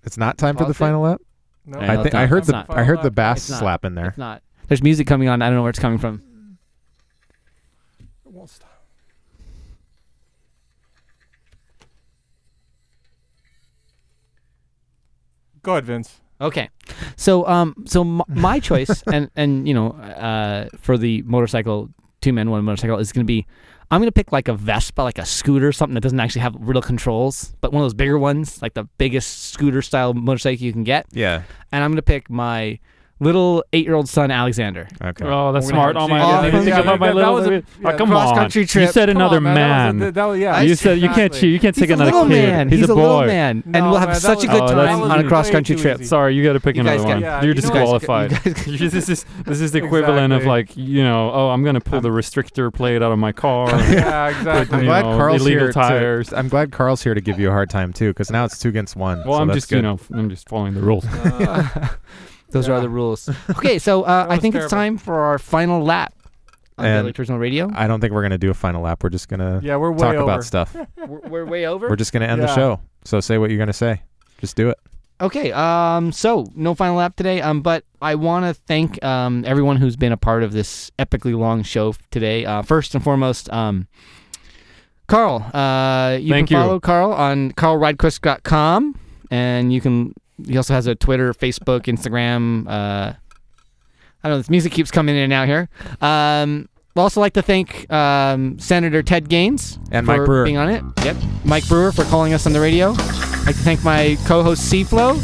it's 0.05 0.17
not 0.19 0.39
time 0.39 0.55
for 0.55 0.61
the 0.61 0.75
Politics? 0.75 0.79
final 0.79 1.03
lap. 1.03 1.21
No, 1.67 1.79
I 1.79 2.03
think 2.03 2.15
I 2.15 2.27
heard 2.27 2.39
It's 2.39 2.47
the 2.49 2.53
not. 2.53 2.67
I 2.71 2.85
heard 2.85 3.03
the 3.03 3.11
bass 3.11 3.39
It's 3.39 3.51
not. 3.51 3.59
slap 3.61 3.85
in 3.85 3.95
there. 3.95 4.09
It's 4.09 4.19
not. 4.19 4.43
There's 4.69 4.83
music 4.83 5.07
coming 5.07 5.29
on. 5.29 5.43
I 5.43 5.47
don't 5.47 5.57
know 5.57 5.63
where 5.63 5.71
it's 5.71 5.79
coming 5.79 5.99
from. 5.99 6.23
It 8.27 8.33
won't 8.33 8.51
stop. 8.51 8.69
Go 15.63 15.73
ahead, 15.73 15.85
Vince. 15.85 16.21
Okay, 16.41 16.71
so 17.15 17.47
um, 17.47 17.75
so 17.87 18.01
m- 18.01 18.23
my 18.29 18.59
choice 18.59 19.03
and 19.13 19.31
and 19.37 19.69
you 19.69 19.75
know 19.75 19.91
uh 19.93 20.69
for 20.77 20.99
the 20.99 21.23
motorcycle 21.23 21.89
two 22.21 22.33
men 22.33 22.51
one 22.51 22.65
motorcycle 22.65 22.99
is 22.99 23.13
gonna 23.13 23.25
be 23.25 23.47
I'm 23.93 24.01
gonna 24.01 24.11
pick 24.11 24.33
like 24.33 24.49
a 24.49 24.55
Vespa 24.55 25.03
like 25.03 25.19
a 25.19 25.27
scooter 25.27 25.71
something 25.71 25.95
that 25.95 26.01
doesn't 26.01 26.19
actually 26.19 26.41
have 26.41 26.57
real 26.59 26.81
controls 26.81 27.55
but 27.61 27.73
one 27.73 27.83
of 27.83 27.85
those 27.85 27.95
bigger 27.95 28.19
ones 28.19 28.61
like 28.63 28.73
the 28.75 28.85
biggest 28.97 29.53
scooter 29.53 29.83
style 29.83 30.15
motorcycle 30.15 30.65
you 30.65 30.73
can 30.73 30.83
get 30.83 31.07
Yeah. 31.13 31.43
and 31.71 31.85
I'm 31.85 31.91
gonna 31.93 32.01
pick 32.03 32.31
my 32.31 32.79
little 33.23 33.65
eight-year-old 33.73 34.09
son 34.09 34.31
Alexander. 34.31 34.89
Okay. 35.03 35.25
Oh, 35.25 35.53
that's 35.53 35.67
We're 35.67 35.71
smart. 35.73 35.97
have 35.97 36.05
Oh 36.05 36.09
my 36.09 36.19
god! 36.19 36.29
Yeah, 36.29 36.39
I 36.39 36.51
didn't 36.51 36.67
yeah, 36.67 36.75
think 36.75 36.85
about 36.87 37.01
my 37.01 37.07
that- 37.09 37.15
that 37.21 37.29
was 37.33 37.47
a- 37.47 37.63
oh, 37.85 37.97
come 37.97 38.09
cross-country 38.11 38.63
on! 38.63 38.67
trip. 38.69 38.87
You 38.87 38.93
said 38.93 39.09
Come 39.09 39.17
another 39.17 39.37
on, 39.39 39.43
man. 39.45 39.55
man. 39.55 39.99
That 39.99 40.05
was 40.05 40.09
a, 40.09 40.13
that 40.13 40.25
was, 40.27 40.39
yeah, 40.41 40.61
you 40.63 40.75
said 40.75 40.99
you 40.99 41.09
can't 41.09 41.19
exactly. 41.19 41.41
cheat. 41.41 41.53
You 41.53 41.61
can't 41.61 41.77
He's 41.77 41.83
take 41.83 41.91
a 41.91 41.93
another 41.95 42.11
little 42.13 42.29
kid. 42.29 42.49
man. 42.49 42.69
He's, 42.69 42.81
a 42.89 42.93
a 42.93 42.95
boy. 42.95 43.01
little 43.03 43.25
man, 43.27 43.63
and 43.65 43.73
No, 43.73 43.91
we'll 43.91 43.99
have 44.01 44.09
man, 44.11 44.17
such 44.21 44.41
that 44.41 44.49
a 44.49 44.53
good 44.53 44.63
was- 44.63 44.73
oh, 44.73 44.75
time 44.75 45.03
on 45.03 45.19
a 45.25 45.29
cross-country 45.29 45.77
way 45.77 45.79
too 45.79 45.83
trip. 45.83 46.01
easy. 46.01 46.09
Sorry, 46.09 46.35
you 46.35 46.43
got 46.43 46.55
to 46.55 46.61
pick 46.61 46.77
You 46.77 46.83
guys 46.83 47.01
another 47.01 47.15
one. 47.15 47.23
Yeah, 47.23 47.43
You're 47.43 47.55
you 47.55 47.61
guys- 47.63 47.71
disqualified. 47.71 48.33
you 48.67 48.79
guys- 48.79 48.93
this 48.93 49.09
is 49.09 49.25
this 49.47 49.61
is 49.61 49.73
the 49.73 49.79
equivalent 49.85 50.33
of 50.33 50.43
Exactly. 50.43 50.49
like 50.49 50.77
you 50.77 51.05
know. 51.05 51.31
Oh, 51.33 51.49
I'm 51.51 51.63
gonna 51.63 51.81
pull 51.81 52.01
the 52.01 52.09
restrictor 52.11 52.73
plate 52.73 53.03
out 53.03 53.13
of 53.13 53.19
my 53.19 53.33
car. 53.33 53.69
Yeah, 53.93 54.29
exactly. 54.31 54.77
I'm 54.79 54.83
you 54.85 54.89
glad 54.89 55.05
know, 55.05 55.17
Carl's 55.17 55.43
illegal 55.43 55.61
here. 55.65 55.73
tires. 55.73 56.29
To, 56.31 56.39
I'm 56.39 56.49
glad 56.49 56.73
Carl's 56.73 57.03
here 57.03 57.15
to 57.15 57.21
give 57.21 57.39
you 57.39 57.49
a 57.49 57.53
hard 57.53 57.71
time 57.71 57.93
too, 57.93 58.09
because 58.11 58.31
now 58.31 58.45
it's 58.45 58.59
two 58.59 58.69
against 58.69 58.97
one. 58.97 59.19
Well, 59.25 59.37
so 59.37 59.43
I'm 59.43 59.49
that's 59.49 59.59
just 59.59 59.69
good. 59.71 59.77
you 59.77 59.83
know 59.83 59.99
I'm 60.13 60.29
just 60.31 60.49
following 60.49 60.75
the 60.75 60.81
rules. 60.81 61.05
Those 62.53 62.69
are 62.69 62.77
Yeah. 62.77 62.81
the 62.81 62.89
rules. 62.89 63.29
Okay, 63.51 63.79
so 63.79 64.03
uh, 64.05 64.27
I 64.29 64.35
was 64.35 64.41
think 64.41 64.55
it's 64.55 64.63
terrible. 64.71 64.77
time 64.77 64.99
for 64.99 65.15
our 65.21 65.39
final 65.39 65.83
lap 65.83 66.15
on 66.79 66.85
And- 66.87 67.03
Daily 67.07 67.13
Turismo 67.13 67.39
Radio. 67.39 67.71
I 67.75 67.87
don't 67.87 68.01
think 68.01 68.13
we're 68.13 68.23
gonna 68.23 68.39
do 68.39 68.51
a 68.51 68.55
final 68.55 68.83
lap. 68.83 69.03
We're 69.03 69.11
just 69.11 69.29
gonna 69.29 69.61
Yeah, 69.63 69.77
we're 69.77 69.91
way 69.93 69.99
talk 69.99 70.15
over. 70.15 70.23
about 70.23 70.45
stuff. 70.45 70.75
We're, 70.97 71.21
we're 71.29 71.45
way 71.45 71.67
over. 71.67 71.89
We're 71.89 71.97
just 71.97 72.13
gonna 72.13 72.27
end 72.27 72.41
the 72.43 72.47
Yeah. 72.47 72.55
show. 72.55 72.81
So 73.05 73.21
say 73.21 73.39
what 73.39 73.51
you're 73.51 73.59
gonna 73.59 73.73
say. 73.73 74.03
Just 74.39 74.57
do 74.57 74.69
it. 74.71 74.79
Okay, 75.21 75.53
um, 75.53 76.11
so 76.11 76.47
no 76.57 76.75
final 76.75 76.97
lap 76.97 77.15
today. 77.15 77.41
Um, 77.41 77.61
but 77.63 77.85
I 78.01 78.17
want 78.17 78.45
to 78.47 78.55
thank 78.55 79.03
um 79.05 79.45
everyone 79.47 79.77
who's 79.77 79.95
been 79.97 80.11
a 80.13 80.17
part 80.17 80.43
of 80.43 80.53
this 80.53 80.91
epically 80.99 81.37
long 81.39 81.63
show 81.63 81.91
f- 81.91 81.99
today. 82.11 82.45
Uh, 82.45 82.63
first 82.63 82.95
and 82.97 83.05
foremost, 83.05 83.53
um, 83.53 83.87
Carl. 85.07 85.43
Uh, 85.55 86.17
you 86.21 86.31
Thank 86.31 86.49
can 86.49 86.57
you. 86.57 86.63
follow 86.65 86.81
Carl 86.81 87.13
on 87.13 87.53
carlrydquist.com, 87.53 88.99
and 89.31 89.73
you 89.73 89.81
can. 89.81 90.15
He 90.47 90.57
also 90.57 90.75
has 90.75 90.87
a 90.87 90.95
Twitter, 90.95 91.33
Facebook, 91.35 91.83
Instagram. 91.83 92.67
Uh, 92.69 93.15
I 94.25 94.29
don't 94.29 94.33
know. 94.33 94.37
This 94.39 94.51
music 94.51 94.73
keeps 94.73 94.91
coming 94.91 95.17
in 95.17 95.23
and 95.23 95.33
out 95.33 95.49
here. 95.49 95.69
Um, 96.01 96.69
I'd 96.95 97.01
also 97.01 97.21
like 97.21 97.33
to 97.35 97.43
thank 97.43 97.91
um, 97.93 98.59
Senator 98.59 99.03
Ted 99.03 99.29
Gaines 99.29 99.79
And 99.91 100.07
for 100.07 100.19
Mike 100.19 100.27
Brewer. 100.27 100.45
being 100.45 100.59
on 100.59 100.69
it. 100.69 100.85
Yep, 101.05 101.17
Mike 101.45 101.67
Brewer 101.67 101.91
for 101.91 102.05
calling 102.05 102.35
us 102.35 102.47
on 102.47 102.53
the 102.53 102.61
radio. 102.61 102.91
I'd 102.93 103.47
like 103.47 103.57
to 103.57 103.63
thank 103.63 103.83
my 103.83 104.17
co-host 104.27 104.69
C-Flow 104.69 105.19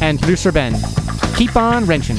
and 0.00 0.18
producer 0.18 0.52
Ben. 0.52 0.74
Keep 1.36 1.56
on 1.56 1.84
wrenching. 1.86 2.16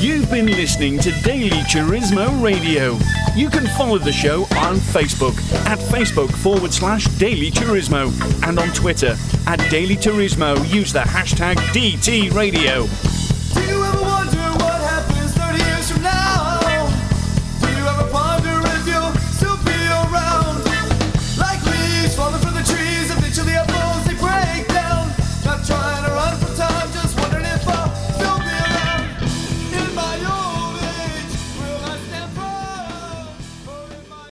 You've 0.00 0.30
been 0.30 0.46
listening 0.46 1.00
to 1.00 1.10
Daily 1.22 1.50
Turismo 1.62 2.40
Radio. 2.40 2.96
You 3.34 3.50
can 3.50 3.66
follow 3.76 3.98
the 3.98 4.12
show 4.12 4.42
on 4.56 4.76
Facebook 4.76 5.36
at 5.66 5.80
Facebook 5.80 6.30
forward 6.30 6.72
slash 6.72 7.06
Daily 7.18 7.50
Turismo 7.50 8.12
and 8.46 8.60
on 8.60 8.68
Twitter 8.68 9.16
at 9.48 9.58
Daily 9.70 9.96
Turismo. 9.96 10.56
Use 10.72 10.92
the 10.92 11.00
hashtag 11.00 11.56
DT 11.74 12.32
Radio. 12.32 12.86